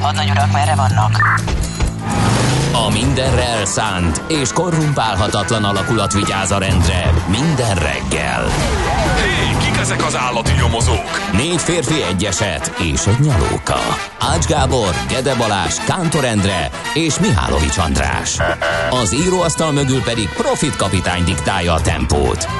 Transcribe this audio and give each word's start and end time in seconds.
Hadnagy 0.00 0.30
urak, 0.30 0.52
merre 0.52 0.74
vannak? 0.74 1.38
A 2.72 2.90
mindenre 2.90 3.44
elszánt 3.44 4.22
és 4.28 4.52
korrumpálhatatlan 4.52 5.64
alakulat 5.64 6.12
vigyáz 6.12 6.50
a 6.50 6.58
rendre 6.58 7.12
minden 7.28 7.74
reggel. 7.74 8.46
Hé, 9.16 9.64
kik 9.64 9.76
ezek 9.80 10.04
az 10.04 10.16
állati 10.16 10.52
nyomozók? 10.52 11.32
Négy 11.32 11.60
férfi 11.60 12.02
egyeset 12.02 12.72
és 12.78 13.06
egy 13.06 13.20
nyalóka. 13.20 13.78
Ács 14.18 14.44
Gábor, 14.44 14.94
Gede 15.08 15.34
Balázs, 15.34 15.74
Kántor 15.86 16.24
Endre 16.24 16.70
és 16.94 17.18
Mihálovics 17.18 17.78
András. 17.78 18.36
Az 19.02 19.14
íróasztal 19.14 19.72
mögül 19.72 20.02
pedig 20.02 20.28
Profit 20.28 20.76
kapitány 20.76 21.24
diktálja 21.24 21.72
a 21.72 21.80
tempót. 21.80 22.59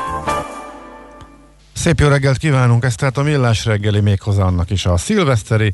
Szép 1.81 1.99
jó 1.99 2.07
reggelt 2.07 2.37
kívánunk, 2.37 2.83
ez 2.83 2.95
tehát 2.95 3.17
a 3.17 3.21
millás 3.23 3.65
reggeli 3.65 3.99
méghozzá 3.99 4.43
annak 4.43 4.69
is 4.69 4.85
a 4.85 4.97
szilveszteri, 4.97 5.73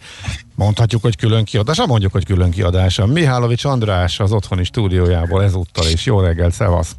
mondhatjuk, 0.55 1.01
hogy 1.01 1.15
külön 1.15 1.43
kiadása, 1.43 1.85
mondjuk, 1.85 2.11
hogy 2.11 2.25
külön 2.25 2.51
kiadása. 2.51 3.05
Mihálovics 3.05 3.65
András 3.65 4.19
az 4.19 4.31
otthoni 4.31 4.63
stúdiójából 4.63 5.43
ezúttal 5.43 5.85
is. 5.85 6.05
Jó 6.05 6.19
reggelt, 6.19 6.53
szevasz! 6.53 6.95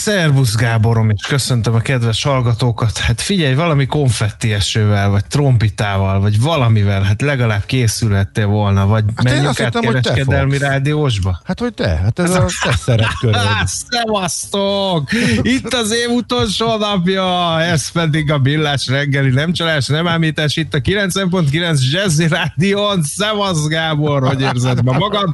Szervusz 0.00 0.54
Gáborom, 0.54 1.10
és 1.10 1.26
köszöntöm 1.26 1.74
a 1.74 1.80
kedves 1.80 2.22
hallgatókat. 2.22 2.98
Hát 2.98 3.20
figyelj, 3.20 3.54
valami 3.54 3.86
konfetti 3.86 4.52
esővel, 4.52 5.10
vagy 5.10 5.24
trompitával, 5.24 6.20
vagy 6.20 6.40
valamivel, 6.40 7.02
hát 7.02 7.22
legalább 7.22 7.64
készülhettél 7.66 8.46
volna, 8.46 8.86
vagy 8.86 9.04
Hát 9.14 9.24
menjünk 9.24 9.60
át 9.60 9.74
hittem, 9.74 9.80
kereskedelmi 9.82 10.58
rádiósba. 10.58 11.40
Hát, 11.44 11.58
hogy 11.60 11.74
te, 11.74 11.88
hát 11.88 12.18
ez 12.18 12.30
a 12.30 12.46
te 12.62 12.72
szerepköröd. 12.76 13.34
Á, 13.58 13.64
szevasztok! 13.66 15.08
Itt 15.42 15.74
az 15.74 15.92
év 15.92 16.10
utolsó 16.10 16.76
napja, 16.76 17.60
ez 17.60 17.90
pedig 17.90 18.30
a 18.30 18.38
Billás 18.38 18.86
reggeli, 18.86 19.30
nem 19.30 19.52
csalás, 19.52 19.86
nem 19.86 20.08
ámítás, 20.08 20.56
itt 20.56 20.74
a 20.74 20.78
90.9 20.78 21.90
Jazzy 21.92 22.28
Rádión. 22.28 23.02
Szevasz 23.02 23.66
Gábor, 23.66 24.26
hogy 24.26 24.40
érzed 24.40 24.84
ma 24.84 24.92
magad? 24.92 25.28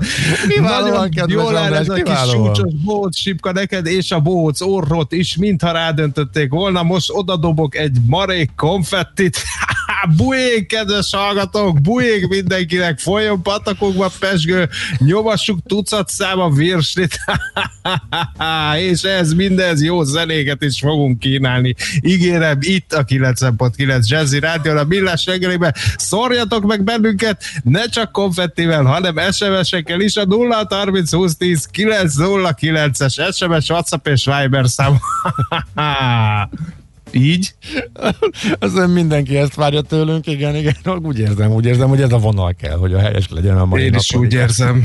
Kiválóan, 0.48 1.08
Nagyon 1.14 1.30
jól 1.30 1.56
áll 1.56 1.74
ez 1.74 1.88
a 1.88 1.94
kis 1.94 2.18
súcsos 2.30 2.72
sipka 3.10 3.52
neked, 3.52 3.86
és 3.86 4.10
a 4.10 4.20
bóc 4.58 4.60
orrot 4.60 5.12
is, 5.12 5.36
mintha 5.36 5.72
rádöntötték 5.72 6.50
volna. 6.50 6.82
Most 6.82 7.10
oda 7.10 7.36
dobok 7.36 7.76
egy 7.76 7.96
marék 8.06 8.50
konfettit. 8.54 9.36
Bujék, 10.16 10.66
kedves 10.66 11.14
hallgatók, 11.14 11.80
bujék 11.80 12.28
mindenkinek, 12.28 12.98
folyjon 12.98 13.42
patakokba 13.42 14.10
pesgő, 14.18 14.68
nyomassuk 14.98 15.58
tucat 15.66 16.08
száma 16.08 16.50
virslit, 16.50 17.18
és 18.90 19.02
ez 19.02 19.32
mindez 19.32 19.82
jó 19.82 20.02
zenéket 20.02 20.62
is 20.62 20.78
fogunk 20.78 21.18
kínálni. 21.18 21.74
Ígérem, 22.00 22.58
itt 22.60 22.92
a 22.92 23.04
90.9 23.04 24.06
Jazzy 24.06 24.38
Rádió, 24.38 24.76
a 24.76 24.84
Millás 24.84 25.26
reggelében. 25.26 25.74
Szorjatok 25.96 26.64
meg 26.64 26.84
bennünket, 26.84 27.42
ne 27.62 27.84
csak 27.86 28.12
konfettivel, 28.12 28.84
hanem 28.84 29.32
SMS-ekkel 29.32 30.00
is 30.00 30.16
a 30.16 30.24
0 30.24 30.66
30 30.68 31.12
20 31.12 31.36
10 31.36 31.68
909-es 31.72 33.34
SMS, 33.34 33.68
WhatsApp 33.68 34.06
és 34.06 34.24
Viber 34.24 34.68
szám. 34.68 34.98
Így? 37.16 37.54
Nem 38.74 38.90
mindenki 38.90 39.36
ezt 39.36 39.54
várja 39.54 39.80
tőlünk, 39.80 40.26
igen, 40.26 40.54
igen. 40.56 40.74
Úgy 41.02 41.18
érzem, 41.18 41.50
úgy 41.52 41.64
érzem, 41.66 41.88
hogy 41.88 42.00
ez 42.00 42.12
a 42.12 42.18
vonal 42.18 42.54
kell, 42.54 42.76
hogy 42.76 42.94
a 42.94 42.98
helyes 42.98 43.28
legyen 43.28 43.58
a 43.58 43.64
mai 43.64 43.82
Én 43.82 43.94
is 43.94 44.10
napon. 44.10 44.26
úgy 44.26 44.32
érzem. 44.34 44.84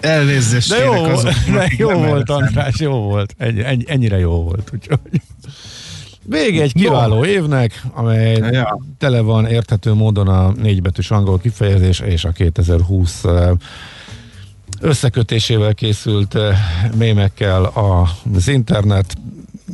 Elnézést 0.00 0.68
De 0.68 0.84
jó, 0.84 0.92
azoknak, 0.92 1.34
de 1.52 1.72
jó 1.76 1.90
volt, 1.90 2.30
erre 2.30 2.44
András, 2.44 2.80
jó 2.80 2.92
volt. 2.92 3.34
Ennyi, 3.38 3.64
ennyi, 3.64 3.84
ennyire 3.86 4.18
jó 4.18 4.42
volt. 4.42 4.70
Úgyhogy. 4.74 5.20
Vége 6.24 6.62
egy 6.62 6.72
kiváló 6.72 7.24
évnek, 7.24 7.82
amely 7.92 8.34
Ja. 8.36 8.78
tele 8.98 9.20
van 9.20 9.46
érthető 9.46 9.92
módon 9.92 10.28
a 10.28 10.52
négybetűs 10.52 11.10
angol 11.10 11.38
kifejezés 11.38 12.00
és 12.00 12.24
a 12.24 12.30
2020 12.30 13.24
eh, 13.24 13.50
összekötésével 14.80 15.74
készült 15.74 16.34
eh, 16.34 16.58
mémekkel 16.96 17.64
az 18.34 18.48
internet, 18.48 19.14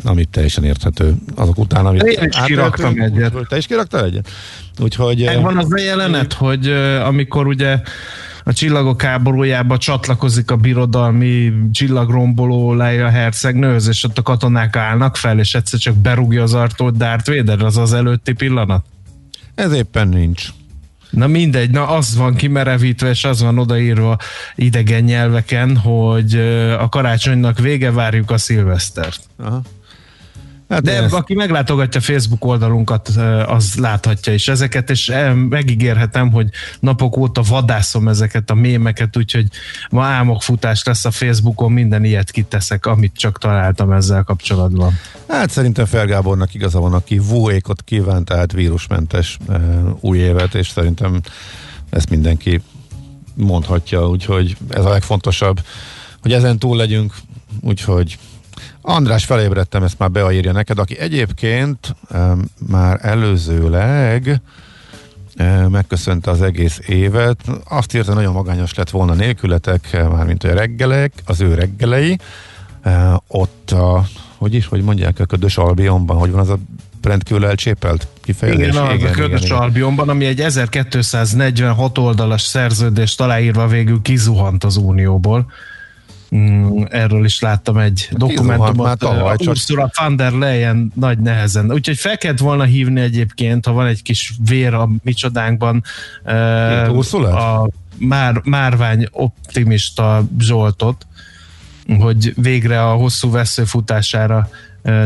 amit 0.04 0.28
teljesen 0.28 0.64
érthető 0.64 1.14
azok 1.34 1.58
után, 1.58 1.86
amit 1.86 2.02
Én 2.02 2.28
is 2.28 2.36
kiraktam 2.44 3.00
egyet. 3.00 3.32
Te 3.48 3.56
is 3.56 3.66
kiraktal 3.66 4.04
egyet? 4.04 4.28
Úgyhogy 4.80 5.22
eh, 5.22 5.34
Megvan 5.34 5.56
az 5.56 5.72
a 5.72 5.78
jelenet, 5.78 6.32
hogy 6.32 6.66
ö, 6.66 7.00
amikor 7.00 7.46
ugye 7.46 7.80
a 8.44 8.52
csillagok 8.52 9.02
háborújába 9.02 9.78
csatlakozik 9.78 10.50
a 10.50 10.56
birodalmi 10.56 11.52
csillagromboló 11.72 12.74
Leia 12.74 13.08
hercegnőhöz, 13.08 13.88
és 13.88 14.04
ott 14.04 14.18
a 14.18 14.22
katonák 14.22 14.76
állnak 14.76 15.16
fel, 15.16 15.38
és 15.38 15.54
egyszer 15.54 15.78
csak 15.78 15.94
berúgja 15.96 16.42
az 16.42 16.54
artót 16.54 16.96
Darth 16.96 17.36
Vader, 17.36 17.62
az 17.62 17.76
az 17.76 17.92
előtti 17.92 18.32
pillanat. 18.32 18.84
ez 19.54 19.72
éppen 19.72 20.08
nincs. 20.08 20.48
Na 21.10 21.26
mindegy, 21.26 21.70
na 21.70 21.88
az 21.88 22.16
van 22.16 22.34
kimerevítve, 22.34 23.08
és 23.08 23.24
az 23.24 23.42
van 23.42 23.58
odaírva 23.58 24.16
idegen 24.54 25.04
nyelveken, 25.04 25.76
hogy 25.76 26.34
ö, 26.34 26.72
a 26.72 26.88
karácsonynak 26.88 27.58
vége, 27.58 27.90
várjuk 27.90 28.30
a 28.30 28.38
szilvesztert. 28.38 29.20
Aha. 29.36 29.62
Hát 30.68 30.82
De 30.82 31.02
ezt- 31.02 31.14
aki 31.14 31.34
meglátogatja 31.34 32.00
Facebook 32.00 32.44
oldalunkat, 32.44 33.08
az 33.46 33.74
láthatja 33.74 34.32
is 34.32 34.48
ezeket, 34.48 34.90
és 34.90 35.12
megígérhetem, 35.48 36.30
hogy 36.30 36.48
napok 36.80 37.16
óta 37.16 37.42
vadászom 37.42 38.08
ezeket 38.08 38.50
a 38.50 38.54
mémeket, 38.54 39.16
úgyhogy 39.16 39.46
ma 39.90 40.04
álmokfutás 40.04 40.84
lesz 40.84 41.04
a 41.04 41.10
Facebookon, 41.10 41.72
minden 41.72 42.04
ilyet 42.04 42.30
kiteszek, 42.30 42.86
amit 42.86 43.12
csak 43.16 43.38
találtam 43.38 43.92
ezzel 43.92 44.22
kapcsolatban. 44.22 44.98
Hát 45.28 45.50
szerintem 45.50 45.84
Fergábornak 45.84 46.54
igaza 46.54 46.80
van, 46.80 46.92
aki 46.92 47.18
vuékot 47.18 47.82
kívánt, 47.82 48.24
tehát 48.24 48.52
vírusmentes 48.52 49.38
e, 49.48 49.60
új 50.00 50.18
évet, 50.18 50.54
és 50.54 50.68
szerintem 50.68 51.20
ezt 51.90 52.10
mindenki 52.10 52.60
mondhatja, 53.34 54.08
úgyhogy 54.08 54.56
ez 54.68 54.84
a 54.84 54.88
legfontosabb, 54.88 55.60
hogy 56.22 56.32
ezen 56.32 56.58
túl 56.58 56.76
legyünk, 56.76 57.14
úgyhogy 57.60 58.18
András 58.88 59.24
felébredtem, 59.24 59.82
ezt 59.82 59.98
már 59.98 60.10
beírja 60.10 60.52
neked, 60.52 60.78
aki 60.78 60.98
egyébként 60.98 61.96
e, 62.10 62.32
már 62.68 62.98
előzőleg 63.02 64.40
e, 65.36 65.68
megköszönte 65.68 66.30
az 66.30 66.42
egész 66.42 66.80
évet. 66.86 67.40
Azt 67.68 67.94
írta, 67.94 68.14
nagyon 68.14 68.32
magányos 68.32 68.74
lett 68.74 68.90
volna 68.90 69.14
nélkületek, 69.14 69.92
mármint 69.92 70.44
a 70.44 70.54
reggelek, 70.54 71.12
az 71.24 71.40
ő 71.40 71.54
reggelei. 71.54 72.18
Ott 73.26 73.70
a, 73.70 74.04
hogy 74.36 74.54
is, 74.54 74.66
hogy 74.66 74.82
mondják, 74.82 75.20
a 75.20 75.24
Ködös 75.24 75.56
Albionban, 75.56 76.16
hogy 76.16 76.30
van 76.30 76.40
az 76.40 76.48
a 76.48 76.58
rendkívül 77.02 77.46
elcsépelt 77.46 78.06
kifejezés? 78.20 78.66
Igen, 78.66 78.82
az 78.82 79.02
a 79.02 79.10
Ködös 79.10 79.50
Albionban, 79.50 80.08
ami 80.08 80.24
egy 80.24 80.40
1246 80.40 81.98
oldalas 81.98 82.42
szerződést 82.42 83.20
aláírva 83.20 83.66
végül 83.66 84.02
kizuhant 84.02 84.64
az 84.64 84.76
Unióból. 84.76 85.46
Mm, 86.36 86.82
erről 86.90 87.24
is 87.24 87.40
láttam 87.40 87.76
egy 87.78 88.08
dokumentumot. 88.12 88.76
már 88.86 88.96
tavaly, 88.96 89.36
csak- 89.36 89.48
Ursula 89.48 89.90
von 90.00 90.16
der 90.16 90.32
Leyen 90.32 90.92
nagy 90.94 91.18
nehezen. 91.18 91.72
Úgyhogy 91.72 91.98
fel 91.98 92.18
kellett 92.18 92.38
volna 92.38 92.64
hívni 92.64 93.00
egyébként, 93.00 93.66
ha 93.66 93.72
van 93.72 93.86
egy 93.86 94.02
kis 94.02 94.32
vér 94.48 94.74
a 94.74 94.88
micsodánkban. 95.02 95.82
eh, 96.24 96.86
Két 96.86 96.96
Ursulát? 96.96 97.32
A 97.34 97.68
már, 97.98 98.40
márvány 98.44 99.06
optimista 99.10 100.22
Zsoltot, 100.40 101.06
hogy 101.98 102.32
végre 102.36 102.84
a 102.88 102.92
hosszú 102.94 103.30
veszőfutására 103.30 104.36
eh, 104.38 104.48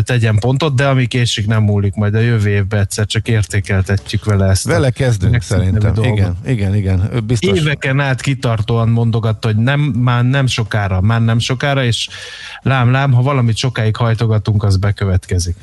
tegyen 0.03 0.39
pontot, 0.39 0.75
de 0.75 0.87
ami 0.87 1.07
késik 1.07 1.47
nem 1.47 1.63
múlik, 1.63 1.95
majd 1.95 2.15
a 2.15 2.19
jövő 2.19 2.51
évben 2.51 2.81
egyszer 2.81 3.07
csak 3.07 3.29
értékeltetjük 3.29 4.25
vele 4.25 4.47
ezt. 4.47 4.65
Vele 4.65 4.91
kezdünk 4.91 5.43
szerintem. 5.43 5.95
dolgot. 5.95 6.17
Igen, 6.17 6.37
igen, 6.47 6.75
igen. 6.75 7.25
Biztos. 7.27 7.59
Éveken 7.59 8.01
át 8.01 8.21
kitartóan 8.21 8.89
mondogatta, 8.89 9.47
hogy 9.47 9.57
nem, 9.57 9.81
már 9.81 10.25
nem 10.25 10.47
sokára, 10.47 11.01
már 11.01 11.21
nem 11.21 11.39
sokára, 11.39 11.85
és 11.85 12.09
lám, 12.63 12.91
lám, 12.91 13.13
ha 13.13 13.23
valamit 13.23 13.57
sokáig 13.57 13.97
hajtogatunk, 13.97 14.63
az 14.63 14.77
bekövetkezik. 14.77 15.57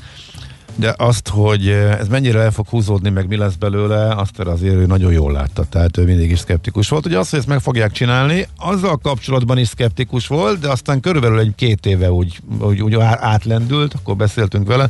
De 0.79 0.93
azt, 0.97 1.27
hogy 1.27 1.67
ez 1.69 2.07
mennyire 2.07 2.39
el 2.39 2.51
fog 2.51 2.67
húzódni, 2.67 3.09
meg 3.09 3.27
mi 3.27 3.35
lesz 3.35 3.55
belőle, 3.55 4.15
azt 4.15 4.39
azért 4.39 4.75
ő 4.75 4.85
nagyon 4.85 5.11
jól 5.11 5.31
látta, 5.31 5.63
tehát 5.69 5.97
ő 5.97 6.03
mindig 6.03 6.31
is 6.31 6.39
szkeptikus 6.39 6.89
volt. 6.89 7.05
Ugye 7.05 7.17
azt, 7.17 7.29
hogy 7.29 7.39
ezt 7.39 7.47
meg 7.47 7.59
fogják 7.59 7.91
csinálni, 7.91 8.47
azzal 8.57 8.97
kapcsolatban 8.97 9.57
is 9.57 9.67
szkeptikus 9.67 10.27
volt, 10.27 10.59
de 10.59 10.69
aztán 10.69 10.99
körülbelül 10.99 11.39
egy 11.39 11.53
két 11.55 11.85
éve 11.85 12.11
úgy, 12.11 12.39
úgy, 12.59 12.81
úgy 12.81 12.95
átlendült, 12.99 13.93
akkor 13.93 14.15
beszéltünk 14.15 14.67
vele, 14.67 14.89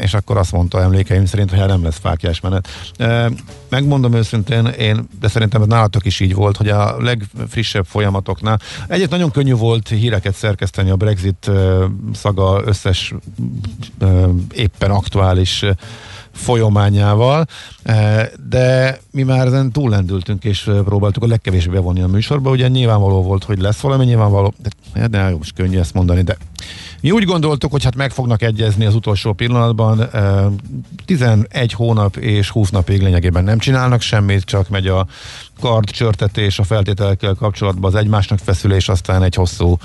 és 0.00 0.14
akkor 0.14 0.36
azt 0.36 0.52
mondta 0.52 0.82
emlékeim 0.82 1.24
szerint, 1.24 1.50
hogy 1.50 1.58
hát 1.58 1.68
nem 1.68 1.82
lesz 1.82 1.98
fákjás 1.98 2.40
menet. 2.40 2.68
E, 2.96 3.30
Megmondom 3.68 4.14
őszintén, 4.14 4.66
én, 4.66 5.08
de 5.20 5.28
szerintem 5.28 5.62
ez 5.62 5.68
nálatok 5.68 6.04
is 6.04 6.20
így 6.20 6.34
volt, 6.34 6.56
hogy 6.56 6.68
a 6.68 6.96
legfrissebb 7.02 7.86
folyamatoknál 7.86 8.60
egyet 8.88 9.10
nagyon 9.10 9.30
könnyű 9.30 9.54
volt 9.54 9.88
híreket 9.88 10.34
szerkeszteni 10.34 10.90
a 10.90 10.96
Brexit 10.96 11.48
e, 11.48 11.52
szaga 12.12 12.62
összes 12.64 13.14
éppen 14.54 14.90
aktuális 14.90 15.64
folyamányával, 16.38 17.46
e, 17.82 18.30
de 18.48 18.98
mi 19.10 19.22
már 19.22 19.46
ezen 19.46 19.72
túllendültünk, 19.72 20.44
és 20.44 20.66
e, 20.66 20.72
próbáltuk 20.72 21.22
a 21.22 21.26
legkevésbé 21.26 21.72
bevonni 21.72 22.02
a 22.02 22.06
műsorba. 22.06 22.50
Ugye 22.50 22.68
nyilvánvaló 22.68 23.22
volt, 23.22 23.44
hogy 23.44 23.58
lesz 23.58 23.80
valami 23.80 24.04
nyilvánvaló, 24.04 24.54
de, 24.92 25.06
de 25.06 25.30
most 25.30 25.54
könnyű 25.54 25.78
ezt 25.78 25.94
mondani, 25.94 26.22
de 26.22 26.36
mi 27.00 27.10
úgy 27.10 27.24
gondoltuk, 27.24 27.70
hogy 27.70 27.84
hát 27.84 27.96
meg 27.96 28.10
fognak 28.10 28.42
egyezni 28.42 28.84
az 28.84 28.94
utolsó 28.94 29.32
pillanatban. 29.32 30.00
e, 30.02 30.48
11 31.04 31.72
hónap 31.72 32.16
és 32.16 32.50
20 32.50 32.70
napig 32.70 33.02
lényegében 33.02 33.44
nem 33.44 33.58
csinálnak 33.58 34.00
semmit, 34.00 34.44
csak 34.44 34.68
megy 34.68 34.86
a 34.86 35.06
kard 35.60 35.90
csörtetés 35.90 36.58
a 36.58 36.64
feltételekkel 36.64 37.34
kapcsolatban, 37.34 37.92
az 37.92 37.98
egymásnak 37.98 38.38
feszülés, 38.38 38.88
aztán 38.88 39.22
egy 39.22 39.34
hosszú 39.34 39.76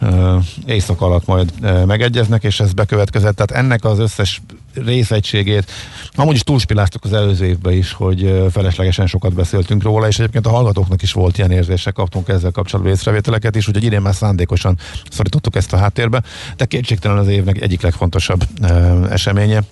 uh, 0.00 0.44
éjszak 0.66 1.00
alatt 1.00 1.26
majd 1.26 1.52
uh, 1.62 1.84
megegyeznek, 1.84 2.44
és 2.44 2.60
ez 2.60 2.72
bekövetkezett. 2.72 3.36
Tehát 3.36 3.64
ennek 3.64 3.84
az 3.84 3.98
összes 3.98 4.40
részegységét, 4.74 5.70
amúgy 6.14 6.34
is 6.34 6.42
túlspiláztuk 6.42 7.04
az 7.04 7.12
előző 7.12 7.46
évben 7.46 7.72
is, 7.72 7.92
hogy 7.92 8.44
feleslegesen 8.50 9.06
sokat 9.06 9.34
beszéltünk 9.34 9.82
róla, 9.82 10.06
és 10.06 10.18
egyébként 10.18 10.46
a 10.46 10.50
hallgatóknak 10.50 11.02
is 11.02 11.12
volt 11.12 11.38
ilyen 11.38 11.50
érzése, 11.50 11.90
kaptunk 11.90 12.28
ezzel 12.28 12.50
kapcsolatban 12.50 12.94
észrevételeket 12.94 13.56
is, 13.56 13.68
úgyhogy 13.68 13.84
idén 13.84 14.00
már 14.00 14.14
szándékosan 14.14 14.78
szorítottuk 15.10 15.56
ezt 15.56 15.72
a 15.72 15.76
háttérbe, 15.76 16.22
de 16.56 16.64
kétségtelen 16.64 17.18
az 17.18 17.28
évnek 17.28 17.60
egyik 17.60 17.80
legfontosabb 17.80 18.44
uh, 18.60 19.12
eseménye 19.12 19.62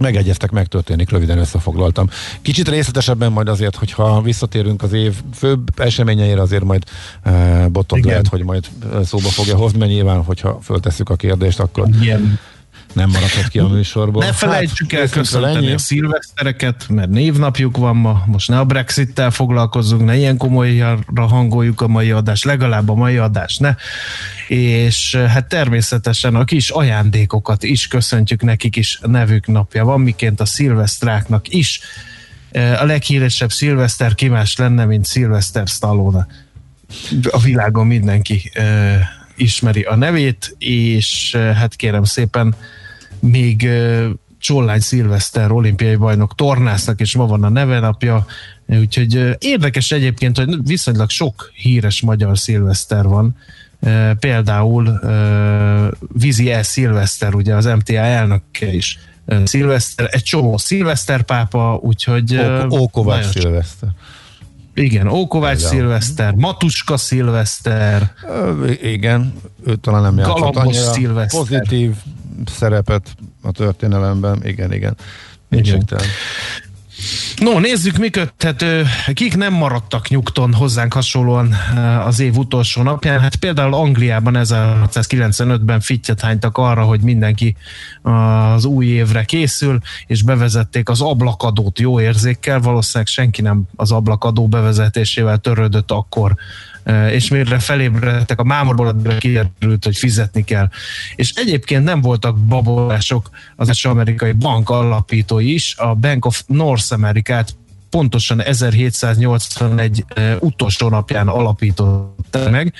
megegyeztek, 0.00 0.50
megtörténik, 0.50 1.10
röviden 1.10 1.38
összefoglaltam. 1.38 2.08
Kicsit 2.42 2.68
részletesebben 2.68 3.32
majd 3.32 3.48
azért, 3.48 3.76
hogyha 3.76 4.22
visszatérünk 4.22 4.82
az 4.82 4.92
év 4.92 5.14
főbb 5.34 5.80
eseményeire, 5.80 6.40
azért 6.40 6.64
majd 6.64 6.84
e, 7.22 7.68
botod 7.68 7.98
Igen. 7.98 8.10
lehet, 8.10 8.28
hogy 8.28 8.44
majd 8.44 8.64
e, 8.94 9.04
szóba 9.04 9.28
fogja 9.28 9.56
hozni, 9.56 9.78
mert 9.78 9.90
nyilván, 9.90 10.22
hogyha 10.24 10.58
föltesszük 10.62 11.08
a 11.08 11.16
kérdést, 11.16 11.60
akkor 11.60 11.88
Igen. 12.00 12.38
Nem 12.92 13.10
maradhat 13.10 13.48
ki 13.48 13.58
a 13.58 13.68
műsorból. 13.68 14.24
Ne 14.24 14.32
felejtsük 14.32 14.92
el 14.92 15.08
köszönteni 15.08 15.72
a 15.72 15.78
szilvesztereket, 15.78 16.86
mert 16.88 17.10
névnapjuk 17.10 17.76
van 17.76 17.96
ma, 17.96 18.22
most 18.26 18.48
ne 18.48 18.58
a 18.58 18.64
Brexit-tel 18.64 19.30
foglalkozzunk, 19.30 20.04
ne 20.04 20.16
ilyen 20.16 20.36
komolyra 20.36 21.26
hangoljuk 21.28 21.80
a 21.80 21.88
mai 21.88 22.10
adást, 22.10 22.44
legalább 22.44 22.88
a 22.88 22.94
mai 22.94 23.16
adást, 23.16 23.60
ne. 23.60 23.74
És 24.48 25.14
hát 25.14 25.48
természetesen 25.48 26.34
a 26.34 26.44
kis 26.44 26.70
ajándékokat 26.70 27.62
is 27.62 27.86
köszöntjük 27.86 28.42
nekik 28.42 28.76
is, 28.76 28.98
nevük 29.02 29.46
napja 29.46 29.84
van, 29.84 30.00
miként 30.00 30.40
a 30.40 30.44
szilvesztráknak 30.44 31.48
is. 31.48 31.80
Eh, 32.50 32.82
A 32.82 32.84
leghíresebb 32.84 33.50
szilveszter 33.50 34.14
ki 34.14 34.28
más 34.28 34.56
lenne, 34.56 34.84
mint 34.84 35.04
Szilveszter 35.04 35.66
Stallone. 35.66 36.26
A 37.30 37.38
világon 37.40 37.86
mindenki 37.86 38.50
eh, 38.52 39.00
ismeri 39.36 39.82
a 39.82 39.96
nevét, 39.96 40.56
és 40.58 41.34
eh, 41.34 41.56
hát 41.56 41.76
kérem 41.76 42.04
szépen 42.04 42.54
még 43.20 43.68
Csollány 44.38 44.80
Szilveszter 44.80 45.50
olimpiai 45.50 45.96
bajnok 45.96 46.34
tornásznak, 46.34 47.00
és 47.00 47.16
ma 47.16 47.26
van 47.26 47.44
a 47.44 47.48
nevenapja, 47.48 48.26
úgyhogy 48.66 49.36
érdekes 49.38 49.90
egyébként, 49.90 50.36
hogy 50.36 50.56
viszonylag 50.62 51.10
sok 51.10 51.50
híres 51.54 52.02
magyar 52.02 52.38
szilveszter 52.38 53.04
van, 53.04 53.36
például 54.18 55.00
Vizi 56.12 56.50
E. 56.50 56.62
Szilveszter, 56.62 57.34
ugye 57.34 57.54
az 57.54 57.64
MTA 57.64 57.94
elnöke 57.94 58.72
is 58.72 58.98
Szilveszter, 59.44 60.08
egy 60.10 60.22
csomó 60.22 60.56
Szilveszter 60.56 61.22
pápa, 61.22 61.78
úgyhogy... 61.82 62.36
Ó- 62.36 62.78
Ókovács 62.78 63.26
Szilveszter. 63.26 63.88
Igen, 64.80 65.08
Ókovács 65.08 65.58
Például. 65.58 65.74
Szilveszter, 65.80 66.34
Matuska 66.34 66.96
Szilveszter, 66.96 68.12
Igen, 68.82 69.34
ő 69.66 69.74
talán 69.76 70.02
nem 70.02 70.16
játszott 70.18 70.56
annyira 70.56 70.92
Szilveszter. 70.92 71.40
pozitív 71.40 71.94
szerepet 72.46 73.16
a 73.42 73.52
történelemben. 73.52 74.40
Igen, 74.44 74.72
igen. 74.72 74.96
Kétségtelen. 75.50 76.04
No, 77.36 77.58
nézzük, 77.58 77.96
mi 77.96 78.10
köthető. 78.10 78.86
Kik 79.12 79.36
nem 79.36 79.52
maradtak 79.52 80.08
nyugton 80.08 80.54
hozzánk 80.54 80.92
hasonlóan 80.92 81.54
eh, 81.74 82.06
az 82.06 82.20
év 82.20 82.36
utolsó 82.36 82.82
napján? 82.82 83.20
Hát 83.20 83.36
például 83.36 83.74
Angliában 83.74 84.34
1695-ben 84.38 85.80
fittyet 85.80 86.20
hánytak 86.20 86.58
arra, 86.58 86.82
hogy 86.82 87.00
mindenki 87.00 87.56
az 88.02 88.64
új 88.64 88.86
évre 88.86 89.24
készül, 89.24 89.78
és 90.06 90.22
bevezették 90.22 90.88
az 90.88 91.00
ablakadót 91.00 91.78
jó 91.78 92.00
érzékkel. 92.00 92.60
Valószínűleg 92.60 93.06
senki 93.06 93.42
nem 93.42 93.62
az 93.76 93.92
ablakadó 93.92 94.48
bevezetésével 94.48 95.38
törődött 95.38 95.90
akkor 95.90 96.34
Eh, 96.34 96.69
és 97.10 97.30
mire 97.30 97.58
felébredtek 97.58 98.40
a 98.40 98.44
mámorból, 98.44 98.86
addigra 98.86 99.18
kiderült, 99.18 99.84
hogy 99.84 99.96
fizetni 99.96 100.44
kell. 100.44 100.68
És 101.14 101.32
egyébként 101.34 101.84
nem 101.84 102.00
voltak 102.00 102.38
babolások 102.38 103.30
az 103.56 103.84
amerikai 103.84 104.32
bank 104.32 104.70
alapítói 104.70 105.52
is, 105.52 105.74
a 105.76 105.94
Bank 105.94 106.24
of 106.24 106.42
North 106.46 106.92
America-t 106.92 107.54
pontosan 107.90 108.42
1781 108.42 110.04
eh, 110.08 110.36
utolsó 110.40 110.88
napján 110.88 111.28
alapította 111.28 112.50
meg, 112.50 112.72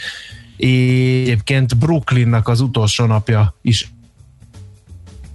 egyébként 0.56 1.76
Brooklynnak 1.78 2.48
az 2.48 2.60
utolsó 2.60 3.04
napja 3.04 3.54
is 3.62 3.90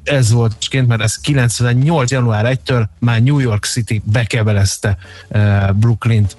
ez 0.05 0.31
volt, 0.31 0.55
ként, 0.69 0.87
mert 0.87 1.01
ez 1.01 1.15
98. 1.15 2.11
január 2.11 2.57
1-től 2.57 2.85
már 2.99 3.21
New 3.21 3.39
York 3.39 3.65
City 3.65 4.01
bekebelezte 4.03 4.97
Brooklynt. 5.73 6.37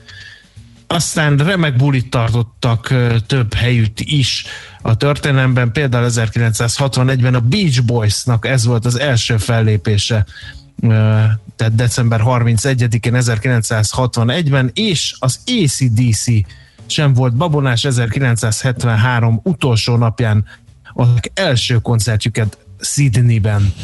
Aztán 0.87 1.37
remek 1.37 1.77
bulit 1.77 2.11
tartottak 2.11 2.95
több 3.27 3.55
helyütt 3.55 4.01
is 4.01 4.45
a 4.83 4.97
történelemben, 4.97 5.73
például 5.73 6.07
1961-ben 6.09 7.35
a 7.35 7.41
Beach 7.41 7.83
Boysnak 7.83 8.47
ez 8.47 8.65
volt 8.65 8.85
az 8.85 8.99
első 8.99 9.37
fellépése, 9.37 10.27
tehát 11.57 11.75
december 11.75 12.21
31-én 12.25 13.13
1961-ben, 13.17 14.71
és 14.75 15.15
az 15.19 15.41
ACDC 15.47 16.25
sem 16.87 17.13
volt 17.13 17.35
babonás 17.35 17.85
1973 17.85 19.41
utolsó 19.43 19.97
napján 19.97 20.45
a 20.95 21.05
első 21.35 21.79
koncertjüket 21.79 22.59
Sydneyben. 22.81 23.73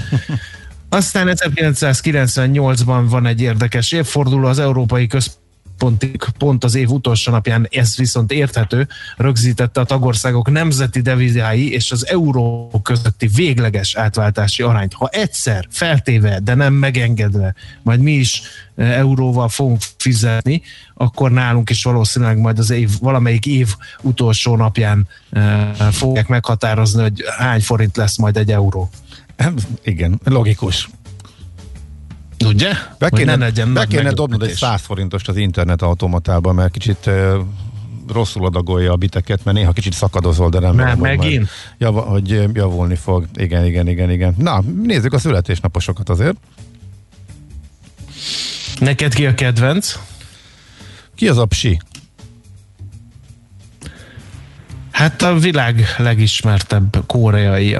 Aztán 0.89 1.29
1998-ban 1.31 3.05
van 3.09 3.27
egy 3.27 3.41
érdekes 3.41 3.93
évforduló, 3.93 4.47
az 4.47 4.59
Európai 4.59 5.07
Központi 5.07 5.42
pontig, 5.83 6.25
pont 6.39 6.65
az 6.65 6.75
év 6.75 6.91
utolsó 6.91 7.33
napján, 7.33 7.69
ez 7.71 7.97
viszont 7.97 8.33
érthető, 8.33 8.89
rögzítette 9.17 9.81
a 9.81 9.85
tagországok 9.85 10.51
nemzeti 10.51 11.01
devizái 11.01 11.73
és 11.73 11.91
az 11.91 12.09
euró 12.09 12.71
közötti 12.83 13.27
végleges 13.27 13.95
átváltási 13.95 14.63
arányt. 14.63 14.93
Ha 14.93 15.09
egyszer 15.09 15.67
feltéve, 15.71 16.39
de 16.39 16.55
nem 16.55 16.73
megengedve, 16.73 17.55
majd 17.83 18.01
mi 18.01 18.13
is 18.13 18.43
e, 18.77 18.85
euróval 18.85 19.49
fogunk 19.49 19.81
fizetni, 19.97 20.63
akkor 20.95 21.31
nálunk 21.31 21.71
is 21.71 21.83
valószínűleg 21.83 22.39
majd 22.39 22.59
az 22.59 22.71
év, 22.71 22.91
valamelyik 23.01 23.47
év 23.47 23.75
utolsó 24.01 24.57
napján 24.57 25.09
e, 25.31 25.43
fogják 25.91 26.29
meghatározni, 26.29 27.03
hogy 27.03 27.25
hány 27.39 27.61
forint 27.61 27.97
lesz 27.97 28.19
majd 28.19 28.37
egy 28.37 28.53
euró. 28.53 28.91
Igen, 29.83 30.21
logikus. 30.25 30.89
Ugye? 32.47 32.73
Be 32.99 33.07
Hogy 33.11 33.19
kéne, 33.19 33.37
ne 33.37 33.45
legyen 33.45 33.73
be 33.73 33.87
kéne 33.87 34.13
dobnod 34.13 34.43
egy 34.43 34.49
meglepetés. 34.49 34.59
100 34.59 34.81
forintost 34.81 35.29
az 35.29 35.37
internet 35.37 35.83
automatába, 35.83 36.53
mert 36.53 36.73
kicsit 36.73 37.07
uh, 37.07 37.35
rosszul 38.13 38.47
adagolja 38.47 38.93
a 38.93 38.97
biteket, 38.97 39.45
mert 39.45 39.57
néha 39.57 39.73
kicsit 39.73 39.93
szakadozol, 39.93 40.49
de 40.49 40.59
nem. 40.59 40.75
Már 40.75 40.91
hogy 40.91 41.01
megint? 41.01 41.49
Jav, 41.79 41.95
hogy 41.95 42.29
javulni 42.53 42.97
fog. 42.97 43.27
Igen, 43.35 43.65
igen, 43.65 43.89
igen, 43.89 44.11
igen. 44.11 44.35
Na, 44.39 44.61
nézzük 44.83 45.13
a 45.13 45.19
születésnaposokat 45.19 46.09
azért. 46.09 46.37
Neked 48.79 49.15
ki 49.15 49.27
a 49.27 49.35
kedvenc? 49.35 49.99
Ki 51.15 51.29
az 51.29 51.39
a 51.39 51.47
psi? 51.47 51.81
Hát 54.91 55.23
a 55.23 55.39
világ 55.39 55.95
legismertebb 55.99 57.03
koreai. 57.07 57.77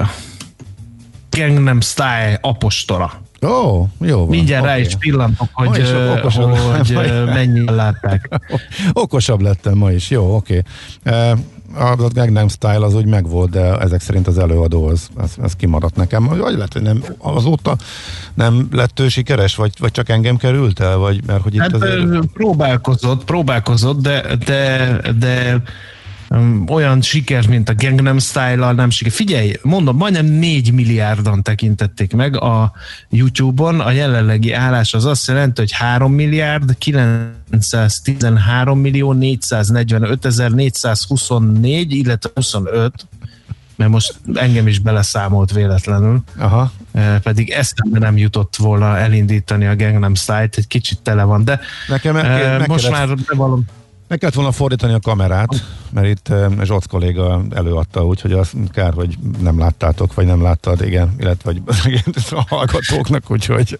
Gangnam 1.29 1.81
Style 1.81 2.37
apostola. 2.41 3.22
Ó, 3.43 3.47
oh, 3.47 3.87
jó 3.99 4.17
van. 4.17 4.27
Mindjárt 4.27 4.65
rá 4.65 4.73
oké. 4.73 4.81
is 4.81 4.95
pillantok, 4.95 5.49
Ma 5.53 5.67
hogy, 5.67 5.79
is 5.79 5.89
ö, 5.89 6.17
okosabb. 6.17 6.55
hogy 6.55 6.91
ö, 6.91 7.25
mennyien 7.25 7.75
látták. 7.75 8.29
Okosabb 8.93 9.41
lettem 9.41 9.77
ma 9.77 9.91
is, 9.91 10.09
jó, 10.09 10.35
oké. 10.35 10.61
Okay. 11.05 11.31
A 11.75 11.95
Gangnam 12.13 12.47
Style 12.47 12.85
az 12.85 12.95
úgy 12.95 13.05
megvolt, 13.05 13.49
de 13.49 13.77
ezek 13.77 14.01
szerint 14.01 14.27
az 14.27 14.37
előadó 14.37 14.87
az, 14.87 15.09
az, 15.15 15.35
az 15.41 15.53
kimaradt 15.53 15.95
nekem. 15.95 16.23
Vagy 16.23 16.55
lehet, 16.55 16.73
hogy 16.73 16.81
nem, 16.81 17.03
azóta 17.17 17.75
nem 18.33 18.67
lett 18.71 18.99
ő 18.99 19.07
sikeres, 19.07 19.55
vagy, 19.55 19.71
vagy 19.79 19.91
csak 19.91 20.09
engem 20.09 20.37
került 20.37 20.79
el, 20.79 20.97
vagy 20.97 21.23
mert 21.25 21.41
hogy 21.41 21.53
itt 21.53 21.61
Hát 21.61 21.73
azért... 21.73 22.25
próbálkozott, 22.33 23.23
próbálkozott, 23.23 24.01
de, 24.01 24.35
de, 24.45 24.99
de 25.19 25.61
olyan 26.67 27.01
siker, 27.01 27.47
mint 27.47 27.69
a 27.69 27.75
Gangnam 27.75 28.19
Style-al 28.19 28.73
nem 28.73 28.89
siker. 28.89 29.11
Figyelj, 29.11 29.55
mondom, 29.61 29.97
majdnem 29.97 30.25
4 30.25 30.73
milliárdan 30.73 31.43
tekintették 31.43 32.13
meg 32.13 32.37
a 32.37 32.71
YouTube-on. 33.09 33.79
A 33.79 33.91
jelenlegi 33.91 34.53
állás 34.53 34.93
az 34.93 35.05
azt 35.05 35.27
jelenti, 35.27 35.61
hogy 35.61 35.71
3 35.71 36.13
milliárd 36.13 36.77
913 36.77 38.79
millió 38.79 39.13
445 39.13 40.25
ezer 40.25 40.51
424, 40.51 41.93
illetve 41.93 42.29
25 42.33 43.07
mert 43.75 43.91
most 43.91 44.15
engem 44.33 44.67
is 44.67 44.79
beleszámolt 44.79 45.51
véletlenül, 45.51 46.23
Aha, 46.37 46.71
pedig 47.23 47.49
eszembe 47.49 47.99
nem 47.99 48.17
jutott 48.17 48.55
volna 48.55 48.97
elindítani 48.97 49.65
a 49.65 49.75
Gangnam 49.75 50.15
Style-t, 50.15 50.57
egy 50.57 50.67
kicsit 50.67 51.01
tele 51.01 51.23
van, 51.23 51.43
de 51.43 51.59
Nekem 51.87 52.13
meg, 52.13 52.67
most 52.67 52.89
kellett, 52.89 53.07
már 53.07 53.17
bevallom, 53.27 53.65
meg 54.07 54.17
kellett 54.17 54.35
volna 54.35 54.51
fordítani 54.51 54.93
a 54.93 54.99
kamerát, 54.99 55.63
mert 55.91 56.07
itt 56.07 56.27
eh, 56.27 56.51
Zsoc 56.63 56.85
kolléga 56.85 57.41
előadta, 57.51 58.05
úgyhogy 58.05 58.31
az 58.31 58.51
kár, 58.71 58.93
hogy 58.93 59.17
nem 59.41 59.59
láttátok, 59.59 60.13
vagy 60.13 60.25
nem 60.25 60.41
láttad, 60.41 60.81
igen, 60.81 61.15
illetve 61.19 61.53
vagy 61.75 62.03
a 62.31 62.43
hallgatóknak, 62.47 63.31
úgyhogy 63.31 63.79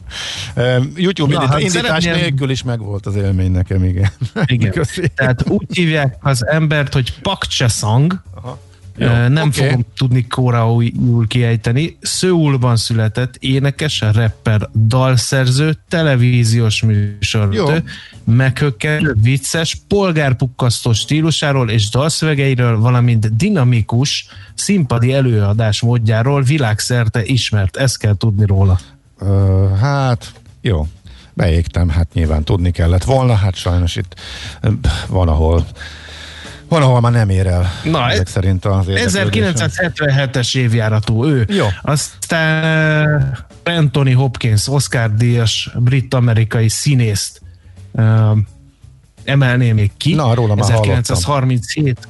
eh, 0.53 0.83
YouTube 0.95 1.33
Na, 1.33 1.41
indít, 1.41 1.49
hát 1.53 1.59
indítás 1.59 1.81
szeretném- 2.03 2.15
nélkül 2.15 2.49
is 2.49 2.63
megvolt 2.63 3.05
az 3.05 3.15
élmény 3.15 3.51
nekem, 3.51 3.83
igen. 3.83 4.09
Igen. 4.45 4.71
Köszi. 4.81 5.07
Tehát 5.15 5.49
úgy 5.49 5.65
hívják 5.75 6.17
az 6.21 6.45
embert, 6.47 6.93
hogy 6.93 7.19
Pak 7.21 7.43
Chesang, 7.45 8.21
Aha. 8.35 8.59
Jó, 8.97 9.07
nem 9.27 9.47
oké. 9.47 9.63
fogom 9.63 9.85
tudni 9.97 10.27
koreaiul 10.27 11.27
kiejteni. 11.27 11.97
Szőulban 12.01 12.75
született 12.75 13.35
énekes, 13.39 14.03
rapper, 14.13 14.69
dalszerző, 14.87 15.77
televíziós 15.89 16.81
Jó. 16.81 16.87
műsorvezető, 16.87 17.83
meghökkenő, 18.23 19.15
vicces, 19.21 19.77
polgárpukkasztó 19.87 20.93
stílusáról 20.93 21.69
és 21.69 21.89
dalszövegeiről, 21.89 22.79
valamint 22.79 23.35
dinamikus 23.35 24.27
színpadi 24.53 25.13
előadás 25.13 25.81
módjáról 25.81 26.41
világszerte 26.41 27.23
ismert. 27.25 27.77
Ezt 27.77 27.97
kell 27.97 28.15
tudni 28.17 28.45
róla. 28.45 28.79
Ö, 29.19 29.67
hát, 29.79 30.33
jó. 30.61 30.87
Beégtem, 31.33 31.89
hát 31.89 32.13
nyilván 32.13 32.43
tudni 32.43 32.71
kellett 32.71 33.03
volna, 33.03 33.33
hát 33.33 33.55
sajnos 33.55 33.95
itt 33.95 34.15
ö, 34.61 34.69
van, 36.73 36.81
ahol 36.81 36.93
van, 36.93 37.03
ahol 37.03 37.11
már 37.11 37.11
nem 37.11 37.29
ér 37.29 37.47
el. 37.47 37.71
Na, 37.83 38.09
ezek 38.09 38.25
ez- 38.25 38.31
szerint 38.31 38.65
az 38.65 38.87
érdeklődésem. 38.87 39.69
1977-es 39.69 40.57
évjáratú 40.57 41.25
ő. 41.25 41.45
Jó. 41.49 41.67
Aztán 41.81 43.05
uh, 43.65 43.77
Anthony 43.77 44.15
Hopkins, 44.15 44.67
Oscar-díjas 44.67 45.69
brit-amerikai 45.75 46.69
színészt 46.69 47.41
uh, 47.91 48.37
emelném 49.23 49.75
még 49.75 49.91
ki. 49.97 50.13
Na, 50.13 50.33
róla 50.33 50.55
már 50.55 50.69
1937 50.71 52.07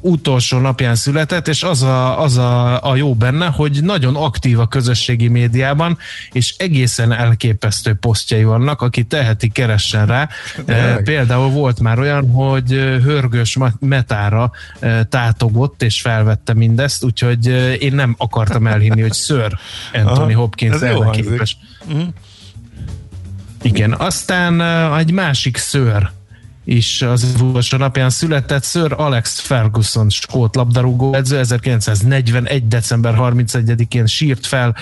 utolsó 0.00 0.58
napján 0.58 0.94
született, 0.94 1.48
és 1.48 1.62
az 1.62 1.82
a, 1.82 2.22
az 2.22 2.36
a, 2.36 2.84
a 2.90 2.96
jó 2.96 3.14
benne, 3.14 3.46
hogy 3.46 3.82
nagyon 3.82 4.16
aktív 4.16 4.60
a 4.60 4.66
közösségi 4.66 5.28
médiában, 5.28 5.98
és 6.32 6.54
egészen 6.58 7.12
elképesztő 7.12 7.94
posztjai 7.94 8.44
vannak, 8.44 8.82
aki 8.82 9.04
teheti, 9.04 9.48
keressen 9.48 10.06
rá. 10.06 10.28
E, 10.66 10.96
Például 10.96 11.48
volt 11.48 11.80
már 11.80 11.98
olyan, 11.98 12.30
hogy 12.30 12.72
ö, 12.72 13.00
hörgős 13.00 13.58
metára 13.78 14.50
e, 14.80 15.04
tátogott, 15.04 15.82
és 15.82 16.00
felvette 16.00 16.54
mindezt, 16.54 17.04
úgyhogy 17.04 17.46
én 17.80 17.94
nem 17.94 18.14
akartam 18.18 18.66
elhinni, 18.66 19.00
hogy 19.00 19.14
Sir 19.14 19.58
Anthony 19.92 20.34
Hopkins 20.34 20.80
erre 20.80 21.10
képes. 21.10 21.56
Igen, 23.62 23.92
aztán 23.92 24.60
egy 24.98 25.12
másik 25.12 25.56
szőr 25.56 26.10
is 26.70 27.02
az 27.02 27.34
utolsó 27.40 27.76
napján 27.76 28.10
született 28.10 28.64
Sir 28.64 28.92
Alex 28.96 29.40
Ferguson, 29.40 30.08
skót 30.08 30.54
labdarúgó 30.54 31.14
edző, 31.14 31.38
1941. 31.38 32.68
december 32.68 33.14
31-én 33.18 34.06
sírt 34.06 34.46
fel 34.46 34.76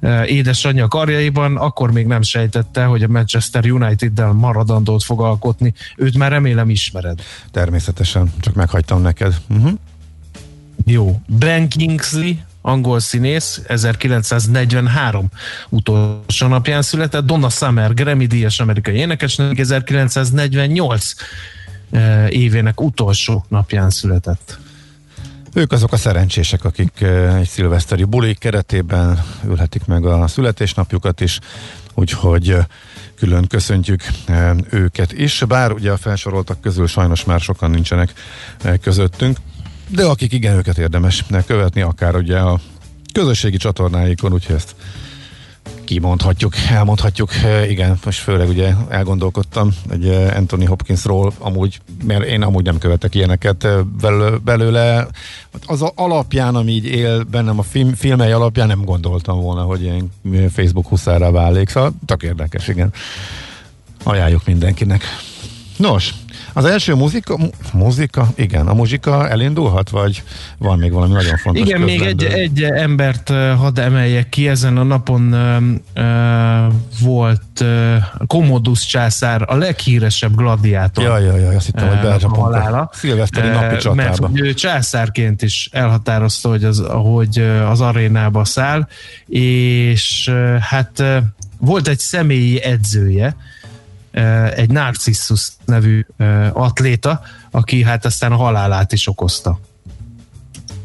eh, 0.00 0.30
édesanyja 0.30 0.88
karjaiban, 0.88 1.56
akkor 1.56 1.92
még 1.92 2.06
nem 2.06 2.22
sejtette, 2.22 2.84
hogy 2.84 3.02
a 3.02 3.08
Manchester 3.08 3.70
United-del 3.70 4.32
maradandót 4.32 5.02
fog 5.02 5.20
alkotni. 5.20 5.74
Őt 5.96 6.16
már 6.16 6.30
remélem 6.30 6.70
ismered. 6.70 7.20
Természetesen, 7.50 8.32
csak 8.40 8.54
meghagytam 8.54 9.02
neked. 9.02 9.34
Uh-huh. 9.48 9.72
Jó. 10.84 11.20
Ben 11.26 11.68
Kingsley, 11.68 12.32
angol 12.66 13.00
színész, 13.00 13.60
1943 13.66 15.26
utolsó 15.68 16.46
napján 16.46 16.82
született, 16.82 17.24
Donna 17.24 17.48
Summer, 17.48 17.94
Grammy-díjas 17.94 18.60
amerikai 18.60 18.94
énekesnő, 18.94 19.52
1948 19.56 21.12
eh, 21.90 22.26
évének 22.30 22.80
utolsó 22.80 23.44
napján 23.48 23.90
született. 23.90 24.58
Ők 25.54 25.72
azok 25.72 25.92
a 25.92 25.96
szerencsések, 25.96 26.64
akik 26.64 27.00
eh, 27.00 27.36
egy 27.38 27.48
szilveszteri 27.48 28.04
buli 28.04 28.34
keretében 28.34 29.24
ülhetik 29.44 29.84
meg 29.84 30.04
a 30.04 30.26
születésnapjukat 30.26 31.20
is, 31.20 31.38
úgyhogy 31.94 32.50
eh, 32.50 32.64
külön 33.16 33.46
köszöntjük 33.46 34.04
őket 34.70 35.12
is, 35.12 35.42
bár 35.48 35.72
ugye 35.72 35.90
a 35.90 35.96
felsoroltak 35.96 36.60
közül 36.60 36.86
sajnos 36.86 37.24
már 37.24 37.40
sokan 37.40 37.70
nincsenek 37.70 38.12
közöttünk, 38.80 39.38
de 39.88 40.04
akik 40.04 40.32
igen, 40.32 40.56
őket 40.56 40.78
érdemes 40.78 41.24
követni, 41.46 41.80
akár 41.80 42.16
ugye 42.16 42.38
a 42.38 42.60
közösségi 43.12 43.56
csatornáikon, 43.56 44.32
úgyhogy 44.32 44.54
ezt 44.54 44.74
kimondhatjuk, 45.84 46.56
elmondhatjuk, 46.70 47.34
Eh, 47.34 47.70
igen, 47.70 47.98
most 48.04 48.18
főleg 48.18 48.48
ugye 48.48 48.74
elgondolkodtam 48.88 49.70
egy 49.90 50.08
eh, 50.08 50.36
Anthony 50.36 50.66
Hopkinsról, 50.66 51.32
amúgy, 51.38 51.80
mert 52.04 52.24
én 52.24 52.42
amúgy 52.42 52.64
nem 52.64 52.78
követek 52.78 53.14
ilyeneket 53.14 53.68
belő- 54.00 54.42
belőle, 54.42 55.06
az 55.66 55.82
a 55.82 55.92
alapján, 55.94 56.54
ami 56.54 56.72
így 56.72 56.84
él 56.84 57.22
bennem 57.22 57.58
a 57.58 57.62
film, 57.62 57.94
filmei 57.94 58.30
alapján 58.30 58.66
nem 58.66 58.84
gondoltam 58.84 59.40
volna, 59.40 59.62
hogy 59.62 59.82
ilyen 59.82 60.10
Facebook 60.50 60.86
huszára 60.86 61.30
válik, 61.30 61.68
szóval 61.68 61.92
tök 62.06 62.22
érdekes, 62.22 62.68
igen. 62.68 62.92
Ajánljuk 64.02 64.46
mindenkinek. 64.46 65.02
Nos, 65.76 66.14
az 66.56 66.64
első 66.64 66.94
muzika, 66.94 67.36
mu- 67.36 67.72
muzika, 67.72 68.28
igen, 68.34 68.66
a 68.66 68.74
muzsika 68.74 69.28
elindulhat, 69.28 69.90
vagy 69.90 70.22
van 70.58 70.78
még 70.78 70.92
valami 70.92 71.12
nagyon 71.12 71.36
fontos 71.36 71.66
Igen, 71.66 71.80
még 71.80 72.00
egy, 72.02 72.16
közlendő? 72.16 72.40
egy 72.42 72.62
embert 72.62 73.28
hadd 73.58 73.80
emeljek 73.80 74.28
ki, 74.28 74.48
ezen 74.48 74.76
a 74.76 74.82
napon 74.82 75.32
uh, 75.94 76.72
volt 77.00 77.60
uh, 77.60 77.96
Commodus 78.26 78.86
császár, 78.86 79.44
a 79.46 79.56
leghíresebb 79.56 80.34
gladiátor. 80.36 81.04
Jaj, 81.04 81.24
jaj, 81.24 81.40
jaj, 81.40 81.56
azt 81.56 81.66
hittem, 81.66 81.88
hogy 81.88 82.22
a 82.22 82.28
halála. 82.28 82.90
szilveszteri 82.92 83.48
napi 83.48 83.64
Mert 83.64 83.80
csatába. 83.80 84.28
hogy 84.28 84.40
ő 84.40 84.54
császárként 84.54 85.42
is 85.42 85.68
elhatározta, 85.72 86.48
hogy 86.48 86.64
az, 86.64 86.82
hogy 86.88 87.38
az 87.70 87.80
arénába 87.80 88.44
száll, 88.44 88.88
és 89.28 90.32
hát 90.60 91.02
volt 91.58 91.88
egy 91.88 91.98
személyi 91.98 92.62
edzője, 92.62 93.36
egy 94.54 94.70
Narcissus 94.70 95.48
nevű 95.64 96.06
atléta, 96.52 97.20
aki 97.50 97.82
hát 97.82 98.04
aztán 98.04 98.32
a 98.32 98.36
halálát 98.36 98.92
is 98.92 99.08
okozta. 99.08 99.60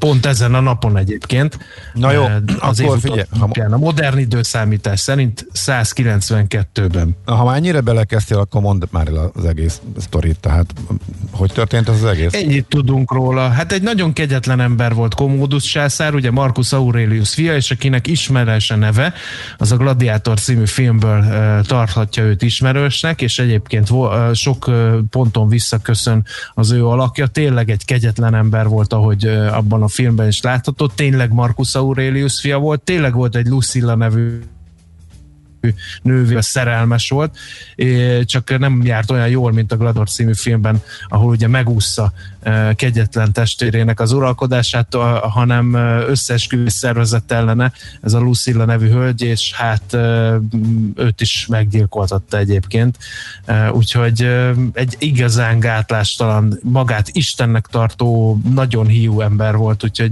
Pont 0.02 0.26
ezen 0.26 0.54
a 0.54 0.60
napon 0.60 0.98
egyébként. 0.98 1.58
Na 1.94 2.12
jó, 2.12 2.26
Eh, 2.26 2.36
akkor 2.60 2.96
év 2.96 3.02
figyelj, 3.02 3.72
A 3.72 3.78
modern 3.78 4.18
időszámítás 4.18 5.00
szerint 5.00 5.48
192-ben. 5.54 7.16
Ha 7.26 7.44
már 7.44 7.56
ennyire 7.56 7.82
belekezdtél, 7.82 8.38
akkor 8.38 8.62
mondd 8.62 8.84
már 8.92 9.08
el 9.08 9.32
az 9.34 9.46
egész 9.46 9.82
sztorit, 9.98 10.40
tehát 10.40 10.74
hogy 11.32 11.52
történt 11.52 11.90
ez 11.90 11.96
az 11.96 12.06
egész? 12.06 12.34
Ennyit 12.34 12.66
tudunk 12.66 13.12
róla. 13.12 13.50
Hát 13.50 13.72
egy 13.72 13.82
nagyon 13.82 14.14
kegyetlen 14.14 14.60
ember 14.60 14.94
volt 14.94 15.14
Commodus 15.14 15.64
császár, 15.64 16.14
ugye 16.14 16.32
Marcus 16.32 16.74
Aurelius 16.74 17.34
fia, 17.34 17.56
és 17.56 17.72
akinek 17.72 18.08
ismeres 18.08 18.72
a 18.72 18.76
neve, 18.76 19.14
az 19.58 19.72
a 19.72 19.78
Gladiátor 19.78 20.40
című 20.40 20.66
filmből 20.66 21.20
uh, 21.20 21.66
tarthatja 21.66 22.24
őt 22.24 22.42
ismerősnek, 22.42 23.22
és 23.22 23.40
egyébként 23.40 23.90
uh, 23.90 24.34
sok 24.34 24.72
ponton 25.10 25.48
visszaköszön 25.48 26.26
az 26.54 26.72
ő 26.72 26.86
alakja. 26.86 27.28
Tényleg 27.28 27.70
egy 27.70 27.86
kegyetlen 27.86 28.36
ember 28.36 28.68
volt, 28.68 28.94
ahogy 28.94 29.26
abban 29.52 29.84
a 29.84 29.88
filmben 29.92 30.28
is 30.28 30.42
látható. 30.42 30.88
Tényleg 30.88 31.34
Marcus 31.34 31.76
Aurelius 31.76 32.40
fia 32.40 32.58
volt, 32.58 32.82
tényleg 32.82 33.14
volt 33.14 33.36
egy 33.36 33.48
Lucilla 33.48 33.96
nevű 33.96 34.40
nővel 36.02 36.42
szerelmes 36.42 37.10
volt, 37.10 37.38
csak 38.24 38.58
nem 38.60 38.82
járt 38.84 39.12
olyan 39.12 39.28
jól, 39.28 39.52
mint 39.52 39.72
a 39.72 39.78
Glador 39.78 40.10
című 40.10 40.34
filmben, 40.34 40.82
ahol 41.08 41.30
ugye 41.30 41.48
megúszza 41.48 42.12
eh, 42.40 42.74
kegyetlen 42.74 43.32
testvérének 43.32 44.00
az 44.00 44.12
uralkodását, 44.12 44.96
hanem 45.22 45.76
eh, 45.76 46.10
összeesküvés 46.10 46.74
szervezett 46.74 47.32
ellene 47.32 47.72
ez 48.02 48.14
a 48.14 48.20
Lucilla 48.20 48.66
nevű 48.66 48.90
hölgy, 48.90 49.22
és 49.22 49.54
hát 49.54 49.94
eh, 49.94 50.34
őt 50.96 51.22
is 51.22 51.46
meggyilkoltatta 51.50 52.38
egyébként. 52.38 52.98
Úgyhogy 53.72 54.22
egy 54.74 54.96
igazán 55.00 55.60
gátlástalan, 55.60 56.60
magát 56.64 57.10
Istennek 57.12 57.66
tartó, 57.66 58.40
nagyon 58.54 58.88
hiú 58.88 59.22
ember 59.22 59.56
volt, 59.56 59.84
úgyhogy, 59.84 60.12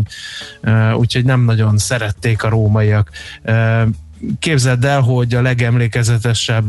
úgyhogy 0.96 1.26
nem 1.26 1.42
nagyon 1.42 1.78
szerették 1.78 2.44
a 2.44 2.50
rómaiak. 2.50 3.10
Képzeld 4.40 4.86
el, 4.86 5.02
hogy 5.02 5.34
a 5.34 5.42
legemlékezetesebb 5.42 6.66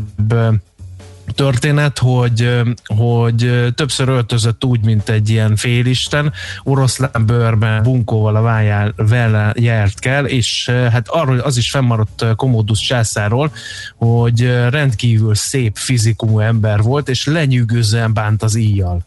történet, 1.35 1.97
hogy, 1.97 2.61
hogy 2.85 3.71
többször 3.75 4.09
öltözött 4.09 4.65
úgy, 4.65 4.83
mint 4.85 5.09
egy 5.09 5.29
ilyen 5.29 5.55
félisten, 5.55 6.33
oroszlán 6.63 7.25
bőrben, 7.25 7.83
bunkóval 7.83 8.35
a 8.35 8.41
váján 8.41 8.93
vele 8.95 9.53
járt 9.55 9.99
kell, 9.99 10.25
és 10.25 10.69
hát 10.69 11.07
arról 11.07 11.39
az 11.39 11.57
is 11.57 11.71
fennmaradt 11.71 12.21
ö, 12.21 12.35
Commodus 12.35 12.79
császáról, 12.79 13.51
hogy 13.95 14.45
rendkívül 14.69 15.35
szép 15.35 15.77
fizikumú 15.77 16.39
ember 16.39 16.81
volt, 16.81 17.09
és 17.09 17.25
lenyűgözően 17.25 18.13
bánt 18.13 18.43
az 18.43 18.55
íjjal. 18.55 19.05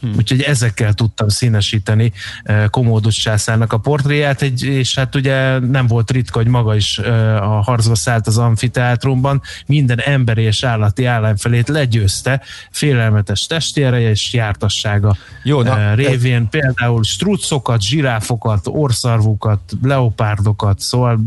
Hmm. 0.00 0.14
Úgyhogy 0.16 0.40
ezekkel 0.40 0.92
tudtam 0.92 1.28
színesíteni 1.28 2.12
eh, 2.42 2.68
Commodus 2.68 3.16
császárnak 3.16 3.72
a 3.72 3.78
portréját, 3.78 4.42
egy, 4.42 4.62
és 4.62 4.94
hát 4.94 5.14
ugye 5.14 5.58
nem 5.58 5.86
volt 5.86 6.10
ritka, 6.10 6.38
hogy 6.38 6.48
maga 6.48 6.76
is 6.76 6.98
eh, 6.98 7.52
a 7.52 7.60
harcba 7.60 7.94
szállt 7.94 8.26
az 8.26 8.38
amfiteátrumban, 8.38 9.42
minden 9.66 10.00
emberi 10.00 10.42
és 10.42 10.64
állati 10.64 11.06
ellenfelét 11.06 11.68
legyőzte, 11.68 12.42
félelmetes 12.70 13.46
testi 13.46 13.82
ereje 13.82 14.10
és 14.10 14.32
jártassága 14.32 15.16
Jó, 15.42 15.62
na, 15.62 15.80
eh, 15.80 15.94
révén, 15.96 16.48
például 16.48 17.02
strucokat, 17.02 17.82
zsiráfokat, 17.82 18.66
orszarvukat, 18.66 19.60
leopárdokat, 19.82 20.80
szóval 20.80 21.20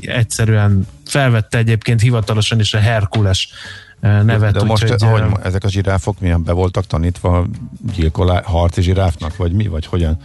egyszerűen 0.00 0.86
felvette 1.04 1.58
egyébként 1.58 2.00
hivatalosan 2.00 2.60
is 2.60 2.74
a 2.74 2.78
Herkules 2.78 3.48
nevet. 4.02 4.52
De 4.52 4.64
most, 4.64 4.82
úgyhogy, 4.82 5.02
ahogy 5.02 5.20
eh, 5.20 5.28
ma- 5.28 5.42
ezek 5.42 5.64
a 5.64 5.68
zsiráfok 5.68 6.20
milyen 6.20 6.44
be 6.44 6.52
voltak 6.52 6.86
tanítva 6.86 7.46
gyilkolá, 7.94 8.42
harci 8.44 8.82
zsiráfnak, 8.82 9.36
vagy 9.36 9.52
mi, 9.52 9.66
vagy 9.66 9.86
hogyan? 9.86 10.18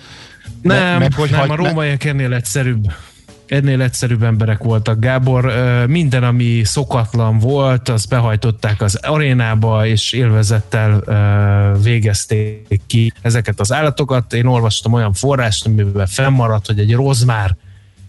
Nem, 0.62 0.90
meg 0.90 1.00
meg, 1.00 1.14
hogy 1.14 1.30
nem 1.30 1.40
hagy- 1.40 1.50
a 1.50 1.56
rómaiak 1.56 2.04
ennél 2.04 2.34
egyszerűbb. 2.34 2.92
Ennél 3.46 3.82
egyszerűbb 3.82 4.24
emberek 4.24 4.64
voltak, 4.64 5.00
Gábor. 5.00 5.54
Minden, 5.88 6.24
ami 6.24 6.62
szokatlan 6.64 7.40
volt, 7.40 7.90
az 7.90 8.06
behajtották 8.06 8.82
az 8.82 8.96
arénába, 8.96 9.86
és 9.86 10.12
élvezettel 10.14 11.04
végezték 11.84 12.82
ki 12.88 13.14
ezeket 13.22 13.60
az 13.60 13.74
állatokat. 13.74 14.34
Én 14.34 14.46
olvastam 14.46 14.94
olyan 14.94 15.14
forrást, 15.14 15.66
amiben 15.66 16.08
fennmaradt, 16.08 16.66
hogy 16.66 16.80
egy 16.80 16.94
rozmár 16.94 17.56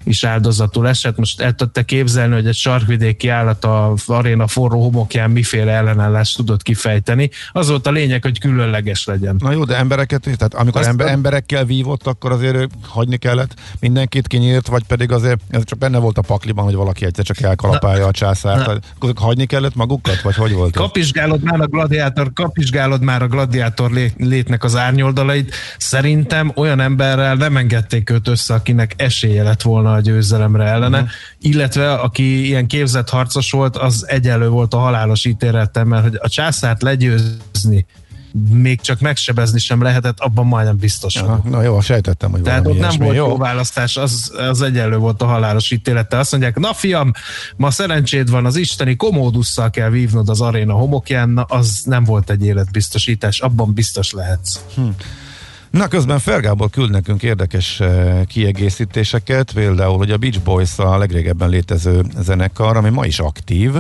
is 0.08 0.24
áldozatul 0.24 0.88
esett. 0.88 1.16
Most 1.16 1.40
el 1.40 1.54
tudta 1.54 1.82
képzelni, 1.82 2.34
hogy 2.34 2.46
egy 2.46 2.54
sarkvidéki 2.54 3.28
állat 3.28 3.64
a 3.64 3.94
aréna 4.06 4.46
forró 4.46 4.82
homokján 4.82 5.30
miféle 5.30 5.72
ellenállást 5.72 6.36
tudott 6.36 6.62
kifejteni. 6.62 7.30
Az 7.52 7.68
volt 7.68 7.86
a 7.86 7.90
lényeg, 7.90 8.22
hogy 8.22 8.38
különleges 8.40 9.04
legyen. 9.04 9.36
Na 9.38 9.52
jó, 9.52 9.64
de 9.64 9.76
embereket, 9.76 10.20
tehát 10.22 10.54
amikor 10.54 10.80
Azt- 10.80 10.90
ember, 10.90 11.06
emberekkel 11.06 11.64
vívott, 11.64 12.06
akkor 12.06 12.32
azért 12.32 12.68
hagyni 12.82 13.16
kellett, 13.16 13.54
mindenkit 13.80 14.26
kinyírt, 14.26 14.66
vagy 14.66 14.82
pedig 14.86 15.12
azért, 15.12 15.40
ez 15.50 15.64
csak 15.64 15.78
benne 15.78 15.98
volt 15.98 16.18
a 16.18 16.22
pakliban, 16.22 16.64
hogy 16.64 16.74
valaki 16.74 17.04
egyszer 17.04 17.24
csak 17.24 17.40
elkalapálja 17.40 18.06
a 18.06 18.10
császárt, 18.10 18.66
Na. 18.66 18.78
akkor 18.94 19.12
hagyni 19.16 19.46
kellett 19.46 19.74
magukat, 19.74 20.20
vagy 20.22 20.34
hogy 20.34 20.52
volt? 20.52 20.76
Kapizsgálod 20.76 21.42
már 21.42 21.60
a 21.60 21.66
gladiátor, 21.66 22.32
kapizsgálod 22.32 23.02
már 23.02 23.22
a 23.22 23.26
gladiátor 23.28 23.90
lé- 23.90 24.14
létnek 24.18 24.64
az 24.64 24.76
árnyoldalait. 24.76 25.54
Szerintem 25.78 26.52
olyan 26.54 26.80
emberrel 26.80 27.34
nem 27.34 27.56
engedték 27.56 28.10
őt 28.10 28.28
össze, 28.28 28.54
akinek 28.54 28.94
esélye 28.96 29.42
lett 29.42 29.62
volna 29.62 29.92
a 29.98 30.00
győzelemre 30.00 30.64
ellene, 30.64 30.98
uh-huh. 30.98 31.12
illetve 31.38 31.92
aki 31.92 32.46
ilyen 32.46 32.66
képzett 32.66 33.08
harcos 33.08 33.50
volt, 33.50 33.76
az 33.76 34.04
egyenlő 34.08 34.48
volt 34.48 34.74
a 34.74 34.78
halálos 34.78 35.24
ítélettel, 35.24 35.84
mert 35.84 36.02
hogy 36.02 36.18
a 36.22 36.28
császárt 36.28 36.82
legyőzni, 36.82 37.86
még 38.50 38.80
csak 38.80 39.00
megsebezni 39.00 39.58
sem 39.58 39.82
lehetett, 39.82 40.20
abban 40.20 40.46
majdnem 40.46 40.76
biztos 40.76 41.16
Aha, 41.16 41.40
na 41.44 41.62
jó, 41.62 41.80
sejtettem, 41.80 42.30
hogy 42.30 42.42
Tehát 42.42 42.66
ott 42.66 42.78
nem 42.78 42.96
volt 42.98 43.16
jó. 43.16 43.26
jó 43.26 43.36
választás, 43.36 43.96
az, 43.96 44.32
az 44.36 44.62
egyenlő 44.62 44.96
volt 44.96 45.22
a 45.22 45.26
halálos 45.26 45.70
ítélettel. 45.70 46.18
Azt 46.18 46.30
mondják, 46.30 46.58
na 46.58 46.72
fiam, 46.72 47.12
ma 47.56 47.70
szerencséd 47.70 48.30
van, 48.30 48.46
az 48.46 48.56
isteni 48.56 48.96
komódusszal 48.96 49.70
kell 49.70 49.90
vívnod 49.90 50.28
az 50.28 50.40
aréna 50.40 50.72
homokján, 50.72 51.28
na 51.28 51.42
az 51.42 51.82
nem 51.84 52.04
volt 52.04 52.30
egy 52.30 52.44
életbiztosítás, 52.44 53.40
abban 53.40 53.74
biztos 53.74 54.12
lehetsz. 54.12 54.60
Na 55.70 55.88
közben 55.88 56.18
Fergából 56.18 56.68
küld 56.68 56.90
nekünk 56.90 57.22
érdekes 57.22 57.80
eh, 57.80 58.20
kiegészítéseket, 58.26 59.52
például, 59.52 59.96
hogy 59.96 60.10
a 60.10 60.16
Beach 60.16 60.40
Boys 60.40 60.78
a 60.78 60.98
legrégebben 60.98 61.48
létező 61.48 62.04
zenekar, 62.20 62.76
ami 62.76 62.90
ma 62.90 63.06
is 63.06 63.18
aktív. 63.18 63.74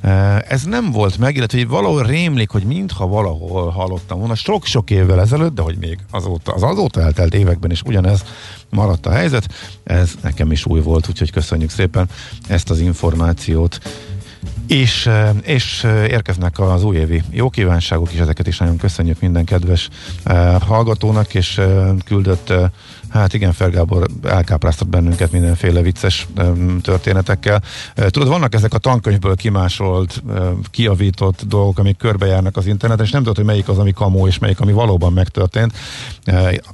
Eh, 0.00 0.38
Ez 0.38 0.64
nem 0.64 0.90
volt 0.90 1.18
meg, 1.18 1.36
illetve 1.36 1.58
hogy 1.58 1.68
valahol 1.68 2.02
rémlik, 2.02 2.50
hogy 2.50 2.62
mintha 2.62 3.06
valahol 3.06 3.70
hallottam 3.70 4.18
volna 4.18 4.34
sok-sok 4.34 4.90
évvel 4.90 5.20
ezelőtt, 5.20 5.54
de 5.54 5.62
hogy 5.62 5.76
még 5.80 5.98
azóta, 6.10 6.52
az 6.52 6.62
azóta 6.62 7.00
eltelt 7.00 7.34
években 7.34 7.70
is 7.70 7.82
ugyanez 7.82 8.24
maradt 8.70 9.06
a 9.06 9.10
helyzet. 9.10 9.48
Ez 9.84 10.10
nekem 10.22 10.52
is 10.52 10.66
új 10.66 10.80
volt, 10.80 11.08
úgyhogy 11.08 11.30
köszönjük 11.30 11.70
szépen 11.70 12.08
ezt 12.48 12.70
az 12.70 12.80
információt. 12.80 13.80
És, 14.70 15.10
és 15.42 15.86
érkeznek 16.08 16.58
az 16.58 16.84
újévi 16.84 17.22
jó 17.30 17.50
kívánságok 17.50 18.12
is, 18.12 18.18
ezeket 18.18 18.46
is 18.46 18.58
nagyon 18.58 18.76
köszönjük 18.76 19.20
minden 19.20 19.44
kedves 19.44 19.88
hallgatónak, 20.60 21.34
és 21.34 21.60
küldött, 22.04 22.52
hát 23.08 23.34
igen, 23.34 23.52
Fergábor 23.52 24.06
elkápráztat 24.22 24.88
bennünket 24.88 25.32
mindenféle 25.32 25.82
vicces 25.82 26.28
történetekkel. 26.82 27.62
Tudod, 27.94 28.28
vannak 28.28 28.54
ezek 28.54 28.74
a 28.74 28.78
tankönyvből 28.78 29.36
kimásolt, 29.36 30.22
kiavított 30.70 31.42
dolgok, 31.46 31.78
amik 31.78 31.96
körbejárnak 31.96 32.56
az 32.56 32.66
interneten, 32.66 33.04
és 33.04 33.10
nem 33.10 33.20
tudod, 33.20 33.36
hogy 33.36 33.46
melyik 33.46 33.68
az, 33.68 33.78
ami 33.78 33.92
kamó, 33.92 34.26
és 34.26 34.38
melyik, 34.38 34.60
ami 34.60 34.72
valóban 34.72 35.12
megtörtént. 35.12 35.72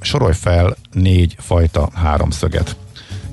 Sorolj 0.01 0.33
fel 0.33 0.75
négy 0.91 1.35
fajta 1.39 1.89
háromszöget 1.93 2.75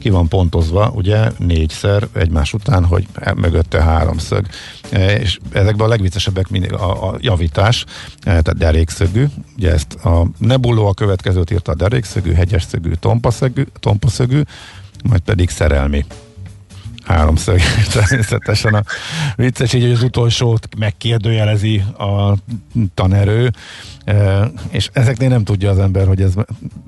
ki 0.04 0.10
van 0.10 0.28
pontozva, 0.28 0.90
ugye 0.94 1.30
négyszer 1.38 2.08
egymás 2.12 2.52
után, 2.52 2.84
hogy 2.84 3.06
e- 3.14 3.34
mögötte 3.34 3.82
háromszög. 3.82 4.46
E, 4.90 5.16
És 5.18 5.38
ezekben 5.52 5.86
a 5.86 5.88
legviccesebbek 5.88 6.48
mindig 6.48 6.72
a, 6.72 7.08
a 7.08 7.16
javítás, 7.20 7.84
e, 7.84 8.20
tehát 8.20 8.56
derékszögű, 8.56 9.26
ugye 9.56 9.72
ezt 9.72 9.94
a 9.94 10.26
Nebuló 10.38 10.86
a 10.86 10.94
következőt 10.94 11.50
írta 11.50 11.72
a 11.72 11.74
derékszögű, 11.74 12.32
hegyesszögű, 12.32 12.92
tompaszögű, 12.92 13.64
tompaszögű, 13.80 14.40
majd 15.04 15.20
pedig 15.20 15.50
szerelmi 15.50 16.04
háromszög. 17.04 17.60
Természetesen 17.92 18.74
a 18.74 18.82
vicces 19.36 19.72
így, 19.72 19.82
hogy 19.82 19.92
az 19.92 20.02
utolsót 20.02 20.68
megkérdőjelezi 20.78 21.84
a 21.98 22.36
tanerő, 22.94 23.50
és 24.70 24.90
ezeknél 24.92 25.28
nem 25.28 25.44
tudja 25.44 25.70
az 25.70 25.78
ember, 25.78 26.06
hogy 26.06 26.20
ez 26.20 26.32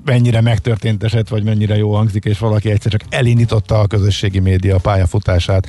mennyire 0.05 0.41
megtörtént 0.41 1.03
eset, 1.03 1.29
vagy 1.29 1.43
mennyire 1.43 1.77
jó 1.77 1.95
hangzik, 1.95 2.25
és 2.25 2.39
valaki 2.39 2.69
egyszer 2.69 2.91
csak 2.91 3.01
elindította 3.09 3.79
a 3.79 3.87
közösségi 3.87 4.39
média 4.39 4.77
pályafutását 4.77 5.67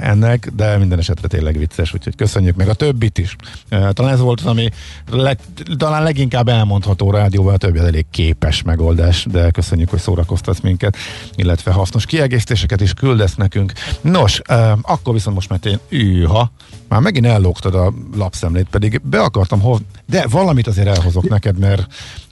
ennek, 0.00 0.50
de 0.56 0.76
minden 0.76 0.98
esetre 0.98 1.28
tényleg 1.28 1.58
vicces, 1.58 1.94
úgyhogy 1.94 2.14
köszönjük 2.14 2.56
meg 2.56 2.68
a 2.68 2.74
többit 2.74 3.18
is. 3.18 3.36
Talán 3.68 4.12
ez 4.12 4.20
volt 4.20 4.40
az, 4.40 4.46
ami 4.46 4.68
leg, 5.10 5.38
talán 5.76 6.02
leginkább 6.02 6.48
elmondható 6.48 7.10
rádióval, 7.10 7.54
a 7.54 7.56
többi 7.56 7.78
az 7.78 7.84
elég 7.84 8.06
képes 8.10 8.62
megoldás, 8.62 9.26
de 9.30 9.50
köszönjük, 9.50 9.90
hogy 9.90 10.00
szórakoztatsz 10.00 10.60
minket, 10.60 10.96
illetve 11.34 11.72
hasznos 11.72 12.06
kiegészítéseket 12.06 12.80
is 12.80 12.94
küldesz 12.94 13.34
nekünk. 13.34 13.72
Nos, 14.00 14.40
akkor 14.82 15.14
viszont 15.14 15.36
most 15.36 15.48
már 15.48 15.58
én, 15.64 15.78
űha, 15.92 16.50
már 16.88 17.00
megint 17.00 17.26
ellógtad 17.26 17.74
a 17.74 17.92
lapszemlét, 18.16 18.66
pedig 18.70 19.00
be 19.04 19.20
akartam 19.20 19.60
de 20.06 20.26
valamit 20.30 20.66
azért 20.66 20.86
elhozok 20.86 21.28
neked, 21.28 21.58
mert 21.58 21.86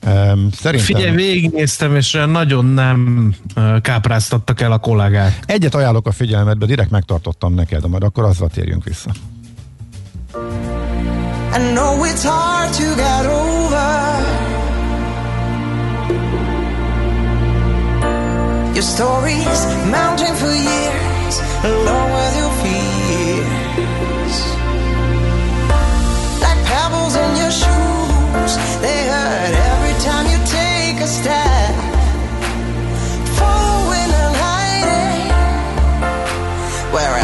um, 0.06 0.48
szerintem... 0.52 0.96
Figyelj, 0.96 1.14
végignéztem, 1.14 1.96
és 1.96 2.18
nagyon 2.26 2.64
nem 2.64 3.34
ö, 3.54 3.76
kápráztattak 3.82 4.60
el 4.60 4.72
a 4.72 4.78
kollégák. 4.78 5.38
Egyet 5.46 5.74
ajánlok 5.74 6.06
a 6.06 6.12
figyelmetbe, 6.12 6.66
direkt 6.66 6.90
megtartottam 6.90 7.54
neked, 7.54 7.80
de 7.80 7.88
majd 7.88 8.02
akkor 8.02 8.24
azzal 8.24 8.48
térjünk 8.48 8.84
vissza. 8.84 9.10
I 11.56 11.72
know 11.72 12.04
it's 12.04 12.24
hard 12.24 12.72
to 12.72 12.94
get 12.96 13.26
over 13.26 13.94
your 18.74 18.82
stories 18.82 19.66
mounting 19.90 20.34
for 20.34 20.50
years 20.50 21.38
along 21.62 22.12
with 22.12 22.36
your 22.36 22.50
fears 22.62 22.83
they 28.84 29.00
hurt. 29.14 29.52
Every 29.72 29.96
time 30.08 30.24
you 30.32 30.38
take 30.60 30.96
a 31.00 31.10
step 31.18 31.74
following 33.40 34.10
and 34.22 34.34
hiding 34.44 35.24
wherever 36.92 37.18
you 37.18 37.23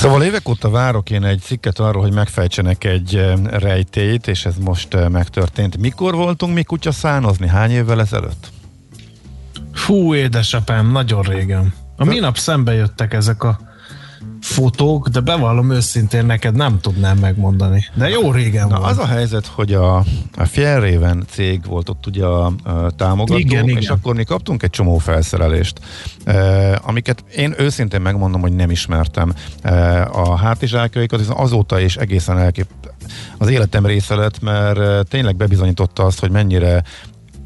Szóval 0.00 0.22
évek 0.22 0.48
óta 0.48 0.70
várok 0.70 1.10
én 1.10 1.24
egy 1.24 1.40
cikket 1.40 1.78
arról, 1.78 2.02
hogy 2.02 2.12
megfejtsenek 2.12 2.84
egy 2.84 3.16
eh, 3.16 3.36
rejtélyt, 3.44 4.26
és 4.26 4.44
ez 4.44 4.56
most 4.56 4.94
eh, 4.94 5.08
megtörtént. 5.08 5.76
Mikor 5.76 6.14
voltunk 6.14 6.54
mi 6.54 6.62
kutya 6.62 6.92
szánozni? 6.92 7.48
Hány 7.48 7.70
évvel 7.70 8.00
ezelőtt? 8.00 8.50
Fú, 9.72 10.14
édesapám, 10.14 10.90
nagyon 10.90 11.22
régen. 11.22 11.74
A 11.96 12.04
minap 12.04 12.36
szembe 12.36 12.72
jöttek 12.74 13.12
ezek 13.12 13.42
a 13.42 13.58
fotók, 14.50 15.08
de 15.08 15.20
bevallom 15.20 15.70
őszintén 15.70 16.26
neked 16.26 16.54
nem 16.54 16.80
tudnám 16.80 17.18
megmondani. 17.18 17.84
De 17.94 18.08
jó 18.08 18.32
régen 18.32 18.68
Na, 18.68 18.78
volt. 18.78 18.90
az 18.90 18.98
a 18.98 19.06
helyzet, 19.06 19.46
hogy 19.46 19.72
a, 19.72 19.96
a 20.36 20.44
Fjellraven 20.44 21.24
cég 21.30 21.66
volt 21.66 21.88
ott 21.88 22.06
ugye 22.06 22.24
a, 22.24 22.46
a 22.46 22.90
támogató, 22.96 23.38
Igen, 23.38 23.68
és 23.68 23.84
igen. 23.84 23.96
akkor 23.96 24.14
mi 24.14 24.24
kaptunk 24.24 24.62
egy 24.62 24.70
csomó 24.70 24.98
felszerelést, 24.98 25.80
eh, 26.24 26.72
amiket 26.82 27.24
én 27.36 27.54
őszintén 27.58 28.00
megmondom, 28.00 28.40
hogy 28.40 28.52
nem 28.52 28.70
ismertem. 28.70 29.34
Eh, 29.62 30.18
a 30.18 30.36
hátizsákjaikat 30.36 31.18
viszont 31.18 31.38
azóta 31.38 31.80
is 31.80 31.96
egészen 31.96 32.38
elkép 32.38 32.66
az 33.38 33.48
életem 33.48 33.86
része 33.86 34.14
lett, 34.14 34.40
mert 34.40 34.78
eh, 34.78 35.00
tényleg 35.08 35.36
bebizonyította 35.36 36.04
azt, 36.04 36.20
hogy 36.20 36.30
mennyire 36.30 36.82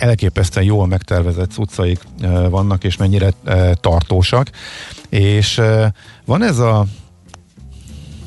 elképesztően 0.05 0.67
jól 0.67 0.87
megtervezett 0.87 1.51
cuccaik 1.51 2.01
vannak, 2.49 2.85
és 2.85 2.97
mennyire 2.97 3.33
tartósak. 3.81 4.51
És 5.09 5.61
van 6.25 6.43
ez 6.43 6.59
a 6.59 6.87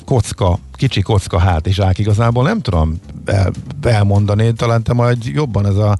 kocka, 0.05 0.59
kicsi 0.73 1.01
kocka 1.01 1.39
hátizsák 1.39 1.97
igazából 1.97 2.43
nem 2.43 2.61
tudom 2.61 2.99
el, 3.25 3.51
elmondani, 3.81 4.53
talán 4.53 4.83
te 4.83 4.93
majd 4.93 5.25
jobban 5.25 5.65
ez 5.65 5.75
a 5.75 5.97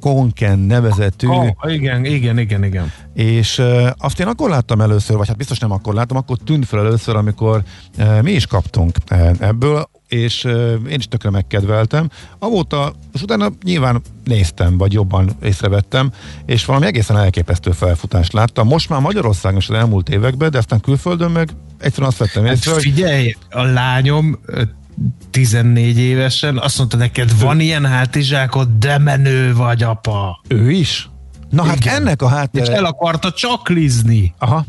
Konken 0.00 0.58
nevezetű 0.58 1.26
Oh, 1.26 1.72
igen, 1.72 2.04
igen, 2.04 2.38
igen, 2.38 2.64
igen. 2.64 2.92
és 3.14 3.58
uh, 3.58 3.88
azt 3.98 4.20
én 4.20 4.26
akkor 4.26 4.48
láttam 4.50 4.80
először, 4.80 5.16
vagy 5.16 5.28
hát 5.28 5.36
biztos 5.36 5.58
nem 5.58 5.70
akkor 5.70 5.94
láttam, 5.94 6.16
akkor 6.16 6.36
tűnt 6.44 6.66
fel 6.66 6.78
először, 6.78 7.16
amikor 7.16 7.62
uh, 7.98 8.22
mi 8.22 8.30
is 8.30 8.46
kaptunk 8.46 8.96
uh, 9.10 9.30
ebből, 9.38 9.88
és 10.10 10.44
én 10.88 10.98
is 10.98 11.08
tökre 11.08 11.30
megkedveltem. 11.30 12.10
Avóta, 12.38 12.92
és 13.12 13.22
utána 13.22 13.48
nyilván 13.64 14.02
néztem, 14.24 14.78
vagy 14.78 14.92
jobban 14.92 15.30
észrevettem, 15.42 16.12
és 16.46 16.64
valami 16.64 16.86
egészen 16.86 17.16
elképesztő 17.16 17.70
felfutást 17.70 18.32
láttam. 18.32 18.66
Most 18.66 18.88
már 18.88 19.00
Magyarországon 19.00 19.58
is 19.58 19.68
az 19.68 19.74
elmúlt 19.74 20.08
években, 20.08 20.50
de 20.50 20.58
aztán 20.58 20.80
külföldön 20.80 21.30
meg 21.30 21.48
egyszerűen 21.78 22.08
azt 22.08 22.18
vettem 22.18 22.44
Hát 22.44 22.54
észre, 22.54 22.72
hogy 22.72 22.82
figyelj, 22.82 23.36
a 23.50 23.62
lányom 23.62 24.38
ö, 24.46 24.62
14 25.30 25.98
évesen 25.98 26.58
azt 26.58 26.78
mondta 26.78 26.96
neked, 26.96 27.40
van 27.40 27.60
ilyen 27.60 27.86
hátizsákod, 27.86 28.68
de 28.78 28.98
menő 28.98 29.54
vagy, 29.54 29.82
apa. 29.82 30.40
ő 30.48 30.70
is. 30.70 31.08
Na 31.50 31.64
hát 31.64 31.76
Igen. 31.76 31.94
ennek 31.94 32.22
a 32.22 32.26
És 32.26 32.32
háttere... 32.32 32.76
el 32.76 32.84
akarta 32.84 33.32
csaklizni. 33.32 34.34
Aha. 34.38 34.64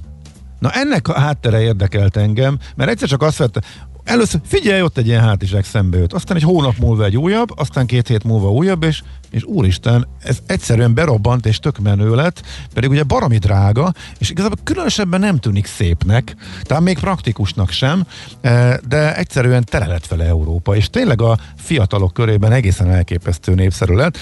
Na 0.59 0.71
ennek 0.71 1.07
a 1.07 1.19
háttere 1.19 1.61
érdekelt 1.61 2.17
engem, 2.17 2.57
mert 2.75 2.89
egyszer 2.89 3.07
csak 3.07 3.21
azt 3.21 3.37
vette, 3.37 3.61
először 4.03 4.39
figyelj, 4.45 4.81
ott 4.81 4.97
egy 4.97 5.07
ilyen 5.07 5.21
hátizsák 5.21 5.65
szembe 5.65 5.97
jött, 5.97 6.13
aztán 6.13 6.37
egy 6.37 6.43
hónap 6.43 6.77
múlva 6.77 7.05
egy 7.05 7.17
újabb, 7.17 7.59
aztán 7.59 7.85
két 7.85 8.07
hét 8.07 8.23
múlva 8.23 8.51
újabb, 8.51 8.83
és, 8.83 9.01
és 9.29 9.43
úristen, 9.43 10.07
ez 10.23 10.39
egyszerűen 10.45 10.93
berobbant 10.93 11.45
és 11.45 11.59
tök 11.59 11.79
menő 11.79 12.15
lett, 12.15 12.41
pedig 12.73 12.89
ugye 12.89 13.03
baromi 13.03 13.37
drága, 13.37 13.93
és 14.17 14.29
igazából 14.29 14.57
különösebben 14.63 15.19
nem 15.19 15.37
tűnik 15.37 15.65
szépnek, 15.65 16.35
tehát 16.61 16.83
még 16.83 16.99
praktikusnak 16.99 17.69
sem, 17.69 18.05
eh, 18.41 18.75
de 18.87 19.15
egyszerűen 19.15 19.63
tele 19.63 19.87
lett 19.87 20.07
vele 20.07 20.25
Európa, 20.25 20.75
és 20.75 20.89
tényleg 20.89 21.21
a 21.21 21.37
fiatalok 21.55 22.13
körében 22.13 22.51
egészen 22.51 22.89
elképesztő 22.89 23.53
népszerű 23.53 23.93
lett. 23.93 24.17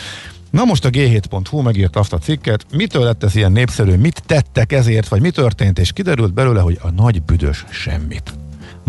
Na 0.49 0.63
most 0.63 0.85
a 0.85 0.89
g7.hu 0.89 1.61
megírt 1.61 1.95
azt 1.95 2.13
a 2.13 2.17
cikket, 2.17 2.65
mitől 2.71 3.03
lett 3.03 3.23
ez 3.23 3.35
ilyen 3.35 3.51
népszerű, 3.51 3.95
mit 3.95 4.23
tettek 4.25 4.71
ezért, 4.71 5.07
vagy 5.07 5.21
mi 5.21 5.29
történt, 5.29 5.79
és 5.79 5.91
kiderült 5.91 6.33
belőle, 6.33 6.61
hogy 6.61 6.79
a 6.81 6.91
nagy 6.91 7.21
büdös 7.21 7.65
semmit. 7.69 8.33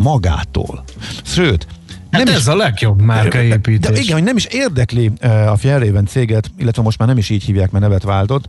Magától. 0.02 0.84
Sőt, 1.24 1.66
Hát 2.10 2.24
nem 2.24 2.34
ez 2.34 2.40
is, 2.40 2.46
a 2.46 2.56
legjobb 2.56 3.02
márkaépítés. 3.02 3.90
de 3.90 4.00
igen, 4.00 4.12
hogy 4.14 4.22
nem 4.22 4.36
is 4.36 4.44
érdekli 4.44 5.12
a 5.46 5.56
Fjellraven 5.56 6.06
céget, 6.06 6.50
illetve 6.58 6.82
most 6.82 6.98
már 6.98 7.08
nem 7.08 7.18
is 7.18 7.30
így 7.30 7.44
hívják, 7.44 7.70
mert 7.70 7.84
nevet 7.84 8.02
váltott, 8.02 8.48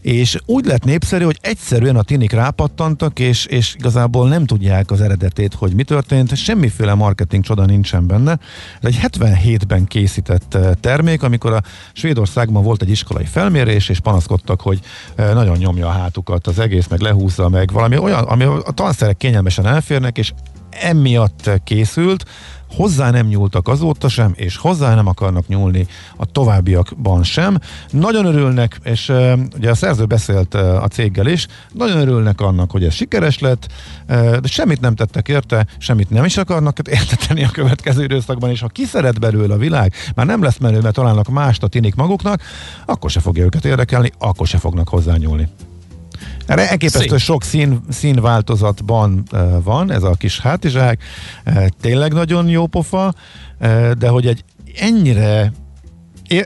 és 0.00 0.38
úgy 0.46 0.64
lett 0.64 0.84
népszerű, 0.84 1.24
hogy 1.24 1.38
egyszerűen 1.40 1.96
a 1.96 2.02
tinik 2.02 2.32
rápattantak, 2.32 3.18
és, 3.18 3.46
és 3.46 3.74
igazából 3.74 4.28
nem 4.28 4.46
tudják 4.46 4.90
az 4.90 5.00
eredetét, 5.00 5.54
hogy 5.54 5.74
mi 5.74 5.82
történt, 5.82 6.36
semmiféle 6.36 6.94
marketing 6.94 7.44
csoda 7.44 7.64
nincsen 7.64 8.06
benne. 8.06 8.38
Ez 8.80 8.94
egy 8.94 8.98
77-ben 9.02 9.86
készített 9.86 10.54
eh, 10.54 10.70
termék, 10.80 11.22
amikor 11.22 11.52
a 11.52 11.62
Svédországban 11.92 12.62
volt 12.62 12.82
egy 12.82 12.90
iskolai 12.90 13.24
felmérés, 13.24 13.88
és 13.88 14.00
panaszkodtak, 14.00 14.60
hogy 14.60 14.80
eh, 15.14 15.34
nagyon 15.34 15.56
nyomja 15.56 15.86
a 15.86 15.90
hátukat 15.90 16.46
az 16.46 16.58
egész, 16.58 16.86
meg 16.86 17.00
lehúzza, 17.00 17.48
meg 17.48 17.72
valami 17.72 17.98
olyan, 17.98 18.24
ami 18.24 18.44
a 18.44 18.72
tanszerek 18.74 19.16
kényelmesen 19.16 19.66
elférnek, 19.66 20.18
és 20.18 20.32
emiatt 20.70 21.50
készült, 21.64 22.24
hozzá 22.70 23.10
nem 23.10 23.26
nyúltak 23.26 23.68
azóta 23.68 24.08
sem, 24.08 24.32
és 24.34 24.56
hozzá 24.56 24.94
nem 24.94 25.06
akarnak 25.06 25.46
nyúlni 25.46 25.86
a 26.16 26.24
továbbiakban 26.24 27.22
sem. 27.22 27.58
Nagyon 27.90 28.24
örülnek, 28.24 28.80
és 28.84 29.08
uh, 29.08 29.32
ugye 29.56 29.70
a 29.70 29.74
szerző 29.74 30.04
beszélt 30.04 30.54
a 30.54 30.88
céggel 30.90 31.26
is, 31.26 31.46
nagyon 31.72 31.98
örülnek 31.98 32.40
annak, 32.40 32.70
hogy 32.70 32.84
ez 32.84 32.94
sikeres 32.94 33.38
lett, 33.38 33.66
de 34.06 34.40
semmit 34.44 34.80
nem 34.80 34.94
tettek 34.94 35.28
érte, 35.28 35.66
semmit 35.78 36.10
nem 36.10 36.24
is 36.24 36.36
akarnak 36.36 36.78
érteteni 36.88 37.44
a 37.44 37.50
következő 37.50 38.02
időszakban, 38.02 38.50
és 38.50 38.60
ha 38.60 38.68
kiszeret 38.68 39.20
belőle 39.20 39.54
a 39.54 39.58
világ, 39.58 39.92
már 40.14 40.26
nem 40.26 40.42
lesz 40.42 40.58
menő, 40.58 40.80
mert 40.80 40.94
találnak 40.94 41.28
mást 41.28 41.62
a 41.62 41.68
tinik 41.68 41.94
maguknak, 41.94 42.42
akkor 42.86 43.10
se 43.10 43.20
fogja 43.20 43.44
őket 43.44 43.64
érdekelni, 43.64 44.12
akkor 44.18 44.46
se 44.46 44.58
fognak 44.58 44.88
hozzá 44.88 45.16
nyúlni. 45.16 45.48
Erre 46.48 46.70
elképesztő 46.70 47.08
Szép. 47.08 47.18
sok 47.18 47.42
szín, 47.42 47.80
színváltozatban 47.88 49.22
van 49.62 49.92
ez 49.92 50.02
a 50.02 50.14
kis 50.14 50.40
hátizsák, 50.40 51.02
tényleg 51.80 52.12
nagyon 52.12 52.48
jó 52.48 52.66
pofa, 52.66 53.14
de 53.98 54.08
hogy 54.08 54.26
egy 54.26 54.44
ennyire 54.78 55.52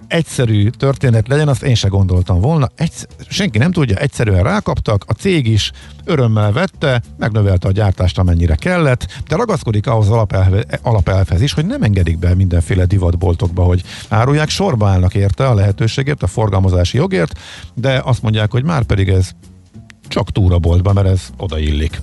egyszerű 0.08 0.68
történet 0.68 1.28
legyen, 1.28 1.48
azt 1.48 1.62
én 1.62 1.74
se 1.74 1.88
gondoltam 1.88 2.40
volna. 2.40 2.68
Egy, 2.74 2.92
senki 3.28 3.58
nem 3.58 3.72
tudja, 3.72 3.96
egyszerűen 3.96 4.42
rákaptak, 4.42 5.04
a 5.06 5.12
cég 5.12 5.46
is 5.46 5.70
örömmel 6.04 6.52
vette, 6.52 7.02
megnövelte 7.18 7.68
a 7.68 7.72
gyártást, 7.72 8.18
amennyire 8.18 8.54
kellett, 8.54 9.06
de 9.28 9.36
ragaszkodik 9.36 9.86
ahhoz 9.86 10.08
alapelve, 10.08 10.64
alapelvhez 10.82 11.40
is, 11.40 11.52
hogy 11.52 11.66
nem 11.66 11.82
engedik 11.82 12.18
be 12.18 12.34
mindenféle 12.34 12.84
divatboltokba, 12.84 13.62
hogy 13.62 13.82
árulják, 14.08 14.48
sorba 14.48 14.88
állnak 14.88 15.14
érte 15.14 15.48
a 15.48 15.54
lehetőségért, 15.54 16.22
a 16.22 16.26
forgalmazási 16.26 16.96
jogért, 16.96 17.38
de 17.74 18.00
azt 18.04 18.22
mondják, 18.22 18.50
hogy 18.50 18.64
már 18.64 18.82
pedig 18.82 19.08
ez 19.08 19.30
csak 20.12 20.30
túraboltba, 20.30 20.92
mert 20.92 21.06
ez 21.06 21.22
odaillik. 21.36 22.00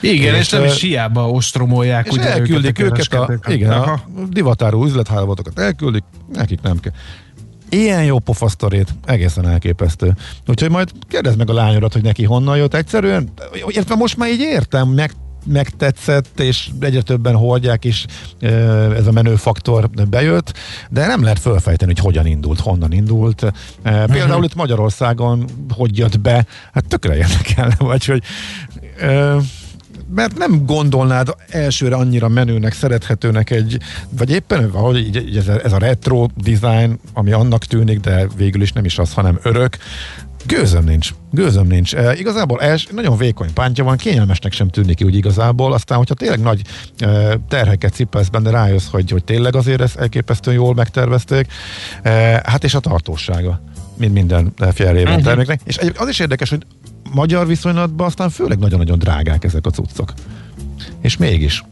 Igen, 0.00 0.34
és, 0.34 0.40
És, 0.40 0.48
nem 0.50 0.64
is 0.64 0.80
hiába 0.80 1.30
ostromolják 1.30 2.06
És 2.06 2.12
ugye 2.12 2.30
elküldik 2.30 2.78
őket, 2.78 2.86
a, 2.86 2.90
kereskedőket. 2.90 3.52
igen, 3.52 3.70
a 3.70 3.82
Aha. 3.82 4.04
divatáró 4.28 4.84
üzlethálózatokat 4.84 5.58
elküldik, 5.58 6.02
nekik 6.32 6.60
nem 6.60 6.80
kell. 6.80 6.92
Ilyen 7.68 8.04
jó 8.04 8.18
pofasztorét, 8.18 8.94
egészen 9.04 9.48
elképesztő. 9.48 10.16
Úgyhogy 10.46 10.70
majd 10.70 10.90
kérdezd 11.08 11.38
meg 11.38 11.50
a 11.50 11.52
lányodat, 11.52 11.92
hogy 11.92 12.02
neki 12.02 12.24
honnan 12.24 12.56
jött 12.56 12.74
egyszerűen. 12.74 13.28
Értve 13.68 13.94
most 13.94 14.16
már 14.16 14.28
így 14.30 14.40
értem, 14.40 14.88
meg 14.88 15.12
megtetszett, 15.44 16.40
és 16.40 16.68
egyre 16.80 17.02
többen 17.02 17.34
hordják, 17.34 17.84
ö, 18.40 18.94
ez 18.94 19.06
a 19.06 19.12
menő 19.12 19.36
faktor 19.36 19.90
bejött, 20.10 20.52
de 20.90 21.06
nem 21.06 21.22
lehet 21.22 21.38
fölfejteni, 21.38 21.92
hogy 21.94 22.04
hogyan 22.04 22.26
indult, 22.26 22.60
honnan 22.60 22.92
indult. 22.92 23.52
Például 23.82 24.44
itt 24.44 24.54
Magyarországon 24.54 25.44
hogy 25.74 25.98
jött 25.98 26.20
be, 26.20 26.46
hát 26.72 26.86
tökre 26.88 27.16
érdekelne, 27.16 27.74
vagy 27.92 28.04
hogy 28.04 28.22
mert 30.14 30.38
nem 30.38 30.66
gondolnád 30.66 31.34
elsőre 31.48 31.96
annyira 31.96 32.28
menőnek, 32.28 32.72
szerethetőnek 32.72 33.50
egy, 33.50 33.78
vagy 34.10 34.30
éppen 34.30 34.72
így, 34.96 35.16
így 35.16 35.36
ez, 35.36 35.48
a, 35.48 35.64
ez 35.64 35.72
a 35.72 35.78
retro 35.78 36.26
design, 36.36 36.98
ami 37.12 37.32
annak 37.32 37.64
tűnik, 37.64 38.00
de 38.00 38.26
végül 38.36 38.62
is 38.62 38.72
nem 38.72 38.84
is 38.84 38.98
az, 38.98 39.12
hanem 39.12 39.38
örök. 39.42 39.76
Gőzöm 40.46 40.84
nincs, 40.84 41.14
gőzöm 41.30 41.66
nincs. 41.66 41.94
E, 41.94 42.14
igazából 42.14 42.60
els, 42.60 42.86
nagyon 42.90 43.16
vékony 43.16 43.52
pántja 43.52 43.84
van, 43.84 43.96
kényelmesnek 43.96 44.52
sem 44.52 44.68
tűnik 44.68 44.96
ki 44.96 45.04
úgy 45.04 45.14
igazából, 45.14 45.72
aztán, 45.72 45.98
hogyha 45.98 46.14
tényleg 46.14 46.40
nagy 46.40 46.62
e, 46.98 47.38
terheket 47.48 47.92
cipelsz 47.92 48.28
benne, 48.28 48.50
rájössz, 48.50 48.88
hogy, 48.90 49.10
hogy 49.10 49.24
tényleg 49.24 49.56
azért 49.56 49.80
ezt 49.80 49.96
elképesztően 49.96 50.56
jól 50.56 50.74
megtervezték. 50.74 51.46
E, 52.02 52.10
hát 52.46 52.64
és 52.64 52.74
a 52.74 52.80
tartósága, 52.80 53.62
mint 53.96 54.12
minden 54.12 54.54
fjellében 54.72 55.14
Mhm. 55.14 55.22
terméknek. 55.22 55.60
És 55.64 55.78
az 55.96 56.08
is 56.08 56.18
érdekes, 56.18 56.50
hogy 56.50 56.66
magyar 57.12 57.46
viszonylatban 57.46 58.06
aztán 58.06 58.30
főleg 58.30 58.58
nagyon-nagyon 58.58 58.98
drágák 58.98 59.44
ezek 59.44 59.66
a 59.66 59.70
cuccok. 59.70 60.12
És 61.00 61.16
mégis 61.16 61.64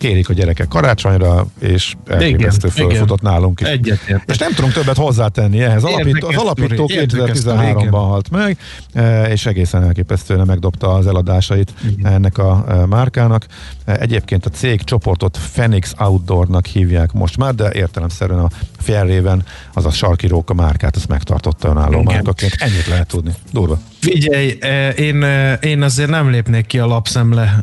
kérik 0.00 0.28
a 0.28 0.32
gyerekek 0.32 0.68
karácsonyra, 0.68 1.46
és 1.58 1.94
elképesztő 2.06 2.68
Igen, 2.74 2.88
fölfutott 2.88 3.20
nálunk 3.20 3.60
is. 3.60 3.66
Egyetértek. 3.66 4.22
És 4.26 4.38
nem 4.38 4.52
tudunk 4.52 4.72
többet 4.72 4.96
hozzátenni 4.96 5.60
ehhez. 5.60 5.82
Alapító, 5.84 6.28
az 6.28 6.36
alapító 6.36 6.74
sztori, 6.74 6.94
érdekes 6.94 7.38
sztori, 7.38 7.56
2013-ban 7.58 7.78
igen. 7.78 7.92
halt 7.92 8.30
meg, 8.30 8.58
eh, 8.92 9.30
és 9.30 9.46
egészen 9.46 9.82
elképesztően 9.82 10.46
megdobta 10.46 10.92
az 10.94 11.06
eladásait 11.06 11.74
ennek 12.02 12.38
a 12.38 12.64
eh, 12.68 12.86
márkának. 12.86 13.46
Eh, 13.84 13.94
Egyébként 14.00 14.46
a 14.46 14.50
cég 14.50 14.82
csoportot 14.82 15.38
Phoenix 15.52 15.94
Outdoornak 15.98 16.66
hívják 16.66 17.12
most 17.12 17.36
már, 17.36 17.54
de 17.54 17.72
értelemszerűen 17.72 18.40
a 18.40 18.48
Fjellraven, 18.78 19.44
azaz 19.74 19.94
Sarki 19.94 20.26
Róka 20.26 20.54
márkát, 20.54 20.96
ezt 20.96 21.08
megtartotta 21.08 21.68
önálló 21.68 22.00
Igen. 22.00 22.04
márkaként. 22.04 22.54
Ennyit 22.58 22.86
lehet 22.86 23.06
tudni. 23.06 23.34
Durva. 23.52 23.78
Figyelj, 23.98 24.58
én, 24.96 25.22
én 25.60 25.82
azért 25.82 26.10
nem 26.10 26.30
lépnék 26.30 26.66
ki 26.66 26.78
a 26.78 26.86
lapszemle 26.86 27.60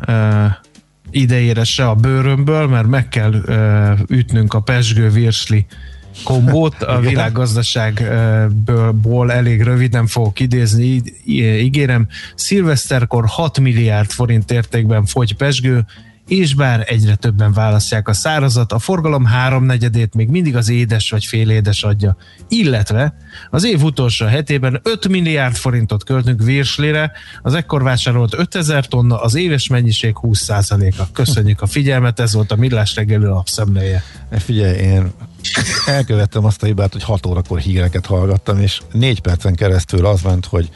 idejére 1.10 1.64
se 1.64 1.88
a 1.88 1.94
bőrömből, 1.94 2.66
mert 2.66 2.86
meg 2.86 3.08
kell 3.08 3.34
eh, 3.34 3.98
ütnünk 4.08 4.54
a 4.54 4.60
pesgő 4.60 5.08
virsli 5.08 5.66
kombót. 6.24 6.82
A 6.82 7.00
világgazdaságból 7.00 9.32
elég 9.32 9.62
röviden 9.62 10.06
fogok 10.06 10.40
idézni, 10.40 11.02
ígérem. 11.26 12.06
Szilveszterkor 12.34 13.24
6 13.26 13.60
milliárd 13.60 14.10
forint 14.10 14.50
értékben 14.50 15.04
fogy 15.04 15.36
pesgő, 15.36 15.84
és 16.28 16.54
bár 16.54 16.84
egyre 16.86 17.14
többen 17.14 17.52
választják 17.52 18.08
a 18.08 18.12
szárazat, 18.12 18.72
a 18.72 18.78
forgalom 18.78 19.24
háromnegyedét 19.24 20.14
még 20.14 20.28
mindig 20.28 20.56
az 20.56 20.68
édes 20.68 21.10
vagy 21.10 21.24
félédes 21.24 21.82
adja. 21.82 22.16
Illetve 22.48 23.16
az 23.50 23.64
év 23.64 23.82
utolsó 23.82 24.26
hetében 24.26 24.80
5 24.82 25.08
milliárd 25.08 25.54
forintot 25.54 26.04
költünk 26.04 26.42
virslére, 26.42 27.12
az 27.42 27.54
ekkor 27.54 27.82
vásárolt 27.82 28.34
5000 28.34 28.86
tonna, 28.86 29.20
az 29.20 29.34
éves 29.34 29.68
mennyiség 29.68 30.14
20%-a. 30.22 31.02
Köszönjük 31.12 31.62
a 31.62 31.66
figyelmet, 31.66 32.20
ez 32.20 32.34
volt 32.34 32.52
a 32.52 32.56
Millás 32.56 32.94
reggeli 32.94 33.24
lapszemléje. 33.24 34.02
Eh, 34.28 34.40
Figyelj, 34.40 34.76
én 34.76 35.10
elkövettem 35.86 36.44
azt 36.44 36.62
a 36.62 36.66
hibát, 36.66 36.92
hogy 36.92 37.02
6 37.02 37.26
órakor 37.26 37.58
híreket 37.58 38.06
hallgattam, 38.06 38.60
és 38.60 38.80
4 38.92 39.20
percen 39.20 39.54
keresztül 39.54 40.06
az 40.06 40.22
ment, 40.22 40.46
hogy 40.46 40.70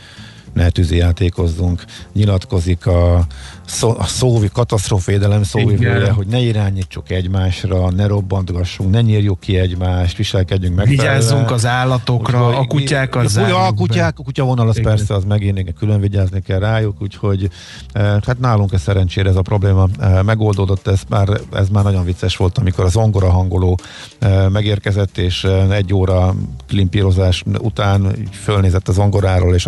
ne 0.52 0.70
tűzijátékozzunk, 0.70 1.84
nyilatkozik 2.12 2.86
a, 2.86 3.26
szó, 3.66 3.94
a 3.98 4.04
szóvi, 4.04 4.48
katasztrófédelem 4.52 5.42
szóvivője, 5.42 6.10
hogy 6.10 6.26
ne 6.26 6.38
irányítsuk 6.38 7.10
egymásra, 7.10 7.90
ne 7.90 8.06
robbantgassunk, 8.06 8.90
ne 8.90 9.00
nyírjuk 9.00 9.40
ki 9.40 9.58
egymást, 9.58 10.16
viselkedjünk 10.16 10.76
megfelelően. 10.76 11.18
Vigyázzunk 11.18 11.50
az 11.50 11.66
állatokra, 11.66 12.48
Úgyhogy 12.48 12.64
a 12.64 12.66
kutyákat 12.66 13.28
zárjuk 13.28 13.58
a 13.58 13.72
kutyák, 13.72 14.18
a 14.18 14.22
kutyavonal 14.22 14.68
az 14.68 14.78
Igen. 14.78 14.94
persze, 14.94 15.14
az 15.14 15.24
megint 15.24 15.74
külön 15.74 16.00
vigyázni 16.00 16.40
kell 16.40 16.58
rájuk, 16.58 17.02
úgyhogy 17.02 17.50
eh, 17.92 18.16
hát 18.26 18.38
nálunk 18.38 18.72
ez 18.72 18.80
szerencsére 18.80 19.28
ez 19.28 19.36
a 19.36 19.42
probléma 19.42 19.88
eh, 19.98 20.22
megoldódott, 20.22 20.86
ez 20.86 21.00
már, 21.08 21.28
ez 21.52 21.68
már 21.68 21.84
nagyon 21.84 22.04
vicces 22.04 22.36
volt, 22.36 22.58
amikor 22.58 22.84
az 22.84 22.96
ongora 22.96 23.30
hangoló 23.30 23.78
eh, 24.18 24.48
megérkezett, 24.48 25.18
és 25.18 25.46
egy 25.70 25.94
óra 25.94 26.34
klimpírozás 26.68 27.42
után 27.58 28.16
fölnézett 28.32 28.88
az 28.88 28.98
ongoráról, 28.98 29.54
és 29.54 29.66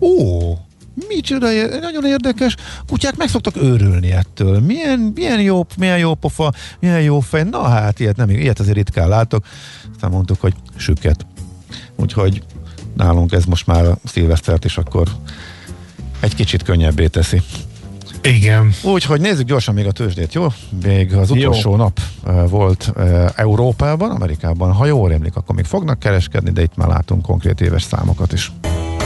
ó, 0.00 0.58
micsoda, 1.08 1.46
nagyon 1.80 2.04
érdekes, 2.04 2.56
kutyák 2.86 3.16
meg 3.16 3.28
szoktak 3.28 3.56
őrülni 3.56 4.12
ettől. 4.12 4.60
Milyen, 4.60 5.12
milyen 5.14 5.40
jó, 5.40 5.66
milyen 5.78 5.98
jó 5.98 6.14
pofa, 6.14 6.52
milyen 6.80 7.02
jó 7.02 7.20
fej. 7.20 7.42
Na 7.42 7.62
hát, 7.62 8.00
ilyet, 8.00 8.16
nem, 8.16 8.30
ilyet 8.30 8.58
azért 8.58 8.76
ritkán 8.76 9.08
látok. 9.08 9.44
Aztán 9.94 10.10
mondtuk, 10.10 10.40
hogy 10.40 10.54
süket. 10.76 11.26
Úgyhogy 11.96 12.42
nálunk 12.96 13.32
ez 13.32 13.44
most 13.44 13.66
már 13.66 13.84
a 13.86 13.98
szilvesztert 14.04 14.64
is 14.64 14.78
akkor 14.78 15.08
egy 16.20 16.34
kicsit 16.34 16.62
könnyebbé 16.62 17.06
teszi. 17.06 17.42
Igen. 18.22 18.72
Úgyhogy 18.82 19.20
nézzük 19.20 19.46
gyorsan 19.46 19.74
még 19.74 19.86
a 19.86 19.92
tőzsdét, 19.92 20.34
jó? 20.34 20.46
Még 20.82 21.14
az 21.14 21.30
utolsó 21.30 21.70
Jó. 21.70 21.76
nap 21.76 22.00
uh, 22.24 22.48
volt 22.48 22.92
uh, 22.96 23.28
Európában, 23.34 24.10
Amerikában. 24.10 24.72
Ha 24.72 24.86
jól 24.86 25.08
rémlik, 25.08 25.36
akkor 25.36 25.54
még 25.54 25.64
fognak 25.64 25.98
kereskedni, 25.98 26.50
de 26.50 26.62
itt 26.62 26.76
már 26.76 26.88
látunk 26.88 27.22
konkrét 27.22 27.60
éves 27.60 27.82
számokat 27.82 28.32
is. 28.32 28.52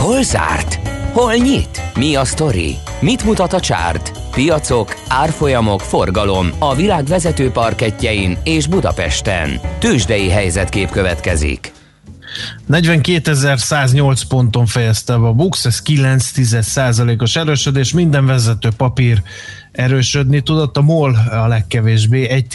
Hol 0.04 0.22
zárt? 0.22 0.88
Hol 1.12 1.34
nyit? 1.34 1.82
Mi 1.94 2.14
a 2.14 2.24
sztori? 2.24 2.76
Mit 3.00 3.24
mutat 3.24 3.52
a 3.52 3.60
csárt? 3.60 4.12
Piacok, 4.30 4.94
árfolyamok, 5.08 5.80
forgalom 5.80 6.50
a 6.58 6.74
világ 6.74 7.04
vezető 7.04 7.50
parketjein 7.50 8.38
és 8.42 8.66
Budapesten. 8.66 9.60
Tősdei 9.78 10.28
helyzetkép 10.28 10.90
következik. 10.90 11.72
42.108 12.70 14.20
ponton 14.28 14.66
fejezte 14.66 15.14
a 15.14 15.32
Bux, 15.32 15.64
ez 15.64 15.82
9 15.82 16.30
os 17.18 17.36
erősödés, 17.36 17.92
minden 17.92 18.26
vezető 18.26 18.68
papír 18.76 19.22
erősödni 19.74 20.40
tudott, 20.40 20.76
a 20.76 20.82
MOL 20.82 21.14
a 21.30 21.46
legkevésbé, 21.46 22.28
1 22.28 22.46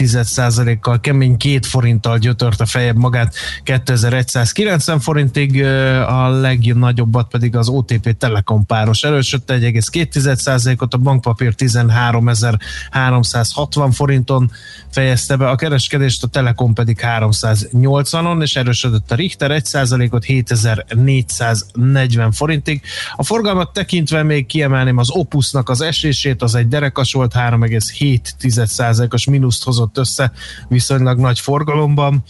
kal 0.80 1.00
kemény 1.00 1.36
2 1.36 1.58
forinttal 1.62 2.18
gyötörte 2.18 2.66
fejebb 2.66 2.96
magát 2.96 3.34
2190 3.62 5.00
forintig, 5.00 5.64
a 6.06 6.28
legnagyobbat 6.28 7.28
pedig 7.28 7.56
az 7.56 7.68
OTP 7.68 8.16
Telekom 8.18 8.66
páros 8.66 9.02
erősödte 9.02 9.58
1,2%-ot, 9.58 10.94
a 10.94 10.96
bankpapír 10.96 11.54
13.360 11.56 13.90
forinton 13.92 14.50
fejezte 14.90 15.36
be 15.36 15.48
a 15.48 15.54
kereskedést, 15.54 16.22
a 16.22 16.26
Telekom 16.26 16.74
pedig 16.74 16.98
380-on, 17.02 18.42
és 18.42 18.56
erősödött 18.56 19.10
a 19.10 19.14
Richter 19.14 19.62
1%-ot 19.64 20.24
7440 20.24 22.32
forintig. 22.32 22.82
A 23.16 23.22
forgalmat 23.22 23.72
tekintve 23.72 24.22
még 24.22 24.46
kiemelném 24.46 24.98
az 24.98 25.10
Opusnak 25.10 25.68
az 25.68 25.80
esését, 25.80 26.42
az 26.42 26.54
egy 26.54 26.68
derekas 26.68 27.09
volt, 27.12 27.32
3,7%-os 27.34 29.24
mínuszt 29.26 29.64
hozott 29.64 29.98
össze 29.98 30.32
viszonylag 30.68 31.18
nagy 31.18 31.40
forgalomban 31.40 32.24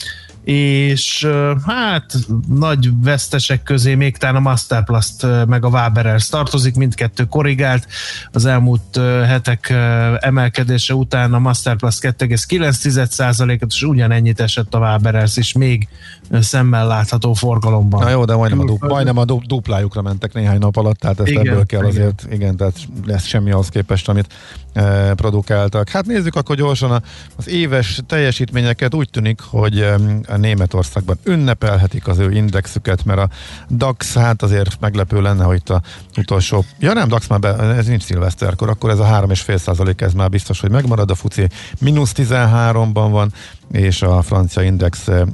és 0.45 1.29
hát 1.67 2.15
nagy 2.49 2.89
vesztesek 3.03 3.63
közé 3.63 3.95
még 3.95 4.17
talán 4.17 4.37
a 4.37 4.41
Masterplast 4.41 5.27
meg 5.47 5.65
a 5.65 5.69
Waberers 5.69 6.29
tartozik, 6.29 6.75
mindkettő 6.75 7.25
korrigált. 7.25 7.87
Az 8.33 8.45
elmúlt 8.45 8.97
hetek 9.27 9.71
emelkedése 10.19 10.95
után 10.95 11.35
a 11.35 11.39
Masterplast 11.39 11.99
2,9%-et, 12.03 13.73
és 13.73 13.83
ugyanennyit 13.83 14.41
esett 14.41 14.75
a 14.75 14.79
Waberers 14.79 15.37
is 15.37 15.53
még 15.53 15.89
szemmel 16.31 16.87
látható 16.87 17.33
forgalomban. 17.33 18.01
Na 18.01 18.11
jó, 18.11 18.25
de 18.25 18.35
majdnem 18.35 18.61
a, 18.61 18.65
du- 18.65 18.89
majdnem 18.89 19.17
a 19.17 19.25
du- 19.25 19.47
duplájukra 19.47 20.03
mentek 20.03 20.33
néhány 20.33 20.59
nap 20.59 20.77
alatt, 20.77 20.99
tehát 20.99 21.21
ezt 21.21 21.29
Igen, 21.29 21.49
ebből 21.49 21.67
kell 21.67 21.81
igen. 21.81 21.91
azért, 21.91 22.27
igen, 22.31 22.57
tehát 22.57 22.77
lesz 23.07 23.25
semmi 23.25 23.51
ahhoz 23.51 23.69
képest, 23.69 24.09
amit 24.09 24.33
e, 24.73 25.15
produkáltak. 25.15 25.89
Hát 25.89 26.07
nézzük 26.07 26.37
akkor 26.37 26.57
gyorsan 26.57 26.91
a, 26.91 27.03
az 27.37 27.49
éves 27.49 28.01
teljesítményeket. 28.07 28.95
Úgy 28.95 29.11
tűnik, 29.11 29.41
hogy 29.41 29.81
em, 29.81 30.21
a 30.29 30.37
Németországban 30.37 31.19
ünnepelhetik 31.25 32.09
az 32.09 32.19
ő 32.19 32.33
indexüket, 32.33 33.05
mert 33.05 33.21
a 33.21 33.29
DAX, 33.71 34.15
hát 34.15 34.43
azért 34.43 34.81
meglepő 34.81 35.21
lenne, 35.21 35.45
hogy 35.45 35.57
itt 35.57 35.71
a 35.71 35.83
utolsó, 36.17 36.65
ja 36.79 36.93
nem, 36.93 37.09
DAX 37.09 37.27
már 37.27 37.39
be, 37.39 37.59
ez 37.59 37.87
nincs 37.87 38.03
szilveszterkor, 38.03 38.69
akkor 38.69 38.91
ez 38.91 38.99
a 38.99 39.05
3,5 39.05 39.57
százalék, 39.57 40.01
ez 40.01 40.13
már 40.13 40.29
biztos, 40.29 40.61
hogy 40.61 40.71
megmarad, 40.71 41.11
a 41.11 41.15
FUCI 41.15 41.49
mínusz 41.81 42.13
13-ban 42.17 43.09
van, 43.11 43.33
és 43.73 44.03
a 44.03 44.23
francia 44.23 44.63
index 44.63 45.09
e, 45.09 45.25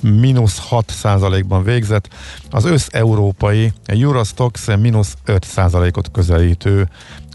mínusz 0.00 0.58
6 0.58 0.90
százalékban 0.90 1.62
végzett, 1.62 2.08
az 2.50 2.64
össz-európai 2.64 3.72
Eurostox 3.84 4.66
mínusz 4.76 5.14
5 5.24 5.44
százalékot 5.44 6.10
közelítő 6.10 6.88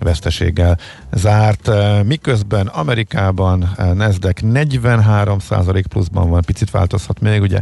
veszteséggel 0.04 0.78
zárt, 1.12 1.71
miközben 2.04 2.67
Amerikában 2.67 3.76
Nasdaq 3.93 4.41
43 4.41 5.39
százalék 5.39 5.88
pluszban 5.88 6.30
van, 6.30 6.41
picit 6.45 6.71
változhat 6.71 7.19
még, 7.19 7.41
ugye, 7.41 7.62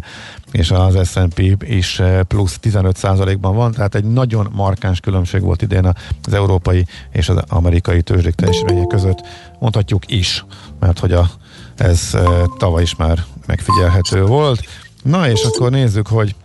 és 0.51 0.71
az 0.71 1.09
S&P 1.09 1.63
is 1.63 2.01
plusz 2.27 2.59
15 2.59 2.97
százalékban 2.97 3.55
van, 3.55 3.71
tehát 3.71 3.95
egy 3.95 4.05
nagyon 4.05 4.49
markáns 4.51 4.99
különbség 4.99 5.41
volt 5.41 5.61
idén 5.61 5.85
az 6.23 6.33
európai 6.33 6.85
és 7.11 7.29
az 7.29 7.37
amerikai 7.47 8.01
tőzsdék 8.01 8.35
teljesítmények 8.35 8.87
között, 8.87 9.27
mondhatjuk 9.59 10.11
is, 10.11 10.45
mert 10.79 10.99
hogy 10.99 11.11
a, 11.11 11.29
ez 11.75 12.09
eh, 12.13 12.23
tavaly 12.57 12.81
is 12.81 12.95
már 12.95 13.23
megfigyelhető 13.45 14.25
volt. 14.25 14.61
Na 15.03 15.29
és 15.29 15.43
akkor 15.43 15.71
nézzük, 15.71 16.07
hogy 16.07 16.35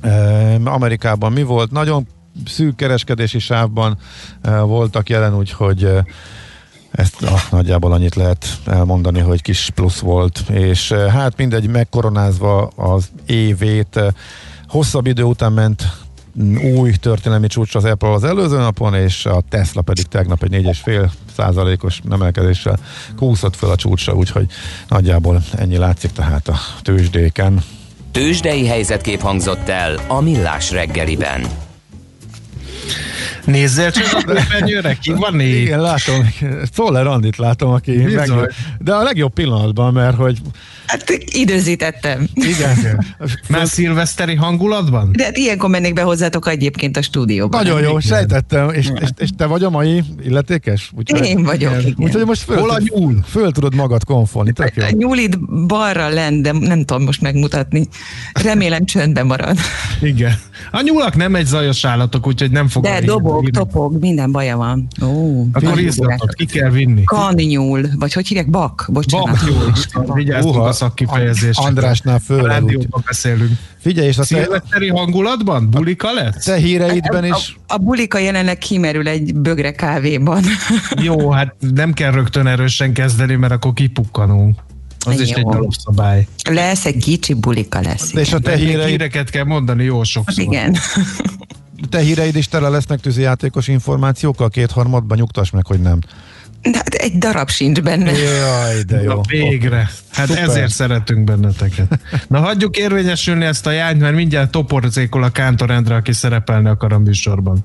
eh, 0.00 0.54
Amerikában 0.64 1.32
mi 1.32 1.42
volt. 1.42 1.70
Nagyon 1.70 2.06
szűk 2.46 2.76
kereskedési 2.76 3.38
sávban 3.38 3.98
eh, 4.42 4.60
voltak 4.60 5.08
jelen, 5.08 5.36
úgyhogy 5.36 5.84
eh, 5.84 6.04
ezt 6.92 7.22
ah, 7.22 7.40
nagyjából 7.50 7.92
annyit 7.92 8.14
lehet 8.14 8.46
elmondani, 8.66 9.20
hogy 9.20 9.42
kis 9.42 9.70
plusz 9.74 9.98
volt, 9.98 10.38
és 10.48 10.90
eh, 10.90 11.12
hát 11.12 11.36
mindegy, 11.36 11.68
megkoronázva 11.68 12.66
az 12.66 13.10
évét, 13.26 13.96
eh, 13.96 14.06
hosszabb 14.68 15.06
idő 15.06 15.22
után 15.22 15.52
ment 15.52 15.82
új 16.74 16.92
történelmi 16.92 17.46
csúcsra 17.46 17.80
az 17.80 17.86
Apple 17.86 18.10
az 18.10 18.24
előző 18.24 18.56
napon, 18.56 18.94
és 18.94 19.26
a 19.26 19.42
Tesla 19.48 19.82
pedig 19.82 20.06
tegnap 20.06 20.42
egy 20.42 20.62
4,5 20.62 21.08
százalékos 21.36 22.00
emelkedéssel 22.10 22.78
kúszott 23.16 23.56
fel 23.56 23.70
a 23.70 23.76
csúcsra, 23.76 24.14
úgyhogy 24.14 24.46
nagyjából 24.88 25.42
ennyi 25.56 25.76
látszik 25.76 26.12
tehát 26.12 26.48
a 26.48 26.56
tőzsdéken. 26.82 27.62
Tősdei 28.12 28.66
helyzetkép 28.66 29.20
hangzott 29.20 29.68
el 29.68 29.94
a 30.08 30.20
Millás 30.20 30.70
reggeliben. 30.70 31.46
Nézzél 33.44 33.90
csak 33.90 34.04
a 34.12 34.32
képernyőre, 34.32 34.94
ki 35.02 35.12
van 35.12 35.40
itt? 35.40 35.56
Igen, 35.56 35.80
látom, 35.80 36.34
Szoller 36.72 37.06
Andit 37.06 37.36
látom, 37.36 37.70
aki 37.70 37.92
meg, 37.96 38.30
de 38.78 38.92
a 38.92 39.02
legjobb 39.02 39.32
pillanatban, 39.32 39.92
mert 39.92 40.16
hogy 40.16 40.38
Hát 40.86 41.04
időzítettem. 41.26 42.28
igen, 42.34 43.04
Már 43.48 43.66
szilveszteri 43.66 44.34
hangulatban? 44.34 45.12
De 45.12 45.24
hát 45.24 45.36
ilyenkor 45.36 45.70
mennék 45.70 45.94
be 45.94 46.02
hozzátok 46.02 46.48
egyébként 46.48 46.96
a 46.96 47.02
stúdióba. 47.02 47.56
nagyon 47.56 47.80
jó, 47.82 47.88
Igen. 47.88 48.00
sejtettem, 48.00 48.70
és, 48.70 48.90
és, 49.00 49.08
és 49.16 49.28
te 49.36 49.46
vagy 49.46 49.62
a 49.64 49.70
mai 49.70 50.02
illetékes? 50.24 50.90
Úgyhogy, 50.96 51.24
Én 51.26 51.42
vagyok, 51.42 51.80
igen. 51.80 51.94
Úgyhogy 51.98 52.24
most 52.26 52.42
föl, 52.42 52.58
Hol 52.58 52.70
a 52.70 52.78
nyúl? 52.78 53.24
föl 53.28 53.52
tudod 53.52 53.74
magad 53.74 54.04
konfolni, 54.04 54.52
tök 54.52 54.72
jó. 54.74 54.84
A 54.84 54.90
nyúlid 54.90 55.38
balra 55.66 56.08
lent, 56.08 56.42
de 56.42 56.52
nem 56.52 56.84
tudom 56.84 57.02
most 57.02 57.20
megmutatni. 57.20 57.88
Remélem 58.32 58.84
csöndben 58.84 59.26
marad. 59.26 59.58
Igen. 60.02 60.34
A 60.70 60.80
nyúlak 60.82 61.16
nem 61.16 61.34
egy 61.34 61.46
zajos 61.46 61.84
állatok, 61.84 62.26
úgyhogy 62.26 62.50
nem 62.50 62.68
fog 62.68 62.82
De 62.82 63.00
dobog, 63.34 63.50
topog, 63.50 64.00
minden 64.00 64.32
baja 64.32 64.56
van. 64.56 64.86
Ó, 65.02 65.44
Akkor 65.52 65.80
izgatott, 65.80 66.34
ki 66.34 66.46
kell 66.46 66.70
vinni. 66.70 67.04
Kannyúl, 67.04 67.86
vagy 67.98 68.12
hogy 68.12 68.26
hívják? 68.26 68.50
Bak, 68.50 68.88
bocsánat. 68.92 69.38
Bak. 69.94 70.14
Vigyázzunk 70.14 70.56
a 70.56 70.72
szakkifejezésre. 70.72 71.62
Andrásnál 71.64 72.20
A. 72.28 72.32
Úgy. 72.32 72.40
rádióban 72.42 73.02
beszélünk. 73.06 73.50
Figyelj, 73.78 74.06
és 74.08 74.18
a 74.18 74.20
te, 74.20 74.26
Szilveszteri 74.26 74.88
hangulatban? 74.88 75.70
Bulika 75.70 76.12
lesz? 76.12 76.44
te 76.44 76.56
híreidben 76.56 77.22
A, 77.22 77.26
is 77.36 77.56
a 77.66 77.76
bulika 77.78 78.18
jelenleg 78.18 78.58
kimerül 78.58 79.08
egy 79.08 79.34
bögre 79.34 79.72
kávéban. 79.72 80.42
Jó, 81.02 81.30
hát 81.30 81.54
nem 81.74 81.92
kell 81.92 82.10
rögtön 82.10 82.46
erősen 82.46 82.92
kezdeni, 82.92 83.34
mert 83.34 83.52
akkor 83.52 83.72
kipukkanunk. 83.72 84.58
Az 85.06 85.20
is 85.20 85.30
Jó. 85.30 85.36
egy 85.36 85.44
alapszabály. 85.56 86.26
lesz 86.50 86.86
egy 86.86 86.96
kicsi 86.96 87.34
bulika 87.34 87.80
lesz. 87.80 88.14
és 88.14 88.32
a 88.32 88.38
te 88.38 88.56
híreid, 88.56 88.88
híreket 88.88 89.30
kell 89.30 89.44
mondani 89.44 89.84
jó 89.84 89.96
Hát 89.96 90.06
sokszor. 90.06 90.44
igen. 90.44 90.76
te 91.88 91.98
híreid 91.98 92.36
is 92.36 92.48
tele 92.48 92.68
lesznek 92.68 93.00
tűzijátékos 93.00 93.68
információkkal, 93.68 94.48
kétharmadban 94.48 95.18
nyugtass 95.18 95.50
meg, 95.50 95.66
hogy 95.66 95.80
nem. 95.80 95.98
De 96.62 96.76
hát 96.76 96.94
egy 96.94 97.18
darab 97.18 97.50
sincs 97.50 97.80
benne. 97.80 98.12
Jaj, 98.12 98.82
de 98.82 99.02
jó. 99.02 99.14
Na 99.14 99.20
végre. 99.26 99.90
Hát 100.12 100.26
Szuper. 100.26 100.42
ezért 100.42 100.70
szeretünk 100.70 101.24
benneteket. 101.24 101.98
Na 102.28 102.40
hagyjuk 102.40 102.76
érvényesülni 102.76 103.44
ezt 103.44 103.66
a 103.66 103.70
jányt, 103.70 104.00
mert 104.00 104.14
mindjárt 104.14 104.50
toporzékol 104.50 105.22
a 105.22 105.30
Kántor 105.30 105.70
Endre, 105.70 105.94
aki 105.94 106.12
szerepelni 106.12 106.68
akar 106.68 106.92
a 106.92 106.98
műsorban. 106.98 107.64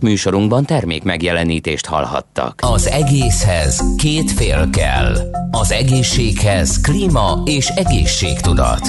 Műsorunkban 0.00 0.64
termék 0.64 1.02
megjelenítést 1.02 1.86
hallhattak. 1.86 2.60
Az 2.62 2.86
egészhez 2.86 3.84
két 3.96 4.32
fél 4.32 4.70
kell. 4.70 5.16
Az 5.50 5.70
egészséghez 5.70 6.80
klíma 6.80 7.42
és 7.44 7.68
egészségtudat. 7.68 8.80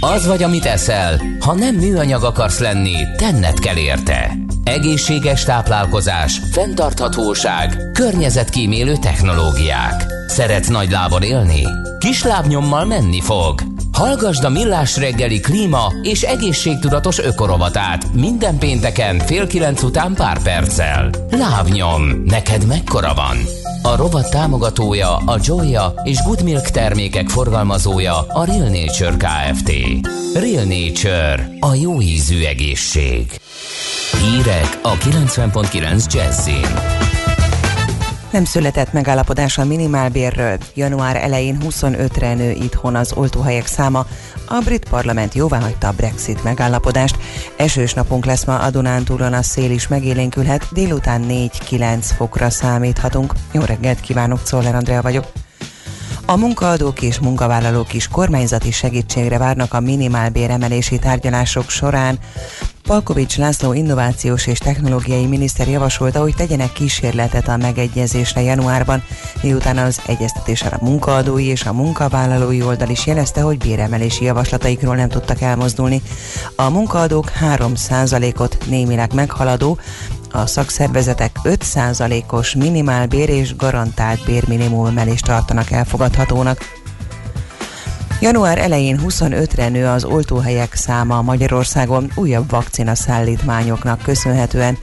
Az 0.00 0.26
vagy, 0.26 0.42
amit 0.42 0.64
eszel, 0.64 1.20
ha 1.40 1.54
nem 1.54 1.74
műanyag 1.74 2.24
akarsz 2.24 2.58
lenni, 2.58 2.96
tenned 3.16 3.58
kell 3.58 3.76
érte. 3.76 4.36
Egészséges 4.64 5.44
táplálkozás, 5.44 6.40
fenntarthatóság, 6.52 7.90
környezetkímélő 7.92 8.96
technológiák. 8.96 10.04
Szeretsz 10.26 10.68
nagy 10.68 10.90
lábon 10.90 11.22
élni? 11.22 11.62
Kis 11.98 12.22
lábnyommal 12.22 12.84
menni 12.84 13.20
fog. 13.20 13.62
Hallgasd 13.92 14.44
a 14.44 14.48
Millás 14.48 14.96
reggeli 14.96 15.40
klíma 15.40 15.92
és 16.02 16.22
egészségtudatos 16.22 17.18
ökorovatát 17.18 18.12
minden 18.12 18.58
pénteken 18.58 19.18
fél 19.18 19.46
kilenc 19.46 19.82
után 19.82 20.14
pár 20.14 20.42
perccel. 20.42 21.10
Lábnyom, 21.30 22.22
neked 22.24 22.66
mekkora 22.66 23.14
van? 23.14 23.36
A 23.82 23.96
rovat 23.96 24.30
támogatója 24.30 25.16
a 25.16 25.38
Joya 25.42 25.94
és 26.02 26.22
Good 26.22 26.42
Milk 26.42 26.68
termékek 26.68 27.28
forgalmazója 27.28 28.18
a 28.18 28.44
Real 28.44 28.68
Nature 28.68 29.16
Kft. 29.16 29.72
Real 30.34 30.64
Nature, 30.64 31.56
a 31.60 31.74
jó 31.74 32.00
ízű 32.00 32.44
egészség. 32.44 33.40
Hírek 34.22 34.78
a 34.82 34.92
90.9 34.92 36.12
Jazzin. 36.12 36.66
Nem 38.30 38.44
született 38.44 38.92
megállapodás 38.92 39.58
a 39.58 39.64
minimálbérről. 39.64 40.58
Január 40.74 41.16
elején 41.16 41.56
25-re 41.64 42.34
nő 42.34 42.50
itthon 42.50 42.94
az 42.94 43.12
oltóhelyek 43.12 43.66
száma. 43.66 44.06
A 44.48 44.60
brit 44.64 44.88
parlament 44.88 45.34
jóváhagyta 45.34 45.88
a 45.88 45.92
Brexit 45.92 46.44
megállapodást. 46.44 47.16
Esős 47.56 47.94
napunk 47.94 48.24
lesz 48.24 48.44
ma 48.44 48.58
a 48.58 48.70
Dunántúlon, 48.70 49.32
a 49.32 49.42
szél 49.42 49.70
is 49.70 49.88
megélénkülhet. 49.88 50.66
Délután 50.72 51.24
4-9 51.28 52.10
fokra 52.16 52.50
számíthatunk. 52.50 53.32
Jó 53.52 53.62
reggelt 53.62 54.00
kívánok, 54.00 54.42
Czoller 54.42 54.74
Andrea 54.74 55.02
vagyok. 55.02 55.26
A 56.30 56.36
munkaadók 56.36 57.02
és 57.02 57.18
munkavállalók 57.18 57.94
is 57.94 58.08
kormányzati 58.08 58.70
segítségre 58.70 59.38
várnak 59.38 59.74
a 59.74 59.80
minimálbér 59.80 60.50
emelési 60.50 60.98
tárgyalások 60.98 61.70
során. 61.70 62.18
Palkovics 62.82 63.38
László 63.38 63.72
innovációs 63.72 64.46
és 64.46 64.58
technológiai 64.58 65.26
miniszter 65.26 65.68
javasolta, 65.68 66.20
hogy 66.20 66.34
tegyenek 66.34 66.72
kísérletet 66.72 67.48
a 67.48 67.56
megegyezésre 67.56 68.42
januárban, 68.42 69.02
miután 69.42 69.78
az 69.78 70.00
egyeztetésen 70.06 70.72
a 70.72 70.84
munkaadói 70.84 71.46
és 71.46 71.64
a 71.64 71.72
munkavállalói 71.72 72.62
oldal 72.62 72.88
is 72.88 73.06
jelezte, 73.06 73.40
hogy 73.40 73.58
béremelési 73.58 74.24
javaslataikról 74.24 74.96
nem 74.96 75.08
tudtak 75.08 75.40
elmozdulni. 75.40 76.02
A 76.56 76.68
munkaadók 76.68 77.32
3%-ot 77.40 78.58
némileg 78.66 79.14
meghaladó, 79.14 79.78
a 80.30 80.46
szakszervezetek 80.46 81.36
5%-os 81.44 82.54
minimálbér 82.54 83.28
és 83.28 83.56
garantált 83.56 84.24
bérminimum 84.24 84.86
emelést 84.86 85.24
tartanak 85.24 85.70
elfogadhatónak. 85.70 86.78
Január 88.20 88.58
elején 88.58 89.00
25-re 89.06 89.68
nő 89.68 89.86
az 89.86 90.04
oltóhelyek 90.04 90.74
száma 90.74 91.22
Magyarországon 91.22 92.10
újabb 92.14 92.50
vakcina 92.50 92.94
szállítmányoknak 92.94 94.02
köszönhetően. 94.02 94.78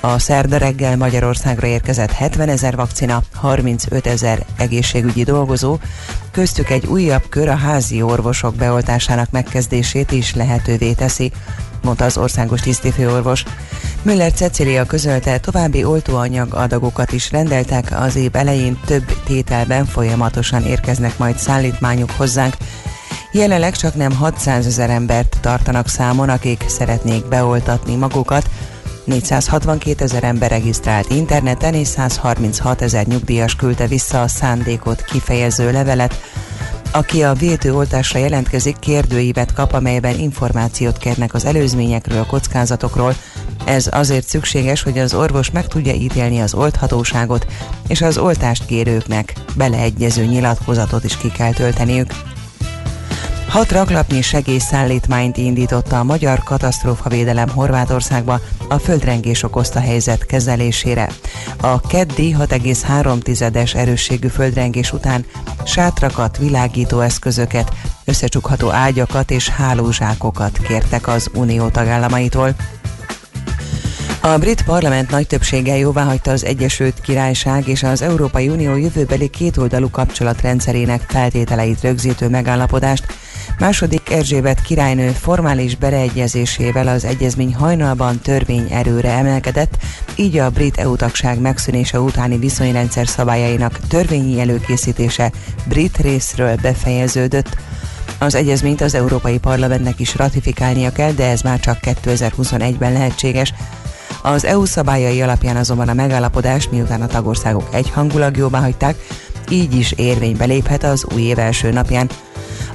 A 0.00 0.18
szerda 0.18 0.56
reggel 0.56 0.96
Magyarországra 0.96 1.66
érkezett 1.66 2.12
70 2.12 2.48
ezer 2.48 2.76
vakcina, 2.76 3.22
35 3.34 4.06
ezer 4.06 4.46
egészségügyi 4.58 5.22
dolgozó, 5.22 5.78
köztük 6.30 6.70
egy 6.70 6.86
újabb 6.86 7.28
kör 7.28 7.48
a 7.48 7.56
házi 7.56 8.02
orvosok 8.02 8.54
beoltásának 8.54 9.30
megkezdését 9.30 10.10
is 10.12 10.34
lehetővé 10.34 10.92
teszi, 10.92 11.32
mondta 11.82 12.04
az 12.04 12.16
országos 12.16 12.60
tisztifőorvos. 12.60 13.44
Müller 14.02 14.32
Cecilia 14.32 14.84
közölte, 14.84 15.38
további 15.38 15.84
oltóanyag 15.84 16.54
adagokat 16.54 17.12
is 17.12 17.30
rendeltek, 17.30 18.00
az 18.00 18.16
év 18.16 18.36
elején 18.36 18.80
több 18.86 19.22
tételben 19.24 19.86
folyamatosan 19.86 20.62
érkeznek 20.62 21.18
majd 21.18 21.38
szállítmányok 21.38 22.10
hozzánk. 22.10 22.56
Jelenleg 23.32 23.76
csak 23.76 23.94
nem 23.94 24.12
600 24.12 24.66
ezer 24.66 24.90
embert 24.90 25.36
tartanak 25.40 25.88
számon, 25.88 26.28
akik 26.28 26.64
szeretnék 26.68 27.28
beoltatni 27.28 27.94
magukat, 27.96 28.50
462 29.08 30.04
ezer 30.04 30.24
ember 30.24 30.50
regisztrált 30.50 31.10
interneten 31.10 31.74
és 31.74 31.88
136 31.88 32.82
ezer 32.82 33.06
nyugdíjas 33.06 33.56
küldte 33.56 33.86
vissza 33.86 34.22
a 34.22 34.28
szándékot 34.28 35.02
kifejező 35.02 35.72
levelet. 35.72 36.20
Aki 36.92 37.22
a 37.22 37.34
védőoltásra 37.34 38.18
jelentkezik, 38.18 38.78
kérdőívet 38.78 39.52
kap, 39.52 39.72
amelyben 39.72 40.18
információt 40.18 40.98
kérnek 40.98 41.34
az 41.34 41.44
előzményekről, 41.44 42.26
kockázatokról. 42.26 43.14
Ez 43.64 43.88
azért 43.90 44.26
szükséges, 44.26 44.82
hogy 44.82 44.98
az 44.98 45.14
orvos 45.14 45.50
meg 45.50 45.66
tudja 45.66 45.92
ítélni 45.92 46.40
az 46.40 46.54
olthatóságot, 46.54 47.46
és 47.88 48.02
az 48.02 48.18
oltást 48.18 48.66
kérőknek 48.66 49.32
beleegyező 49.56 50.24
nyilatkozatot 50.24 51.04
is 51.04 51.16
ki 51.16 51.30
kell 51.30 51.52
tölteniük. 51.52 52.12
Hat 53.48 53.72
raklapnyi 53.72 54.22
segélyszállítmányt 54.22 55.36
indította 55.36 55.98
a 55.98 56.04
Magyar 56.04 56.42
Katasztrófavédelem 56.42 57.48
Horvátországba 57.48 58.40
a 58.68 58.78
földrengés 58.78 59.42
okozta 59.42 59.80
helyzet 59.80 60.26
kezelésére. 60.26 61.08
A 61.60 61.80
keddi 61.80 62.36
6,3-es 62.38 63.74
erősségű 63.74 64.28
földrengés 64.28 64.92
után 64.92 65.24
sátrakat, 65.64 66.38
világító 66.38 67.00
eszközöket, 67.00 67.72
összecsukható 68.04 68.70
ágyakat 68.70 69.30
és 69.30 69.48
hálózsákokat 69.48 70.58
kértek 70.58 71.08
az 71.08 71.30
unió 71.34 71.68
tagállamaitól. 71.68 72.54
A 74.20 74.38
brit 74.38 74.62
parlament 74.62 75.10
nagy 75.10 75.26
többséggel 75.26 75.76
jóváhagyta 75.76 76.30
az 76.30 76.44
Egyesült 76.44 77.00
Királyság 77.00 77.68
és 77.68 77.82
az 77.82 78.02
Európai 78.02 78.48
Unió 78.48 78.76
jövőbeli 78.76 79.28
kétoldalú 79.28 79.90
kapcsolatrendszerének 79.90 81.04
feltételeit 81.08 81.80
rögzítő 81.80 82.28
megállapodást. 82.28 83.04
Második 83.58 84.10
Erzsébet 84.10 84.62
királynő 84.62 85.08
formális 85.08 85.76
beleegyezésével 85.76 86.88
az 86.88 87.04
egyezmény 87.04 87.54
hajnalban 87.54 88.20
törvény 88.20 88.66
erőre 88.70 89.10
emelkedett, 89.10 89.76
így 90.16 90.38
a 90.38 90.50
brit 90.50 90.76
EU 90.76 90.96
tagság 90.96 91.40
megszűnése 91.40 92.00
utáni 92.00 92.38
viszonyrendszer 92.38 93.08
szabályainak 93.08 93.78
törvényi 93.88 94.40
előkészítése 94.40 95.32
brit 95.68 95.96
részről 95.96 96.56
befejeződött. 96.62 97.56
Az 98.18 98.34
egyezményt 98.34 98.80
az 98.80 98.94
Európai 98.94 99.38
Parlamentnek 99.38 100.00
is 100.00 100.16
ratifikálnia 100.16 100.92
kell, 100.92 101.12
de 101.12 101.28
ez 101.28 101.40
már 101.40 101.60
csak 101.60 101.78
2021-ben 101.82 102.92
lehetséges. 102.92 103.54
Az 104.22 104.44
EU 104.44 104.64
szabályai 104.64 105.22
alapján 105.22 105.56
azonban 105.56 105.88
a 105.88 105.94
megállapodás, 105.94 106.68
miután 106.68 107.02
a 107.02 107.06
tagországok 107.06 107.68
egyhangulag 107.72 108.36
jóvá 108.36 108.60
hagyták, 108.60 108.96
így 109.50 109.74
is 109.74 109.92
érvénybe 109.92 110.44
léphet 110.44 110.84
az 110.84 111.06
új 111.14 111.22
év 111.22 111.38
első 111.38 111.70
napján. 111.70 112.08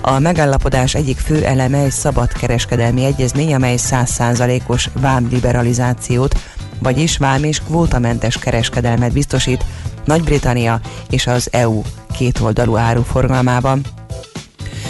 A 0.06 0.20
megállapodás 0.20 0.96
egyik 0.96 1.18
fő 1.18 1.46
eleme 1.46 1.78
egy 1.78 1.92
szabad 1.92 2.32
kereskedelmi 2.32 3.06
egyezmény, 3.06 3.54
amely 3.54 3.76
100%-os 3.78 4.90
vámliberalizációt, 4.94 6.40
vagyis 6.80 7.18
vám 7.18 7.44
és 7.44 7.60
kvótamentes 7.60 8.38
kereskedelmet 8.38 9.14
biztosít 9.14 9.66
Nagy-Britannia 10.06 10.80
és 11.10 11.28
az 11.28 11.48
EU 11.52 11.82
kétoldalú 12.18 12.78
áruforgalmában. 12.78 13.82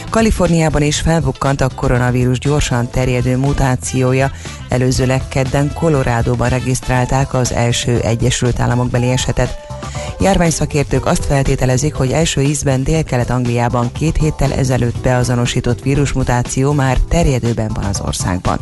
Kaliforniában 0.09 0.81
is 0.81 0.99
felbukkant 0.99 1.61
a 1.61 1.69
koronavírus 1.75 2.39
gyorsan 2.39 2.89
terjedő 2.89 3.37
mutációja. 3.37 4.31
Előzőleg 4.69 5.27
kedden 5.27 5.73
Colorado-ban 5.73 6.49
regisztrálták 6.49 7.33
az 7.33 7.51
első 7.51 7.99
Egyesült 7.99 8.59
Államokbeli 8.59 9.09
esetet. 9.09 9.72
Járványszakértők 10.19 11.05
azt 11.05 11.25
feltételezik, 11.25 11.93
hogy 11.93 12.11
első 12.11 12.41
ízben 12.41 12.83
Dél-Kelet-Angliában 12.83 13.91
két 13.91 14.17
héttel 14.17 14.53
ezelőtt 14.53 14.97
beazonosított 14.97 15.81
vírusmutáció 15.81 16.71
már 16.71 16.97
terjedőben 17.09 17.71
van 17.73 17.83
az 17.83 18.01
országban. 18.05 18.59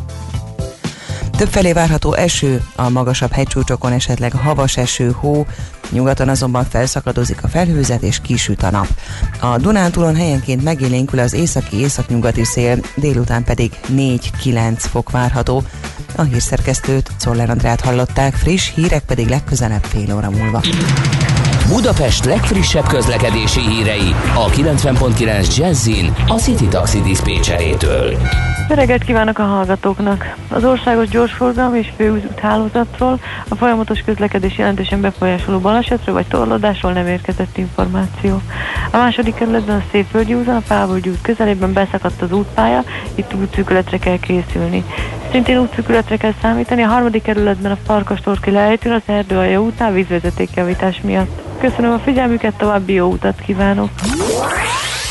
Többfelé 1.36 1.72
várható 1.72 2.14
eső, 2.14 2.62
a 2.76 2.88
magasabb 2.88 3.32
hegycsúcsokon 3.32 3.92
esetleg 3.92 4.32
havas 4.32 4.76
eső, 4.76 5.10
hó, 5.10 5.46
nyugaton 5.90 6.28
azonban 6.28 6.64
felszakadozik 6.64 7.44
a 7.44 7.48
felhőzet 7.48 8.02
és 8.02 8.20
kisüt 8.20 8.62
a 8.62 8.70
nap. 8.70 8.86
A 9.40 9.56
Dunántúlon 9.56 10.16
helyenként 10.16 10.62
megélénkül 10.62 11.18
az 11.18 11.32
északi 11.32 11.76
északnyugati 11.76 12.44
szél, 12.44 12.78
délután 12.94 13.44
pedig 13.44 13.72
4-9 13.88 14.74
fok 14.78 15.10
várható. 15.10 15.62
A 16.16 16.22
hírszerkesztőt 16.22 17.10
Czoller 17.16 17.50
Andrát 17.50 17.80
hallották, 17.80 18.34
friss 18.34 18.70
hírek 18.74 19.02
pedig 19.02 19.28
legközelebb 19.28 19.82
fél 19.84 20.14
óra 20.14 20.30
múlva. 20.30 20.60
Budapest 21.68 22.24
legfrissebb 22.24 22.86
közlekedési 22.86 23.60
hírei 23.60 24.14
a 24.34 24.50
90.9 24.50 25.56
Jazzin 25.56 26.14
a 26.26 26.34
City 26.34 26.66
Taxi 26.66 27.00
Dispécsejétől. 27.00 28.16
Jó 28.68 28.74
reggelt 28.74 29.04
kívánok 29.04 29.38
a 29.38 29.42
hallgatóknak! 29.42 30.34
Az 30.48 30.64
országos 30.64 31.08
gyorsforgalmi 31.08 31.78
és 31.78 31.92
főúthálózatról 31.96 33.20
a 33.48 33.54
folyamatos 33.54 34.00
közlekedés 34.00 34.58
jelentősen 34.58 35.00
befolyásoló 35.00 35.58
balesetről 35.58 36.14
vagy 36.14 36.26
torlódásról 36.26 36.92
nem 36.92 37.06
érkezett 37.06 37.56
információ. 37.56 38.40
A 38.92 38.96
második 38.96 39.34
kerületben 39.34 39.76
a 39.76 39.82
Szépvölgyi 39.90 40.34
úton, 40.34 40.54
a 40.54 40.62
Pávölgyi 40.68 41.08
út 41.08 41.22
közelében 41.22 41.72
beszakadt 41.72 42.22
az 42.22 42.32
útpálya, 42.32 42.84
itt 43.14 43.34
útszűkületre 43.34 43.98
kell 43.98 44.18
készülni. 44.18 44.84
Szintén 45.30 45.58
útszűkületre 45.58 46.16
kell 46.16 46.34
számítani, 46.42 46.82
a 46.82 46.88
harmadik 46.88 47.22
kerületben 47.22 47.72
a 47.72 47.78
Farkas 47.86 48.20
Torki 48.20 48.50
lejtőn 48.50 48.92
az 48.92 49.02
Erdőalja 49.06 49.60
után 49.60 49.92
vízvezetékjavítás 49.92 51.00
miatt. 51.00 51.42
Köszönöm 51.60 51.92
a 51.92 51.98
figyelmüket, 51.98 52.54
további 52.54 52.92
jó 52.92 53.06
utat 53.06 53.40
kívánok! 53.40 53.90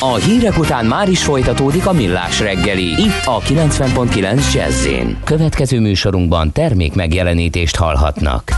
A 0.04 0.16
hírek 0.16 0.58
után 0.58 0.86
már 0.86 1.10
is 1.10 1.24
folytatódik 1.24 1.86
a 1.86 1.92
millás 1.92 2.40
reggeli. 2.40 3.02
Itt 3.02 3.26
a 3.26 3.40
90.9 3.40 4.54
jazz 4.54 4.88
Következő 5.24 5.80
műsorunkban 5.80 6.52
termék 6.52 6.94
megjelenítést 6.94 7.76
hallhatnak. 7.76 8.52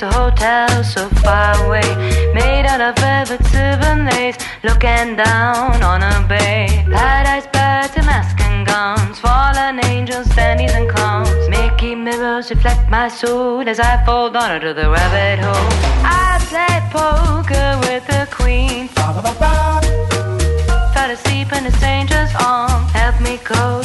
Hotel 0.00 0.82
so 0.82 1.08
far 1.22 1.56
away, 1.64 1.90
made 2.32 2.66
out 2.70 2.80
of 2.80 3.02
velvet 3.02 3.44
silver 3.50 3.96
lace, 4.04 4.38
looking 4.62 5.16
down 5.16 5.67
mirrors 12.48 12.64
reflect 12.64 12.90
my 12.90 13.08
soul 13.08 13.68
as 13.68 13.80
I 13.80 14.04
fall 14.04 14.30
down 14.30 14.56
into 14.56 14.74
the 14.74 14.88
rabbit 14.88 15.44
hole. 15.44 15.68
I 16.04 16.38
play 16.48 16.80
poker 16.92 17.78
with 17.82 18.06
the 18.06 18.26
queen. 18.30 18.88
Fell 20.94 21.10
asleep 21.10 21.52
in 21.52 21.66
a 21.66 21.72
stranger's 21.72 22.34
arm, 22.40 22.88
held 22.88 23.20
me 23.20 23.38
close, 23.38 23.77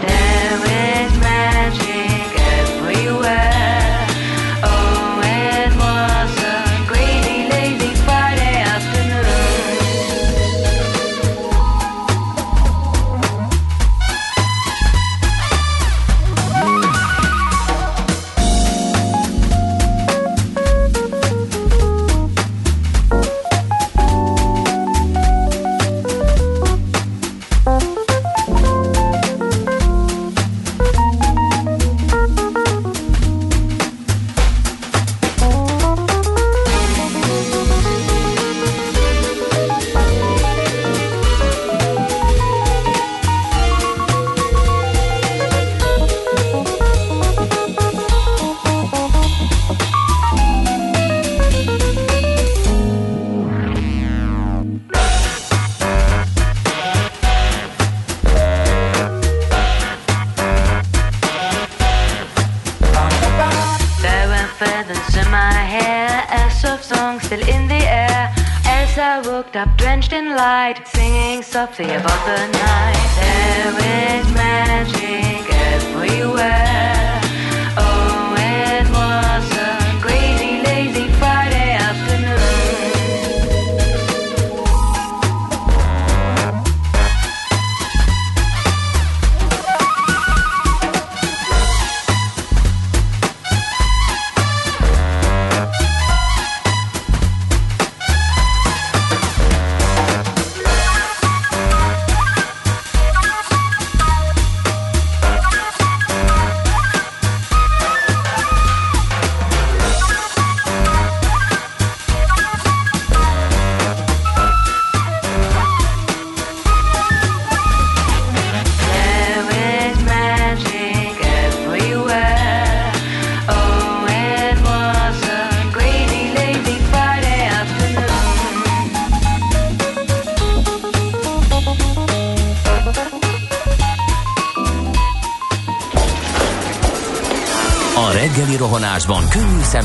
softly 71.50 71.86
about 71.86 72.24
the 72.26 72.46
night. 72.58 73.10
There 73.16 74.20
is 74.20 74.34
magic 74.34 75.19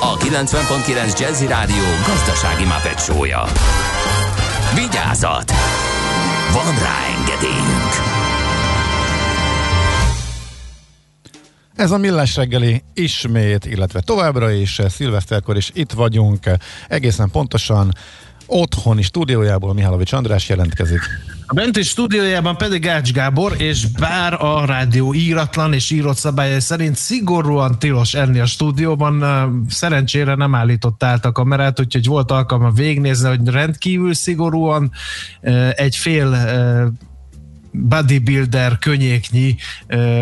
a 0.00 0.16
90.9 0.16 1.20
Jazzy 1.20 1.46
Rádió 1.46 1.84
gazdasági 2.06 2.64
mapetsója. 2.64 3.44
Vigyázat! 4.74 5.52
Van 6.52 6.78
rá 6.78 6.96
engedélyünk! 7.18 7.92
Ez 11.74 11.90
a 11.90 11.98
Millás 11.98 12.36
reggeli 12.36 12.82
ismét, 12.94 13.64
illetve 13.64 14.00
továbbra 14.00 14.50
is 14.50 14.80
szilveszterkor 14.88 15.56
is 15.56 15.70
itt 15.74 15.92
vagyunk, 15.92 16.50
egészen 16.88 17.30
pontosan 17.30 17.92
otthoni 18.46 19.02
stúdiójából 19.02 19.74
Mihálovics 19.74 20.12
András 20.12 20.48
jelentkezik. 20.48 21.00
A 21.50 21.54
benti 21.54 21.82
stúdiójában 21.82 22.56
pedig 22.56 22.88
Ács 22.88 23.12
Gábor, 23.12 23.54
és 23.58 23.86
bár 23.86 24.44
a 24.44 24.66
rádió 24.66 25.14
íratlan 25.14 25.72
és 25.72 25.90
írott 25.90 26.16
szabályai 26.16 26.60
szerint 26.60 26.96
szigorúan 26.96 27.78
tilos 27.78 28.14
enni 28.14 28.38
a 28.38 28.46
stúdióban, 28.46 29.24
szerencsére 29.68 30.34
nem 30.34 30.54
állított 30.54 31.02
át 31.02 31.24
a 31.24 31.32
kamerát, 31.32 31.80
úgyhogy 31.80 32.06
volt 32.06 32.30
alkalma 32.30 32.70
végnézni, 32.70 33.28
hogy 33.28 33.48
rendkívül 33.48 34.14
szigorúan 34.14 34.90
egy 35.74 35.96
fél 35.96 36.34
bodybuilder 37.70 38.78
könnyéknyi 38.78 39.56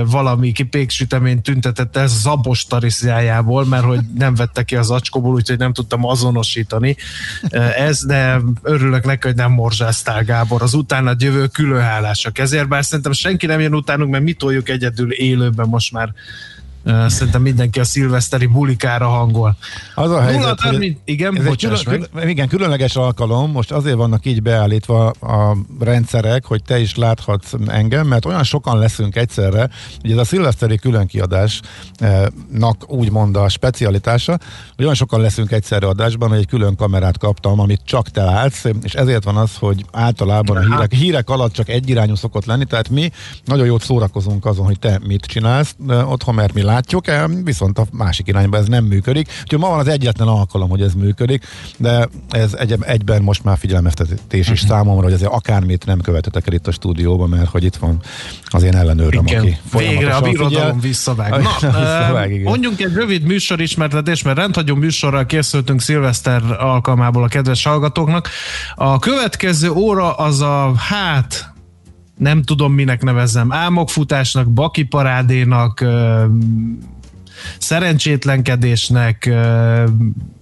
valami 0.04 0.52
kipéksüteményt 0.52 1.42
tüntetett 1.42 1.96
ez 1.96 2.20
Zabos 2.20 2.66
tariszjájából, 2.66 3.64
mert 3.66 3.84
hogy 3.84 4.00
nem 4.18 4.34
vette 4.34 4.62
ki 4.62 4.76
az 4.76 4.90
acskóból, 4.90 5.34
úgyhogy 5.34 5.58
nem 5.58 5.72
tudtam 5.72 6.04
azonosítani 6.04 6.96
ez, 7.76 8.04
de 8.06 8.40
örülök 8.62 9.04
neki, 9.04 9.26
hogy 9.26 9.36
nem 9.36 9.52
morzsáztál 9.52 10.24
Gábor. 10.24 10.62
Az 10.62 10.74
utána 10.74 11.14
jövő 11.18 11.46
különhálás 11.46 12.24
a 12.24 12.30
kezér, 12.30 12.68
bár 12.68 12.84
szerintem 12.84 13.12
senki 13.12 13.46
nem 13.46 13.60
jön 13.60 13.74
utánunk, 13.74 14.10
mert 14.10 14.24
mi 14.24 14.32
toljuk 14.32 14.68
egyedül 14.68 15.12
élőben 15.12 15.68
most 15.68 15.92
már 15.92 16.12
Szerintem 17.06 17.42
mindenki 17.42 17.80
a 17.80 17.84
szilveszteri 17.84 18.46
bulikára 18.46 19.08
hangol. 19.08 19.56
Az 19.94 20.10
a 20.10 20.20
helyzet, 20.20 20.62
0, 20.62 20.78
hogy 20.78 20.96
igen, 21.04 21.36
ez 21.36 21.42
egy 21.42 21.48
bocsáss 21.48 21.82
külön, 21.82 22.06
meg. 22.12 22.28
igen, 22.28 22.48
különleges 22.48 22.96
alkalom, 22.96 23.50
most 23.50 23.72
azért 23.72 23.96
vannak 23.96 24.26
így 24.26 24.42
beállítva 24.42 25.08
a 25.08 25.56
rendszerek, 25.80 26.44
hogy 26.44 26.62
te 26.62 26.78
is 26.78 26.96
láthatsz 26.96 27.52
engem, 27.66 28.06
mert 28.06 28.24
olyan 28.24 28.42
sokan 28.42 28.78
leszünk 28.78 29.16
egyszerre, 29.16 29.68
hogy 30.00 30.10
ez 30.10 30.16
a 30.16 30.24
szilveszteri 30.24 30.76
különkkiadásnak 30.76 32.84
úgymond 32.86 33.36
a 33.36 33.48
specialitása, 33.48 34.38
hogy 34.76 34.84
olyan 34.84 34.96
sokan 34.96 35.20
leszünk 35.20 35.52
egyszerre 35.52 35.86
adásban, 35.86 36.28
hogy 36.28 36.38
egy 36.38 36.46
külön 36.46 36.76
kamerát 36.76 37.18
kaptam, 37.18 37.60
amit 37.60 37.80
csak 37.84 38.08
te 38.08 38.24
látsz, 38.24 38.64
és 38.82 38.94
ezért 38.94 39.24
van 39.24 39.36
az, 39.36 39.56
hogy 39.58 39.84
általában 39.92 40.56
a 40.56 40.60
hírek, 40.60 40.92
hírek 40.92 41.30
alatt 41.30 41.52
csak 41.52 41.68
egyirányú 41.68 42.14
szokott 42.14 42.44
lenni, 42.44 42.64
tehát 42.64 42.88
mi 42.88 43.10
nagyon 43.44 43.66
jót 43.66 43.82
szórakozunk 43.82 44.44
azon, 44.44 44.64
hogy 44.64 44.78
te 44.78 45.00
mit 45.06 45.24
csinálsz 45.24 45.76
otthon, 45.86 46.34
mert 46.34 46.52
mi 46.52 46.62
látjuk, 46.76 47.04
viszont 47.44 47.78
a 47.78 47.86
másik 47.92 48.26
irányba 48.28 48.56
ez 48.56 48.66
nem 48.66 48.84
működik. 48.84 49.28
Úgyhogy 49.42 49.58
ma 49.58 49.68
van 49.68 49.78
az 49.78 49.88
egyetlen 49.88 50.28
alkalom, 50.28 50.68
hogy 50.68 50.82
ez 50.82 50.94
működik, 50.94 51.44
de 51.76 52.08
ez 52.30 52.54
egy, 52.54 52.76
egyben 52.80 53.22
most 53.22 53.44
már 53.44 53.58
figyelmeztetés 53.58 54.48
is 54.48 54.60
számomra, 54.60 55.02
hogy 55.02 55.12
azért 55.12 55.32
akármit 55.32 55.86
nem 55.86 56.00
követetek 56.00 56.46
el 56.46 56.52
itt 56.52 56.66
a 56.66 56.72
stúdióban, 56.72 57.28
mert 57.28 57.48
hogy 57.48 57.64
itt 57.64 57.76
van 57.76 58.00
az 58.44 58.62
én 58.62 58.76
ellenőröm, 58.76 59.26
Igen. 59.26 59.40
aki 59.40 59.58
Végre 59.72 60.14
a 60.14 60.20
birodalom 60.20 60.80
visszavág. 60.80 61.30
Na, 61.30 61.38
visszavág, 61.60 62.30
igen. 62.30 62.42
mondjunk 62.42 62.80
egy 62.80 62.92
rövid 62.92 63.22
műsorismertetés, 63.22 64.22
mert 64.22 64.36
rendhagyó 64.36 64.74
műsorral 64.74 65.26
készültünk 65.26 65.80
szilveszter 65.80 66.42
alkalmából 66.58 67.22
a 67.22 67.28
kedves 67.28 67.64
hallgatóknak. 67.64 68.28
A 68.74 68.98
következő 68.98 69.70
óra 69.70 70.12
az 70.12 70.40
a, 70.40 70.72
hát, 70.76 71.54
nem 72.16 72.42
tudom 72.42 72.72
minek 72.72 73.02
nevezzem, 73.02 73.52
álmokfutásnak, 73.52 74.52
bakiparádénak, 74.52 75.80
ö, 75.80 76.24
szerencsétlenkedésnek, 77.58 79.30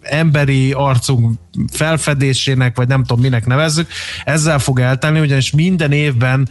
emberi 0.01 0.73
arcunk 0.73 1.39
felfedésének, 1.73 2.77
vagy 2.77 2.89
nem 2.89 3.05
tudom 3.05 3.23
minek 3.23 3.47
nevezzük, 3.47 3.89
ezzel 4.25 4.59
fog 4.59 4.81
eltelni, 4.81 5.21
ugyanis 5.21 5.51
minden 5.51 5.93
évben 5.93 6.49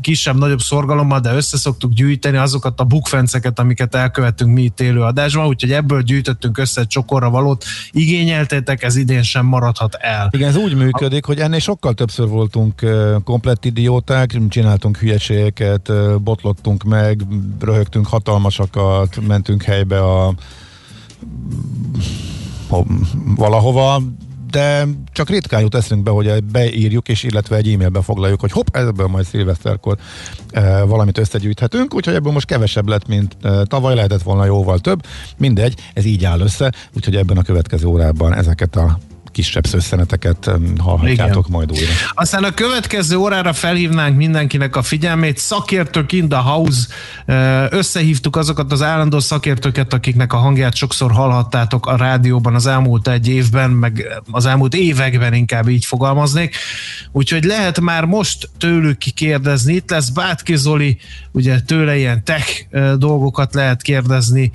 kisebb-nagyobb 0.00 0.60
szorgalommal, 0.60 1.20
de 1.20 1.34
összeszoktuk 1.34 1.92
gyűjteni 1.92 2.36
azokat 2.36 2.80
a 2.80 2.84
bukfenceket, 2.84 3.58
amiket 3.58 3.94
elkövettünk 3.94 4.54
mi 4.54 4.62
itt 4.62 4.80
élő 4.80 5.00
adásban, 5.00 5.46
úgyhogy 5.46 5.72
ebből 5.72 6.02
gyűjtöttünk 6.02 6.58
össze 6.58 6.80
egy 6.80 6.86
csokorra 6.86 7.30
valót, 7.30 7.64
igényeltétek, 7.90 8.82
ez 8.82 8.96
idén 8.96 9.22
sem 9.22 9.46
maradhat 9.46 9.94
el. 9.94 10.28
Igen, 10.32 10.48
ez 10.48 10.56
úgy 10.56 10.74
működik, 10.74 11.24
hogy 11.24 11.38
ennél 11.38 11.58
sokkal 11.58 11.94
többször 11.94 12.28
voltunk 12.28 12.86
komplett 13.24 13.64
idióták, 13.64 14.38
csináltunk 14.48 14.96
hülyeségeket, 14.96 15.92
botlottunk 16.22 16.82
meg, 16.82 17.22
röhögtünk 17.60 18.06
hatalmasakat, 18.06 19.20
mentünk 19.30 19.62
helybe 19.62 20.00
a 20.00 20.34
valahova, 23.36 24.02
de 24.50 24.86
csak 25.12 25.28
ritkán 25.28 25.60
jut 25.60 25.74
eszünkbe, 25.74 26.10
hogy 26.10 26.44
beírjuk, 26.44 27.08
és 27.08 27.22
illetve 27.22 27.56
egy 27.56 27.72
e-mailbe 27.72 28.02
foglaljuk, 28.02 28.40
hogy 28.40 28.52
hopp, 28.52 28.76
ebből 28.76 29.06
majd 29.06 29.24
szilveszterkor 29.24 29.96
e, 30.50 30.82
valamit 30.82 31.18
összegyűjthetünk, 31.18 31.94
úgyhogy 31.94 32.14
ebből 32.14 32.32
most 32.32 32.46
kevesebb 32.46 32.88
lett, 32.88 33.06
mint 33.06 33.36
e, 33.42 33.64
tavaly, 33.64 33.94
lehetett 33.94 34.22
volna 34.22 34.44
jóval 34.44 34.78
több. 34.78 35.06
Mindegy, 35.36 35.74
ez 35.94 36.04
így 36.04 36.24
áll 36.24 36.40
össze, 36.40 36.72
úgyhogy 36.96 37.16
ebben 37.16 37.36
a 37.36 37.42
következő 37.42 37.86
órában 37.86 38.34
ezeket 38.34 38.76
a 38.76 38.98
kisebb 39.32 39.66
szösszeneteket 39.66 40.50
hallhatjátok 40.78 41.46
Igen. 41.46 41.58
majd 41.58 41.72
újra. 41.72 41.90
Aztán 42.10 42.44
a 42.44 42.50
következő 42.50 43.16
órára 43.16 43.52
felhívnánk 43.52 44.16
mindenkinek 44.16 44.76
a 44.76 44.82
figyelmét. 44.82 45.38
Szakértők 45.38 46.12
in 46.12 46.28
the 46.28 46.38
house. 46.38 46.80
Összehívtuk 47.70 48.36
azokat 48.36 48.72
az 48.72 48.82
állandó 48.82 49.18
szakértőket, 49.18 49.92
akiknek 49.92 50.32
a 50.32 50.36
hangját 50.36 50.74
sokszor 50.74 51.12
hallhattátok 51.12 51.86
a 51.86 51.96
rádióban 51.96 52.54
az 52.54 52.66
elmúlt 52.66 53.08
egy 53.08 53.28
évben, 53.28 53.70
meg 53.70 54.22
az 54.30 54.46
elmúlt 54.46 54.74
években 54.74 55.34
inkább 55.34 55.68
így 55.68 55.84
fogalmaznék. 55.84 56.56
Úgyhogy 57.12 57.44
lehet 57.44 57.80
már 57.80 58.04
most 58.04 58.48
tőlük 58.58 58.98
kérdezni. 58.98 59.74
Itt 59.74 59.90
lesz 59.90 60.08
Bátki 60.08 60.56
Zoli, 60.56 60.98
ugye 61.32 61.60
tőle 61.60 61.96
ilyen 61.96 62.24
tech 62.24 62.66
dolgokat 62.96 63.54
lehet 63.54 63.82
kérdezni, 63.82 64.50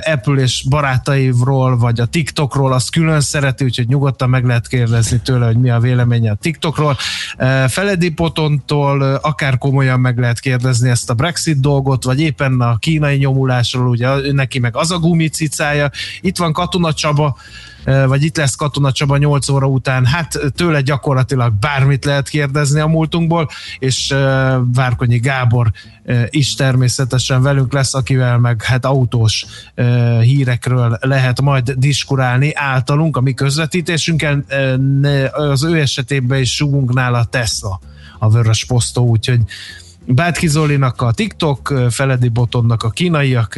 Apple 0.00 0.42
és 0.42 0.64
barátairól, 0.68 1.76
vagy 1.76 2.00
a 2.00 2.06
TikTokról, 2.06 2.72
azt 2.72 2.90
külön 2.90 3.20
szereti, 3.20 3.64
úgyhogy 3.64 3.86
nyugodtan 3.86 4.01
meg 4.26 4.44
lehet 4.44 4.68
kérdezni 4.68 5.20
tőle, 5.20 5.46
hogy 5.46 5.56
mi 5.56 5.70
a 5.70 5.78
véleménye 5.78 6.30
a 6.30 6.34
TikTokról. 6.34 6.96
Ö, 7.36 7.64
Feledi 7.68 8.10
Potontól 8.10 9.00
ö, 9.00 9.16
akár 9.20 9.58
komolyan 9.58 10.00
meg 10.00 10.18
lehet 10.18 10.40
kérdezni 10.40 10.90
ezt 10.90 11.10
a 11.10 11.14
Brexit 11.14 11.60
dolgot, 11.60 12.04
vagy 12.04 12.20
éppen 12.20 12.60
a 12.60 12.76
kínai 12.76 13.16
nyomulásról, 13.16 13.88
ugye 13.88 14.32
neki 14.32 14.58
meg 14.58 14.76
az 14.76 14.90
a 14.90 14.98
gumicicája. 14.98 15.90
Itt 16.20 16.36
van 16.36 16.52
Katona 16.52 16.92
Csaba, 16.92 17.36
vagy 17.84 18.22
itt 18.22 18.36
lesz 18.36 18.54
Katona 18.54 18.92
Csaba 18.92 19.16
8 19.16 19.48
óra 19.48 19.66
után, 19.66 20.06
hát 20.06 20.40
tőle 20.54 20.80
gyakorlatilag 20.80 21.52
bármit 21.52 22.04
lehet 22.04 22.28
kérdezni 22.28 22.80
a 22.80 22.86
múltunkból, 22.86 23.48
és 23.78 24.14
Várkonyi 24.74 25.18
Gábor 25.18 25.70
is 26.28 26.54
természetesen 26.54 27.42
velünk 27.42 27.72
lesz, 27.72 27.94
akivel 27.94 28.38
meg 28.38 28.62
hát 28.62 28.84
autós 28.84 29.46
hírekről 30.20 30.98
lehet 31.00 31.40
majd 31.40 31.70
diskurálni 31.70 32.54
általunk, 32.54 33.16
a 33.16 33.20
mi 33.20 33.34
ne- 35.00 35.28
az 35.28 35.64
ő 35.64 35.80
esetében 35.80 36.40
is 36.40 36.54
sugunk 36.54 36.92
nála 36.92 37.24
Tesla, 37.24 37.80
a 38.18 38.30
vörös 38.30 38.64
posztó, 38.64 39.06
úgyhogy 39.06 39.40
Bátki 40.06 40.48
Zolinak 40.48 41.02
a 41.02 41.12
TikTok, 41.12 41.74
Feledi 41.90 42.28
Botonnak 42.28 42.82
a 42.82 42.90
kínaiak, 42.90 43.54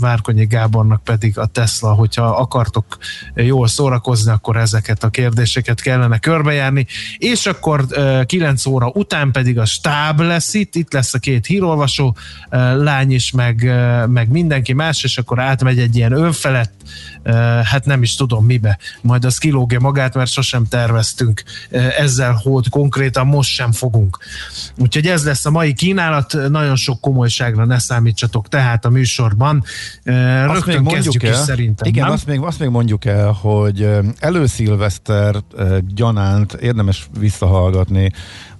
Várkonyi 0.00 0.46
Gábornak 0.46 1.04
pedig 1.04 1.38
a 1.38 1.46
Tesla, 1.46 1.92
hogyha 1.92 2.24
akartok 2.24 2.98
jól 3.34 3.66
szórakozni, 3.66 4.30
akkor 4.30 4.56
ezeket 4.56 5.04
a 5.04 5.08
kérdéseket 5.08 5.80
kellene 5.80 6.18
körbejárni, 6.18 6.86
és 7.18 7.46
akkor 7.46 7.86
9 8.26 8.66
óra 8.66 8.90
után 8.94 9.30
pedig 9.30 9.58
a 9.58 9.64
stáb 9.64 10.20
lesz 10.20 10.54
itt, 10.54 10.74
itt 10.74 10.92
lesz 10.92 11.14
a 11.14 11.18
két 11.18 11.46
hírolvasó 11.46 12.16
lány 12.76 13.12
is, 13.12 13.30
meg, 13.30 13.72
meg 14.08 14.28
mindenki 14.30 14.72
más, 14.72 15.04
és 15.04 15.18
akkor 15.18 15.38
átmegy 15.38 15.78
egy 15.78 15.96
ilyen 15.96 16.12
önfelett, 16.12 16.81
hát 17.62 17.84
nem 17.84 18.02
is 18.02 18.14
tudom 18.14 18.44
mibe, 18.44 18.78
majd 19.02 19.24
az 19.24 19.38
kilógja 19.38 19.80
magát, 19.80 20.14
mert 20.14 20.30
sosem 20.30 20.64
terveztünk 20.64 21.42
ezzel, 21.98 22.40
hogy 22.42 22.68
konkrétan 22.68 23.26
most 23.26 23.50
sem 23.50 23.72
fogunk. 23.72 24.18
Úgyhogy 24.78 25.06
ez 25.06 25.24
lesz 25.24 25.46
a 25.46 25.50
mai 25.50 25.72
kínálat, 25.72 26.48
nagyon 26.48 26.76
sok 26.76 27.00
komolyságra 27.00 27.64
ne 27.64 27.78
számítsatok 27.78 28.48
tehát 28.48 28.84
a 28.84 28.88
műsorban. 28.90 29.64
Rögtön 30.02 30.84
kezdjük 30.84 31.22
is 31.22 31.36
szerintem. 31.36 31.88
Igen, 31.88 32.04
nem? 32.04 32.12
azt 32.12 32.26
még, 32.26 32.40
azt 32.40 32.58
még 32.58 32.68
mondjuk 32.68 33.04
el, 33.04 33.30
hogy 33.30 33.88
előszilveszter 34.18 35.34
gyanánt 35.94 36.52
érdemes 36.52 37.08
visszahallgatni 37.18 38.12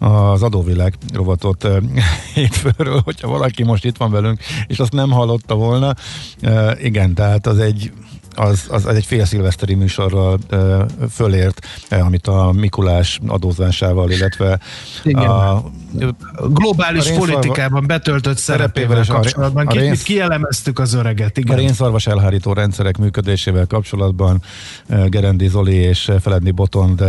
az 0.02 0.42
adóvilág 0.42 0.94
rovatot 1.12 1.68
hétfőről, 2.34 3.00
hogyha 3.04 3.28
valaki 3.28 3.62
most 3.62 3.84
itt 3.84 3.96
van 3.96 4.10
velünk, 4.10 4.40
és 4.66 4.78
azt 4.78 4.92
nem 4.92 5.10
hallotta 5.10 5.54
volna. 5.54 5.94
Ö, 6.40 6.72
Igen, 6.80 7.14
tehát 7.14 7.46
az 7.46 7.58
egy 7.58 7.92
az, 8.34 8.66
az, 8.68 8.86
egy 8.86 9.06
fél 9.06 9.24
szilveszteri 9.24 9.74
műsorral 9.74 10.38
ö, 10.48 10.82
fölért, 11.10 11.66
amit 11.88 12.26
a 12.26 12.52
Mikulás 12.52 13.20
adózásával, 13.26 14.10
illetve 14.10 14.58
Igen. 15.02 15.22
a, 15.28 15.62
globális 16.48 17.10
a 17.10 17.14
politikában 17.14 17.86
betöltött 17.86 18.36
szerepével 18.38 18.98
és 19.00 19.08
a- 19.08 19.12
kapcsolatban. 19.14 19.66
a 19.66 19.72
rénsz- 19.72 20.02
kielemeztük 20.02 20.78
az 20.78 20.94
öreget, 20.94 21.36
A 21.36 21.40
igen. 21.40 21.56
rénszarvas 21.56 22.06
elhárító 22.06 22.52
rendszerek 22.52 22.98
működésével 22.98 23.66
kapcsolatban 23.66 24.42
Gerendi 25.06 25.48
Zoli 25.48 25.74
és 25.74 26.10
Feledni 26.20 26.50
Botond 26.50 27.04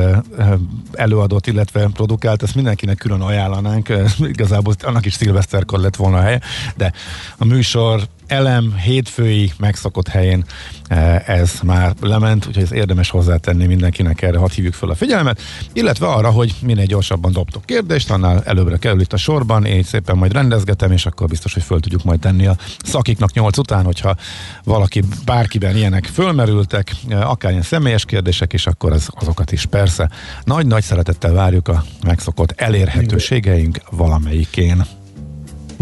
előadott, 0.91 1.47
illetve 1.47 1.87
produkált, 1.93 2.43
ezt 2.43 2.55
mindenkinek 2.55 2.97
külön 2.97 3.21
ajánlanánk, 3.21 3.93
igazából 4.19 4.73
annak 4.81 5.05
is 5.05 5.13
szilveszterkor 5.13 5.79
lett 5.79 5.95
volna 5.95 6.17
a 6.17 6.21
helye, 6.21 6.39
de 6.75 6.91
a 7.37 7.45
műsor 7.45 8.01
elem 8.33 8.75
hétfői 8.77 9.51
megszokott 9.57 10.07
helyén 10.07 10.43
eh, 10.87 11.27
ez 11.29 11.59
már 11.63 11.93
lement, 12.01 12.45
úgyhogy 12.47 12.63
ez 12.63 12.71
érdemes 12.71 13.09
hozzátenni 13.09 13.65
mindenkinek 13.65 14.21
erre, 14.21 14.37
hadd 14.37 14.51
hívjuk 14.51 14.73
fel 14.73 14.89
a 14.89 14.95
figyelmet, 14.95 15.41
illetve 15.73 16.07
arra, 16.07 16.29
hogy 16.29 16.55
minél 16.61 16.85
gyorsabban 16.85 17.31
dobtok 17.31 17.65
kérdést, 17.65 18.11
annál 18.11 18.43
előbbre 18.45 18.77
kerül 18.77 19.01
itt 19.01 19.13
a 19.13 19.17
sorban, 19.17 19.65
én 19.65 19.83
szépen 19.83 20.17
majd 20.17 20.31
rendezgetem, 20.31 20.91
és 20.91 21.05
akkor 21.05 21.27
biztos, 21.27 21.53
hogy 21.53 21.63
föl 21.63 21.79
tudjuk 21.79 22.03
majd 22.03 22.19
tenni 22.19 22.45
a 22.45 22.55
szakiknak 22.83 23.33
nyolc 23.33 23.57
után, 23.57 23.83
hogyha 23.83 24.15
valaki, 24.63 25.03
bárkiben 25.25 25.75
ilyenek 25.75 26.05
fölmerültek, 26.05 26.91
eh, 27.07 27.31
akár 27.31 27.51
ilyen 27.51 27.63
személyes 27.63 28.05
kérdések, 28.05 28.53
és 28.53 28.67
akkor 28.67 28.91
az, 28.91 29.09
azokat 29.11 29.51
is 29.51 29.65
persze. 29.65 30.09
Nagy-nagy 30.43 30.83
szeretettel 30.83 31.33
várjuk 31.33 31.67
a 31.67 31.83
megszokott 32.05 32.53
elérhetőségeink 32.55 33.77
valamelyikén. 33.89 34.85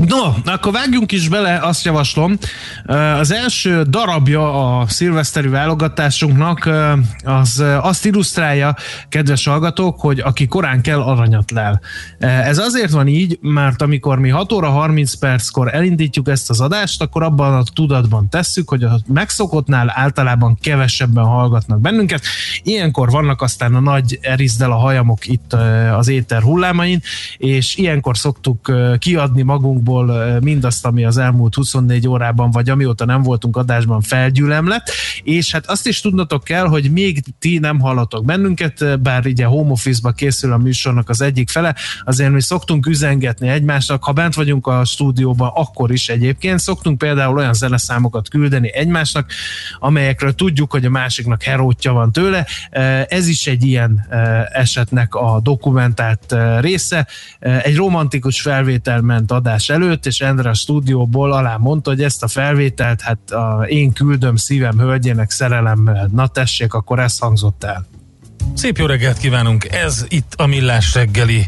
No, 0.07 0.51
akkor 0.51 0.71
vágjunk 0.71 1.11
is 1.11 1.27
bele, 1.27 1.57
azt 1.57 1.85
javaslom. 1.85 2.37
Az 3.19 3.31
első 3.31 3.83
darabja 3.83 4.79
a 4.79 4.87
szilveszteri 4.87 5.47
válogatásunknak 5.47 6.69
az 7.23 7.63
azt 7.81 8.05
illusztrálja, 8.05 8.75
kedves 9.09 9.45
hallgatók, 9.45 9.99
hogy 9.99 10.19
aki 10.19 10.47
korán 10.47 10.81
kell, 10.81 11.01
aranyat 11.01 11.51
lel. 11.51 11.81
Ez 12.19 12.57
azért 12.57 12.91
van 12.91 13.07
így, 13.07 13.37
mert 13.41 13.81
amikor 13.81 14.19
mi 14.19 14.29
6 14.29 14.51
óra 14.51 14.69
30 14.69 15.13
perckor 15.13 15.73
elindítjuk 15.73 16.27
ezt 16.27 16.49
az 16.49 16.61
adást, 16.61 17.01
akkor 17.01 17.23
abban 17.23 17.53
a 17.53 17.63
tudatban 17.73 18.29
tesszük, 18.29 18.69
hogy 18.69 18.83
a 18.83 18.99
megszokottnál 19.07 19.93
általában 19.95 20.57
kevesebben 20.61 21.25
hallgatnak 21.25 21.79
bennünket. 21.79 22.23
Ilyenkor 22.63 23.09
vannak 23.09 23.41
aztán 23.41 23.75
a 23.75 23.79
nagy 23.79 24.19
erizdel 24.21 24.71
a 24.71 24.77
hajamok 24.77 25.27
itt 25.27 25.53
az 25.97 26.07
éter 26.07 26.41
hullámain, 26.41 27.01
és 27.37 27.75
ilyenkor 27.75 28.17
szoktuk 28.17 28.71
kiadni 28.99 29.41
magunkból 29.41 29.89
ö, 29.99 30.39
mindazt, 30.39 30.85
ami 30.85 31.05
az 31.05 31.17
elmúlt 31.17 31.55
24 31.55 32.07
órában, 32.07 32.51
vagy 32.51 32.69
amióta 32.69 33.05
nem 33.05 33.21
voltunk 33.21 33.57
adásban 33.57 34.01
felgyűlemlett, 34.01 34.91
és 35.23 35.51
hát 35.51 35.69
azt 35.69 35.87
is 35.87 36.01
tudnotok 36.01 36.43
kell, 36.43 36.65
hogy 36.65 36.91
még 36.91 37.23
ti 37.39 37.59
nem 37.59 37.79
hallatok 37.79 38.25
bennünket, 38.25 39.01
bár 39.01 39.25
ugye 39.25 39.45
home 39.45 39.71
office-ba 39.71 40.11
készül 40.11 40.53
a 40.53 40.57
műsornak 40.57 41.09
az 41.09 41.21
egyik 41.21 41.49
fele, 41.49 41.75
azért 42.03 42.31
mi 42.31 42.41
szoktunk 42.41 42.85
üzengetni 42.85 43.47
egymásnak, 43.47 44.03
ha 44.03 44.11
bent 44.11 44.33
vagyunk 44.33 44.67
a 44.67 44.85
stúdióban, 44.85 45.51
akkor 45.53 45.91
is 45.91 46.09
egyébként 46.09 46.59
szoktunk 46.59 46.97
például 46.97 47.37
olyan 47.37 47.53
zeneszámokat 47.53 48.29
küldeni 48.29 48.73
egymásnak, 48.73 49.31
amelyekről 49.79 50.33
tudjuk, 50.33 50.71
hogy 50.71 50.85
a 50.85 50.89
másiknak 50.89 51.43
herótja 51.43 51.93
van 51.93 52.11
tőle. 52.11 52.47
Ez 53.09 53.27
is 53.27 53.47
egy 53.47 53.65
ilyen 53.65 54.07
esetnek 54.51 55.15
a 55.15 55.39
dokumentált 55.43 56.35
része. 56.59 57.07
Egy 57.39 57.75
romantikus 57.75 58.41
felvétel 58.41 59.01
ment 59.01 59.31
adás 59.31 59.69
előtt, 59.81 60.05
és 60.05 60.19
Endre 60.19 60.49
a 60.49 60.53
stúdióból 60.53 61.31
alá 61.31 61.57
mondta, 61.57 61.89
hogy 61.89 62.03
ezt 62.03 62.23
a 62.23 62.27
felvételt, 62.27 63.01
hát 63.01 63.31
a, 63.31 63.65
én 63.67 63.93
küldöm 63.93 64.35
szívem 64.35 64.79
hölgyének 64.79 65.29
szerelemmel. 65.29 66.09
Na 66.13 66.27
tessék, 66.27 66.73
akkor 66.73 66.99
ez 66.99 67.17
hangzott 67.17 67.63
el. 67.63 67.87
Szép 68.53 68.77
jó 68.77 68.85
reggelt 68.85 69.17
kívánunk, 69.17 69.65
ez 69.65 70.05
itt 70.07 70.33
a 70.37 70.45
Millás 70.45 70.93
reggeli 70.93 71.47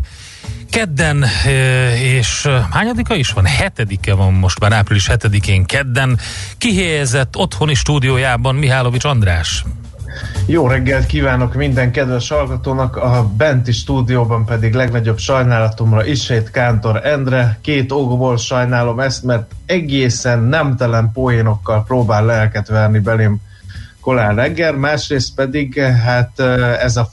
kedden, 0.69 1.23
eh, 1.23 2.01
és 2.01 2.45
eh, 2.45 2.65
hányadika 2.71 3.15
is 3.15 3.29
van? 3.29 3.45
Hetedike 3.45 4.13
van 4.13 4.33
most 4.33 4.59
már 4.59 4.71
április 4.71 5.07
hetedikén 5.07 5.65
kedden. 5.65 6.19
Kihelyezett 6.57 7.35
otthoni 7.35 7.73
stúdiójában 7.73 8.55
Mihálovics 8.55 9.03
András. 9.03 9.63
Jó 10.45 10.67
reggelt 10.67 11.05
kívánok 11.05 11.53
minden 11.53 11.91
kedves 11.91 12.29
hallgatónak, 12.29 12.95
a 12.95 13.27
benti 13.37 13.71
stúdióban 13.71 14.45
pedig 14.45 14.73
legnagyobb 14.73 15.17
sajnálatomra 15.17 16.05
Isét 16.05 16.51
Kántor 16.51 17.05
Endre. 17.05 17.57
Két 17.61 17.91
okból 17.91 18.37
sajnálom 18.37 18.99
ezt, 18.99 19.23
mert 19.23 19.51
egészen 19.65 20.39
nemtelen 20.39 21.11
poénokkal 21.13 21.83
próbál 21.83 22.25
lelket 22.25 22.67
verni 22.67 22.99
belém 22.99 23.41
Kolán 24.03 24.35
reggel, 24.35 24.73
másrészt 24.73 25.35
pedig 25.35 25.79
hát 25.79 26.39
ez 26.81 26.97
a 26.97 27.09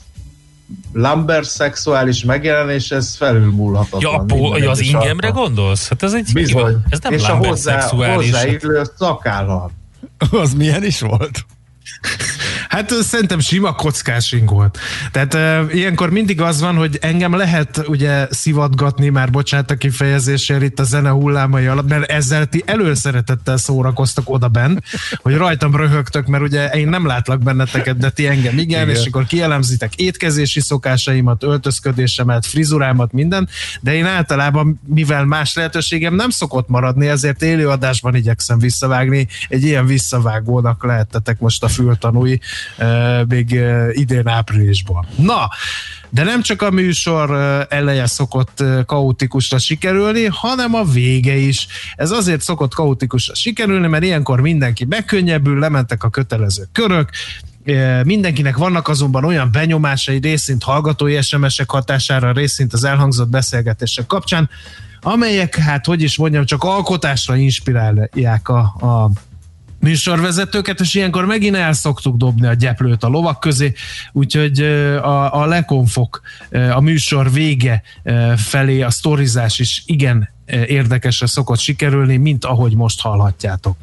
Lambert 0.93 1.49
szexuális 1.49 2.23
megjelenés, 2.23 2.91
ez 2.91 3.15
felülmúlhatatlan. 3.15 4.11
Ja, 4.13 4.19
a 4.19 4.23
po- 4.23 4.65
az 4.67 4.79
ingemre 4.79 5.27
alkalom. 5.27 5.53
gondolsz? 5.53 5.89
Hát 5.89 6.03
ez 6.03 6.13
egy 6.13 6.29
Bizony. 6.33 6.77
Ez 6.89 6.99
nem 6.99 7.13
És 7.13 7.23
a 7.23 7.27
Lambert 7.27 7.49
hozzá, 7.49 7.79
szexuális. 7.79 8.31
hozzáillő 8.31 8.81
szakállam. 8.97 9.71
Az 10.41 10.53
milyen 10.53 10.83
is 10.83 10.99
volt? 10.99 11.45
Hát 12.71 12.89
szerintem 12.91 13.39
sima 13.39 13.73
kockásing 13.73 14.49
volt. 14.49 14.77
Tehát 15.11 15.33
uh, 15.33 15.75
ilyenkor 15.75 16.09
mindig 16.09 16.41
az 16.41 16.61
van, 16.61 16.75
hogy 16.75 16.97
engem 17.01 17.35
lehet 17.35 17.81
ugye 17.87 18.27
szivatgatni, 18.29 19.09
már 19.09 19.29
bocsánat 19.29 19.71
a 19.71 19.75
kifejezésért 19.75 20.61
itt 20.61 20.79
a 20.79 20.83
zene 20.83 21.09
hullámai 21.09 21.65
alatt, 21.65 21.89
mert 21.89 22.11
ezzel 22.11 22.45
ti 22.45 22.63
előszeretettel 22.65 23.57
szórakoztak 23.57 24.29
oda 24.29 24.47
bent, 24.47 24.83
hogy 25.21 25.35
rajtam 25.35 25.75
röhögtök, 25.75 26.27
mert 26.27 26.43
ugye 26.43 26.67
én 26.69 26.87
nem 26.87 27.05
látlak 27.05 27.43
benneteket, 27.43 27.97
de 27.97 28.09
ti 28.09 28.27
engem 28.27 28.57
igen, 28.57 28.89
igen. 28.89 28.89
és 28.89 29.05
akkor 29.05 29.25
kielemzitek 29.25 29.95
étkezési 29.95 30.59
szokásaimat, 30.59 31.43
öltözködésemet, 31.43 32.45
frizurámat, 32.45 33.11
minden, 33.11 33.49
de 33.81 33.93
én 33.93 34.05
általában, 34.05 34.81
mivel 34.85 35.25
más 35.25 35.53
lehetőségem 35.53 36.15
nem 36.15 36.29
szokott 36.29 36.67
maradni, 36.67 37.07
ezért 37.07 37.41
élőadásban 37.41 38.15
igyekszem 38.15 38.59
visszavágni, 38.59 39.27
egy 39.47 39.63
ilyen 39.63 39.85
visszavágónak 39.85 40.83
lehettetek 40.83 41.39
most 41.39 41.63
a 41.63 41.67
fültanúi 41.67 42.39
még 43.27 43.59
idén 43.91 44.27
áprilisban. 44.27 45.05
Na, 45.15 45.49
de 46.09 46.23
nem 46.23 46.41
csak 46.41 46.61
a 46.61 46.71
műsor 46.71 47.31
eleje 47.69 48.05
szokott 48.05 48.63
kaotikusra 48.85 49.57
sikerülni, 49.57 50.25
hanem 50.25 50.73
a 50.73 50.83
vége 50.83 51.35
is. 51.35 51.67
Ez 51.95 52.11
azért 52.11 52.41
szokott 52.41 52.73
kaotikusra 52.73 53.35
sikerülni, 53.35 53.87
mert 53.87 54.03
ilyenkor 54.03 54.41
mindenki 54.41 54.85
megkönnyebbül, 54.85 55.59
lementek 55.59 56.03
a 56.03 56.09
kötelező 56.09 56.63
körök, 56.71 57.09
Mindenkinek 58.03 58.57
vannak 58.57 58.87
azonban 58.87 59.25
olyan 59.25 59.51
benyomásai 59.51 60.17
részint 60.17 60.63
hallgatói 60.63 61.21
SMS-ek 61.21 61.71
hatására, 61.71 62.31
részint 62.31 62.73
az 62.73 62.83
elhangzott 62.83 63.29
beszélgetések 63.29 64.05
kapcsán, 64.05 64.49
amelyek, 65.01 65.55
hát 65.55 65.85
hogy 65.85 66.01
is 66.01 66.17
mondjam, 66.17 66.45
csak 66.45 66.63
alkotásra 66.63 67.35
inspirálják 67.35 68.49
a, 68.49 68.59
a 68.59 69.11
műsorvezetőket, 69.81 70.79
és 70.79 70.93
ilyenkor 70.93 71.25
megint 71.25 71.55
el 71.55 71.73
szoktuk 71.73 72.15
dobni 72.15 72.47
a 72.47 72.53
gyeplőt 72.53 73.03
a 73.03 73.07
lovak 73.07 73.39
közé, 73.39 73.73
úgyhogy 74.11 74.61
a, 74.61 75.41
a 75.41 75.45
lekonfok, 75.45 76.21
a 76.51 76.79
műsor 76.79 77.31
vége 77.31 77.81
felé 78.35 78.81
a 78.81 78.89
sztorizás 78.89 79.59
is 79.59 79.83
igen 79.85 80.29
érdekesre 80.67 81.27
szokott 81.27 81.59
sikerülni, 81.59 82.17
mint 82.17 82.45
ahogy 82.45 82.75
most 82.75 83.01
hallhatjátok. 83.01 83.77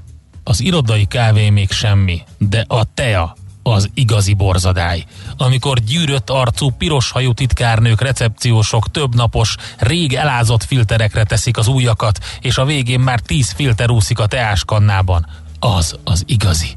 Az 0.45 0.61
irodai 0.61 1.05
kávé 1.05 1.51
még 1.51 1.71
semmi, 1.71 2.23
de 2.39 2.65
a 2.69 2.95
tea 2.95 3.37
az 3.63 3.91
igazi 3.95 4.35
borzadály. 4.35 5.05
Amikor 5.37 5.79
gyűrött 5.79 6.31
arcú, 6.31 6.71
piros 6.71 7.11
hajú 7.11 7.33
titkárnők, 7.33 8.01
recepciósok 8.01 8.91
több 8.91 9.15
napos, 9.15 9.55
rég 9.79 10.15
elázott 10.15 10.65
filterekre 10.65 11.25
teszik 11.25 11.57
az 11.57 11.69
újakat, 11.69 12.19
és 12.41 12.59
a 12.59 12.65
végén 12.65 13.01
már 13.01 13.21
tíz 13.21 13.51
filter 13.51 13.91
úszik 13.91 14.19
a 14.19 14.27
teáskannában. 14.27 15.27
Az 15.61 15.99
az 16.05 16.23
igazi. 16.27 16.69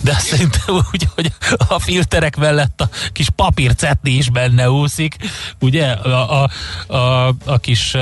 De 0.00 0.12
szerintem 0.12 0.74
úgy, 0.92 1.08
hogy 1.14 1.32
a 1.68 1.78
filterek 1.78 2.36
mellett 2.36 2.80
a 2.80 2.88
kis 3.12 3.30
papírcetni 3.30 4.10
is 4.10 4.30
benne 4.30 4.70
úszik, 4.70 5.16
ugye? 5.60 5.90
A, 5.90 6.42
a, 6.42 6.48
a, 6.96 7.28
a 7.44 7.58
kis 7.58 7.96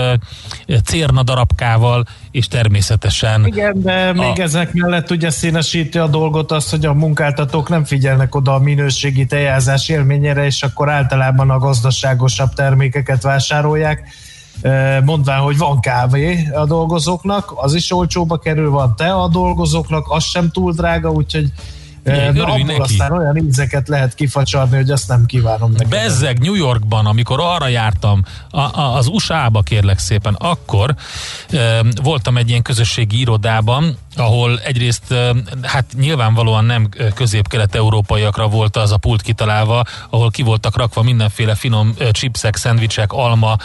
cérna 0.85 1.23
darabkával, 1.23 2.05
és 2.31 2.49
természetesen 2.49 3.47
Igen, 3.47 3.83
de 3.83 4.13
még 4.13 4.39
A- 4.39 4.43
ezek 4.43 4.73
mellett 4.73 5.11
ugye 5.11 5.31
színesíti 5.31 5.99
a 5.99 6.07
dolgot 6.07 6.53
az, 6.53 6.71
hogy 6.71 6.87
a 6.87 6.95
munkáltatók 6.95 7.69
nem 7.69 7.85
figyelnek 7.85 8.35
oda 8.35 8.55
a 8.55 8.59
minőségi 8.59 9.27
tejázás 9.27 9.89
élményére, 9.89 10.45
és 10.45 10.63
akkor 10.63 10.91
általában 10.91 11.51
a 11.51 11.59
gazdaságosabb 11.59 12.55
termékeket 12.55 13.23
vásárolják, 13.23 14.09
mondván, 15.05 15.41
hogy 15.41 15.59
van 15.59 15.81
kávé 15.81 16.49
a 16.55 16.65
dolgozóknak, 16.67 17.53
az 17.55 17.75
is 17.75 17.93
olcsóba 17.93 18.39
kerül, 18.39 18.71
van 18.71 18.97
te 18.97 19.13
a 19.13 19.29
dolgozóknak, 19.29 20.07
az 20.09 20.25
sem 20.25 20.51
túl 20.51 20.73
drága, 20.73 21.11
úgyhogy 21.11 21.53
Igen, 22.05 22.35
na, 22.35 22.45
abból 22.45 22.67
neki. 22.67 22.81
aztán 22.81 23.13
olyan 23.13 23.37
ízeket 23.37 23.89
lehet 23.89 24.15
kifacsarni, 24.15 24.77
hogy 24.77 24.91
azt 24.91 25.09
nem 25.09 25.27
kívánom 25.27 25.71
neked. 25.71 25.89
Bezzeg 25.89 26.39
New 26.39 26.55
Yorkban, 26.55 27.07
amikor 27.07 27.41
arra 27.41 27.69
jártam, 27.69 28.25
a, 28.51 28.61
a, 28.61 28.97
az 28.97 29.07
USA-ba 29.07 29.63
kérlek 29.63 29.99
szépen, 29.99 30.35
akkor 30.35 30.95
e, 31.51 31.83
voltam 32.03 32.37
egy 32.37 32.49
ilyen 32.49 32.63
közösségi 32.63 33.19
irodában, 33.19 33.97
ahol 34.17 34.61
egyrészt, 34.65 35.15
hát 35.63 35.85
nyilvánvalóan 35.99 36.65
nem 36.65 36.89
közép-kelet-európaiakra 37.15 38.49
volt 38.49 38.77
az 38.77 38.93
a 38.93 38.97
pult 38.97 39.23
kitalálva, 39.23 39.85
ahol 40.11 40.31
ki 40.31 40.43
voltak 40.43 40.77
rakva 40.77 41.03
mindenféle 41.03 41.55
finom 41.55 41.95
chipsek, 42.13 42.57
szendvicsek, 42.57 43.13
alma, 43.13 43.57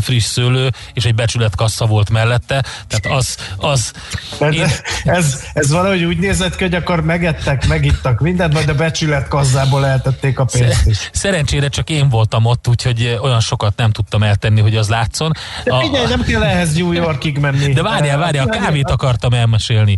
friss 0.00 0.24
szőlő, 0.24 0.70
és 0.92 1.04
egy 1.04 1.14
becsületkassa 1.14 1.86
volt 1.86 2.10
mellette. 2.10 2.64
Tehát 2.88 3.18
az, 3.18 3.36
az 3.56 3.92
De 4.38 4.48
én, 4.48 4.66
ez, 5.04 5.44
ez 5.52 5.70
valahogy 5.70 6.04
úgy 6.04 6.18
nézett 6.18 6.56
ki, 6.56 6.62
hogy 6.62 6.74
akkor 6.74 7.04
megettek, 7.04 7.66
megittak 7.66 8.20
mindent, 8.20 8.52
majd 8.52 8.68
a 8.68 8.74
becsület 8.74 9.28
kazzából 9.28 9.86
eltették 9.86 10.38
a 10.38 10.44
pénzt 10.44 10.86
is. 10.86 11.10
Szerencsére 11.12 11.68
csak 11.68 11.90
én 11.90 12.08
voltam 12.08 12.44
ott, 12.44 12.68
úgyhogy 12.68 13.18
olyan 13.22 13.40
sokat 13.40 13.76
nem 13.76 13.90
tudtam 13.90 14.22
eltenni, 14.22 14.60
hogy 14.60 14.76
az 14.76 14.88
látszon. 14.88 15.32
De 15.64 15.80
figyelj, 15.80 16.06
nem 16.06 16.22
kell 16.22 16.42
ehhez 16.42 16.74
New 16.74 16.92
Yorkig 16.92 17.38
menni. 17.38 17.72
De 17.72 17.82
várjál, 17.82 18.18
várjál, 18.18 18.46
a 18.46 18.50
kávét 18.50 18.90
akartam 18.90 19.32
elmesélni 19.32 19.89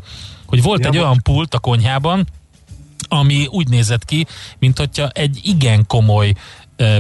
hogy 0.47 0.63
volt 0.63 0.81
Ja, 0.81 0.89
egy 0.89 0.99
olyan 0.99 1.21
pult 1.23 1.55
a 1.55 1.59
konyhában, 1.59 2.27
ami 3.09 3.47
úgy 3.51 3.69
nézett 3.69 4.05
ki, 4.05 4.27
mint 4.59 4.79
hogyha 4.79 5.09
egy 5.09 5.41
igen 5.43 5.87
komoly 5.87 6.35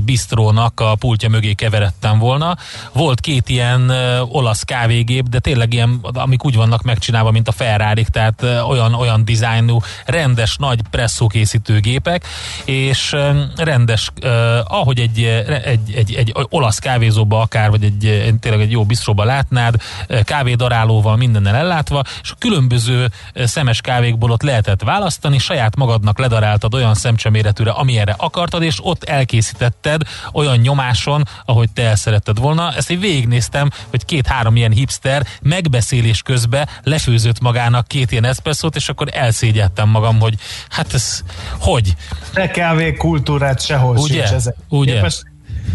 bistrónak 0.04 0.80
a 0.80 0.94
pultja 0.94 1.28
mögé 1.28 1.52
keveredtem 1.52 2.18
volna. 2.18 2.56
Volt 2.92 3.20
két 3.20 3.48
ilyen 3.48 3.90
olasz 4.28 4.62
kávégép, 4.62 5.28
de 5.28 5.38
tényleg 5.38 5.72
ilyen, 5.72 6.00
amik 6.12 6.44
úgy 6.44 6.56
vannak 6.56 6.82
megcsinálva, 6.82 7.30
mint 7.30 7.48
a 7.48 7.52
ferrari 7.52 8.06
tehát 8.10 8.42
olyan, 8.68 8.94
olyan 8.94 9.24
dizájnú, 9.24 9.78
rendes, 10.04 10.56
nagy 10.56 10.80
presszó 10.90 11.26
készítő 11.26 11.80
gépek, 11.80 12.26
és 12.64 13.16
rendes, 13.56 14.10
ahogy 14.64 15.00
egy, 15.00 15.24
egy, 15.64 15.92
egy, 15.94 16.14
egy 16.14 16.34
olasz 16.34 16.78
kávézóba 16.78 17.40
akár, 17.40 17.70
vagy 17.70 17.84
egy, 17.84 18.34
tényleg 18.40 18.60
egy 18.60 18.70
jó 18.70 18.84
bistróba 18.84 19.24
látnád, 19.24 19.74
kávédarálóval 20.24 21.16
mindennel 21.16 21.56
ellátva, 21.56 22.02
és 22.22 22.30
a 22.30 22.36
különböző 22.38 23.10
szemes 23.34 23.80
kávékból 23.80 24.30
ott 24.30 24.42
lehetett 24.42 24.82
választani, 24.82 25.38
saját 25.38 25.76
magadnak 25.76 26.18
ledaráltad 26.18 26.74
olyan 26.74 26.94
szemcseméretűre, 26.94 27.70
amilyenre 27.70 28.14
akartad, 28.18 28.62
és 28.62 28.78
ott 28.82 29.04
elkészítetted 29.62 30.02
olyan 30.32 30.56
nyomáson, 30.56 31.22
ahogy 31.44 31.70
te 31.70 31.82
el 31.82 31.96
szeretted 31.96 32.38
volna. 32.38 32.72
Ezt 32.76 32.90
én 32.90 33.00
végignéztem, 33.00 33.70
hogy 33.90 34.04
két-három 34.04 34.56
ilyen 34.56 34.72
hipster 34.72 35.26
megbeszélés 35.42 36.22
közben 36.22 36.68
lefőzött 36.82 37.40
magának 37.40 37.86
két 37.86 38.12
ilyen 38.12 38.24
eszpresszót, 38.24 38.76
és 38.76 38.88
akkor 38.88 39.08
elszégyeltem 39.12 39.88
magam, 39.88 40.20
hogy 40.20 40.34
hát 40.68 40.94
ez 40.94 41.22
hogy? 41.58 41.94
De 42.34 42.50
kávé 42.50 42.92
kultúrát 42.92 43.64
sehol 43.64 43.96
Ugye? 43.96 44.14
sincs 44.14 44.30
ezek. 44.30 44.54
Ugye? 44.68 44.94
Képest, 44.94 45.22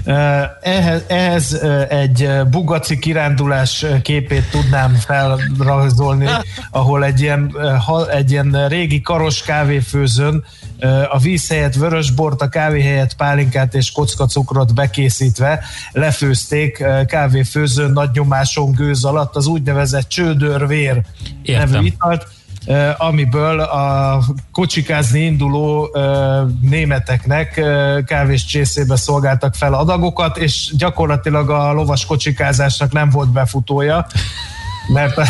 eh, 0.05 0.43
ehhez, 0.61 1.03
ehhez 1.07 1.53
eh, 1.53 1.88
egy 1.89 2.29
bugaci 2.49 2.99
kirándulás 2.99 3.85
képét 4.01 4.49
tudnám 4.49 4.95
felrajzolni, 4.95 6.27
ahol 6.71 7.03
egy 7.03 7.21
ilyen, 7.21 7.55
egy 8.11 8.31
ilyen 8.31 8.67
régi 8.67 9.01
karos 9.01 9.41
kávéfőzőn 9.41 10.43
a 11.09 11.17
víz 11.17 11.49
helyett 11.49 11.75
vörösbort, 11.75 12.41
a 12.41 12.49
kávé 12.49 12.82
helyett 12.82 13.15
pálinkát 13.15 13.73
és 13.73 13.91
kockacukrot 13.91 14.73
bekészítve 14.73 15.63
lefőzték 15.91 16.84
kávéfőzőn 17.05 17.91
nagy 17.91 18.09
nyomáson 18.13 18.71
gőz 18.71 19.03
alatt 19.03 19.36
az 19.36 19.47
úgynevezett 19.47 20.07
csődörvér 20.07 21.01
Értem. 21.41 21.69
nevű 21.69 21.86
italt, 21.86 22.28
amiből 22.97 23.59
a 23.59 24.19
kocsikázni 24.51 25.19
induló 25.19 25.95
németeknek 26.61 27.61
kávés 28.05 28.45
csészébe 28.45 28.95
szolgáltak 28.95 29.55
fel 29.55 29.73
adagokat, 29.73 30.38
és 30.38 30.71
gyakorlatilag 30.78 31.49
a 31.49 31.73
lovas 31.73 32.05
kocsikázásnak 32.05 32.91
nem 32.91 33.09
volt 33.09 33.32
befutója, 33.32 34.05
mert 34.88 35.17
a, 35.17 35.25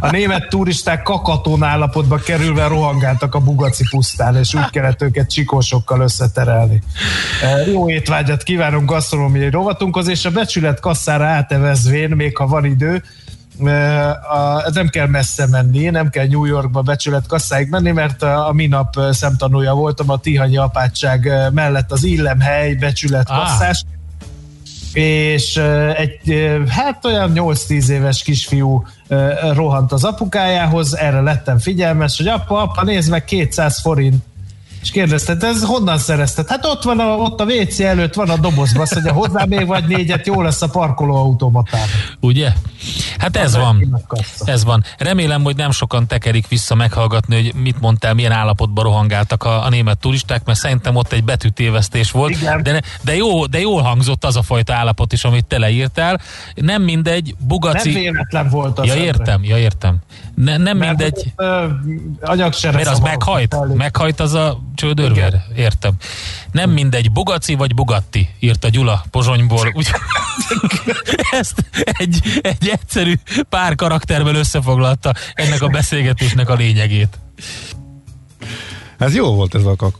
a 0.00 0.10
német 0.10 0.48
turisták 0.48 1.02
kakatón 1.02 1.62
állapotba 1.62 2.16
kerülve 2.16 2.66
rohangáltak 2.66 3.34
a 3.34 3.38
Bugaci 3.38 3.84
pusztán, 3.90 4.36
és 4.36 4.54
úgy 4.54 4.70
kellett 4.70 5.02
őket 5.02 5.30
csikósokkal 5.30 6.00
összeterelni. 6.00 6.82
Eh, 7.42 7.72
Jó 7.72 7.90
étvágyat 7.90 8.42
kívánunk 8.42 8.90
gasztronómiai 8.90 9.50
rovatunkhoz, 9.50 10.08
és 10.08 10.24
a 10.24 10.30
becsület 10.30 10.80
kasszára 10.80 11.24
átevezvén, 11.24 12.10
még 12.10 12.36
ha 12.36 12.46
van 12.46 12.64
idő, 12.64 13.02
Eh, 13.64 14.32
a, 14.32 14.70
nem 14.72 14.88
kell 14.88 15.06
messze 15.06 15.46
menni, 15.46 15.88
nem 15.88 16.10
kell 16.10 16.26
New 16.26 16.44
Yorkba 16.44 16.82
becsület 16.82 17.26
kasszáig 17.26 17.68
menni, 17.68 17.90
mert 17.90 18.22
a, 18.22 18.48
a 18.48 18.52
minap 18.52 18.98
eh, 18.98 19.12
szemtanúja 19.12 19.74
voltam 19.74 20.10
a 20.10 20.18
Tihanyi 20.18 20.56
apátság 20.56 21.32
mellett 21.52 21.92
az 21.92 22.04
Illemhely 22.04 22.74
becsület 22.74 23.30
Á. 23.30 23.38
kasszás, 23.38 23.84
és 24.92 25.56
eh, 25.56 25.94
egy 25.94 26.20
hát 26.68 27.04
olyan 27.04 27.32
8-10 27.34 27.88
éves 27.88 28.22
kisfiú 28.22 28.86
rohant 29.54 29.92
az 29.92 30.04
apukájához, 30.04 30.96
erre 30.96 31.20
lettem 31.20 31.58
figyelmes, 31.58 32.16
hogy 32.16 32.28
apa, 32.28 32.62
apa, 32.62 32.84
nézd 32.84 33.10
meg, 33.10 33.24
200 33.24 33.80
forint. 33.80 34.24
És 34.82 34.90
kérdezte, 34.90 35.36
"Te 35.36 35.46
ez 35.46 35.64
honnan 35.64 35.98
szerezted? 35.98 36.48
Hát 36.48 36.64
ott 36.66 36.82
van 36.82 36.98
a, 36.98 37.04
ott 37.04 37.40
a 37.40 37.44
WC 37.44 37.80
előtt 37.80 38.14
van 38.14 38.30
a 38.30 38.36
dobozban, 38.36 38.82
azt 38.82 38.94
mondja, 38.94 39.12
hozzá 39.12 39.44
még 39.44 39.66
vagy 39.66 39.86
négyet, 39.86 40.26
jó 40.26 40.42
lesz 40.42 40.62
a 40.62 40.68
parkolóautomatában. 40.68 41.88
Ugye? 42.20 42.52
Hát 43.18 43.36
ez 43.36 43.56
van. 43.56 44.04
Ez 44.44 44.64
van. 44.64 44.84
Remélem, 44.98 45.42
hogy 45.42 45.56
nem 45.56 45.70
sokan 45.70 46.06
tekerik 46.06 46.48
vissza 46.48 46.74
meghallgatni, 46.74 47.34
hogy 47.34 47.54
mit 47.54 47.80
mondtál, 47.80 48.14
milyen 48.14 48.32
állapotban 48.32 48.84
rohangáltak 48.84 49.44
a, 49.44 49.64
a 49.64 49.68
német 49.68 49.98
turisták, 49.98 50.44
mert 50.44 50.58
szerintem 50.58 50.96
ott 50.96 51.12
egy 51.12 51.24
betűtévesztés 51.24 52.10
volt. 52.10 52.30
Igen. 52.30 52.62
De, 52.62 52.82
de, 53.02 53.16
jó, 53.16 53.46
de 53.46 53.60
jól 53.60 53.82
hangzott 53.82 54.24
az 54.24 54.36
a 54.36 54.42
fajta 54.42 54.74
állapot 54.74 55.12
is, 55.12 55.24
amit 55.24 55.44
te 55.44 55.58
leírtál. 55.58 56.20
Nem 56.54 56.82
mindegy, 56.82 57.34
Bugaci... 57.38 57.92
Nem 57.92 58.00
véletlen 58.00 58.48
volt 58.48 58.78
az. 58.78 58.86
ja, 58.86 58.94
értem, 58.94 59.44
ja, 59.44 59.58
értem. 59.58 59.96
Ne, 60.44 60.56
nem 60.56 60.76
Mert 60.76 60.96
mindegy. 60.98 61.32
anyagsere 62.20 62.76
Mert 62.76 62.88
az 62.88 62.98
meghajt? 62.98 63.54
elég. 63.54 63.76
Meghajt 63.76 64.20
az 64.20 64.34
a 64.34 64.60
csődörvér? 64.74 65.40
Értem. 65.56 65.92
Nem 66.52 66.70
mindegy, 66.70 67.12
Bugaci 67.12 67.54
vagy 67.54 67.74
Bugatti, 67.74 68.28
írta 68.38 68.68
Gyula 68.68 69.04
Pozsonyból. 69.10 69.72
Úgy, 69.74 69.90
ezt 71.40 71.64
egy, 71.84 72.20
egy 72.42 72.68
egyszerű 72.68 73.14
pár 73.48 73.74
karakterben 73.74 74.34
összefoglalta 74.34 75.14
ennek 75.34 75.62
a 75.62 75.68
beszélgetésnek 75.68 76.48
a 76.48 76.54
lényegét. 76.54 77.18
Ez 78.98 79.14
jó 79.14 79.34
volt 79.34 79.54
ez 79.54 79.64
a 79.64 79.76
kak 79.76 79.98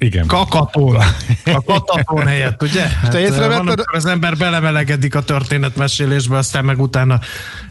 igen. 0.00 0.26
Kakatón. 0.26 0.96
A 1.44 1.62
katatón 1.64 2.26
helyett, 2.26 2.62
ugye? 2.62 2.82
Hát, 2.82 3.14
észrevetted- 3.14 3.48
van, 3.48 3.66
amikor 3.68 3.84
az 3.96 4.06
ember 4.06 4.36
belemelegedik 4.36 5.14
a 5.14 5.22
történetmesélésbe, 5.22 6.36
aztán 6.36 6.64
meg 6.64 6.80
utána 6.80 7.18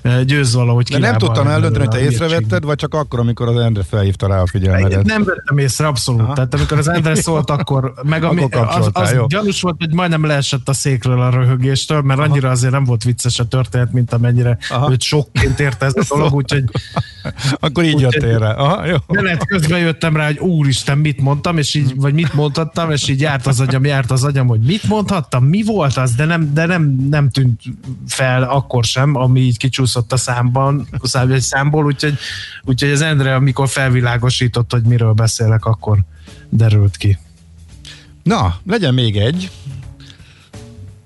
eh, 0.01 0.21
győz 0.23 0.53
valahogy 0.53 0.89
De 0.89 0.97
nem 0.97 1.17
tudtam 1.17 1.47
eldönteni, 1.47 1.85
hogy 1.85 1.95
te 1.95 2.01
észrevetted, 2.01 2.63
vagy 2.63 2.75
csak 2.77 2.93
akkor, 2.93 3.19
amikor 3.19 3.47
az 3.47 3.57
Endre 3.57 3.83
felhívta 3.89 4.27
rá 4.27 4.41
a 4.41 4.47
figyelmedet. 4.47 5.05
Nem 5.05 5.23
vettem 5.23 5.57
észre, 5.57 5.87
abszolút. 5.87 6.21
Aha. 6.21 6.33
Tehát 6.33 6.53
amikor 6.53 6.77
az 6.77 6.87
Endre 6.87 7.15
szólt, 7.15 7.49
akkor 7.49 7.93
meg 8.03 8.23
ami, 8.23 8.41
Akkor 8.43 8.67
az, 8.69 8.89
az 8.93 9.11
jó. 9.11 9.25
gyanús 9.25 9.61
volt, 9.61 9.75
hogy 9.79 9.93
majdnem 9.93 10.25
leesett 10.25 10.69
a 10.69 10.73
székről 10.73 11.21
a 11.21 11.29
röhögéstől, 11.29 12.01
mert 12.01 12.19
annyira 12.19 12.49
azért 12.49 12.71
nem 12.73 12.83
volt 12.83 13.03
vicces 13.03 13.39
a 13.39 13.47
történet, 13.47 13.91
mint 13.91 14.13
amennyire 14.13 14.57
Aha. 14.69 14.91
őt 14.91 15.01
sokként 15.01 15.59
érte 15.59 15.85
ez 15.85 15.93
a 15.95 16.15
dolog, 16.15 16.33
úgyhogy 16.33 16.63
Akkor 17.59 17.83
így 17.83 17.99
jöttél 17.99 18.39
rá. 18.39 18.51
Aha, 18.53 18.85
jó. 18.85 18.95
menet 19.07 19.45
közben 19.45 19.79
jöttem 19.79 20.15
rá, 20.15 20.25
hogy 20.25 20.37
úristen, 20.37 20.97
mit 20.97 21.21
mondtam, 21.21 21.57
és 21.57 21.73
így, 21.73 21.95
vagy 21.95 22.13
mit 22.21 22.33
mondhattam, 22.33 22.91
és 22.91 23.07
így 23.07 23.21
járt 23.21 23.47
az 23.47 23.59
agyam, 23.59 23.85
járt 23.85 24.11
az 24.11 24.23
agyam, 24.23 24.47
hogy 24.47 24.59
mit 24.59 24.83
mondhattam, 24.83 25.43
mi 25.43 25.63
volt 25.63 25.97
az, 25.97 26.11
de 26.11 26.25
nem, 26.25 26.53
de 26.53 26.65
nem, 26.65 27.07
nem 27.09 27.29
tűnt 27.29 27.61
fel 28.07 28.43
akkor 28.43 28.83
sem, 28.83 29.15
ami 29.15 29.39
így 29.39 29.57
kicsúszott 29.57 30.13
a 30.13 30.17
számban, 30.17 30.87
a 30.99 31.39
számból, 31.39 31.85
úgyhogy, 31.85 32.17
úgyhogy 32.63 32.91
az 32.91 33.01
Endre, 33.01 33.35
amikor 33.35 33.69
felvilágosított, 33.69 34.71
hogy 34.71 34.83
miről 34.83 35.13
beszélek, 35.13 35.65
akkor 35.65 35.97
derült 36.49 36.97
ki. 36.97 37.17
Na, 38.23 38.55
legyen 38.65 38.93
még 38.93 39.17
egy. 39.17 39.51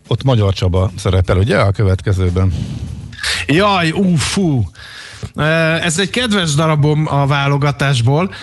Ott 0.07 0.24
Magyar 0.24 0.53
Csaba 0.53 0.91
szerepel, 0.95 1.38
ugye, 1.38 1.59
a 1.59 1.72
következőben. 1.72 2.53
Jaj, 3.47 3.91
ú, 3.91 4.16
fú. 4.16 4.70
Ez 5.82 5.99
egy 5.99 6.09
kedves 6.09 6.53
darabom 6.53 7.07
a 7.09 7.28
válogatásból, 7.28 8.34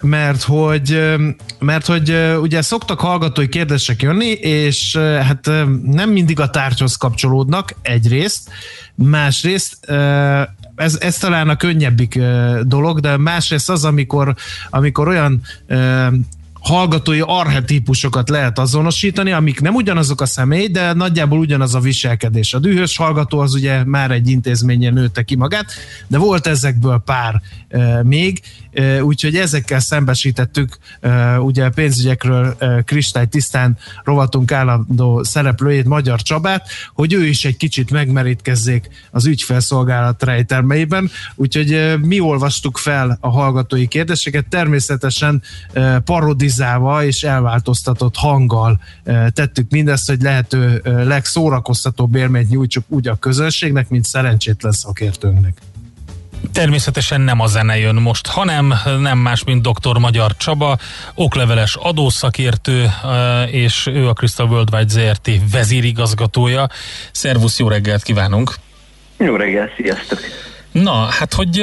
mert 0.00 0.42
hogy, 0.42 1.14
mert 1.58 1.86
hogy 1.86 2.16
ugye 2.40 2.62
szoktak 2.62 3.00
hallgatói 3.00 3.48
kérdések 3.48 4.02
jönni, 4.02 4.30
és 4.30 4.96
hát 4.96 5.50
nem 5.82 6.10
mindig 6.10 6.40
a 6.40 6.50
tárgyhoz 6.50 6.96
kapcsolódnak 6.96 7.74
egyrészt, 7.82 8.50
másrészt 8.94 9.90
ez, 10.76 10.98
ez 11.00 11.18
talán 11.18 11.48
a 11.48 11.56
könnyebbik 11.56 12.18
dolog, 12.62 13.00
de 13.00 13.16
másrészt 13.16 13.70
az, 13.70 13.84
amikor, 13.84 14.34
amikor 14.70 15.08
olyan 15.08 15.40
hallgatói 16.60 17.20
archetípusokat 17.20 18.28
lehet 18.28 18.58
azonosítani, 18.58 19.32
amik 19.32 19.60
nem 19.60 19.74
ugyanazok 19.74 20.20
a 20.20 20.26
személy, 20.26 20.66
de 20.66 20.92
nagyjából 20.92 21.38
ugyanaz 21.38 21.74
a 21.74 21.80
viselkedés. 21.80 22.54
A 22.54 22.58
dühös 22.58 22.96
hallgató 22.96 23.38
az 23.38 23.54
ugye 23.54 23.84
már 23.84 24.10
egy 24.10 24.28
intézményen 24.28 24.92
nőtte 24.92 25.22
ki 25.22 25.36
magát, 25.36 25.72
de 26.06 26.18
volt 26.18 26.46
ezekből 26.46 27.02
pár 27.04 27.40
e, 27.68 28.02
még, 28.02 28.40
e, 28.72 29.04
úgyhogy 29.04 29.36
ezekkel 29.36 29.80
szembesítettük 29.80 30.78
e, 31.00 31.40
ugye 31.40 31.68
pénzügyekről 31.68 32.56
e, 32.58 32.82
kristály 32.82 33.26
tisztán 33.26 33.78
rovatunk 34.04 34.52
állandó 34.52 35.22
szereplőjét, 35.22 35.84
Magyar 35.84 36.22
Csabát, 36.22 36.68
hogy 36.94 37.12
ő 37.12 37.26
is 37.26 37.44
egy 37.44 37.56
kicsit 37.56 37.90
megmerítkezzék 37.90 38.88
az 39.10 39.26
ügyfelszolgálat 39.26 40.22
rejtelmeiben, 40.22 41.10
úgyhogy 41.34 41.72
e, 41.72 41.96
mi 41.96 42.20
olvastuk 42.20 42.78
fel 42.78 43.18
a 43.20 43.28
hallgatói 43.28 43.86
kérdéseket, 43.86 44.48
természetesen 44.48 45.42
e, 45.72 46.00
parodizálva 46.58 47.04
és 47.04 47.22
elváltoztatott 47.22 48.16
hanggal 48.16 48.80
tettük 49.32 49.70
mindezt, 49.70 50.08
hogy 50.08 50.22
lehető 50.22 50.80
legszórakoztatóbb 50.84 52.14
élményt 52.14 52.50
nyújtsuk 52.50 52.84
úgy 52.88 53.08
a 53.08 53.14
közönségnek, 53.14 53.88
mint 53.88 54.04
szerencsétlen 54.04 54.72
szakértőnknek. 54.72 55.58
Természetesen 56.52 57.20
nem 57.20 57.40
a 57.40 57.46
zene 57.46 57.78
jön 57.78 57.94
most, 57.94 58.26
hanem 58.26 58.74
nem 59.00 59.18
más, 59.18 59.44
mint 59.44 59.68
dr. 59.68 59.98
Magyar 59.98 60.36
Csaba, 60.36 60.78
okleveles 61.14 61.74
adószakértő, 61.74 62.90
és 63.50 63.86
ő 63.86 64.08
a 64.08 64.12
Crystal 64.12 64.46
Worldwide 64.46 64.88
ZRT 64.88 65.30
vezérigazgatója. 65.50 66.66
Szervusz, 67.12 67.58
jó 67.58 67.68
reggelt 67.68 68.02
kívánunk! 68.02 68.54
Jó 69.16 69.36
reggel, 69.36 69.68
sziasztok! 69.76 70.18
Na, 70.72 71.04
hát 71.04 71.34
hogy 71.34 71.56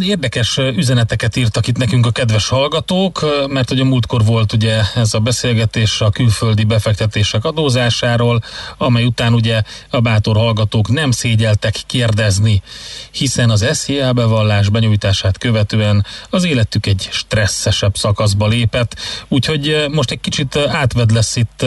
érdekes 0.00 0.56
üzeneteket 0.56 1.36
írtak 1.36 1.66
itt 1.66 1.76
nekünk 1.76 2.06
a 2.06 2.10
kedves 2.10 2.48
hallgatók, 2.48 3.26
mert 3.48 3.70
ugye 3.70 3.84
múltkor 3.84 4.24
volt 4.24 4.52
ugye 4.52 4.82
ez 4.94 5.14
a 5.14 5.18
beszélgetés 5.18 6.00
a 6.00 6.10
külföldi 6.10 6.64
befektetések 6.64 7.44
adózásáról, 7.44 8.42
amely 8.78 9.04
után 9.04 9.34
ugye 9.34 9.62
a 9.90 10.00
bátor 10.00 10.36
hallgatók 10.36 10.88
nem 10.88 11.10
szégyeltek 11.10 11.74
kérdezni, 11.86 12.62
hiszen 13.10 13.50
az 13.50 13.66
SZIA 13.72 14.12
bevallás 14.12 14.68
benyújtását 14.68 15.38
követően 15.38 16.04
az 16.30 16.44
életük 16.44 16.86
egy 16.86 17.08
stresszesebb 17.10 17.96
szakaszba 17.96 18.46
lépett, 18.46 18.96
úgyhogy 19.28 19.86
most 19.90 20.10
egy 20.10 20.20
kicsit 20.20 20.56
átved 20.56 21.10
lesz 21.10 21.36
itt 21.36 21.64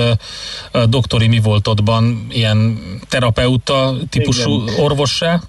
a 0.71 0.85
doktori 0.85 1.27
mi 1.27 1.39
voltodban 1.39 2.27
ilyen 2.29 2.79
terapeuta 3.09 3.95
típusú 4.09 4.61
Igen. 4.61 4.79
orvossá. 4.79 5.41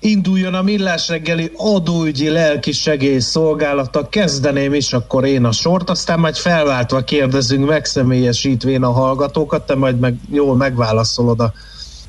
Induljon 0.00 0.54
a 0.54 0.62
millás 0.62 1.08
reggeli 1.08 1.50
adóügyi 1.56 2.28
lelki 2.28 2.72
segélyszolgálata, 2.72 4.08
kezdeném 4.08 4.74
is 4.74 4.92
akkor 4.92 5.24
én 5.24 5.44
a 5.44 5.52
sort, 5.52 5.90
aztán 5.90 6.18
majd 6.18 6.36
felváltva 6.36 7.00
kérdezünk 7.00 7.68
megszemélyesítvén 7.68 8.82
a 8.82 8.90
hallgatókat, 8.90 9.66
te 9.66 9.74
majd 9.74 9.98
meg 9.98 10.14
jól 10.30 10.56
megválaszolod 10.56 11.40
a 11.40 11.52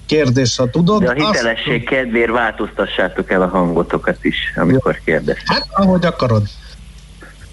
kérdést, 0.05 0.57
ha 0.57 0.69
tudod. 0.69 1.03
De 1.03 1.09
a 1.09 1.27
Azt- 1.27 1.37
hitelesség 1.37 1.85
kedvéért 1.85 2.31
változtassátok 2.31 3.31
el 3.31 3.41
a 3.41 3.47
hangotokat 3.47 4.17
is, 4.21 4.53
amikor 4.55 5.01
kérdez. 5.05 5.37
Hát, 5.45 5.67
ahogy 5.71 6.05
akarod. 6.05 6.43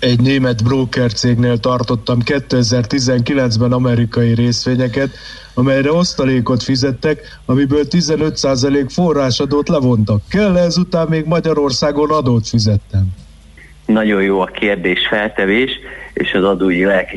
Egy 0.05 0.21
német 0.21 0.65
broker 0.65 1.13
cégnél 1.13 1.59
tartottam 1.59 2.19
2019-ben 2.25 3.73
amerikai 3.73 4.35
részvényeket, 4.35 5.11
amelyre 5.55 5.93
osztalékot 5.93 6.63
fizettek, 6.63 7.39
amiből 7.47 7.83
15% 7.91 8.87
forrásadót 8.89 9.69
levontak. 9.69 10.23
Kell 10.31 10.57
ezután 10.57 11.09
még 11.09 11.25
Magyarországon 11.25 12.11
adót 12.11 12.49
fizettem. 12.49 13.07
Nagyon 13.87 14.23
jó 14.23 14.41
a 14.41 14.47
kérdés 14.47 15.07
feltevés, 15.07 15.71
és 16.15 16.33
az 16.33 16.45
adói 16.45 16.85
lelki 16.85 17.17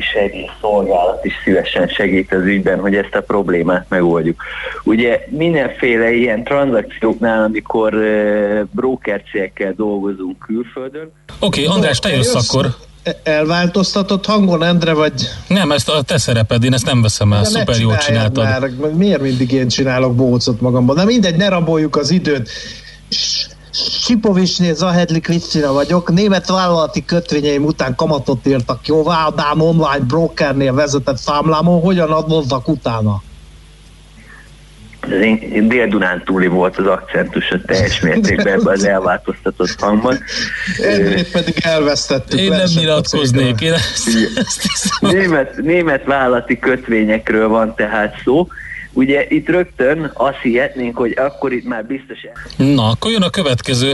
szolgálat 0.60 1.24
is 1.24 1.32
szívesen 1.44 1.88
segít 1.88 2.32
az 2.32 2.42
ügyben, 2.42 2.80
hogy 2.80 2.94
ezt 2.94 3.14
a 3.14 3.20
problémát 3.20 3.86
megoldjuk. 3.88 4.42
Ugye 4.84 5.26
mindenféle 5.28 6.12
ilyen 6.12 6.44
tranzakcióknál, 6.44 7.42
amikor 7.42 7.94
uh, 7.94 8.60
broker 8.70 9.22
cégekkel 9.32 9.72
dolgozunk 9.72 10.38
külföldön, 10.38 11.10
Oké, 11.40 11.64
okay, 11.64 11.76
András, 11.76 11.98
te 11.98 12.08
jössz 12.08 12.34
akkor. 12.34 12.66
Elváltoztatott 13.22 14.26
hangon, 14.26 14.62
Endre, 14.62 14.92
vagy... 14.92 15.12
Nem, 15.48 15.72
ezt 15.72 15.88
a 15.88 16.02
te 16.02 16.18
szereped, 16.18 16.64
én 16.64 16.72
ezt 16.72 16.84
nem 16.84 17.02
veszem 17.02 17.32
el, 17.32 17.42
De 17.42 17.46
szuper 17.46 17.80
jól 17.80 17.96
csináltad. 17.96 18.44
Már, 18.44 18.70
miért 18.96 19.20
mindig 19.20 19.52
én 19.52 19.68
csinálok 19.68 20.14
bócot 20.14 20.60
magamban? 20.60 20.96
De 20.96 21.04
mindegy, 21.04 21.36
ne 21.36 21.48
raboljuk 21.48 21.96
az 21.96 22.10
időt. 22.10 22.50
Sipovicsnél 23.86 24.74
Zahedli 24.74 25.20
Krisztina 25.20 25.72
vagyok. 25.72 26.12
Német 26.12 26.48
vállalati 26.48 27.04
kötvényeim 27.04 27.64
után 27.64 27.94
kamatot 27.94 28.46
írtak 28.46 28.86
jóvá, 28.86 29.24
Ádám 29.26 29.60
online 29.60 30.04
brokernél 30.06 30.72
vezetett 30.74 31.16
számlámon. 31.16 31.80
Hogyan 31.80 32.10
adóznak 32.10 32.68
utána? 32.68 33.22
az 35.00 35.20
én 35.52 35.68
Dél-Dunán 35.68 36.22
túli 36.24 36.46
volt 36.46 36.76
az 36.76 36.86
akcentus 36.86 37.50
a 37.50 37.60
teljes 37.66 38.00
mértékben 38.00 38.52
ebben 38.52 38.72
az 38.72 38.84
elváltoztatott 38.84 39.74
hangban. 39.80 40.18
Ennél 40.82 41.30
pedig 41.30 41.54
elvesztettük. 41.62 42.40
Én 42.40 42.50
nem 42.50 42.68
nyilatkoznék, 42.74 43.60
én 43.60 43.72
ezt, 43.72 44.08
ezt 44.74 45.00
német, 45.00 45.56
német 45.56 46.04
vállalati 46.04 46.58
kötvényekről 46.58 47.48
van 47.48 47.74
tehát 47.74 48.14
szó. 48.24 48.48
Ugye 48.92 49.26
itt 49.28 49.48
rögtön 49.48 50.10
azt 50.14 50.40
hihetnénk, 50.42 50.96
hogy 50.96 51.14
akkor 51.16 51.52
itt 51.52 51.64
már 51.64 51.84
biztos 51.84 52.18
Na, 52.56 52.88
akkor 52.88 53.10
jön 53.10 53.22
a 53.22 53.30
következő. 53.30 53.92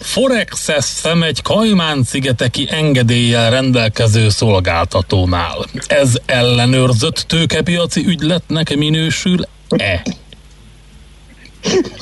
Forex 0.00 0.70
szem 0.78 1.22
egy 1.22 1.42
Kajmán-szigeteki 1.42 2.68
engedéllyel 2.70 3.50
rendelkező 3.50 4.28
szolgáltatónál. 4.28 5.64
Ez 5.86 6.18
ellenőrzött 6.26 7.24
tőkepiaci 7.28 8.04
ügyletnek 8.06 8.76
minősül-e? 8.76 10.02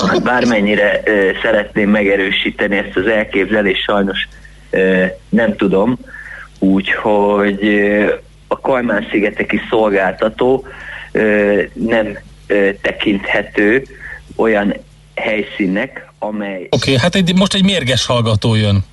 Hát 0.06 0.22
bármennyire 0.22 1.02
ö, 1.04 1.30
szeretném 1.42 1.90
megerősíteni 1.90 2.76
ezt 2.76 2.96
az 2.96 3.06
elképzelést, 3.06 3.82
sajnos 3.82 4.28
ö, 4.70 5.04
nem 5.28 5.56
tudom, 5.56 5.98
úgyhogy 6.58 7.66
ö, 7.66 8.14
a 8.48 8.60
Kajmán-szigeteki 8.60 9.60
szolgáltató 9.70 10.66
nem 11.72 12.18
tekinthető 12.82 13.86
olyan 14.36 14.74
helyszínnek, 15.14 16.12
amely 16.18 16.66
Oké, 16.70 16.90
okay, 16.90 16.96
hát 16.96 17.14
egy, 17.14 17.34
most 17.34 17.54
egy 17.54 17.64
mérges 17.64 18.06
hallgató 18.06 18.54
jön. 18.54 18.84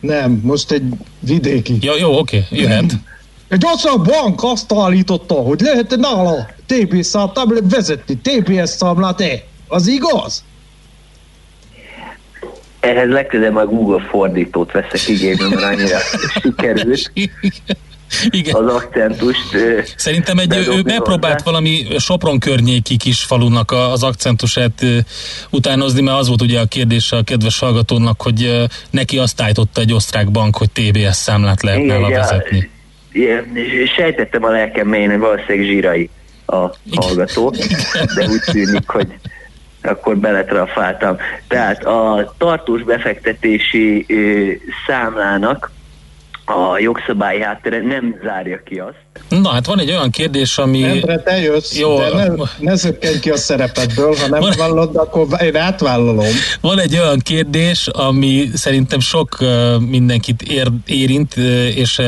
Nem, 0.00 0.40
most 0.42 0.70
egy 0.70 0.82
vidéki. 1.20 1.76
Ja, 1.80 1.96
jó, 1.98 2.18
oké, 2.18 2.42
okay, 2.46 2.60
jöhet. 2.60 2.92
Egy 3.48 3.64
ország 3.66 4.00
bank 4.00 4.42
azt 4.42 4.72
állította, 4.72 5.34
hogy 5.34 5.60
lehet 5.60 5.96
nála 5.96 6.48
TBS 6.66 7.06
számlát 7.06 7.62
vezetni, 7.70 8.18
TBS 8.22 8.68
számlát 8.68 9.20
-e. 9.20 9.42
Az 9.68 9.86
igaz? 9.86 10.44
ehhez 12.86 13.08
legközelebb 13.08 13.56
a 13.56 13.66
Google 13.66 14.06
fordítót 14.08 14.72
veszek 14.72 15.08
igénybe, 15.08 15.48
mert 15.48 15.62
annyira 15.62 15.98
sikerült 16.42 17.12
Igen. 18.30 18.54
az 18.54 18.74
akcentust. 18.74 19.54
ö, 19.54 19.80
Szerintem 19.96 20.38
egy, 20.38 20.56
ő 20.56 20.82
megpróbált 20.84 21.32
hozzá. 21.40 21.44
valami 21.44 21.86
Sopron 21.98 22.38
környéki 22.38 22.96
kis 22.96 23.22
falunak 23.22 23.70
az 23.72 24.02
akcentusát 24.02 24.84
utánozni, 25.50 26.00
mert 26.00 26.18
az 26.18 26.28
volt 26.28 26.42
ugye 26.42 26.60
a 26.60 26.64
kérdés 26.66 27.12
a 27.12 27.22
kedves 27.22 27.58
hallgatónak, 27.58 28.22
hogy 28.22 28.66
neki 28.90 29.18
azt 29.18 29.40
állította 29.40 29.80
egy 29.80 29.92
osztrák 29.92 30.30
bank, 30.30 30.56
hogy 30.56 30.70
TBS 30.70 31.16
számlát 31.16 31.62
lehet 31.62 31.80
Igen, 31.80 32.02
vezetni. 32.10 32.70
Igen, 33.12 33.46
sejtettem 33.96 34.44
a 34.44 34.50
lelkem 34.50 34.88
mélyén, 34.88 35.10
hogy 35.10 35.18
valószínűleg 35.18 35.66
zsírai 35.66 36.10
a 36.46 36.70
hallgató, 36.94 37.50
de 38.14 38.26
úgy 38.28 38.40
tűnik, 38.52 38.88
hogy 38.88 39.08
akkor 39.82 40.16
beletrafáltam. 40.16 41.16
Tehát 41.48 41.84
a 41.84 42.34
tartós 42.38 42.82
befektetési 42.82 44.04
ö, 44.08 44.50
számlának 44.86 45.70
a 46.46 46.78
jogszabályi 46.78 47.42
háttere 47.42 47.82
nem 47.82 48.20
zárja 48.22 48.62
ki 48.64 48.78
azt, 48.78 49.06
Na, 49.28 49.48
hát 49.48 49.66
van 49.66 49.80
egy 49.80 49.90
olyan 49.90 50.10
kérdés, 50.10 50.58
ami... 50.58 50.82
Endre, 50.82 51.22
te 51.22 51.40
jössz, 51.40 51.78
Jó. 51.78 51.98
De 51.98 52.08
ne, 52.14 52.26
ne 52.58 52.74
zökkenj 52.74 53.18
ki 53.18 53.30
a 53.30 53.36
szerepedből, 53.36 54.14
ha 54.14 54.28
nem 54.28 54.50
vallod, 54.56 54.96
akkor 54.96 55.26
én 55.42 55.56
átvállalom. 55.56 56.26
Van 56.60 56.78
egy 56.78 56.98
olyan 56.98 57.18
kérdés, 57.18 57.86
ami 57.86 58.48
szerintem 58.54 59.00
sok 59.00 59.38
mindenkit 59.88 60.42
ér, 60.42 60.68
érint, 60.86 61.36
és 61.74 62.00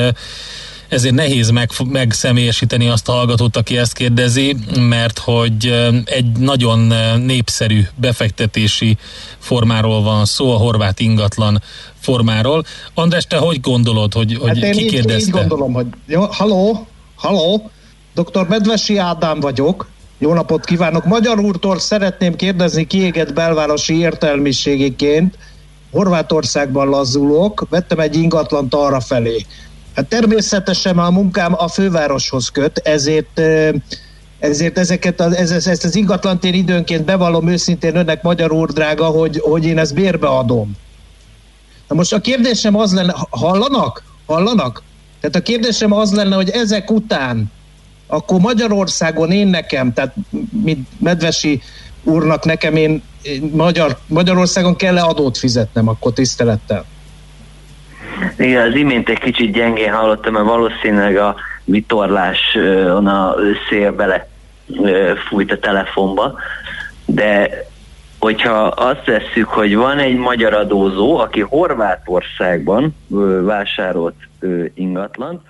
ezért 0.88 1.14
nehéz 1.14 1.50
meg, 1.50 1.70
megszemélyesíteni 1.84 2.88
azt 2.88 3.08
a 3.08 3.12
hallgatót, 3.12 3.56
aki 3.56 3.78
ezt 3.78 3.92
kérdezi, 3.92 4.56
mert 4.78 5.18
hogy 5.18 5.66
egy 6.04 6.26
nagyon 6.38 6.92
népszerű 7.20 7.80
befektetési 7.94 8.96
formáról 9.38 10.02
van 10.02 10.24
szó, 10.24 10.52
a 10.52 10.56
horvát 10.56 11.00
ingatlan 11.00 11.62
formáról. 12.00 12.64
András, 12.94 13.24
te 13.24 13.36
hogy 13.36 13.60
gondolod, 13.60 14.12
hogy, 14.12 14.36
hogy 14.40 14.48
Hát 14.48 14.56
én 14.56 14.72
ki 14.72 14.84
így, 14.84 14.90
kérdezte? 14.90 15.26
így 15.28 15.34
gondolom, 15.34 15.72
hogy 15.72 15.86
jó, 16.06 16.22
haló, 16.30 16.86
haló, 17.16 17.70
dr. 18.14 18.46
Medvesi 18.48 18.96
Ádám 18.96 19.40
vagyok, 19.40 19.88
jó 20.18 20.34
napot 20.34 20.64
kívánok. 20.64 21.04
Magyar 21.04 21.38
úrtól 21.38 21.78
szeretném 21.78 22.36
kérdezni 22.36 22.86
kiégett 22.86 23.32
belvárosi 23.32 23.98
értelmiségiként, 23.98 25.38
Horvátországban 25.90 26.88
lazulok, 26.88 27.66
vettem 27.70 27.98
egy 27.98 28.16
ingatlant 28.16 28.74
arra 28.74 29.00
felé. 29.00 29.46
Hát 29.98 30.06
természetesen 30.06 30.98
a 30.98 31.10
munkám 31.10 31.54
a 31.56 31.68
fővároshoz 31.68 32.48
köt, 32.48 32.78
ezért 32.78 33.40
ezért 34.38 34.78
ezeket 34.78 35.20
az, 35.20 35.32
ez, 35.32 35.66
ezt 35.66 35.84
az 35.84 35.94
ingatlant 35.94 36.44
én 36.44 36.54
időnként 36.54 37.04
bevallom 37.04 37.48
őszintén 37.48 37.96
önnek, 37.96 38.22
magyar 38.22 38.52
úr 38.52 38.72
drága, 38.72 39.06
hogy, 39.06 39.40
hogy 39.42 39.64
én 39.64 39.78
ezt 39.78 39.94
bérbe 39.94 40.26
adom. 40.26 40.76
Na 41.88 41.94
most 41.94 42.12
a 42.12 42.20
kérdésem 42.20 42.76
az 42.76 42.94
lenne, 42.94 43.14
hallanak? 43.30 44.02
Hallanak? 44.26 44.82
Tehát 45.20 45.36
a 45.36 45.42
kérdésem 45.42 45.92
az 45.92 46.12
lenne, 46.12 46.34
hogy 46.34 46.50
ezek 46.50 46.90
után 46.90 47.50
akkor 48.06 48.40
Magyarországon 48.40 49.30
én 49.30 49.46
nekem, 49.46 49.92
tehát 49.92 50.14
mint 50.62 50.88
Medvesi 50.98 51.62
úrnak 52.02 52.44
nekem 52.44 52.76
én 52.76 53.02
Magyar, 53.52 53.98
Magyarországon 54.06 54.76
kell-e 54.76 55.02
adót 55.02 55.38
fizetnem 55.38 55.88
akkor 55.88 56.12
tisztelettel? 56.12 56.84
Igen, 58.38 58.68
az 58.68 58.74
imént 58.74 59.08
egy 59.08 59.18
kicsit 59.18 59.52
gyengén 59.52 59.92
hallottam, 59.92 60.32
mert 60.32 60.46
valószínűleg 60.46 61.16
a 61.16 61.34
vitorlás 61.64 62.56
a 63.04 63.34
szél 63.68 63.92
bele 63.92 64.28
fújt 65.28 65.52
a 65.52 65.58
telefonba, 65.58 66.38
de 67.06 67.50
hogyha 68.18 68.66
azt 68.66 69.04
vesszük, 69.04 69.48
hogy 69.48 69.76
van 69.76 69.98
egy 69.98 70.16
magyar 70.16 70.54
adózó, 70.54 71.16
aki 71.18 71.40
Horvátországban 71.40 72.96
vásárolt 73.42 74.14
ö, 74.40 74.64
ingatlan, 74.74 75.42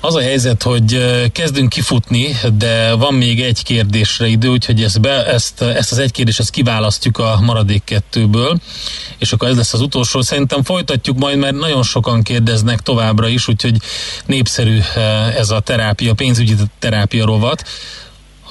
Az 0.00 0.14
a 0.14 0.20
helyzet, 0.20 0.62
hogy 0.62 1.04
kezdünk 1.32 1.68
kifutni, 1.68 2.36
de 2.58 2.94
van 2.94 3.14
még 3.14 3.40
egy 3.40 3.62
kérdésre 3.62 4.26
idő, 4.26 4.48
úgyhogy 4.48 4.82
ezt, 4.82 5.00
be, 5.00 5.26
ezt, 5.26 5.62
ezt 5.62 5.92
az 5.92 5.98
egy 5.98 6.10
kérdést 6.10 6.40
ezt 6.40 6.50
kiválasztjuk 6.50 7.18
a 7.18 7.40
maradék 7.40 7.84
kettőből, 7.84 8.58
és 9.18 9.32
akkor 9.32 9.48
ez 9.48 9.56
lesz 9.56 9.72
az 9.72 9.80
utolsó. 9.80 10.20
Szerintem 10.20 10.62
folytatjuk 10.62 11.18
majd, 11.18 11.38
mert 11.38 11.54
nagyon 11.54 11.82
sokan 11.82 12.22
kérdeznek 12.22 12.80
továbbra 12.80 13.28
is, 13.28 13.48
úgyhogy 13.48 13.76
népszerű 14.26 14.78
ez 15.36 15.50
a 15.50 15.60
terápia, 15.60 16.14
pénzügyi 16.14 16.54
terápia 16.78 17.24
rovat. 17.24 17.64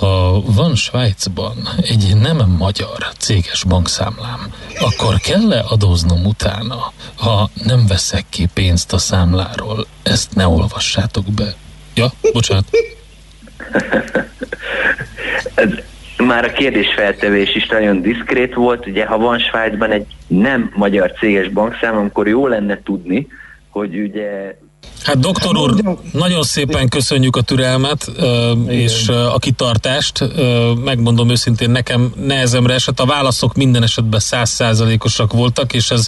Ha 0.02 0.42
van 0.56 0.76
Svájcban 0.76 1.56
egy 1.82 2.18
nem 2.22 2.56
magyar 2.58 3.08
céges 3.18 3.64
bankszámlám, 3.64 4.54
akkor 4.80 5.16
kell-e 5.18 5.64
adóznom 5.68 6.26
utána, 6.26 6.94
ha 7.16 7.50
nem 7.66 7.88
veszek 7.88 8.24
ki 8.30 8.48
pénzt 8.54 8.94
a 8.94 8.98
számláról? 8.98 9.86
Ezt 10.04 10.36
ne 10.36 10.48
olvassátok 10.48 11.26
be. 11.26 11.54
Ja, 11.96 12.06
bocsánat. 12.34 12.66
Ez, 15.56 15.70
már 16.18 16.46
a 16.46 16.52
kérdésfeltevés 16.52 17.56
is 17.56 17.68
nagyon 17.68 18.02
diszkrét 18.02 18.54
volt, 18.54 18.88
ugye 18.88 19.06
ha 19.06 19.18
van 19.18 19.40
Svájcban 19.40 19.92
egy 19.92 20.06
nem 20.28 20.72
magyar 20.76 21.12
céges 21.12 21.48
bankszám, 21.50 21.98
akkor 21.98 22.28
jó 22.28 22.48
lenne 22.48 22.82
tudni, 22.84 23.28
hogy 23.70 24.00
ugye 24.00 24.56
Hát 25.04 25.20
doktor 25.20 25.58
úr, 25.58 25.98
nagyon 26.12 26.44
szépen 26.44 26.90
köszönjük 26.90 27.36
a 27.36 27.42
türelmet 27.42 28.12
és 28.68 29.08
a 29.08 29.38
kitartást. 29.40 30.24
Megmondom 30.84 31.30
őszintén, 31.30 31.70
nekem 31.70 32.14
nehezemre 32.16 32.74
esett. 32.74 33.00
A 33.00 33.06
válaszok 33.06 33.56
minden 33.56 33.84
esetben 33.84 34.20
százszázalékosak 34.20 35.34
voltak, 35.34 35.74
és 35.74 35.92
ez 35.92 36.08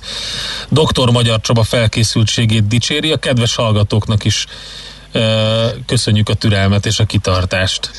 doktor 0.69 1.11
Magyar 1.11 1.41
Csaba 1.41 1.63
felkészültségét 1.63 2.67
dicséri. 2.67 3.11
A 3.11 3.17
kedves 3.17 3.55
hallgatóknak 3.55 4.25
is 4.25 4.45
köszönjük 5.85 6.29
a 6.29 6.33
türelmet 6.33 6.85
és 6.85 6.99
a 6.99 7.05
kitartást. 7.05 7.89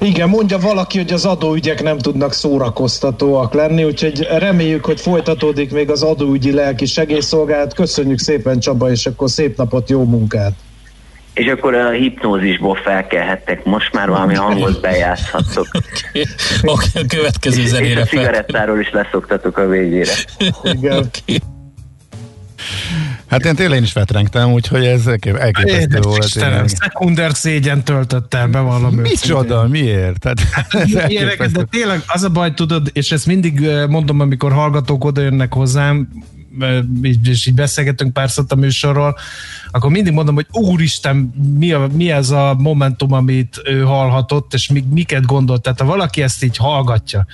Igen, 0.00 0.28
mondja 0.28 0.58
valaki, 0.58 0.98
hogy 0.98 1.12
az 1.12 1.24
adóügyek 1.24 1.82
nem 1.82 1.98
tudnak 1.98 2.32
szórakoztatóak 2.32 3.54
lenni, 3.54 3.84
úgyhogy 3.84 4.28
reméljük, 4.38 4.84
hogy 4.84 5.00
folytatódik 5.00 5.72
még 5.72 5.90
az 5.90 6.02
adóügyi 6.02 6.52
lelki 6.52 6.86
segélyszolgálat. 6.86 7.74
Köszönjük 7.74 8.18
szépen 8.18 8.60
Csaba, 8.60 8.90
és 8.90 9.06
akkor 9.06 9.30
szép 9.30 9.56
napot, 9.56 9.90
jó 9.90 10.04
munkát! 10.04 10.52
és 11.38 11.46
akkor 11.46 11.74
a 11.74 11.90
hipnózisból 11.90 12.74
felkelhettek, 12.84 13.64
most 13.64 13.92
már 13.92 14.08
valami 14.08 14.34
hangot 14.34 14.80
bejátszhattok. 14.80 15.66
Oké, 16.62 16.88
a 16.94 17.04
következő 17.08 17.60
és 17.60 17.68
zenére 17.68 18.00
a 18.00 18.04
cigarettáról 18.04 18.80
is 18.80 18.90
leszoktatok 18.90 19.58
a 19.58 19.66
végére. 19.66 20.12
Igen. 20.62 21.10
Hát 23.28 23.44
én 23.44 23.54
tényleg 23.54 23.82
is 23.82 23.92
vetrengtem, 23.92 24.52
úgyhogy 24.52 24.84
ez 24.84 25.06
elkép- 25.06 25.36
elképesztő 25.36 25.80
Édes 25.80 26.04
volt. 26.04 26.24
Istenem, 26.24 26.66
szekunder 26.66 27.32
szégyen 27.34 27.84
töltött 27.84 28.34
el 28.34 28.46
be 28.48 28.58
valami. 28.60 29.00
Micsoda, 29.00 29.68
miért? 29.68 30.18
Tehát, 30.18 30.40
ez 30.68 31.10
Ilyeneket, 31.10 31.50
de 31.50 31.62
tényleg 31.70 32.02
az 32.06 32.22
a 32.22 32.28
baj, 32.28 32.54
tudod, 32.54 32.90
és 32.92 33.12
ezt 33.12 33.26
mindig 33.26 33.68
mondom, 33.88 34.20
amikor 34.20 34.52
hallgatók 34.52 35.04
oda 35.04 35.20
jönnek 35.20 35.52
hozzám, 35.52 36.08
és 37.02 37.46
így 37.46 37.54
beszélgetünk 37.54 38.12
pár 38.12 38.30
szót 38.30 38.52
a 38.52 38.56
műsorról, 38.56 39.16
akkor 39.70 39.90
mindig 39.90 40.12
mondom, 40.12 40.34
hogy 40.34 40.46
úristen, 40.52 41.16
mi, 41.58 41.72
a, 41.72 41.88
mi 41.92 42.10
ez 42.10 42.30
a 42.30 42.54
momentum, 42.58 43.12
amit 43.12 43.60
ő 43.64 43.82
hallhatott, 43.82 44.54
és 44.54 44.68
mi, 44.68 44.84
miket 44.90 45.26
gondolt. 45.26 45.62
Tehát 45.62 45.80
ha 45.80 45.86
valaki 45.86 46.22
ezt 46.22 46.44
így 46.44 46.56
hallgatja, 46.56 47.26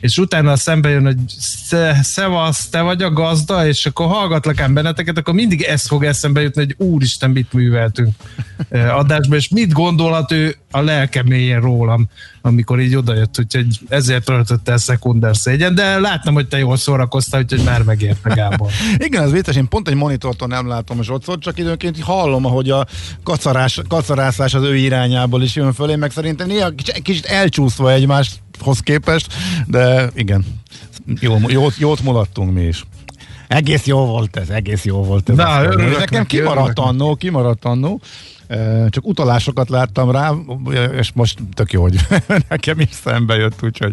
és 0.00 0.18
utána 0.18 0.56
szembe 0.56 0.88
jön, 0.88 1.04
hogy 1.04 1.18
sze- 1.28 2.02
szevasz, 2.02 2.68
te 2.68 2.80
vagy 2.80 3.02
a 3.02 3.10
gazda, 3.10 3.66
és 3.66 3.86
akkor 3.86 4.06
hallgatlak 4.06 4.60
ám 4.60 4.74
benneteket, 4.74 5.18
akkor 5.18 5.34
mindig 5.34 5.62
ez 5.62 5.86
fog 5.86 6.04
eszembe 6.04 6.40
jutni, 6.40 6.64
hogy 6.64 6.86
úristen, 6.86 7.30
mit 7.30 7.52
műveltünk 7.52 8.14
adásban, 8.70 9.38
és 9.38 9.48
mit 9.48 9.72
gondolhat 9.72 10.32
ő 10.32 10.56
a 10.70 10.80
lelke 10.80 11.22
mélyén 11.22 11.60
rólam, 11.60 12.08
amikor 12.42 12.80
így 12.80 12.96
odajött, 12.96 13.38
úgyhogy 13.38 13.66
ezért 13.88 14.24
töltött 14.24 14.68
el 14.68 14.78
szekunder 14.78 15.36
szégyen, 15.36 15.74
de 15.74 15.98
láttam, 15.98 16.34
hogy 16.34 16.48
te 16.48 16.58
jól 16.58 16.76
szórakoztál, 16.76 17.40
úgyhogy 17.40 17.64
már 17.64 17.82
megérte 17.82 18.34
Gábor. 18.34 18.70
Igen, 19.06 19.22
az 19.22 19.30
vicces, 19.30 19.56
én 19.56 19.68
pont 19.68 19.88
egy 19.88 19.94
monitortól 19.94 20.48
nem 20.48 20.66
látom 20.66 20.98
a 20.98 21.02
zsocot, 21.02 21.40
csak 21.40 21.58
időnként 21.58 22.00
hallom, 22.00 22.44
ahogy 22.44 22.70
a 22.70 22.86
kacarás, 23.22 23.80
kacarászás 23.88 24.54
az 24.54 24.62
ő 24.62 24.76
irányából 24.76 25.42
is 25.42 25.54
jön 25.54 25.72
fölé, 25.72 25.96
meg 25.96 26.10
szerintem 26.10 26.46
néha 26.46 26.70
kicsit, 27.02 27.26
elcsúszva 27.26 27.92
egymáshoz 27.92 28.80
képest, 28.82 29.34
de 29.66 30.10
igen, 30.14 30.44
jó, 31.20 31.38
jót, 31.46 31.76
jót 31.76 32.02
mulattunk 32.02 32.52
mi 32.52 32.62
is. 32.62 32.84
Egész 33.48 33.86
jó 33.86 34.04
volt 34.06 34.36
ez, 34.36 34.48
egész 34.48 34.84
jó 34.84 35.02
volt 35.02 35.28
ez. 35.28 35.36
Na, 35.36 35.62
örülök 35.62 35.98
Nekem 35.98 36.20
neki, 36.20 36.36
kimaradt 36.36 36.58
örülök 36.58 36.78
annó, 36.78 37.14
kimaradt 37.14 37.64
annó. 37.64 38.00
Csak 38.88 39.06
utalásokat 39.06 39.68
láttam 39.68 40.10
rá, 40.10 40.32
és 40.98 41.10
most 41.14 41.38
tök 41.54 41.72
jó, 41.72 41.82
hogy 41.82 42.06
nekem 42.48 42.80
is 42.80 42.88
szembe 42.90 43.34
jött, 43.34 43.62
úgyhogy, 43.62 43.92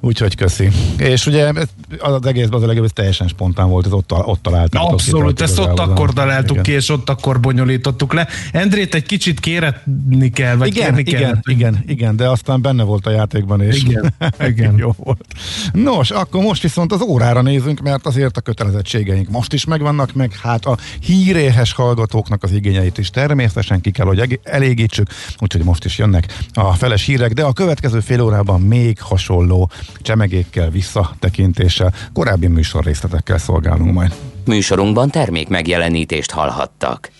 úgyhogy 0.00 0.36
köszi. 0.36 0.68
És 0.96 1.26
ugye 1.26 1.52
az 1.98 2.26
egészben 2.26 2.58
az 2.58 2.62
a 2.62 2.66
legjobb, 2.66 2.84
ez 2.84 2.90
teljesen 2.94 3.28
spontán 3.28 3.68
volt, 3.68 3.86
ez 3.86 3.92
ott, 3.92 4.12
ott 4.12 4.42
találtam. 4.42 4.86
Abszolút, 4.86 5.40
ezt 5.40 5.58
ott 5.58 5.78
akkor 5.78 6.12
találtuk 6.12 6.62
ki, 6.62 6.72
és 6.72 6.88
ott 6.88 7.08
akkor 7.08 7.40
bonyolítottuk 7.40 8.12
le. 8.12 8.28
Endrét 8.52 8.94
egy 8.94 9.06
kicsit 9.06 9.40
kéretni 9.40 10.30
kell, 10.30 10.56
vagy 10.56 10.68
Igen, 10.68 10.94
kérni 10.94 11.02
kell. 11.02 11.20
igen, 11.20 11.42
igen, 11.44 11.84
igen, 11.86 12.16
de 12.16 12.28
aztán 12.28 12.62
benne 12.62 12.82
volt 12.82 13.06
a 13.06 13.10
játékban, 13.10 13.60
és 13.60 13.82
Igen, 13.82 14.14
igen. 14.50 14.74
jó 14.78 14.94
volt. 14.96 15.24
Nos, 15.72 16.10
akkor 16.10 16.42
most 16.42 16.62
viszont 16.62 16.92
az 16.92 17.00
órára 17.00 17.42
nézünk, 17.42 17.80
mert 17.80 18.06
azért 18.06 18.36
a 18.36 18.40
kötelezettségeink 18.40 19.28
most 19.28 19.52
is 19.52 19.64
megvannak, 19.64 20.12
meg 20.12 20.32
hát 20.42 20.64
a 20.64 20.76
híréhes 21.00 21.72
hallgatóknak 21.72 22.42
az 22.42 22.52
igényeit 22.52 22.98
is 22.98 23.10
természetesen 23.10 23.71
ki 23.80 23.90
kell, 23.90 24.06
hogy 24.06 24.40
elégítsük, 24.42 25.08
úgyhogy 25.38 25.64
most 25.64 25.84
is 25.84 25.98
jönnek 25.98 26.38
a 26.52 26.74
feles 26.74 27.04
hírek, 27.04 27.32
de 27.32 27.42
a 27.42 27.52
következő 27.52 28.00
fél 28.00 28.20
órában 28.20 28.60
még 28.60 29.00
hasonló 29.00 29.70
csemegékkel, 29.98 30.70
visszatekintéssel, 30.70 31.94
korábbi 32.12 32.46
műsor 32.46 32.84
részletekkel 32.84 33.38
szolgálunk 33.38 33.92
majd. 33.92 34.14
Műsorunkban 34.44 35.10
termék 35.10 35.48
megjelenítést 35.48 36.30
hallhattak. 36.30 37.10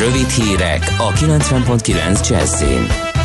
Rövid 0.00 0.28
hírek 0.28 0.94
a 0.98 1.12
90.9 1.12 2.28
Jazzin. 2.28 3.15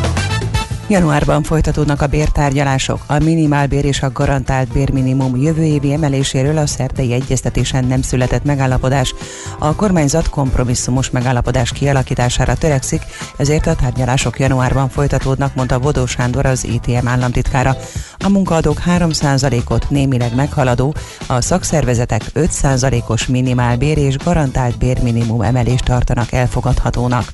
Januárban 0.92 1.42
folytatódnak 1.42 2.02
a 2.02 2.06
bértárgyalások. 2.06 3.00
A 3.06 3.18
minimálbér 3.18 3.84
és 3.84 4.02
a 4.02 4.12
garantált 4.12 4.72
bérminimum 4.72 5.36
jövő 5.36 5.62
évi 5.62 5.92
emeléséről 5.92 6.58
a 6.58 6.66
szerdei 6.66 7.12
egyeztetésen 7.12 7.84
nem 7.84 8.02
született 8.02 8.44
megállapodás. 8.44 9.14
A 9.58 9.74
kormányzat 9.74 10.28
kompromisszumos 10.28 11.10
megállapodás 11.10 11.72
kialakítására 11.72 12.54
törekszik, 12.54 13.02
ezért 13.36 13.66
a 13.66 13.74
tárgyalások 13.74 14.38
januárban 14.38 14.88
folytatódnak, 14.88 15.54
mondta 15.54 15.78
Bodó 15.78 16.06
Sándor 16.06 16.46
az 16.46 16.64
ITM 16.64 17.08
államtitkára. 17.08 17.76
A 18.24 18.28
munkaadók 18.28 18.82
3%-ot 18.86 19.90
némileg 19.90 20.34
meghaladó, 20.34 20.94
a 21.26 21.40
szakszervezetek 21.40 22.22
5%-os 22.34 23.26
minimálbér 23.26 23.98
és 23.98 24.16
garantált 24.16 24.78
bérminimum 24.78 25.42
emelést 25.42 25.84
tartanak 25.84 26.32
elfogadhatónak. 26.32 27.32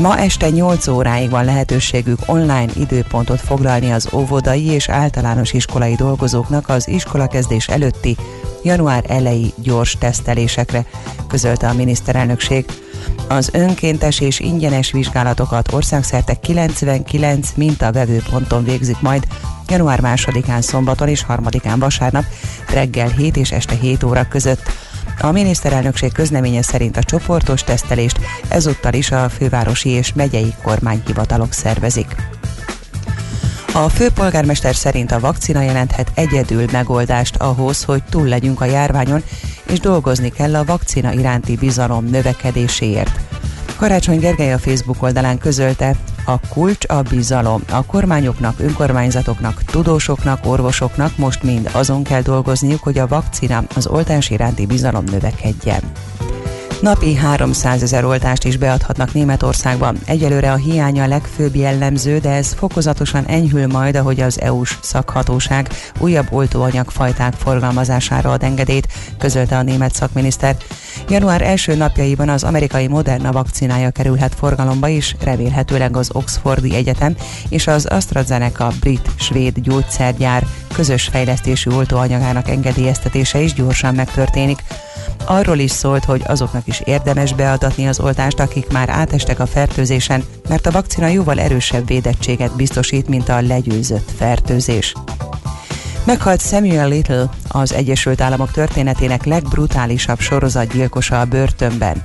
Ma 0.00 0.18
este 0.18 0.50
8 0.50 0.86
óráig 0.86 1.30
van 1.30 1.44
lehetőségük 1.44 2.18
online 2.26 2.72
időpontot 2.76 3.40
foglalni 3.40 3.92
az 3.92 4.08
óvodai 4.12 4.64
és 4.64 4.88
általános 4.88 5.52
iskolai 5.52 5.94
dolgozóknak 5.94 6.68
az 6.68 6.88
iskolakezdés 6.88 7.68
előtti 7.68 8.16
január 8.62 9.04
elejé 9.08 9.52
gyors 9.56 9.96
tesztelésekre, 9.98 10.84
közölte 11.28 11.68
a 11.68 11.72
miniszterelnökség. 11.72 12.64
Az 13.28 13.50
önkéntes 13.52 14.20
és 14.20 14.40
ingyenes 14.40 14.92
vizsgálatokat 14.92 15.72
országszerte 15.72 16.34
99 16.34 17.52
mintavevőponton 17.56 18.64
végzik 18.64 19.00
majd 19.00 19.26
január 19.68 20.00
2-án 20.02 20.60
szombaton 20.60 21.08
és 21.08 21.24
3-án 21.28 21.76
vasárnap 21.78 22.24
reggel 22.72 23.08
7 23.08 23.36
és 23.36 23.52
este 23.52 23.74
7 23.74 24.02
óra 24.02 24.28
között. 24.28 24.62
A 25.20 25.30
miniszterelnökség 25.30 26.12
közleménye 26.12 26.62
szerint 26.62 26.96
a 26.96 27.02
csoportos 27.02 27.64
tesztelést 27.64 28.18
ezúttal 28.48 28.92
is 28.92 29.10
a 29.10 29.28
fővárosi 29.28 29.88
és 29.88 30.12
megyei 30.12 30.54
kormányhivatalok 30.62 31.52
szervezik. 31.52 32.14
A 33.72 33.88
főpolgármester 33.88 34.74
szerint 34.74 35.12
a 35.12 35.20
vakcina 35.20 35.62
jelenthet 35.62 36.10
egyedül 36.14 36.64
megoldást 36.72 37.36
ahhoz, 37.36 37.84
hogy 37.84 38.02
túl 38.10 38.28
legyünk 38.28 38.60
a 38.60 38.64
járványon, 38.64 39.22
és 39.70 39.80
dolgozni 39.80 40.30
kell 40.30 40.56
a 40.56 40.64
vakcina 40.64 41.12
iránti 41.12 41.56
bizalom 41.56 42.04
növekedéséért. 42.04 43.29
Karácsony 43.80 44.18
Gergely 44.18 44.52
a 44.52 44.58
Facebook 44.58 45.02
oldalán 45.02 45.38
közölte, 45.38 45.96
a 46.24 46.48
kulcs 46.48 46.84
a 46.88 47.02
bizalom. 47.02 47.62
A 47.70 47.84
kormányoknak, 47.84 48.60
önkormányzatoknak, 48.60 49.62
tudósoknak, 49.62 50.46
orvosoknak 50.46 51.16
most 51.16 51.42
mind 51.42 51.70
azon 51.72 52.02
kell 52.02 52.22
dolgozniuk, 52.22 52.82
hogy 52.82 52.98
a 52.98 53.06
vakcina 53.06 53.62
az 53.74 53.86
oltás 53.86 54.30
iránti 54.30 54.66
bizalom 54.66 55.04
növekedjen. 55.04 55.80
Napi 56.80 57.14
300 57.14 57.82
ezer 57.82 58.04
oltást 58.04 58.44
is 58.44 58.56
beadhatnak 58.56 59.12
Németországban. 59.12 59.98
Egyelőre 60.06 60.52
a 60.52 60.56
hiánya 60.56 61.02
a 61.02 61.06
legfőbb 61.06 61.56
jellemző, 61.56 62.18
de 62.18 62.30
ez 62.30 62.52
fokozatosan 62.52 63.24
enyhül 63.24 63.66
majd, 63.66 63.96
ahogy 63.96 64.20
az 64.20 64.40
EU-s 64.40 64.78
szakhatóság 64.80 65.68
újabb 65.98 66.26
oltóanyagfajták 66.30 67.32
forgalmazására 67.32 68.30
ad 68.30 68.42
engedélyt, 68.42 68.88
közölte 69.18 69.56
a 69.56 69.62
német 69.62 69.94
szakminiszter. 69.94 70.56
Január 71.08 71.42
első 71.42 71.74
napjaiban 71.74 72.28
az 72.28 72.44
amerikai 72.44 72.86
Moderna 72.86 73.32
vakcinája 73.32 73.90
kerülhet 73.90 74.34
forgalomba 74.34 74.88
is, 74.88 75.16
remélhetőleg 75.24 75.96
az 75.96 76.10
Oxfordi 76.12 76.74
Egyetem 76.74 77.14
és 77.48 77.66
az 77.66 77.86
AstraZeneca 77.86 78.72
brit-svéd 78.80 79.58
gyógyszergyár 79.58 80.46
közös 80.74 81.08
fejlesztésű 81.08 81.70
oltóanyagának 81.70 82.48
engedélyeztetése 82.48 83.40
is 83.40 83.52
gyorsan 83.52 83.94
megtörténik. 83.94 84.58
Arról 85.24 85.58
is 85.58 85.70
szólt, 85.70 86.04
hogy 86.04 86.22
azoknak 86.26 86.66
is 86.66 86.80
érdemes 86.84 87.34
beadatni 87.34 87.88
az 87.88 88.00
oltást, 88.00 88.40
akik 88.40 88.72
már 88.72 88.88
átestek 88.88 89.40
a 89.40 89.46
fertőzésen, 89.46 90.24
mert 90.48 90.66
a 90.66 90.70
vakcina 90.70 91.06
jóval 91.06 91.40
erősebb 91.40 91.86
védettséget 91.86 92.56
biztosít, 92.56 93.08
mint 93.08 93.28
a 93.28 93.40
legyőzött 93.40 94.10
fertőzés. 94.16 94.94
Meghalt 96.04 96.40
Samuel 96.40 96.88
Little, 96.88 97.28
az 97.48 97.72
Egyesült 97.72 98.20
Államok 98.20 98.50
történetének 98.50 99.24
legbrutálisabb 99.24 100.18
sorozatgyilkosa 100.18 101.20
a 101.20 101.24
börtönben. 101.24 102.04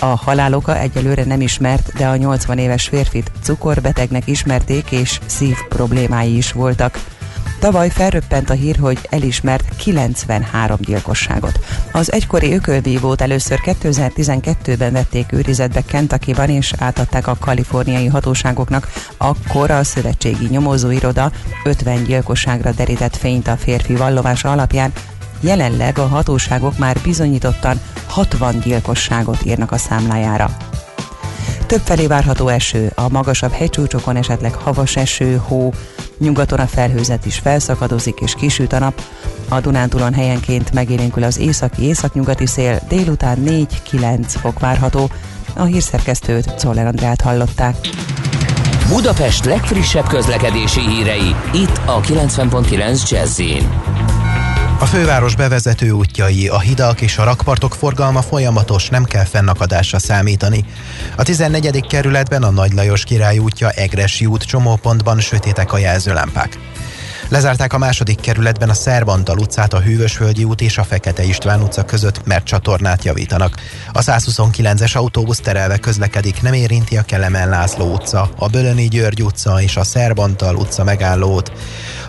A 0.00 0.06
haláloka 0.06 0.78
egyelőre 0.78 1.24
nem 1.24 1.40
ismert, 1.40 1.92
de 1.96 2.06
a 2.06 2.16
80 2.16 2.58
éves 2.58 2.88
férfit 2.88 3.30
cukorbetegnek 3.42 4.26
ismerték, 4.26 4.90
és 4.90 5.20
szív 5.26 5.56
problémái 5.68 6.36
is 6.36 6.52
voltak. 6.52 6.98
Tavaly 7.58 7.88
felröppent 7.88 8.50
a 8.50 8.54
hír, 8.54 8.76
hogy 8.76 8.98
elismert 9.10 9.76
93 9.76 10.76
gyilkosságot. 10.80 11.60
Az 11.92 12.12
egykori 12.12 12.54
ökölvívót 12.54 13.20
először 13.20 13.60
2012-ben 13.64 14.92
vették 14.92 15.32
őrizetbe 15.32 15.82
Kentuckyban 15.82 16.48
és 16.48 16.72
átadták 16.78 17.26
a 17.26 17.36
kaliforniai 17.40 18.06
hatóságoknak. 18.06 18.88
Akkor 19.16 19.70
a 19.70 19.84
szövetségi 19.84 20.46
nyomozóiroda 20.46 21.32
50 21.64 22.04
gyilkosságra 22.04 22.70
derített 22.72 23.16
fényt 23.16 23.48
a 23.48 23.56
férfi 23.56 23.96
vallomása 23.96 24.50
alapján, 24.50 24.92
Jelenleg 25.40 25.98
a 25.98 26.06
hatóságok 26.06 26.78
már 26.78 26.96
bizonyítottan 27.02 27.80
60 28.06 28.58
gyilkosságot 28.58 29.44
írnak 29.44 29.72
a 29.72 29.76
számlájára. 29.76 30.56
Többfelé 31.66 32.06
várható 32.06 32.48
eső, 32.48 32.92
a 32.94 33.08
magasabb 33.08 33.52
hegycsúcsokon 33.52 34.16
esetleg 34.16 34.54
havas 34.54 34.96
eső, 34.96 35.40
hó, 35.46 35.72
nyugaton 36.18 36.58
a 36.58 36.66
felhőzet 36.66 37.26
is 37.26 37.38
felszakadozik 37.38 38.20
és 38.20 38.34
kisüt 38.34 38.72
a 38.72 38.78
nap, 38.78 39.02
a 39.48 39.60
Dunántúlon 39.60 40.14
helyenként 40.14 40.72
megélénkül 40.72 41.22
az 41.22 41.38
északi 41.38 41.82
északnyugati 41.82 42.46
szél, 42.46 42.80
délután 42.88 43.38
4-9 43.90 44.24
fok 44.28 44.58
várható, 44.58 45.10
a 45.56 45.64
hírszerkesztőt 45.64 46.54
Czoller 46.54 46.86
Andrát 46.86 47.20
hallották. 47.20 47.76
Budapest 48.88 49.44
legfrissebb 49.44 50.06
közlekedési 50.06 50.80
hírei, 50.80 51.34
itt 51.52 51.80
a 51.86 52.00
90.9 52.00 53.10
jazz 53.10 53.40
A 54.78 54.86
főváros 54.86 55.36
bevezető 55.36 55.90
útjai, 55.90 56.48
a 56.48 56.58
hidak 56.58 57.00
és 57.00 57.18
a 57.18 57.24
rakpartok 57.24 57.74
forgalma 57.74 58.22
folyamatos, 58.22 58.88
nem 58.88 59.04
kell 59.04 59.24
fennakadásra 59.24 59.98
számítani. 59.98 60.64
A 61.16 61.22
14. 61.22 61.86
kerületben 61.86 62.42
a 62.42 62.50
Nagy 62.50 62.72
Lajos 62.72 63.04
király 63.04 63.38
útja 63.38 63.70
Egresi 63.70 64.26
út 64.26 64.42
csomópontban 64.42 65.20
sötétek 65.20 65.72
a 65.72 65.78
jelzőlámpák. 65.78 66.58
Lezárták 67.28 67.72
a 67.72 67.78
második 67.78 68.20
kerületben 68.20 68.68
a 68.68 68.74
Szerbantal 68.74 69.38
utcát, 69.38 69.72
a 69.72 69.80
Hűvösvölgyi 69.80 70.44
út 70.44 70.60
és 70.60 70.78
a 70.78 70.84
Fekete 70.84 71.24
István 71.24 71.62
utca 71.62 71.84
között, 71.84 72.26
mert 72.26 72.44
csatornát 72.44 73.04
javítanak. 73.04 73.54
A 73.92 74.00
129-es 74.02 74.96
autóbusz 74.96 75.40
terelve 75.40 75.76
közlekedik, 75.76 76.42
nem 76.42 76.52
érinti 76.52 76.96
a 76.96 77.02
Kelemen 77.02 77.48
László 77.48 77.92
utca, 77.92 78.30
a 78.38 78.48
Bölöni 78.48 78.88
György 78.88 79.22
utca 79.22 79.62
és 79.62 79.76
a 79.76 79.84
Szerbantal 79.84 80.56
utca 80.56 80.84
megállót. 80.84 81.52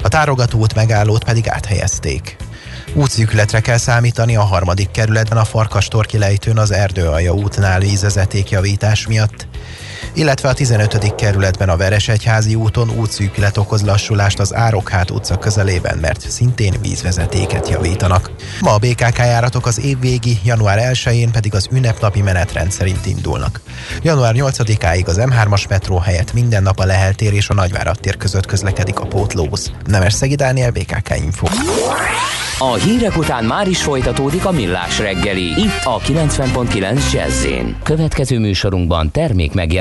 A 0.02 0.08
Tárogató 0.08 0.60
út 0.60 0.76
megállót 0.76 1.24
pedig 1.24 1.50
áthelyezték. 1.50 2.38
Útszűkületre 2.94 3.60
kell 3.60 3.78
számítani 3.78 4.36
a 4.36 4.42
harmadik 4.42 4.92
kerületben 4.92 5.38
a 5.38 5.46
Farkastorki 5.46 6.18
lejtőn 6.18 6.58
az 6.58 6.72
Erdőalja 6.72 7.34
útnál 7.34 7.80
vízvezetékjavítás 7.80 9.08
miatt 9.08 9.48
illetve 10.14 10.50
a 10.50 10.54
15. 10.54 11.16
kerületben 11.16 11.70
a 11.70 11.78
Veresegyházi 11.78 12.56
úton 12.56 12.90
útszűkület 12.90 13.58
okoz 13.58 13.84
lassulást 13.84 14.40
az 14.40 14.56
Árokhát 14.56 15.12
utca 15.12 15.38
közelében, 15.38 15.98
mert 15.98 16.30
szintén 16.30 16.74
vízvezetéket 16.82 17.70
javítanak. 17.70 18.32
Ma 18.62 18.74
a 18.74 18.78
BKK 18.78 19.18
járatok 19.18 19.66
az 19.66 19.80
évvégi, 19.80 20.40
január 20.44 20.80
1-én 20.94 21.32
pedig 21.32 21.56
az 21.56 21.68
ünnepnapi 21.72 22.22
menetrend 22.22 22.72
szerint 22.72 23.06
indulnak. 23.06 23.62
Január 24.02 24.34
8-áig 24.38 25.06
az 25.06 25.20
M3-as 25.20 25.70
metró 25.70 25.98
helyett 25.98 26.34
minden 26.34 26.64
nap 26.64 26.80
a 26.80 26.86
Lehel 26.86 27.14
tér 27.14 27.34
és 27.34 27.50
a 27.50 27.54
Nagyvárad 27.54 28.00
tér 28.00 28.18
között 28.18 28.46
közlekedik 28.46 29.00
a 29.00 29.06
pótlóbusz. 29.06 29.72
Nemes 29.86 30.14
Szegi 30.14 30.36
Dániel, 30.36 30.72
BKK 30.72 31.16
Info. 31.18 31.48
A 32.60 32.74
hírek 32.74 33.18
után 33.18 33.46
már 33.46 33.68
is 33.68 33.82
folytatódik 33.82 34.46
a 34.46 34.52
millás 34.52 35.00
reggeli, 35.00 35.44
itt 35.44 35.84
a 35.84 36.00
90.9 36.00 37.12
jazz 37.14 37.46
Következő 37.84 38.40
műsorunkban 38.40 39.12
termék 39.12 39.54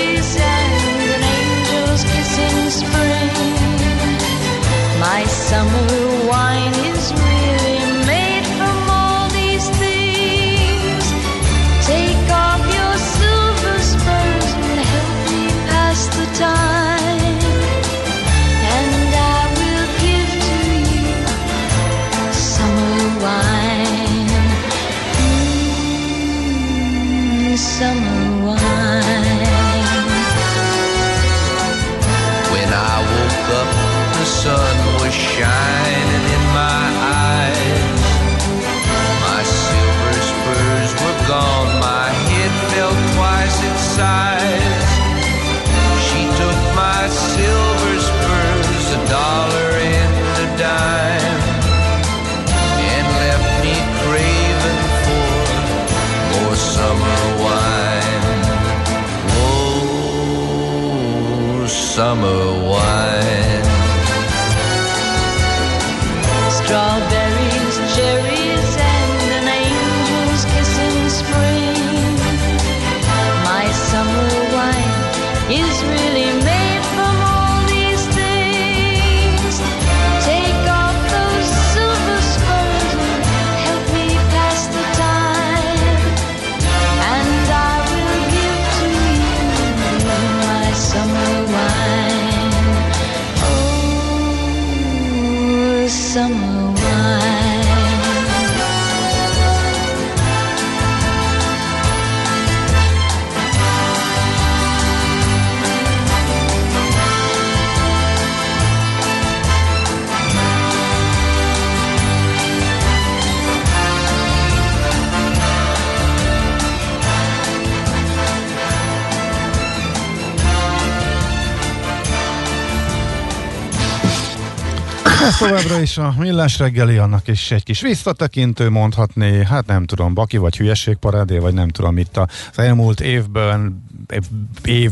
továbbra 125.48 125.82
is 125.82 125.98
a 125.98 126.14
millás 126.18 126.60
reggeli, 126.60 126.98
annak 126.98 127.28
is 127.28 127.52
egy 127.52 127.64
kis 127.64 127.82
visszatekintő 127.82 128.70
mondhatni, 128.70 129.46
hát 129.46 129.66
nem 129.66 129.86
tudom, 129.86 130.14
baki 130.14 130.38
vagy 130.38 130.58
hülyességparádé, 130.58 131.38
vagy 131.38 131.54
nem 131.54 131.70
tudom 131.70 131.98
itt 131.98 132.18
az 132.18 132.28
elmúlt 132.60 133.02
évben, 133.02 133.84
év, 134.14 134.22
év 134.64 134.92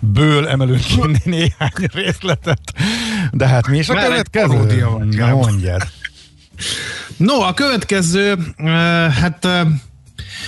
ből 0.00 0.48
emelünk 0.48 0.80
ki 0.80 1.00
néhány 1.24 1.88
részletet, 1.92 2.72
de 3.32 3.46
hát 3.46 3.68
mi 3.68 3.78
is 3.78 3.88
a 3.88 3.94
Már 3.94 4.06
következő? 4.06 4.86
vagy, 4.88 5.16
Na 5.16 5.34
mondjad. 5.34 5.82
No, 7.16 7.40
a 7.40 7.54
következő, 7.54 8.32
uh, 8.58 8.68
hát 9.08 9.44
uh, 9.44 9.60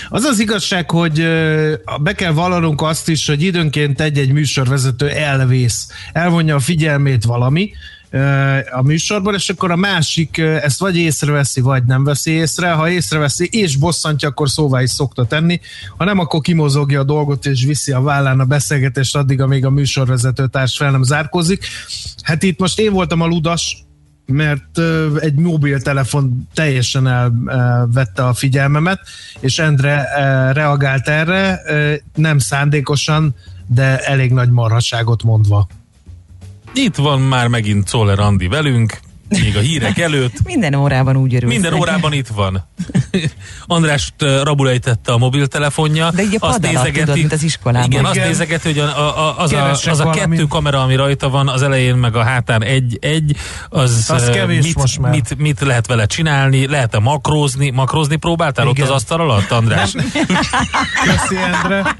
az 0.09 0.23
az 0.23 0.39
igazság, 0.39 0.91
hogy 0.91 1.19
uh, 1.19 1.73
be 2.01 2.13
kell 2.13 2.31
vallanunk 2.31 2.81
azt 2.81 3.09
is, 3.09 3.27
hogy 3.27 3.41
időnként 3.41 4.01
egy-egy 4.01 4.31
műsorvezető 4.31 5.09
elvész, 5.09 5.87
elvonja 6.13 6.55
a 6.55 6.59
figyelmét 6.59 7.23
valami 7.23 7.71
a 8.71 8.81
műsorban, 8.81 9.33
és 9.33 9.49
akkor 9.49 9.71
a 9.71 9.75
másik 9.75 10.37
ezt 10.37 10.79
vagy 10.79 10.97
észreveszi, 10.97 11.61
vagy 11.61 11.83
nem 11.83 12.03
veszi 12.03 12.31
észre. 12.31 12.71
Ha 12.71 12.89
észreveszi 12.89 13.49
és 13.51 13.75
bosszantja, 13.75 14.27
akkor 14.27 14.49
szóvá 14.49 14.81
is 14.81 14.89
szokta 14.89 15.25
tenni. 15.25 15.59
Ha 15.97 16.03
nem, 16.03 16.19
akkor 16.19 16.41
kimozogja 16.41 16.99
a 16.99 17.03
dolgot 17.03 17.45
és 17.45 17.63
viszi 17.63 17.91
a 17.91 18.01
vállán 18.01 18.39
a 18.39 18.45
beszélgetést 18.45 19.15
addig, 19.15 19.41
amíg 19.41 19.65
a 19.65 19.69
műsorvezető 19.69 20.47
társ 20.47 20.77
fel 20.77 20.91
nem 20.91 21.03
zárkozik. 21.03 21.65
Hát 22.23 22.43
itt 22.43 22.59
most 22.59 22.79
én 22.79 22.91
voltam 22.91 23.21
a 23.21 23.25
ludas, 23.25 23.83
mert 24.25 24.79
egy 25.19 25.35
mobiltelefon 25.35 26.47
teljesen 26.53 27.07
elvette 27.07 28.25
a 28.25 28.33
figyelmemet, 28.33 28.99
és 29.39 29.59
Endre 29.59 30.07
reagált 30.53 31.07
erre, 31.07 31.61
nem 32.15 32.37
szándékosan, 32.37 33.35
de 33.67 33.97
elég 33.97 34.31
nagy 34.31 34.49
marhaságot 34.49 35.23
mondva. 35.23 35.67
Itt 36.73 36.95
van 36.95 37.21
már 37.21 37.47
megint 37.47 37.87
Czoller 37.87 38.19
Andi 38.19 38.47
velünk, 38.47 38.99
még 39.29 39.57
a 39.57 39.59
hírek 39.59 39.97
előtt. 40.07 40.33
Minden 40.43 40.73
órában 40.73 41.15
úgy 41.15 41.35
örülsz. 41.35 41.51
Minden 41.53 41.71
neki. 41.71 41.81
órában 41.81 42.13
itt 42.13 42.27
van. 42.27 42.67
Andrást 43.67 44.13
rabulejtette 44.43 45.11
a 45.11 45.17
mobiltelefonja. 45.17 46.11
De 46.11 46.21
így 46.23 46.35
a 46.39 46.39
pad 46.39 46.65
alatt, 46.65 46.91
tudod, 46.91 47.15
mint 47.15 47.31
az 47.31 47.43
iskolában. 47.43 47.91
Igen, 47.91 48.05
azt 48.05 48.15
Igen. 48.15 48.27
nézegeti, 48.27 48.67
hogy 48.67 48.79
a, 48.79 48.97
a, 48.97 49.27
a, 49.27 49.37
az, 49.37 49.51
a, 49.51 49.55
Keresek 49.55 49.93
az 49.93 49.99
a 49.99 50.09
kettő 50.09 50.43
kamera, 50.43 50.81
ami 50.81 50.95
rajta 50.95 51.29
van, 51.29 51.47
az 51.47 51.61
elején 51.61 51.95
meg 51.95 52.15
a 52.15 52.23
hátán 52.23 52.63
egy-egy, 52.63 53.35
az, 53.69 54.05
Az 54.13 54.29
kevés 54.29 54.65
mit, 54.65 54.75
most 54.75 54.99
már. 54.99 55.11
Mit, 55.11 55.37
mit 55.37 55.59
lehet 55.59 55.87
vele 55.87 56.05
csinálni? 56.05 56.67
Lehet-e 56.67 56.99
makrózni? 56.99 57.69
Makrózni 57.69 58.15
próbáltál 58.15 58.67
Igen. 58.67 58.83
ott 58.83 58.89
az 58.89 58.95
asztal 58.95 59.19
alatt, 59.21 59.51
András? 59.51 59.91
Köszi, 61.05 61.35
Endre. 61.53 61.97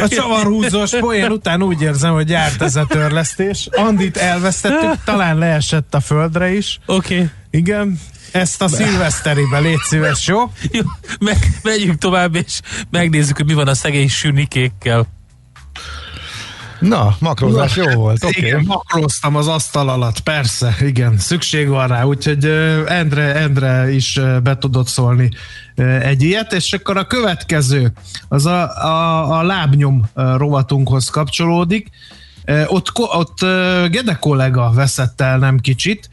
A 0.00 0.08
csavarhúzós 0.08 0.90
poén 0.90 1.30
után 1.30 1.62
úgy 1.62 1.82
érzem, 1.82 2.12
hogy 2.12 2.28
járt 2.28 2.62
ez 2.62 2.76
a 2.76 2.86
törlesztés. 2.86 3.68
Andit 3.70 4.16
elvesztettük, 4.16 5.04
talán 5.04 5.38
leesett 5.38 5.94
a 5.94 6.00
földre 6.00 6.52
is. 6.52 6.78
Oké. 6.86 7.14
Okay. 7.14 7.28
Igen. 7.50 8.00
Ezt 8.32 8.62
a 8.62 8.68
szilveszteribe 8.68 9.58
légy 9.58 9.80
szíves, 9.82 10.26
jó? 10.26 10.50
Jó, 10.72 10.82
meg, 11.20 11.36
megyünk 11.62 11.98
tovább, 11.98 12.34
és 12.34 12.60
megnézzük, 12.90 13.36
hogy 13.36 13.46
mi 13.46 13.54
van 13.54 13.68
a 13.68 13.74
szegény 13.74 14.08
sűnikékkel. 14.08 15.06
Na, 16.80 17.16
makrózás 17.18 17.76
jó 17.76 17.90
volt, 17.90 18.24
oké. 18.24 18.46
Igen, 18.46 18.64
makróztam 18.66 19.36
az 19.36 19.48
asztal 19.48 19.88
alatt, 19.88 20.20
persze, 20.20 20.76
igen, 20.80 21.18
szükség 21.18 21.68
van 21.68 21.88
rá, 21.88 22.02
úgyhogy 22.02 22.44
Endre, 22.86 23.34
Endre 23.34 23.90
is 23.92 24.20
be 24.42 24.58
tudott 24.58 24.88
szólni 24.88 25.30
egy 26.00 26.22
ilyet, 26.22 26.52
és 26.52 26.72
akkor 26.72 26.96
a 26.96 27.06
következő, 27.06 27.92
az 28.28 28.46
a, 28.46 28.84
a, 28.84 29.38
a 29.38 29.42
lábnyom 29.42 30.06
rovatunkhoz 30.14 31.08
kapcsolódik. 31.08 31.88
Ott, 32.66 32.90
ott 32.94 33.38
Gede 33.90 34.16
kollega 34.20 34.70
veszett 34.74 35.20
el 35.20 35.38
nem 35.38 35.58
kicsit. 35.58 36.08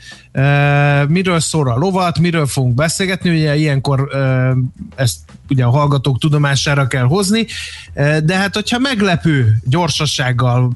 Miről 1.07 1.39
szól 1.39 1.71
a 1.71 1.77
lovat, 1.77 2.19
miről 2.19 2.45
fogunk 2.45 2.75
beszélgetni, 2.75 3.29
ugye 3.29 3.55
ilyenkor 3.55 4.09
ezt 4.95 5.17
ugye 5.49 5.63
a 5.63 5.69
hallgatók 5.69 6.19
tudomására 6.19 6.88
kell 6.88 7.05
hozni, 7.05 7.45
de 8.23 8.38
hát 8.38 8.53
hogyha 8.53 8.79
meglepő 8.79 9.57
gyorsasággal 9.63 10.73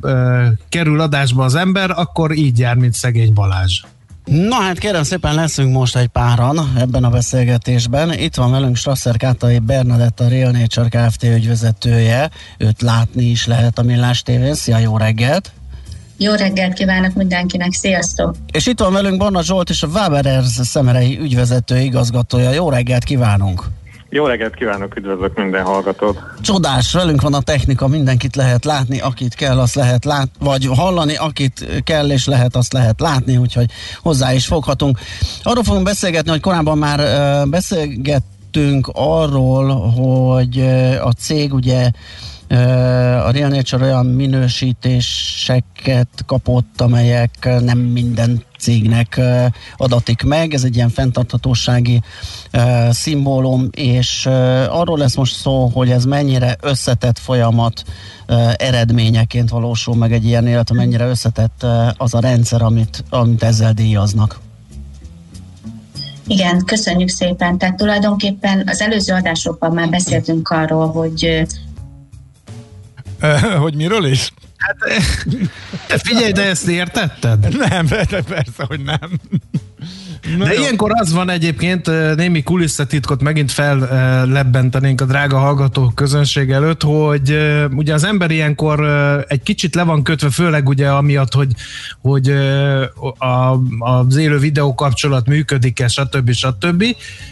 kerül 0.70 1.02
adásba 1.02 1.44
az 1.44 1.56
ember, 1.56 1.92
akkor 1.92 2.32
így 2.32 2.60
jár, 2.60 2.76
mint 2.76 2.94
szegény 2.94 3.34
Balázs. 3.34 3.82
Na 4.26 4.56
hát 4.56 4.78
kérem 4.78 5.04
szépen 5.04 5.36
leszünk 5.36 5.74
most 5.74 5.96
egy 5.96 6.08
páran 6.08 6.74
ebben 6.78 7.04
a 7.04 7.10
beszélgetésben. 7.10 8.14
Itt 8.14 8.36
van 8.36 8.52
velünk 8.52 8.76
Strasser 8.76 9.18
Kátai 9.18 9.60
Bernadett, 9.60 10.20
a 10.20 10.28
Real 10.28 10.52
Nature 10.52 10.88
Kft. 10.90 11.24
ügyvezetője. 11.24 12.30
Őt 12.58 12.82
látni 12.82 13.24
is 13.24 13.46
lehet 13.46 13.78
a 13.78 13.84
Millás 13.84 14.22
tévén. 14.22 14.54
Szia, 14.54 14.78
jó 14.78 14.98
reggelt! 14.98 15.52
Jó 16.18 16.34
reggelt 16.34 16.74
kívánok 16.74 17.14
mindenkinek, 17.14 17.74
sziasztok! 17.74 18.36
És 18.52 18.66
itt 18.66 18.80
van 18.80 18.94
velünk 18.94 19.18
Barna 19.18 19.44
Zsolt 19.44 19.70
és 19.70 19.84
a 19.84 19.88
Waberers 19.88 20.60
szemerei 20.64 21.20
ügyvezető 21.20 21.80
igazgatója. 21.80 22.52
Jó 22.52 22.70
reggelt 22.70 23.04
kívánunk! 23.04 23.64
Jó 24.16 24.26
reggelt 24.26 24.56
kívánok, 24.56 24.96
üdvözlök 24.96 25.38
minden 25.38 25.64
hallgatót. 25.64 26.20
Csodás, 26.42 26.94
velünk 26.94 27.22
van 27.22 27.34
a 27.34 27.42
technika, 27.42 27.88
mindenkit 27.88 28.36
lehet 28.36 28.66
látni, 28.66 29.00
akit 29.00 29.34
kell, 29.34 29.60
azt 29.60 29.76
lehet 29.76 30.06
látni, 30.06 30.32
vagy 30.40 30.66
hallani, 30.66 31.16
akit 31.16 31.82
kell 31.84 32.10
és 32.10 32.26
lehet, 32.26 32.56
azt 32.56 32.74
lehet 32.74 33.00
látni, 33.00 33.38
úgyhogy 33.38 33.66
hozzá 34.02 34.34
is 34.34 34.46
foghatunk. 34.46 35.00
Arról 35.44 35.64
fogunk 35.64 35.86
beszélgetni, 35.86 36.30
hogy 36.30 36.40
korábban 36.40 36.78
már 36.78 37.00
beszélgettünk 37.48 38.90
arról, 38.94 39.92
hogy 39.92 40.60
a 41.02 41.12
cég 41.12 41.54
ugye 41.54 41.92
a 42.48 43.32
Real 43.32 43.50
Nature 43.50 43.84
olyan 43.84 44.06
minősítéseket 44.06 46.08
kapott, 46.26 46.82
amelyek 46.82 47.50
nem 47.60 47.78
minden 47.78 48.44
cégnek 48.60 49.22
adatik 49.78 50.24
meg. 50.24 50.54
Ez 50.54 50.64
egy 50.64 50.76
ilyen 50.76 50.90
fenntarthatósági 50.90 52.02
szimbólum, 52.90 53.70
és 53.72 54.26
arról 54.70 54.98
lesz 54.98 55.16
most 55.16 55.36
szó, 55.36 55.68
hogy 55.68 55.90
ez 55.90 56.06
mennyire 56.06 56.56
összetett 56.62 57.20
folyamat 57.20 57.84
eredményeként 58.56 59.50
valósul 59.50 59.96
meg 59.96 60.14
egy 60.14 60.26
ilyen, 60.26 60.48
illetve 60.48 60.76
mennyire 60.76 61.08
összetett 61.08 61.66
az 61.98 62.14
a 62.14 62.20
rendszer, 62.20 62.62
amit, 62.62 63.04
amit 63.10 63.44
ezzel 63.44 63.74
díjaznak. 63.74 64.40
Igen, 66.28 66.66
köszönjük 66.66 67.10
szépen. 67.10 67.58
Tehát 67.58 67.76
tulajdonképpen 67.76 68.64
az 68.68 68.82
előző 68.82 69.14
adásokban 69.14 69.72
már 69.72 69.90
beszéltünk 69.90 70.50
arról, 70.50 70.92
hogy 70.92 71.46
Hogy 73.64 73.76
miről 73.76 74.06
is? 74.06 74.32
Te 75.88 75.98
figyelj, 75.98 76.32
de 76.32 76.44
ezt 76.44 76.68
értetted? 76.68 77.58
Nem, 77.58 77.86
de 77.86 78.22
persze, 78.22 78.64
hogy 78.68 78.84
nem. 78.84 79.20
De 80.38 80.54
ilyenkor 80.54 80.92
az 80.94 81.14
van 81.14 81.30
egyébként, 81.30 81.92
némi 82.16 82.44
kulisszatitkot 82.44 83.22
megint 83.22 83.52
fellebbentenénk 83.52 85.02
a 85.02 85.06
drága 85.06 85.38
hallgatók 85.38 85.96
közönség 85.96 86.52
előtt, 86.52 86.82
hogy 86.84 87.38
ugye 87.76 87.94
az 87.94 88.04
ember 88.04 88.32
ilyenkor 88.32 88.80
egy 89.28 89.44
kicsit 89.44 89.76
le 89.76 89.84
van 89.84 90.04
kötve, 90.04 90.30
főleg 90.30 90.68
ugye 90.68 90.90
amiatt, 90.90 91.34
hogy, 91.34 91.52
hogy 92.02 92.30
a, 93.18 93.60
az 93.80 94.16
élő 94.16 94.38
videó 94.38 94.76
kapcsolat 94.76 95.28
működik-e, 95.28 95.88
stb. 95.88 96.32
stb. 96.32 96.84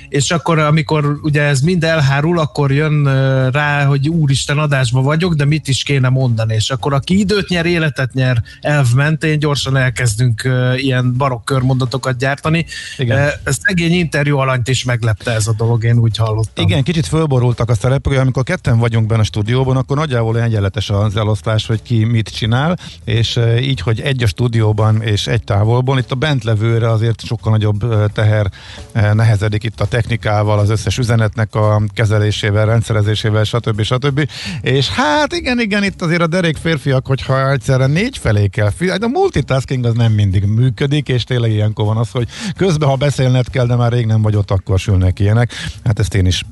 És 0.09 0.31
akkor, 0.31 0.59
amikor 0.59 1.19
ugye 1.21 1.41
ez 1.41 1.61
mind 1.61 1.83
elhárul, 1.83 2.39
akkor 2.39 2.71
jön 2.71 3.03
rá, 3.51 3.85
hogy 3.85 4.09
úristen 4.09 4.57
adásban 4.57 5.03
vagyok, 5.03 5.33
de 5.33 5.45
mit 5.45 5.67
is 5.67 5.83
kéne 5.83 6.09
mondani. 6.09 6.53
És 6.53 6.69
akkor 6.69 6.93
aki 6.93 7.19
időt 7.19 7.49
nyer, 7.49 7.65
életet 7.65 8.13
nyer 8.13 8.43
elv 8.61 8.87
mentén, 8.95 9.39
gyorsan 9.39 9.77
elkezdünk 9.77 10.49
ilyen 10.75 11.13
barokk 11.17 11.45
körmondatokat 11.45 12.17
gyártani. 12.17 12.65
Igen. 12.97 13.17
Eh, 13.17 13.33
Szegény 13.45 13.93
interjú 13.93 14.37
alanyt 14.37 14.67
is 14.67 14.83
meglepte 14.83 15.31
ez 15.31 15.47
a 15.47 15.53
dolog, 15.53 15.83
én 15.83 15.97
úgy 15.97 16.17
hallottam. 16.17 16.65
Igen, 16.65 16.83
kicsit 16.83 17.05
fölborultak 17.05 17.69
a 17.69 17.75
szereplők, 17.75 18.19
amikor 18.19 18.43
ketten 18.43 18.77
vagyunk 18.77 19.07
benne 19.07 19.21
a 19.21 19.23
stúdióban, 19.23 19.77
akkor 19.77 19.97
nagyjából 19.97 20.41
egyenletes 20.41 20.89
az 20.89 21.15
eloszlás, 21.15 21.65
hogy 21.65 21.81
ki 21.81 22.03
mit 22.03 22.29
csinál, 22.29 22.77
és 23.05 23.37
e, 23.37 23.59
így, 23.59 23.79
hogy 23.79 23.99
egy 23.99 24.23
a 24.23 24.27
stúdióban 24.27 25.01
és 25.01 25.27
egy 25.27 25.43
távolból, 25.43 25.97
itt 25.97 26.11
a 26.11 26.15
bentlevőre 26.15 26.89
azért 26.89 27.25
sokkal 27.25 27.51
nagyobb 27.51 27.83
e, 27.83 28.07
teher 28.07 28.51
nehezedik 28.93 29.63
itt 29.63 29.81
a 29.81 29.85
technikával, 29.85 30.59
az 30.59 30.69
összes 30.69 30.97
üzenetnek 30.97 31.55
a 31.55 31.81
kezelésével, 31.93 32.65
rendszerezésével, 32.65 33.43
stb. 33.43 33.81
stb. 33.81 34.29
És 34.61 34.89
hát 34.89 35.33
igen, 35.33 35.59
igen, 35.59 35.83
itt 35.83 36.01
azért 36.01 36.21
a 36.21 36.27
derék 36.27 36.57
férfiak, 36.57 37.07
hogyha 37.07 37.51
egyszerre 37.51 37.85
négy 37.85 38.17
felé 38.17 38.47
kell, 38.47 38.71
hát 38.87 39.03
a 39.03 39.07
multitasking 39.07 39.85
az 39.85 39.93
nem 39.93 40.11
mindig 40.11 40.43
működik, 40.43 41.09
és 41.09 41.23
tényleg 41.23 41.51
ilyenkor 41.51 41.85
van 41.85 41.97
az, 41.97 42.09
hogy 42.11 42.27
közben, 42.65 42.89
ha 42.89 42.95
beszélned 42.95 43.49
kell, 43.49 43.65
de 43.65 43.75
már 43.75 43.91
rég 43.91 44.05
nem 44.05 44.21
vagy 44.21 44.35
ott, 44.35 44.51
akkor 44.51 44.79
sülnek 44.79 45.19
ilyenek. 45.19 45.51
Hát 45.83 45.99
ezt 45.99 46.15
én 46.15 46.25
is 46.25 46.43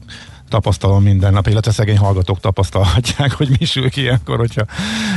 tapasztalom 0.52 1.04
minden 1.04 1.34
nap, 1.34 1.48
illetve 1.48 1.72
szegény 1.72 1.98
hallgatók 1.98 2.40
tapasztalhatják, 2.40 3.32
hogy 3.32 3.50
mi 3.60 3.66
sül 3.66 3.90
ki 3.90 4.02
ilyenkor, 4.02 4.38
hogyha 4.38 4.66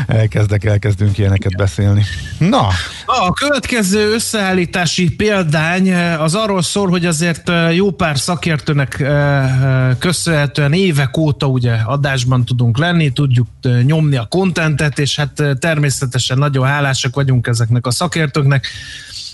elkezdek, 0.07 0.65
elkezdünk 0.65 1.19
ilyeneket 1.19 1.57
beszélni. 1.57 2.05
Na, 2.39 2.69
A 3.07 3.33
következő 3.33 4.13
összeállítási 4.13 5.15
példány 5.15 5.89
eh, 5.89 6.23
az 6.23 6.35
arról 6.35 6.63
szól, 6.63 6.89
hogy 6.89 7.07
azért 7.07 7.49
eh, 7.49 7.75
jó 7.75 7.91
pár 7.91 8.19
szakértőnek 8.19 9.01
eh, 9.01 9.51
köszönhetően 9.99 10.73
évek 10.73 11.17
óta 11.17 11.47
ugye 11.47 11.73
adásban 11.73 12.45
tudunk 12.45 12.79
lenni, 12.79 13.11
tudjuk 13.11 13.47
nyomni 13.83 14.17
a 14.17 14.27
kontentet, 14.27 14.99
és 14.99 15.17
hát 15.17 15.43
természetesen 15.59 16.39
nagyon 16.39 16.67
hálásak 16.67 17.15
vagyunk 17.15 17.47
ezeknek 17.47 17.87
a 17.87 17.91
szakértőknek, 17.91 18.67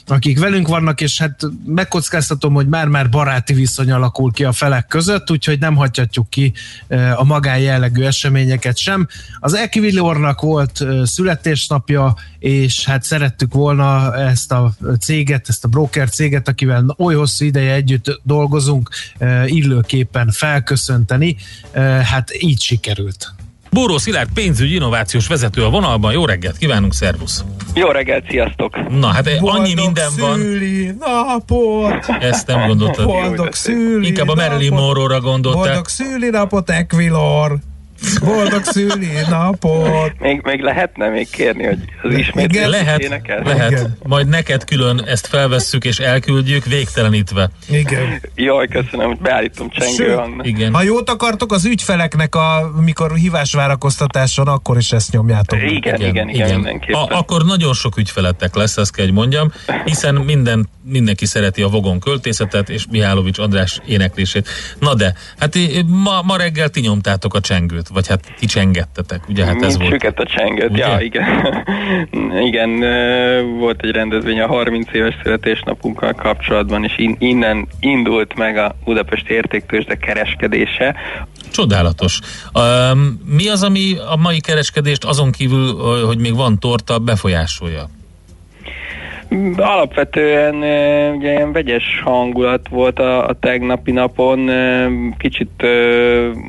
akik 0.07 0.39
velünk 0.39 0.69
vannak, 0.69 1.01
és 1.01 1.19
hát 1.19 1.41
megkockáztatom, 1.67 2.55
hogy 2.55 2.67
már-már 2.67 3.09
baráti 3.09 3.53
viszony 3.53 3.91
alakul 3.91 4.33
ki 4.33 4.45
a 4.45 4.53
felek 4.53 4.87
között, 4.87 5.31
úgyhogy 5.31 5.59
nem 5.59 5.77
hagyhatjuk 5.77 6.31
ki 6.31 6.53
a 7.15 7.25
magán 7.25 7.59
jellegű 7.59 8.03
eseményeket 8.03 8.77
sem. 8.77 9.09
Az 9.41 9.55
Equivalornak 9.55 10.41
volt 10.41 10.85
születésnapja, 11.05 12.15
és 12.39 12.85
hát 12.85 13.03
szerettük 13.03 13.53
volna 13.53 14.17
ezt 14.17 14.53
a 14.53 14.75
céget, 15.01 15.49
ezt 15.49 15.65
a 15.65 15.69
broker 15.69 16.09
céget, 16.09 16.49
akivel 16.49 16.95
oly 16.99 17.15
hosszú 17.15 17.45
ideje 17.45 17.73
együtt 17.73 18.21
dolgozunk, 18.23 18.91
illőképpen 19.47 20.31
felköszönteni. 20.31 21.37
Hát 22.03 22.43
így 22.43 22.63
sikerült. 22.63 23.35
Bóró 23.71 23.99
Szilárd 23.99 24.29
pénzügyi 24.35 24.75
innovációs 24.75 25.27
vezető 25.27 25.65
a 25.65 25.71
vonalban. 25.71 26.13
Jó 26.13 26.25
reggelt, 26.25 26.59
kívánunk, 26.59 26.95
szervusz! 26.95 27.45
Jó 27.75 27.89
reggelt, 27.89 28.25
sziasztok! 28.29 28.89
Na, 28.89 29.07
hát 29.07 29.31
annyi 29.41 29.75
minden 29.75 30.11
van. 30.19 30.39
szüli 30.39 30.95
napot! 30.99 32.09
Ezt 32.21 32.47
nem 32.47 32.67
gondoltad. 32.67 33.05
Boldog 33.05 33.55
szüli 33.55 34.07
Inkább 34.07 34.29
a 34.29 34.35
Marilyn. 34.35 34.73
Monroe-ra 34.73 35.21
gondoltál. 35.21 35.63
Boldog 35.63 35.89
szüli 35.89 36.31
napot, 36.31 36.71
Equilor! 36.71 37.59
Boldog 38.25 38.65
szüli 38.65 39.09
napot! 39.29 40.19
Még, 40.19 40.41
még 40.43 40.61
lehetne 40.61 41.09
még 41.09 41.31
kérni, 41.31 41.65
hogy 41.65 41.79
az 42.03 42.15
ismét 42.15 42.67
Lehet, 42.67 43.01
énekel? 43.01 43.43
lehet. 43.43 43.89
Majd 44.03 44.29
neked 44.29 44.65
külön 44.65 45.03
ezt 45.07 45.27
felvesszük 45.27 45.85
és 45.85 45.99
elküldjük 45.99 46.65
végtelenítve. 46.65 47.51
Igen. 47.69 48.21
Jaj, 48.35 48.69
köszönöm, 48.69 49.07
hogy 49.07 49.19
beállítom 49.19 49.71
csengő 49.71 50.17
Anna. 50.17 50.45
Igen. 50.45 50.75
Ha 50.75 50.83
jót 50.83 51.11
akartok 51.11 51.53
az 51.53 51.65
ügyfeleknek, 51.65 52.35
a, 52.35 52.71
mikor 52.81 53.15
hívásvárakoztatáson, 53.15 54.47
akkor 54.47 54.77
is 54.77 54.93
ezt 54.93 55.13
nyomjátok. 55.13 55.59
Igen, 55.63 56.01
igen, 56.01 56.29
igen, 56.29 56.55
mindenképpen. 56.55 57.01
A, 57.01 57.19
akkor 57.19 57.45
nagyon 57.45 57.73
sok 57.73 57.97
ügyfeletek 57.97 58.55
lesz, 58.55 58.77
ezt 58.77 58.95
kell, 58.95 59.05
hogy 59.05 59.15
mondjam, 59.15 59.53
hiszen 59.85 60.15
minden, 60.15 60.69
mindenki 60.83 61.27
szereti 61.27 61.63
a 61.63 61.69
Vogon 61.69 62.01
költészetet 62.01 62.69
és 62.69 62.85
Mihálovics 62.91 63.39
András 63.39 63.81
éneklését. 63.87 64.49
Na 64.79 64.95
de, 64.95 65.15
hát 65.39 65.57
ma, 65.87 66.23
ma 66.23 66.37
reggel 66.37 66.69
ti 66.69 66.81
nyomtátok 66.81 67.35
a 67.35 67.41
csengőt, 67.41 67.89
vagy 67.93 68.09
hát 68.09 68.33
ti 68.39 68.47
csengettetek, 68.47 69.29
ugye? 69.29 69.45
Hát 69.45 69.55
ez 69.55 69.61
Mint 69.61 69.77
volt. 69.77 69.91
Süket 69.91 70.19
a 70.19 70.27
csengőt, 70.27 70.71
Ugye? 70.71 70.87
ja, 70.87 71.01
igen. 71.01 71.65
igen, 72.49 72.79
volt 73.59 73.83
egy 73.83 73.91
rendezvény 73.91 74.41
a 74.41 74.47
30 74.47 74.93
éves 74.93 75.15
születésnapunkkal 75.23 76.13
kapcsolatban, 76.13 76.85
és 76.85 76.93
in, 76.97 77.17
innen 77.19 77.69
indult 77.81 78.35
meg 78.35 78.57
a 78.57 78.77
Budapesti 78.85 79.33
Értéktősde 79.33 79.97
kereskedése. 79.97 80.95
Csodálatos. 81.51 82.19
Um, 82.55 83.21
mi 83.25 83.49
az, 83.49 83.63
ami 83.63 83.97
a 84.11 84.17
mai 84.17 84.41
kereskedést 84.41 85.05
azon 85.05 85.31
kívül, 85.31 85.75
hogy 86.07 86.19
még 86.19 86.35
van 86.35 86.59
torta, 86.59 86.99
befolyásolja? 86.99 87.89
Alapvetően 89.57 90.55
ugye 91.17 91.33
ilyen 91.33 91.53
vegyes 91.53 92.01
hangulat 92.05 92.69
volt 92.69 92.99
a, 92.99 93.29
a 93.29 93.33
tegnapi 93.33 93.93
napon, 93.93 94.51
kicsit 95.19 95.65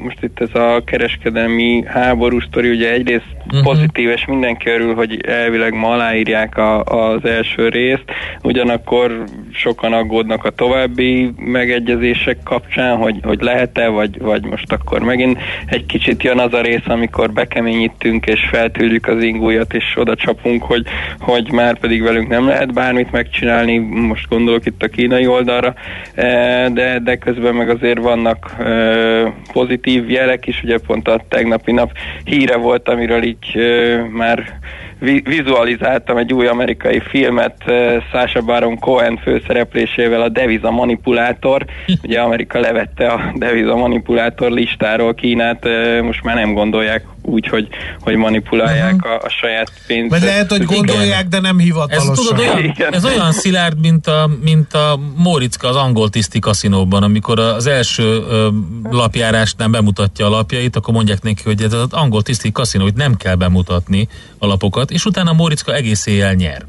most 0.04 0.18
itt 0.22 0.40
ez 0.40 0.56
a 0.62 0.82
kereskedelmi 0.86 1.84
háború 1.86 2.40
sztori, 2.40 2.70
ugye 2.70 2.92
egyrészt 2.92 3.36
uh-huh. 3.46 3.64
pozitív, 3.64 4.10
és 4.10 4.26
mindenki 4.26 4.70
örül, 4.70 4.94
hogy 4.94 5.26
elvileg 5.26 5.74
ma 5.74 5.90
aláírják 5.90 6.58
a, 6.58 6.84
az 6.84 7.26
első 7.26 7.70
részt, 7.70 8.04
ugyanakkor 8.42 9.24
sokan 9.54 9.94
aggódnak 9.94 10.46
a 10.46 10.50
további 10.50 11.34
megegyezések 11.38 12.38
kapcsán, 12.44 12.98
hogy, 12.98 13.20
hogy 13.24 13.42
lehet-e, 13.42 13.88
vagy, 13.88 14.22
vagy 14.22 14.46
most 14.46 14.72
akkor 14.72 15.02
megint 15.02 15.40
egy 15.66 15.86
kicsit 15.86 16.24
jön 16.24 16.40
az 16.40 16.54
a 16.54 16.62
rész, 16.62 16.88
amikor 16.88 17.32
bekeményítünk 17.32 18.26
és 18.26 18.40
feltűrjük 18.52 19.08
az 19.08 19.24
ingújat, 19.24 19.74
és 19.74 19.94
oda 19.96 20.16
csapunk, 20.16 20.64
hogy, 20.64 20.86
hogy 21.20 21.52
már 21.52 21.80
pedig 21.80 22.02
velünk 22.02 22.28
nem 22.28 22.48
lehet 22.48 22.71
bármit 22.72 23.12
megcsinálni, 23.12 23.78
most 23.78 24.28
gondolok 24.30 24.66
itt 24.66 24.84
a 24.84 24.88
kínai 24.88 25.28
oldalra, 25.28 25.74
eh, 26.14 26.70
de, 26.70 27.00
de 27.00 27.16
közben 27.16 27.56
meg 27.56 27.70
azért 27.70 28.00
vannak 28.00 28.56
eh, 28.60 29.32
pozitív 29.52 30.10
jelek 30.10 30.48
is, 30.48 30.62
ugye 30.64 30.78
pont 30.78 31.08
a 31.08 31.22
tegnapi 31.30 31.72
nap 31.72 31.92
híre 32.24 32.58
volt, 32.58 32.90
amiről 32.90 33.24
így 33.24 33.52
eh, 33.54 34.06
már 34.10 34.60
vi- 35.00 35.28
vizualizáltam 35.28 36.18
egy 36.18 36.34
új 36.34 36.48
amerikai 36.48 37.00
filmet 37.00 37.64
Sasha 38.12 38.42
Baron 38.42 38.80
Cohen 38.80 39.18
főszereplésével 39.18 40.22
a 40.22 40.30
deviza 40.30 40.72
manipulátor. 40.72 41.66
Ugye 42.04 42.20
Amerika 42.20 42.60
levette 42.60 43.08
a 43.08 43.32
deviza 43.36 43.76
manipulátor 43.76 44.52
listáról 44.52 45.14
Kínát, 45.14 45.68
most 46.02 46.24
már 46.24 46.36
nem 46.36 46.54
gondolják 46.54 47.04
úgy, 47.32 47.48
hogy, 47.48 47.68
hogy 48.00 48.16
manipulálják 48.16 49.06
a, 49.06 49.16
a 49.16 49.30
saját 49.30 49.72
pénzt. 49.88 50.10
Vagy 50.10 50.22
lehet, 50.22 50.50
hogy 50.50 50.64
gondolják, 50.64 51.28
de 51.28 51.40
nem 51.40 51.58
Ez, 51.58 51.64
hivatalosan. 51.64 52.14
tudod, 52.16 52.40
olyan, 52.40 52.74
ez 52.92 53.06
olyan 53.06 53.32
szilárd, 53.32 53.80
mint 53.80 54.08
a, 54.08 54.30
mint 54.42 54.74
a 54.74 55.00
Móriczka 55.16 55.68
az 55.68 55.76
angol 55.76 56.10
tiszti 56.10 56.40
kaszinóban, 56.40 57.04
amikor 57.04 57.40
az 57.40 57.68
első 57.68 58.04
ö, 58.04 58.50
lapjárásnál 58.90 59.68
bemutatja 59.68 60.26
a 60.26 60.30
lapjait, 60.30 60.76
akkor 60.76 60.94
mondják 60.94 61.22
neki, 61.22 61.42
hogy 61.44 61.62
ez 61.62 61.74
az 61.74 61.88
angol 61.90 62.22
tiszti 62.22 62.52
kaszinó, 62.52 62.88
itt 62.88 62.96
nem 62.96 63.16
kell 63.18 63.36
bemutatni 63.36 64.08
a 64.38 64.46
lapokat, 64.46 64.92
és 64.92 65.06
utána 65.06 65.34
Móriczka 65.34 65.74
egész 65.74 66.06
éjjel 66.06 66.34
nyer. 66.34 66.66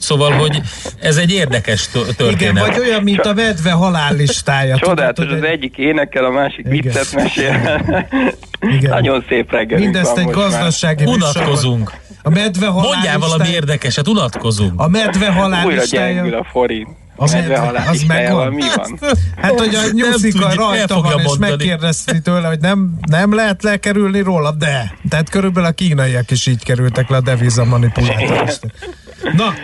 Szóval, 0.00 0.32
hogy 0.32 0.60
ez 1.00 1.16
egy 1.16 1.32
érdekes 1.32 1.88
tö- 1.88 2.16
történet. 2.16 2.40
Igen, 2.40 2.54
vagy 2.54 2.78
olyan, 2.78 3.02
mint 3.02 3.20
a 3.20 3.32
medve 3.32 3.70
halállistája. 3.70 4.76
Csodálatos, 4.76 5.26
az 5.26 5.42
egyik 5.42 5.76
énekel, 5.76 6.24
a 6.24 6.30
másik 6.30 6.66
viccet 6.68 7.14
mesél. 7.14 7.80
Nagyon 8.80 9.24
szép 9.28 9.50
reggel. 9.50 9.78
Mindezt 9.78 10.16
egy 10.16 10.30
gazdasági 10.30 11.04
Unatkozunk. 11.04 11.92
A 12.22 12.30
medve 12.30 12.66
halál 12.66 12.92
Mondjál 12.92 13.18
valami 13.18 13.48
érdekeset, 13.48 14.08
unatkozunk. 14.08 14.80
A 14.80 14.88
medve 14.88 15.30
halál 15.30 15.66
Újra 15.66 15.82
gyengül 15.90 16.34
a 16.34 16.46
forint. 16.52 16.88
A 17.16 17.30
medve, 17.32 17.58
halál 17.58 17.88
az 17.88 18.02
megvan. 18.02 18.52
mi 18.52 18.62
van? 18.76 18.98
Hát, 19.36 19.60
hogy 19.60 19.74
a 19.74 19.80
nyuszika 19.92 20.54
rajta 20.54 21.00
van, 21.00 21.18
és 21.18 21.24
mondani. 21.24 21.50
megkérdezti 21.50 22.20
tőle, 22.20 22.48
hogy 22.48 22.60
nem, 22.60 22.98
nem 23.10 23.34
lehet 23.34 23.62
lekerülni 23.62 24.20
róla, 24.20 24.50
de. 24.52 24.94
Tehát 25.08 25.30
körülbelül 25.30 25.68
a 25.68 25.72
kínaiak 25.72 26.30
is 26.30 26.46
így 26.46 26.64
kerültek 26.64 27.08
le 27.08 27.16
a 27.16 27.20
deviza 27.20 27.64
manipulátorosra. 27.64 28.68
Na, 29.22 29.54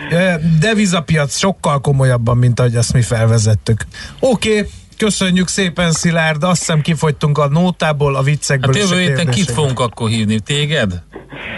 devizapiac 0.59 1.37
sokkal 1.37 1.81
komolyabban, 1.81 2.37
mint 2.37 2.59
ahogy 2.59 2.75
ezt 2.75 2.93
mi 2.93 3.01
felvezettük. 3.01 3.85
Oké, 4.19 4.49
okay, 4.49 4.69
Köszönjük 4.97 5.47
szépen, 5.47 5.91
Szilárd. 5.91 6.43
Azt 6.43 6.59
hiszem 6.59 6.81
kifogytunk 6.81 7.37
a 7.37 7.47
nótából, 7.47 8.15
a 8.15 8.21
viccekből. 8.21 8.73
Hát 8.73 8.89
jövő 8.89 9.01
héten 9.01 9.29
kit 9.29 9.51
fogunk 9.51 9.79
akkor 9.79 10.09
hívni? 10.09 10.39
Téged? 10.39 11.03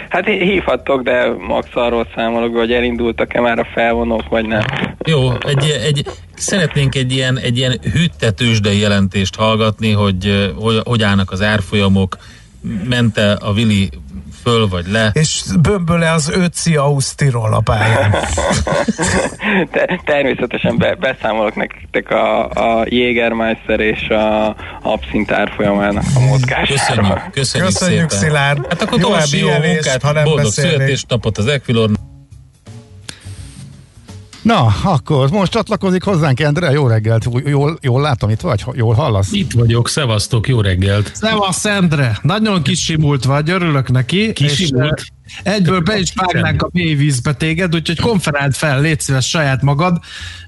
Hát 0.08 0.24
hí- 0.24 0.42
hívhattok, 0.42 1.02
de 1.02 1.32
max 1.38 1.68
arról 1.72 2.06
számolok, 2.14 2.56
hogy 2.56 2.72
elindultak-e 2.72 3.40
már 3.40 3.58
a 3.58 3.66
felvonók, 3.74 4.28
vagy 4.28 4.46
nem. 4.46 4.62
Jó, 5.06 5.32
egy, 5.46 5.80
egy, 5.84 6.06
szeretnénk 6.34 6.94
egy 6.94 7.12
ilyen, 7.12 7.38
egy 7.38 7.58
ilyen 7.58 7.78
hűttetősde 7.92 8.72
jelentést 8.72 9.36
hallgatni, 9.36 9.90
hogy, 9.90 10.52
hogy 10.56 10.80
hogy 10.84 11.02
állnak 11.02 11.30
az 11.30 11.42
árfolyamok, 11.42 12.16
mente 12.88 13.32
a 13.32 13.52
Vili 13.52 13.90
föl 14.42 14.68
vagy 14.68 14.86
le. 14.86 15.10
És 15.12 15.42
bömböle 15.60 16.12
az 16.12 16.30
ötci 16.34 16.76
Ausztirol 16.76 17.54
a 17.54 17.60
pályán. 17.60 18.10
Te, 19.72 20.00
természetesen 20.04 20.76
be, 20.78 20.94
beszámolok 20.94 21.54
nektek 21.54 22.10
a, 22.10 22.48
a 22.48 22.84
Jägermeister 22.88 23.80
és 23.80 24.08
a 24.08 24.56
abszint 24.82 25.32
árfolyamának 25.32 26.04
a 26.14 26.20
mozgásáról. 26.20 26.76
Köszönjük, 26.76 27.30
köszönjük, 27.32 27.68
Köszönjük, 27.68 28.10
szépen. 28.10 28.28
Szilárd. 28.28 28.66
Hát 28.68 28.82
akkor 28.82 28.98
Jó 28.98 29.08
további 29.08 29.38
jó 29.38 29.48
munkát, 29.48 30.02
ha 30.02 30.12
nem 30.12 30.24
boldog 30.24 30.44
beszélnék. 30.44 30.74
születésnapot 30.74 31.38
az 31.38 31.46
Equilor. 31.46 31.90
Na, 34.42 34.74
akkor 34.84 35.30
most 35.30 35.52
csatlakozik 35.52 36.02
hozzánk 36.02 36.40
Endre, 36.40 36.70
jó 36.70 36.86
reggelt, 36.86 37.26
jól, 37.44 37.78
jól 37.80 38.00
látom, 38.00 38.30
itt 38.30 38.40
vagy, 38.40 38.64
jól 38.72 38.94
hallasz? 38.94 39.32
Itt 39.32 39.52
vagyok, 39.52 39.88
szevasztok, 39.88 40.48
jó 40.48 40.60
reggelt. 40.60 41.10
Szevasz, 41.14 41.64
Endre! 41.64 42.18
Nagyon 42.22 42.62
kisimult 42.62 43.24
vagy, 43.24 43.50
örülök 43.50 43.90
neki. 43.90 44.32
Kisimult? 44.32 45.04
Eh, 45.42 45.54
egyből 45.54 45.80
be 45.80 45.98
is 45.98 46.12
vágnánk 46.14 46.62
a 46.62 46.68
mély 46.72 46.94
vízbe 46.94 47.34
téged, 47.34 47.74
úgyhogy 47.74 48.00
konferáld 48.00 48.54
fel, 48.54 48.80
légy 48.80 49.00
szíves 49.00 49.28
saját 49.28 49.62
magad, 49.62 49.98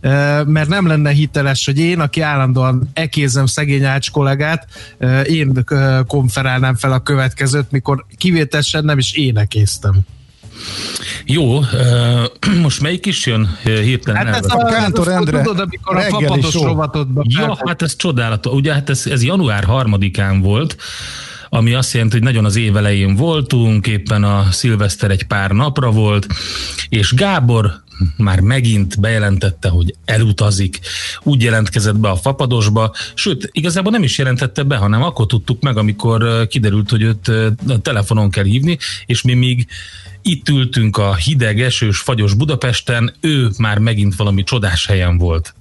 eh, 0.00 0.44
mert 0.44 0.68
nem 0.68 0.86
lenne 0.86 1.10
hiteles, 1.10 1.64
hogy 1.64 1.78
én, 1.78 2.00
aki 2.00 2.20
állandóan 2.20 2.90
ekézem 2.92 3.46
szegény 3.46 3.84
Ács 3.84 4.10
kollégát, 4.10 4.66
eh, 4.98 5.30
én 5.30 5.64
konferálnám 6.06 6.74
fel 6.74 6.92
a 6.92 7.02
következőt, 7.02 7.70
mikor 7.70 8.06
kivételesen 8.16 8.84
nem 8.84 8.98
is 8.98 9.12
én 9.12 9.38
ekéztem. 9.38 9.94
Jó, 11.24 11.58
uh, 11.58 11.64
most 12.62 12.80
melyik 12.80 13.06
is 13.06 13.26
jön 13.26 13.58
hirtelen? 13.62 14.26
Hát 14.26 14.36
ez 14.36 14.44
a- 14.48 14.64
Kántor 14.64 15.08
Endre, 15.08 15.42
tudod, 15.42 15.58
amikor 15.58 15.96
a 15.96 16.50
show. 16.50 16.64
rovatodba 16.64 17.22
Ja, 17.28 17.58
hát 17.66 17.82
ez 17.82 17.96
csodálatos. 17.96 18.52
Ugye 18.52 18.72
hát 18.72 18.90
ez, 18.90 19.06
ez 19.06 19.24
január 19.24 19.64
harmadikán 19.64 20.40
volt, 20.40 20.76
ami 21.48 21.74
azt 21.74 21.92
jelenti, 21.92 22.14
hogy 22.14 22.24
nagyon 22.24 22.44
az 22.44 22.56
év 22.56 22.76
elején 22.76 23.16
voltunk, 23.16 23.86
éppen 23.86 24.24
a 24.24 24.46
szilveszter 24.50 25.10
egy 25.10 25.24
pár 25.24 25.50
napra 25.50 25.90
volt, 25.90 26.26
és 26.88 27.14
Gábor 27.14 27.81
már 28.16 28.40
megint 28.40 29.00
bejelentette, 29.00 29.68
hogy 29.68 29.94
elutazik. 30.04 30.78
Úgy 31.22 31.42
jelentkezett 31.42 31.96
be 31.96 32.10
a 32.10 32.16
fapadosba, 32.16 32.94
sőt, 33.14 33.48
igazából 33.52 33.92
nem 33.92 34.02
is 34.02 34.18
jelentette 34.18 34.62
be, 34.62 34.76
hanem 34.76 35.02
akkor 35.02 35.26
tudtuk 35.26 35.62
meg, 35.62 35.76
amikor 35.76 36.46
kiderült, 36.46 36.90
hogy 36.90 37.02
őt 37.02 37.30
telefonon 37.82 38.30
kell 38.30 38.44
hívni, 38.44 38.78
és 39.06 39.22
mi 39.22 39.34
még 39.34 39.66
itt 40.22 40.48
ültünk 40.48 40.96
a 40.96 41.14
hideg, 41.14 41.60
esős, 41.60 41.98
fagyos 41.98 42.34
Budapesten, 42.34 43.14
ő 43.20 43.50
már 43.58 43.78
megint 43.78 44.16
valami 44.16 44.44
csodás 44.44 44.86
helyen 44.86 45.18
volt. 45.18 45.54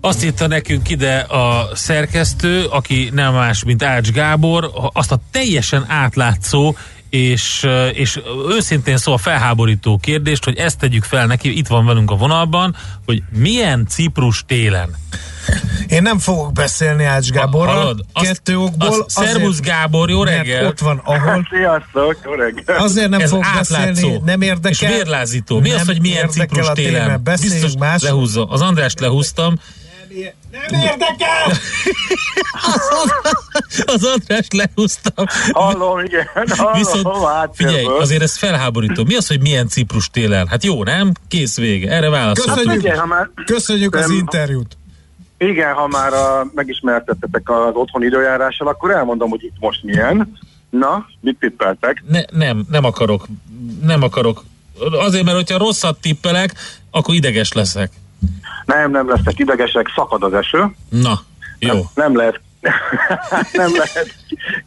Azt 0.00 0.24
írta 0.24 0.46
nekünk 0.46 0.90
ide 0.90 1.18
a 1.18 1.68
szerkesztő, 1.74 2.64
aki 2.64 3.10
nem 3.12 3.34
más, 3.34 3.64
mint 3.64 3.82
Ács 3.82 4.10
Gábor, 4.10 4.70
azt 4.92 5.12
a 5.12 5.20
teljesen 5.30 5.84
átlátszó 5.88 6.76
és, 7.10 7.66
és 7.92 8.20
őszintén 8.48 8.96
szó 8.96 9.12
a 9.12 9.18
felháborító 9.18 9.98
kérdést, 9.98 10.44
hogy 10.44 10.56
ezt 10.56 10.78
tegyük 10.78 11.04
fel 11.04 11.26
neki, 11.26 11.56
itt 11.56 11.66
van 11.66 11.86
velünk 11.86 12.10
a 12.10 12.16
vonalban, 12.16 12.76
hogy 13.06 13.22
milyen 13.32 13.86
Ciprus 13.88 14.44
télen. 14.46 14.96
Én 15.88 16.02
nem 16.02 16.18
fogok 16.18 16.52
beszélni 16.52 17.04
Ács 17.04 17.30
Gáborral, 17.30 17.74
Hallod? 17.74 18.04
Azt- 18.12 18.26
kettő 18.26 18.58
okból. 18.58 18.88
azt- 18.88 19.02
Szervusz, 19.10 19.60
Gábor, 19.60 20.10
jó 20.10 20.22
reggel! 20.24 20.66
Ott 20.66 20.78
van, 20.78 21.00
ahol 21.04 21.46
Sziasztok, 21.52 22.16
jó 22.24 22.32
reggel. 22.32 22.76
Azért 22.78 23.08
nem 23.08 23.20
Ez 23.20 23.28
fogok 23.30 23.44
átlátszó. 23.44 23.84
beszélni, 23.86 24.20
nem 24.24 24.40
érdekel. 24.40 24.70
És 24.70 24.78
vérlázító. 24.96 25.60
Mi 25.60 25.68
Nem 25.68 25.78
az, 25.80 25.86
hogy 25.86 26.00
milyen 26.00 26.28
Ciprus 26.28 26.66
téma, 26.66 26.72
télen? 26.72 27.20
Beszéljünk 27.22 27.60
Biztos 27.62 27.80
más. 27.80 28.02
lehúzza. 28.02 28.44
Az 28.44 28.60
Andrást 28.60 29.00
lehúztam. 29.00 29.54
Nem 30.50 30.80
érdekel! 30.80 31.52
Az 33.94 34.04
Andrást 34.04 34.52
lehúztam. 34.52 35.24
Hallom, 35.52 36.04
igen, 36.04 36.26
hallom, 36.56 36.72
Viszont 36.72 37.08
figyelj, 37.52 37.84
azért 37.98 38.22
ez 38.22 38.36
felháborító. 38.36 39.04
Mi 39.04 39.14
az, 39.14 39.26
hogy 39.26 39.40
milyen 39.40 39.68
Ciprus 39.68 40.10
télen? 40.10 40.46
Hát 40.46 40.64
jó, 40.64 40.84
nem? 40.84 41.12
Kész 41.28 41.56
vége. 41.56 41.90
Erre 41.90 42.08
válaszoltunk. 42.08 42.58
Köszönjük, 42.58 42.98
ha 42.98 43.06
már- 43.06 43.30
köszönjük 43.46 43.94
az 43.94 44.10
interjút. 44.10 44.76
Igen, 45.38 45.74
ha 45.74 45.86
már 45.86 46.12
a, 46.12 46.46
megismertettetek 46.54 47.50
az 47.50 47.70
otthon 47.74 48.02
időjárással, 48.02 48.68
akkor 48.68 48.90
elmondom, 48.90 49.30
hogy 49.30 49.44
itt 49.44 49.56
most 49.58 49.82
milyen. 49.82 50.38
Na, 50.70 51.06
mit 51.20 51.38
tippeltek? 51.38 52.02
Ne, 52.08 52.20
nem, 52.30 52.66
nem 52.70 52.84
akarok. 52.84 53.26
Nem 53.82 54.02
akarok. 54.02 54.44
Azért, 54.90 55.24
mert 55.24 55.36
hogyha 55.36 55.58
rosszat 55.58 56.00
tippelek, 56.00 56.54
akkor 56.90 57.14
ideges 57.14 57.52
leszek. 57.52 57.92
Nem, 58.64 58.90
nem 58.90 59.08
lesznek 59.08 59.38
idegesek, 59.38 59.92
szakad 59.94 60.22
az 60.22 60.32
eső. 60.32 60.74
Na, 60.88 61.20
jó. 61.58 61.74
Nem, 61.74 61.82
nem 61.94 62.16
lehet 62.16 62.40
nem 63.52 63.70
lehet 63.76 64.14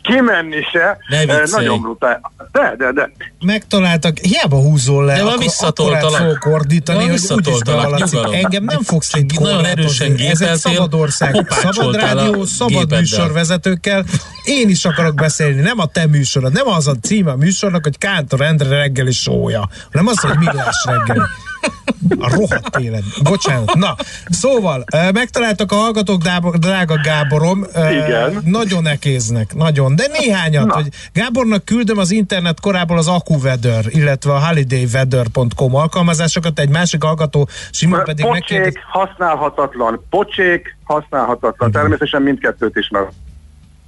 kimenni 0.02 0.62
se. 0.72 0.98
Ne. 1.10 1.44
Nagyon 1.52 1.82
brutál. 1.82 2.32
De, 2.52 2.76
de, 2.78 2.92
de. 2.92 3.12
Megtaláltak, 3.46 4.18
hiába 4.18 4.62
húzol 4.62 5.06
le, 5.06 5.16
De 5.16 5.24
van 5.24 5.32
akkor 5.32 5.44
visszatoltalak. 5.44 6.22
fogok 6.22 6.46
ordítani, 6.46 6.98
Van 6.98 7.10
hogy 7.10 7.20
úgyis 7.20 7.30
visszatoltalak. 7.36 8.36
Engem 8.36 8.64
nem 8.64 8.82
fogsz 8.82 9.14
itt 9.14 9.40
Nagyon 9.40 9.66
erősen. 9.66 10.16
Ez 10.18 10.42
egy 10.42 10.56
szabad 10.56 10.94
ország, 10.94 11.48
szabad 11.50 11.96
rádió, 11.96 12.46
szabad 12.46 12.74
gépeddel. 12.74 13.00
műsorvezetőkkel. 13.00 14.06
Én 14.46 14.70
is 14.70 14.86
akarok 14.86 15.16
beszélni, 15.16 15.62
nem 15.62 15.80
a 15.80 15.86
te 15.86 16.08
műsorod, 16.08 16.54
nem 16.54 16.68
az 16.68 16.88
a 16.88 16.96
címe 17.02 17.32
a 17.32 17.36
műsornak, 17.36 17.84
hogy 17.84 17.98
Kántor 17.98 18.42
Endre 18.42 18.70
reggeli 18.70 19.12
sója, 19.12 19.70
hanem 19.92 20.08
az, 20.08 20.20
hogy 20.20 20.38
millás 20.38 20.86
reggeli. 20.86 21.22
A 22.20 22.36
rohadt 22.36 22.78
élet. 22.80 23.04
Bocsánat. 23.24 23.76
Na, 23.76 23.96
szóval, 24.30 24.84
megtaláltak 25.14 25.72
a 25.72 25.76
hallgatók, 25.76 26.22
drága, 26.60 27.00
Gáborom. 27.04 27.66
Igen. 27.76 28.42
Nagyon 28.46 28.88
ekéznek, 28.88 29.54
nagyon. 29.54 29.96
De 29.96 30.08
néhányat, 30.20 30.66
Na. 30.66 30.74
hogy 30.74 30.88
Gábornak 31.14 31.66
küldöm 31.66 31.98
az 31.98 32.12
internet 32.12 32.60
korából 32.60 32.98
az 32.98 33.08
AccuWeather, 33.08 33.86
illetve 33.88 34.34
a 34.34 34.48
holidayweather.com 34.48 35.76
alkalmazásokat, 35.76 36.60
egy 36.60 36.70
másik 36.70 37.04
hallgató 37.04 37.48
Simon 37.72 38.04
pedig 38.04 38.26
megkérdez... 38.26 38.74
Pocsék, 38.74 38.84
használhatatlan. 38.88 40.06
Pocsék, 40.10 40.78
használhatatlan. 40.84 41.72
Természetesen 41.72 42.22
mindkettőt 42.22 42.76
ismer. 42.76 43.02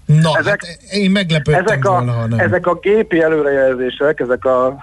Na, 0.05 0.37
ezek, 0.37 0.65
hát 0.65 0.79
én 0.91 1.11
meglepődtem 1.11 1.65
ezek 1.65 1.85
a, 1.85 1.89
volna, 1.89 2.11
ha 2.11 2.27
nem. 2.27 2.39
ezek 2.39 2.67
a 2.67 2.73
gépi 2.73 3.21
előrejelzések, 3.21 4.19
ezek, 4.19 4.45
a, 4.45 4.75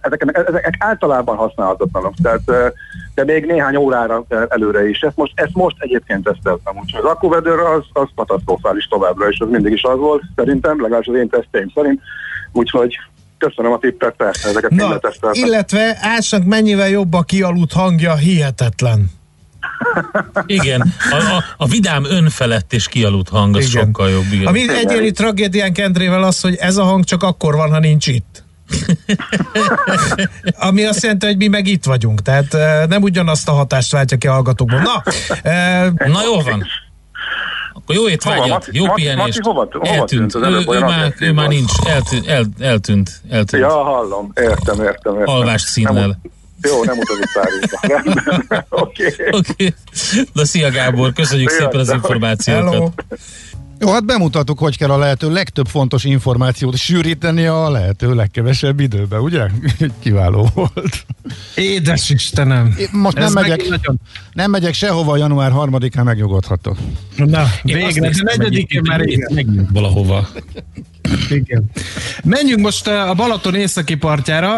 ezek, 0.00 0.42
ezek 0.48 0.76
általában 0.78 1.36
használhatatlanok, 1.36 2.14
tehát, 2.22 2.74
de 3.14 3.24
még 3.24 3.46
néhány 3.46 3.76
órára 3.76 4.24
előre 4.48 4.88
is. 4.88 5.00
Ezt 5.00 5.16
most, 5.16 5.32
ezt 5.34 5.54
most 5.54 5.76
egyébként 5.78 6.24
teszteltem, 6.24 6.76
úgyhogy 6.78 7.00
az 7.04 7.10
akkuvedőr 7.10 7.58
az, 7.58 7.84
az 7.92 8.08
katasztrofális 8.14 8.86
továbbra, 8.86 9.28
és 9.28 9.38
az 9.40 9.48
mindig 9.50 9.72
is 9.72 9.82
az 9.82 9.98
volt, 9.98 10.22
szerintem, 10.36 10.80
legalábbis 10.80 11.08
az 11.08 11.14
én 11.14 11.28
teszteim 11.28 11.70
szerint, 11.74 12.00
úgyhogy 12.52 12.98
köszönöm 13.38 13.72
a 13.72 13.78
tippet, 13.78 14.14
persze, 14.16 14.48
ezeket 14.48 14.70
Na, 14.70 14.98
illetve 15.32 15.98
Ásnak 16.00 16.44
mennyivel 16.44 16.88
jobb 16.88 17.12
a 17.12 17.22
kialudt 17.22 17.72
hangja, 17.72 18.14
hihetetlen. 18.14 19.10
Igen, 20.46 20.92
a, 21.10 21.14
a, 21.16 21.44
a 21.56 21.66
vidám 21.66 22.04
önfelett 22.04 22.72
és 22.72 22.88
kialudt 22.88 23.28
hang, 23.28 23.56
az 23.56 23.68
Igen. 23.68 23.84
sokkal 23.84 24.10
jobb. 24.10 24.32
Igen. 24.32 24.46
A 24.46 24.50
mi 24.50 24.68
egyéni 24.68 25.10
tragédiánk 25.10 25.78
Endrével 25.78 26.22
az, 26.22 26.40
hogy 26.40 26.54
ez 26.54 26.76
a 26.76 26.84
hang 26.84 27.04
csak 27.04 27.22
akkor 27.22 27.54
van, 27.54 27.70
ha 27.70 27.78
nincs 27.78 28.06
itt. 28.06 28.44
Ami 30.68 30.84
azt 30.84 31.02
jelenti, 31.02 31.26
hogy 31.26 31.36
mi 31.36 31.46
meg 31.48 31.66
itt 31.66 31.84
vagyunk. 31.84 32.22
Tehát 32.22 32.54
eh, 32.54 32.86
nem 32.86 33.02
ugyanazt 33.02 33.48
a 33.48 33.52
hatást 33.52 33.92
váltja 33.92 34.16
ki 34.16 34.26
a 34.26 34.32
hallgatókból. 34.32 34.80
Na, 34.80 35.02
Na 36.06 36.22
jól 36.24 36.42
van. 36.42 36.66
Akkor 37.72 37.94
jó 37.94 38.08
étvágyat, 38.08 38.42
Hova, 38.48 38.62
jó 38.70 38.84
Maci- 38.86 39.02
pihenést. 39.02 39.26
Maci 39.26 39.38
hova- 39.42 39.72
hova 39.72 39.86
eltűnt. 39.86 40.08
tűnt 40.08 40.34
az 40.34 40.42
Ő, 40.42 40.44
előbb? 40.44 40.72
ő, 40.72 40.78
már, 40.78 41.14
ő 41.18 41.32
már 41.32 41.48
nincs, 41.48 41.72
eltűnt, 41.86 42.26
el, 42.26 42.44
eltűnt, 42.58 43.10
eltűnt. 43.30 43.62
Ja, 43.62 43.82
hallom, 43.82 44.32
értem, 44.34 44.80
értem, 44.80 45.14
értem. 45.14 45.34
Alvás 45.34 45.62
színnel. 45.62 45.92
Nem, 45.92 46.16
jó, 46.66 46.84
nem 46.84 46.98
utazik 46.98 47.28
Párizsba. 47.34 48.64
Oké. 48.68 49.14
Oké. 49.30 49.74
Na 50.32 50.44
szia 50.44 50.70
Gábor, 50.70 51.12
köszönjük 51.12 51.48
Szia, 51.50 51.58
szépen 51.60 51.80
az 51.80 51.92
információkat. 51.92 52.72
hello. 52.72 52.90
Jó, 53.78 53.92
hát 53.92 54.04
bemutattuk, 54.04 54.58
hogy 54.58 54.76
kell 54.78 54.90
a 54.90 54.98
lehető 54.98 55.32
legtöbb 55.32 55.66
fontos 55.66 56.04
információt 56.04 56.76
sűríteni 56.76 57.46
a 57.46 57.70
lehető 57.70 58.14
legkevesebb 58.14 58.80
időben, 58.80 59.20
ugye? 59.20 59.46
Kiváló 60.02 60.48
volt. 60.54 61.06
Édes 61.54 62.10
Istenem. 62.10 62.74
Én 62.78 62.88
Most 62.92 63.16
nem 63.16 63.32
megyek, 63.32 63.68
nagyon- 63.68 64.00
nem 64.32 64.50
megyek 64.50 64.74
sehova, 64.74 65.16
január 65.16 65.52
3-án 65.54 66.04
megnyugodhatok. 66.04 66.76
Na, 67.16 67.44
végre, 67.62 68.10
negyedikén 68.22 68.82
már. 68.84 69.00
Megint 69.34 69.68
valahova. 69.72 70.28
Igen. 71.30 71.64
Menjünk 72.24 72.60
most 72.60 72.86
uh, 72.88 73.08
a 73.10 73.14
Balaton 73.14 73.54
északi 73.54 73.94
partjára. 73.94 74.56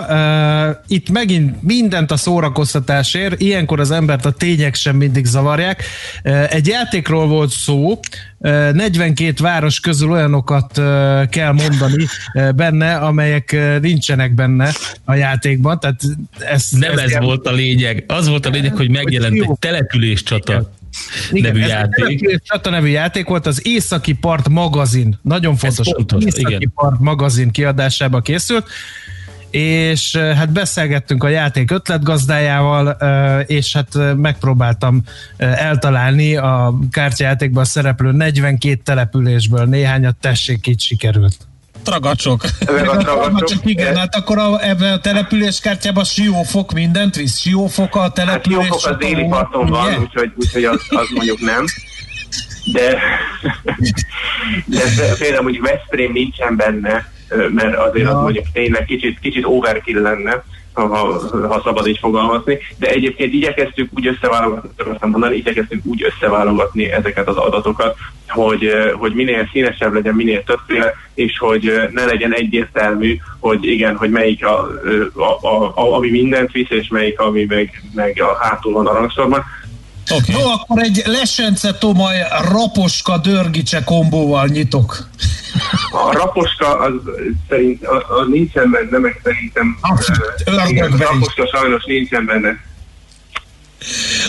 Uh, 0.69 0.77
Itt 0.87 1.11
megint 1.11 1.63
mindent 1.63 2.11
a 2.11 2.17
szórakoztatásért. 2.17 3.41
Ilyenkor 3.41 3.81
az 3.81 3.91
embert 3.91 4.25
a 4.25 4.31
tények 4.31 4.75
sem 4.75 4.97
mindig 4.97 5.25
zavarják. 5.25 5.83
Uh, 6.25 6.55
Egy 6.55 6.67
játékról 6.67 7.27
volt 7.27 7.51
szó. 7.51 8.01
Uh, 8.39 8.73
42 8.73 9.33
város 9.43 9.81
közül 9.81 10.11
olyanokat 10.11 10.73
kell 11.31 11.53
mondani 11.53 12.05
benne, 12.57 12.95
amelyek 12.95 13.57
nincsenek 13.81 14.35
benne 14.35 14.71
a 15.05 15.15
játékban. 15.15 15.81
Tehát 15.81 16.01
ez, 16.39 16.69
Nem 16.71 16.99
ez 16.99 17.09
ilyen- 17.09 17.23
volt 17.23 17.47
a 17.47 17.53
lényeg. 17.53 18.05
Az 18.07 18.29
volt 18.29 18.47
a 18.47 18.51
lényeg, 18.51 18.77
hogy 18.77 18.91
megjelent 18.91 19.35
egy 19.35 19.51
település 19.59 20.23
csata 20.23 20.71
Igen, 21.31 21.53
nevű 21.53 21.63
ez 21.63 21.69
játék. 21.69 21.95
Település 21.97 22.39
Csata 22.43 22.71
nevű 22.71 22.89
játék 22.89 23.27
volt, 23.27 23.47
az 23.47 23.67
Északi 23.67 24.13
Part 24.13 24.49
magazin, 24.49 25.19
nagyon 25.23 25.57
fontos, 25.57 25.89
fontos, 25.95 26.25
Északi 26.25 26.55
igen. 26.55 26.73
Part 26.75 27.01
magazin 27.01 27.51
kiadásába 27.51 28.21
készült, 28.21 28.69
és 29.51 30.17
hát 30.17 30.53
beszélgettünk 30.53 31.25
a 31.25 31.29
játék 31.29 31.71
ötletgazdájával, 31.71 32.89
és 33.47 33.73
hát 33.73 34.17
megpróbáltam 34.17 35.03
eltalálni 35.37 36.37
a 36.37 36.79
kártyajátékban 36.91 37.65
szereplő 37.65 38.13
42 38.13 38.81
településből 38.85 39.65
néhányat, 39.65 40.17
tessék, 40.17 40.67
így 40.67 40.81
sikerült. 40.81 41.37
Tragacsok. 41.83 42.45
Meg 42.73 42.89
a 42.89 42.97
tragacsok, 42.97 43.61
igen, 43.65 43.97
hát 43.97 44.15
akkor 44.15 44.39
a, 44.39 44.69
ebben 44.69 44.93
a 44.93 45.01
településkártyában 45.01 46.05
Siófok 46.05 46.73
mindent 46.73 47.17
visz. 47.17 47.39
Siófok 47.39 47.97
a 47.97 48.01
Hát 48.01 48.15
település. 48.15 48.67
Siófok 48.67 48.91
az 48.91 48.97
déli 48.97 49.27
parton 49.29 49.67
van, 49.67 49.99
úgyhogy, 50.01 50.33
úgyhogy 50.37 50.65
az, 50.65 50.81
az 50.89 51.09
mondjuk 51.15 51.41
nem. 51.41 51.65
De, 52.73 52.99
de 54.67 54.83
például 55.19 55.43
mondjuk 55.43 55.69
Veszprém 55.69 56.13
nincsen 56.13 56.57
benne, 56.57 57.11
mert 57.55 57.77
azért 57.77 58.05
Ja. 58.05 58.17
az 58.17 58.23
mondjuk 58.23 58.47
tényleg 58.53 58.85
kicsit, 58.85 59.19
kicsit 59.21 59.45
overkill 59.45 60.01
lenne, 60.01 60.45
ha, 60.87 61.21
ha 61.49 61.61
szabad 61.65 61.87
így 61.87 61.99
fogalmazni, 61.99 62.59
de 62.79 62.89
egyébként 62.89 63.33
igyekeztük 63.33 63.91
úgy 63.97 64.07
összeválogatni, 64.07 64.71
mondani, 65.01 65.37
igyekeztünk 65.37 65.85
úgy 65.85 66.03
összeválogatni 66.05 66.91
ezeket 66.91 67.29
az 67.29 67.37
adatokat, 67.37 67.97
hogy, 68.29 68.65
ö, 68.65 68.93
hogy 68.93 69.15
minél 69.15 69.49
színesebb 69.53 69.93
legyen, 69.93 70.15
minél 70.15 70.45
többféle, 70.45 70.95
és 71.15 71.39
hogy 71.39 71.69
ö, 71.69 71.83
ne 71.91 72.05
legyen 72.05 72.35
egyértelmű, 72.35 73.17
hogy 73.39 73.65
igen, 73.65 73.97
hogy 73.97 74.11
melyik 74.11 74.47
a, 74.47 74.69
ö, 74.83 75.05
a, 75.15 75.47
a, 75.49 75.73
a, 75.75 75.95
ami 75.95 76.11
mindent 76.11 76.53
visz, 76.53 76.71
és 76.71 76.89
melyik, 76.89 77.21
ami 77.21 77.45
meg, 77.45 77.83
meg 77.95 78.23
a 78.23 78.45
hátul 78.45 78.73
van 78.73 78.87
a 78.87 78.93
rangsorban. 78.93 79.45
Okay. 80.11 80.43
No, 80.43 80.51
akkor 80.51 80.83
egy 80.83 81.03
Lesence 81.07 81.73
Tomaj 81.73 82.17
Raposka 82.51 83.19
Dörgicse 83.19 83.85
kombóval 83.85 84.47
nyitok. 84.47 85.09
A 85.91 86.13
raposka 86.13 86.79
az 86.79 86.93
szerint 87.49 87.87
az, 87.87 88.03
az 88.21 88.27
nincsen 88.29 88.71
benne, 88.71 88.99
meg 88.99 89.21
szerintem 89.23 89.79
ördögbe 90.45 91.05
raposka 91.05 91.47
sajnos 91.47 91.85
nincsen 91.85 92.27
benne. 92.27 92.67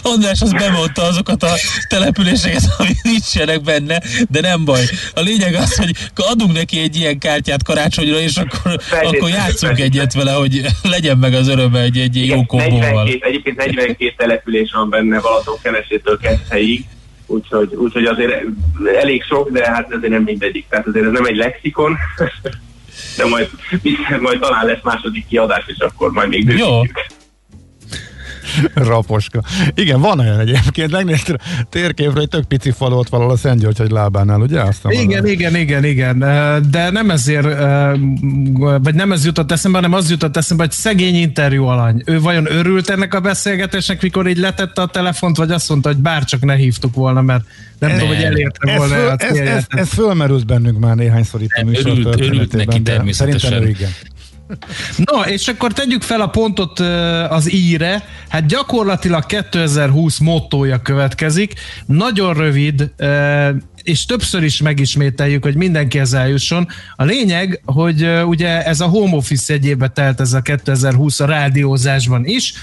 András 0.01 0.41
az 0.41 0.51
bemondta 0.51 1.03
azokat 1.03 1.43
a 1.43 1.53
településeket, 1.88 2.63
ami 2.77 2.89
nincsenek 3.03 3.61
benne, 3.61 4.01
de 4.30 4.41
nem 4.41 4.65
baj. 4.65 4.81
A 5.13 5.19
lényeg 5.19 5.53
az, 5.53 5.76
hogy 5.76 5.91
adunk 6.15 6.53
neki 6.53 6.80
egy 6.80 6.95
ilyen 6.95 7.19
kártyát 7.19 7.63
karácsonyra, 7.63 8.19
és 8.19 8.38
akkor, 8.38 8.80
akkor 9.03 9.30
játszunk 9.30 9.80
egyet 9.80 10.13
vele, 10.13 10.31
hogy 10.31 10.61
legyen 10.84 11.17
meg 11.17 11.34
az 11.34 11.47
öröme 11.47 11.81
egy, 11.81 11.97
egy 11.97 12.27
jó 12.27 12.45
kombóval. 12.45 13.03
42, 13.03 13.19
egyébként 13.21 13.57
42 13.57 14.13
település 14.17 14.71
van 14.71 14.89
benne 14.89 15.19
Balaton 15.19 15.57
kenesétől 15.61 16.17
Keszthelyig, 16.17 16.85
úgyhogy, 17.26 17.73
úgyhogy 17.76 18.05
azért 18.05 18.43
elég 18.99 19.23
sok, 19.23 19.49
de 19.49 19.71
hát 19.71 19.93
azért 19.93 20.11
nem 20.11 20.23
mindegyik. 20.23 20.65
Tehát 20.69 20.88
azért 20.88 21.05
ez 21.05 21.11
nem 21.11 21.26
egy 21.26 21.35
lexikon, 21.35 21.97
de 23.17 23.26
majd, 23.26 23.49
majd 24.26 24.39
talán 24.39 24.65
lesz 24.65 24.84
második 24.84 25.27
kiadás, 25.27 25.63
és 25.67 25.77
akkor 25.77 26.11
majd 26.11 26.30
még 26.30 26.45
bővítjük. 26.45 27.05
Raposka. 28.73 29.41
Igen, 29.73 30.01
van 30.01 30.19
olyan 30.19 30.39
egyébként. 30.39 30.91
Megnéztem 30.91 31.35
a 31.39 31.65
térképről, 31.69 32.15
hogy 32.15 32.27
tök 32.27 32.43
pici 32.45 32.71
falu 32.71 32.95
ott 32.97 33.09
valahol 33.09 33.34
a 33.34 33.38
Szent 33.38 33.59
György, 33.59 33.77
hogy 33.77 33.91
lábánál, 33.91 34.39
ugye? 34.39 34.61
Aztán 34.61 34.91
Igen, 34.91 35.27
igen, 35.27 35.55
igen, 35.55 35.85
igen, 35.85 36.23
Eh, 36.23 36.57
de 36.59 36.89
nem 36.89 37.09
ezért, 37.09 37.47
vagy 38.84 38.95
nem 38.95 39.11
ez 39.11 39.26
jutott 39.26 39.51
eszembe, 39.51 39.77
hanem 39.77 39.93
az 39.93 40.09
jutott 40.09 40.38
eszembe, 40.38 40.63
hogy 40.63 40.71
szegény 40.71 41.15
interjú 41.15 41.65
alany. 41.65 42.01
Ő 42.05 42.19
vajon 42.19 42.51
örült 42.51 42.89
ennek 42.89 43.13
a 43.13 43.19
beszélgetésnek, 43.19 44.01
mikor 44.01 44.27
így 44.27 44.38
letette 44.38 44.81
a 44.81 44.85
telefont, 44.85 45.38
vagy 45.38 45.51
azt 45.51 45.69
mondta, 45.69 45.89
hogy 45.89 45.97
bárcsak 45.97 46.41
ne 46.45 46.55
hívtuk 46.55 46.95
volna, 46.95 47.21
mert 47.21 47.43
nem 47.80 47.91
tudom, 47.91 48.07
hogy 48.07 48.23
elérte 48.23 48.71
ez, 48.71 48.77
volna 48.77 48.93
föl, 48.95 49.07
a 49.07 49.11
ez, 49.17 49.30
ez, 49.30 49.35
célját. 49.35 49.65
ez 49.69 49.89
fölmerült 49.89 50.45
bennünk 50.45 50.80
már 50.80 50.95
néhányszor 50.95 51.41
itt 51.41 51.51
a 51.61 51.63
műsor 51.65 51.85
örült- 51.85 52.05
örült 52.05 52.19
történetében, 52.19 52.65
neki 52.65 52.81
de 52.81 52.91
természetesen. 52.91 53.39
Szerintem 53.39 53.67
ő 53.67 53.69
igen. 53.69 53.89
No, 54.97 55.21
és 55.21 55.47
akkor 55.47 55.73
tegyük 55.73 56.01
fel 56.01 56.21
a 56.21 56.27
pontot 56.27 56.80
az 57.30 57.53
íre. 57.53 58.03
Hát 58.30 58.45
gyakorlatilag 58.45 59.26
2020 59.26 60.17
mottója 60.17 60.81
következik. 60.81 61.53
Nagyon 61.85 62.34
rövid, 62.34 62.91
és 63.84 64.05
többször 64.05 64.43
is 64.43 64.61
megismételjük, 64.61 65.43
hogy 65.43 65.55
mindenki 65.55 65.99
ez 65.99 66.13
eljusson. 66.13 66.67
A 66.95 67.03
lényeg, 67.03 67.61
hogy 67.65 68.09
ugye 68.26 68.63
ez 68.63 68.80
a 68.80 68.85
home 68.85 69.15
office 69.15 69.53
egyébe 69.53 69.88
telt 69.88 70.19
ez 70.19 70.34
a 70.34 70.41
2020 70.41 71.19
a 71.19 71.26
rádiózásban 71.26 72.26
is, 72.26 72.53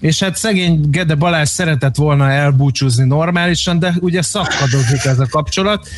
és 0.00 0.22
hát 0.22 0.36
szegény 0.36 0.90
Gede 0.90 1.14
Balázs 1.14 1.48
szeretett 1.48 1.96
volna 1.96 2.30
elbúcsúzni 2.30 3.04
normálisan, 3.04 3.78
de 3.78 3.94
ugye 4.00 4.22
szakadozik 4.22 5.04
ez 5.04 5.18
a 5.18 5.26
kapcsolat, 5.30 5.88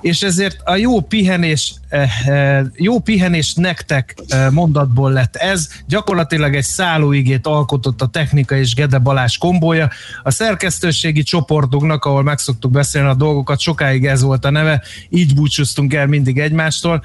és 0.00 0.22
ezért 0.22 0.60
a 0.64 0.76
jó 0.76 1.00
pihenés, 1.00 1.74
eh, 1.88 2.26
eh, 2.26 2.64
jó 2.74 2.98
pihenés 2.98 3.54
nektek 3.54 4.14
eh, 4.28 4.50
mondatból 4.50 5.12
lett 5.12 5.36
ez. 5.36 5.68
Gyakorlatilag 5.86 6.54
egy 6.54 6.64
szállóigét 6.64 7.46
alkotott 7.46 8.02
a 8.02 8.06
technika 8.06 8.56
és 8.56 8.74
Gede 8.74 8.98
Balázs 8.98 9.36
kombója. 9.36 9.90
A 10.22 10.30
szerkesztőségi 10.30 11.22
csoportunknak, 11.22 12.04
ahol 12.04 12.22
meg 12.22 12.38
szoktuk 12.38 12.70
beszélni 12.70 13.08
a 13.08 13.14
dolgokat, 13.14 13.60
sokáig 13.60 14.06
ez 14.06 14.22
volt 14.22 14.44
a 14.44 14.50
neve, 14.50 14.82
így 15.08 15.34
búcsúztunk 15.34 15.94
el 15.94 16.06
mindig 16.06 16.38
egymástól, 16.38 17.02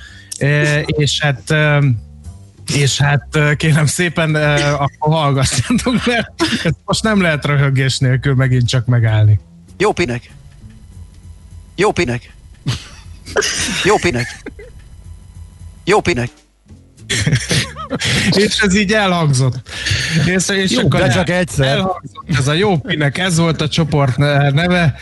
és 0.86 1.20
hát 1.20 1.54
és 2.76 3.02
hát 3.02 3.40
kérem 3.58 3.86
szépen, 3.86 4.36
akkor 4.36 5.14
hallgassatok, 5.14 6.06
mert 6.06 6.32
most 6.86 7.04
nem 7.04 7.22
lehet 7.22 7.46
röhögés 7.46 7.98
nélkül 7.98 8.36
megint 8.36 8.68
csak 8.68 8.86
megállni. 8.86 9.40
Jó 9.78 9.92
pinek. 9.92 10.32
Jó 11.76 11.92
pinek. 11.92 12.34
Jó 13.84 13.98
pinek. 13.98 14.42
Jó 15.86 16.02
pinek. 16.02 16.30
és 18.32 18.60
ez 18.60 18.76
így 18.76 18.92
elhangzott. 18.92 19.56
És, 20.26 20.50
és 20.50 20.72
Jó, 20.72 20.80
akkor 20.80 21.00
de 21.00 21.08
csak 21.08 21.30
egyszer. 21.30 21.68
Elhangzott 21.68 22.26
ez 22.38 22.48
a 22.48 22.54
jó 22.54 22.78
pinek, 22.78 23.18
ez 23.18 23.38
volt 23.38 23.62
a 23.62 23.68
csoport 23.68 24.18
neve. 24.18 24.96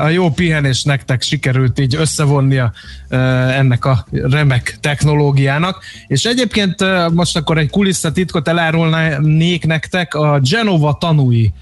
A 0.00 0.08
jó 0.08 0.30
pihenés 0.30 0.82
nektek 0.82 1.22
sikerült 1.22 1.78
így 1.78 1.94
összevonnia 1.94 2.72
ennek 3.08 3.84
a 3.84 4.06
remek 4.10 4.76
technológiának. 4.80 5.82
És 6.06 6.24
egyébként 6.24 6.80
eh, 6.82 7.08
most 7.08 7.36
akkor 7.36 7.58
egy 7.58 7.70
kulisszatitkot 7.70 8.48
elárulnék 8.48 9.66
nektek, 9.66 10.14
a 10.14 10.40
Genova 10.42 10.96
tanúi 11.00 11.52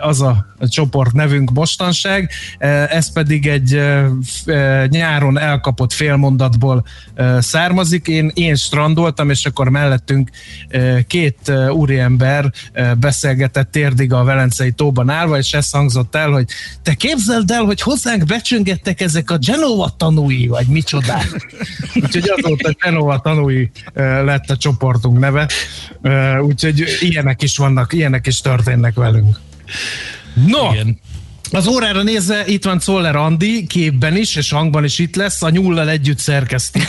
az 0.00 0.20
a 0.20 0.46
csoport 0.68 1.12
nevünk 1.12 1.50
mostanság, 1.50 2.30
eh, 2.58 2.90
ez 2.90 3.12
pedig 3.12 3.46
egy 3.46 3.74
eh, 3.74 4.06
eh, 4.44 4.86
nyáron 4.88 5.38
elkapott 5.38 5.92
félmondatból 5.92 6.84
eh, 7.14 7.40
származik. 7.40 8.08
Én, 8.08 8.30
én 8.34 8.54
strandoltam, 8.54 9.30
és 9.30 9.46
akkor 9.46 9.68
mellettünk 9.68 10.30
eh, 10.68 11.02
két 11.06 11.38
eh, 11.44 11.74
úriember 11.74 12.52
eh, 12.72 12.94
beszélgetett 12.94 13.70
térdig 13.70 14.12
a 14.12 14.24
Velencei 14.24 14.72
tóban 14.72 15.10
állva, 15.10 15.38
és 15.38 15.52
ez 15.52 15.70
hangzott 15.70 16.14
el, 16.14 16.30
hogy 16.30 16.46
te 16.82 16.94
képzeld 16.94 17.50
el, 17.50 17.64
hogy 17.64 17.80
hozzánk 17.80 18.24
becsöngettek 18.24 19.00
ezek 19.00 19.30
a 19.30 19.38
Genova 19.38 19.94
tanúi, 19.96 20.46
vagy 20.46 20.66
micsodák. 20.66 21.48
Úgyhogy 22.02 22.32
azóta 22.36 22.74
Genova 22.84 23.18
tanúi 23.18 23.70
eh, 23.94 24.24
lett 24.24 24.50
a 24.50 24.56
csoportunk 24.56 25.18
neve. 25.18 25.48
Eh, 26.02 26.44
Úgyhogy 26.44 26.84
ilyenek 27.00 27.42
is 27.42 27.56
vannak, 27.56 27.92
ilyenek 27.92 28.26
is 28.26 28.40
történnek 28.40 28.94
velünk. 28.94 29.36
No, 30.46 30.72
Igen. 30.72 30.98
az 31.50 31.66
órára 31.66 32.02
nézve 32.02 32.46
itt 32.46 32.64
van 32.64 32.78
Czoller 32.78 33.16
Andi, 33.16 33.66
képben 33.66 34.16
is, 34.16 34.36
és 34.36 34.50
hangban 34.50 34.84
is 34.84 34.98
itt 34.98 35.16
lesz, 35.16 35.42
a 35.42 35.50
nyullal 35.50 35.88
együtt 35.88 36.18
szerkeszti 36.18 36.80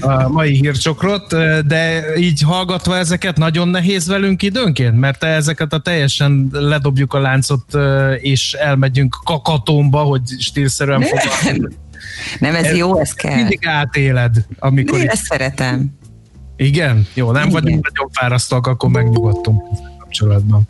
a 0.00 0.28
mai 0.28 0.52
hírcsokrot, 0.52 1.36
de 1.66 2.04
így 2.18 2.42
hallgatva 2.42 2.96
ezeket 2.96 3.36
nagyon 3.36 3.68
nehéz 3.68 4.06
velünk 4.06 4.42
időnként, 4.42 4.98
mert 4.98 5.18
te 5.18 5.26
ezeket 5.26 5.72
a 5.72 5.78
teljesen 5.78 6.48
ledobjuk 6.52 7.14
a 7.14 7.18
láncot, 7.18 7.64
és 8.20 8.52
elmegyünk 8.52 9.16
kakatomba, 9.24 10.02
hogy 10.02 10.22
stílszerűen 10.38 11.02
fogalmazunk. 11.02 11.72
Nem, 12.38 12.54
ez 12.54 12.76
jó, 12.76 13.00
ez 13.00 13.12
kell. 13.12 13.34
Mindig 13.34 13.66
átéled, 13.66 14.36
amikor... 14.58 14.98
Én 14.98 15.08
ezt 15.08 15.24
szeretem. 15.24 15.98
Igen? 16.56 17.06
Jó, 17.14 17.30
nem 17.30 17.48
Igen. 17.48 17.62
vagyunk 17.62 17.88
nagyon 17.88 18.10
fárasztóak, 18.12 18.66
akkor 18.66 18.90
megnyugodtunk. 18.90 19.62
Kapcsolatban. 20.16 20.62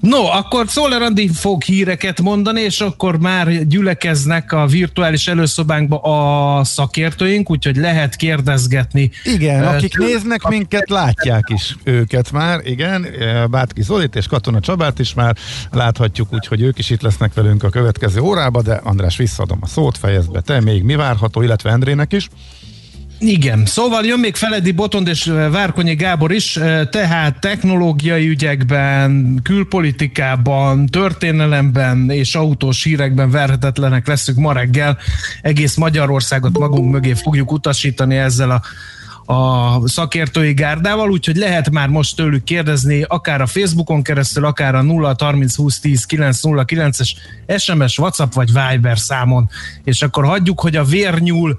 No, 0.00 0.24
akkor 0.24 0.68
Szoller 0.68 1.02
Andi 1.02 1.28
fog 1.28 1.62
híreket 1.62 2.20
mondani, 2.20 2.60
és 2.60 2.80
akkor 2.80 3.18
már 3.18 3.66
gyülekeznek 3.66 4.52
a 4.52 4.66
virtuális 4.66 5.28
előszobánkba 5.28 5.98
a 6.00 6.64
szakértőink, 6.64 7.50
úgyhogy 7.50 7.76
lehet 7.76 8.16
kérdezgetni. 8.16 9.10
Igen, 9.24 9.64
akik 9.64 9.98
néznek 9.98 10.42
minket, 10.42 10.90
látják 10.90 11.44
is 11.48 11.76
őket 11.84 12.32
már, 12.32 12.60
igen, 12.64 13.06
Bátki 13.50 13.82
Zolit 13.82 14.16
és 14.16 14.26
Katona 14.26 14.60
Csabát 14.60 14.98
is 14.98 15.14
már 15.14 15.36
láthatjuk, 15.70 16.32
úgyhogy 16.32 16.62
ők 16.62 16.78
is 16.78 16.90
itt 16.90 17.02
lesznek 17.02 17.34
velünk 17.34 17.62
a 17.62 17.68
következő 17.68 18.20
órába, 18.20 18.62
de 18.62 18.74
András, 18.74 19.16
visszaadom 19.16 19.58
a 19.60 19.66
szót, 19.66 19.98
fejezd 19.98 20.30
be 20.30 20.40
te, 20.40 20.60
még 20.60 20.82
mi 20.82 20.94
várható, 20.94 21.42
illetve 21.42 21.70
Endrének 21.70 22.12
is. 22.12 22.28
Igen, 23.18 23.66
szóval 23.66 24.04
jön 24.04 24.18
még 24.18 24.36
Feledi 24.36 24.72
Botond 24.72 25.08
és 25.08 25.24
Várkonyi 25.50 25.94
Gábor 25.94 26.32
is, 26.32 26.56
eh, 26.56 26.86
tehát 26.90 27.40
technológiai 27.40 28.28
ügyekben, 28.28 29.40
külpolitikában, 29.42 30.86
történelemben 30.86 32.10
és 32.10 32.34
autós 32.34 32.84
hírekben 32.84 33.30
verhetetlenek 33.30 34.06
leszünk 34.06 34.38
ma 34.38 34.52
reggel. 34.52 34.98
Egész 35.42 35.74
Magyarországot 35.74 36.58
magunk 36.58 36.92
mögé 36.92 37.14
fogjuk 37.14 37.52
utasítani 37.52 38.16
ezzel 38.16 38.50
a 38.50 38.62
a 39.28 39.88
szakértői 39.88 40.52
gárdával, 40.52 41.10
úgyhogy 41.10 41.36
lehet 41.36 41.70
már 41.70 41.88
most 41.88 42.16
tőlük 42.16 42.44
kérdezni, 42.44 43.02
akár 43.02 43.40
a 43.40 43.46
Facebookon 43.46 44.02
keresztül, 44.02 44.44
akár 44.44 44.74
a 44.74 44.82
0 44.82 45.14
30 45.18 45.56
20 45.56 45.80
10 45.80 46.04
909 46.04 47.00
es 47.00 47.16
SMS, 47.58 47.98
WhatsApp 47.98 48.32
vagy 48.32 48.50
Viber 48.52 48.98
számon, 48.98 49.48
és 49.84 50.02
akkor 50.02 50.24
hagyjuk, 50.24 50.60
hogy 50.60 50.76
a 50.76 50.84
vérnyúl 50.84 51.58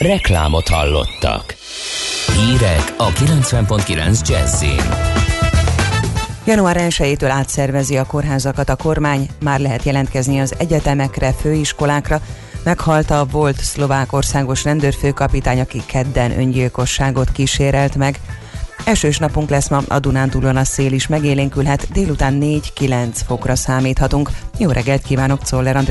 Reklámot 0.00 0.68
hallottak. 0.68 1.54
Hírek 2.36 2.94
a 2.96 3.08
90.9 3.08 4.28
Jazzin. 4.28 4.82
Január 6.46 6.76
1-től 6.78 7.28
átszervezi 7.30 7.96
a 7.96 8.04
kórházakat 8.04 8.68
a 8.68 8.76
kormány, 8.76 9.28
már 9.40 9.60
lehet 9.60 9.82
jelentkezni 9.82 10.40
az 10.40 10.54
egyetemekre, 10.58 11.32
főiskolákra. 11.32 12.20
Meghalt 12.64 13.10
a 13.10 13.26
volt 13.30 13.56
szlovák 13.56 14.12
országos 14.12 14.64
rendőrfőkapitány, 14.64 15.60
aki 15.60 15.82
kedden 15.86 16.38
öngyilkosságot 16.38 17.32
kísérelt 17.32 17.96
meg. 17.96 18.20
Esős 18.84 19.18
napunk 19.18 19.50
lesz 19.50 19.68
ma, 19.68 19.82
a 19.88 19.98
Dunántúlon 19.98 20.56
a 20.56 20.64
szél 20.64 20.92
is 20.92 21.06
megélénkülhet, 21.06 21.92
délután 21.92 22.38
4-9 22.42 23.06
fokra 23.26 23.56
számíthatunk. 23.56 24.30
Jó 24.58 24.70
reggelt 24.70 25.02
kívánok, 25.02 25.42
Czoller 25.42 25.76
André. 25.76 25.88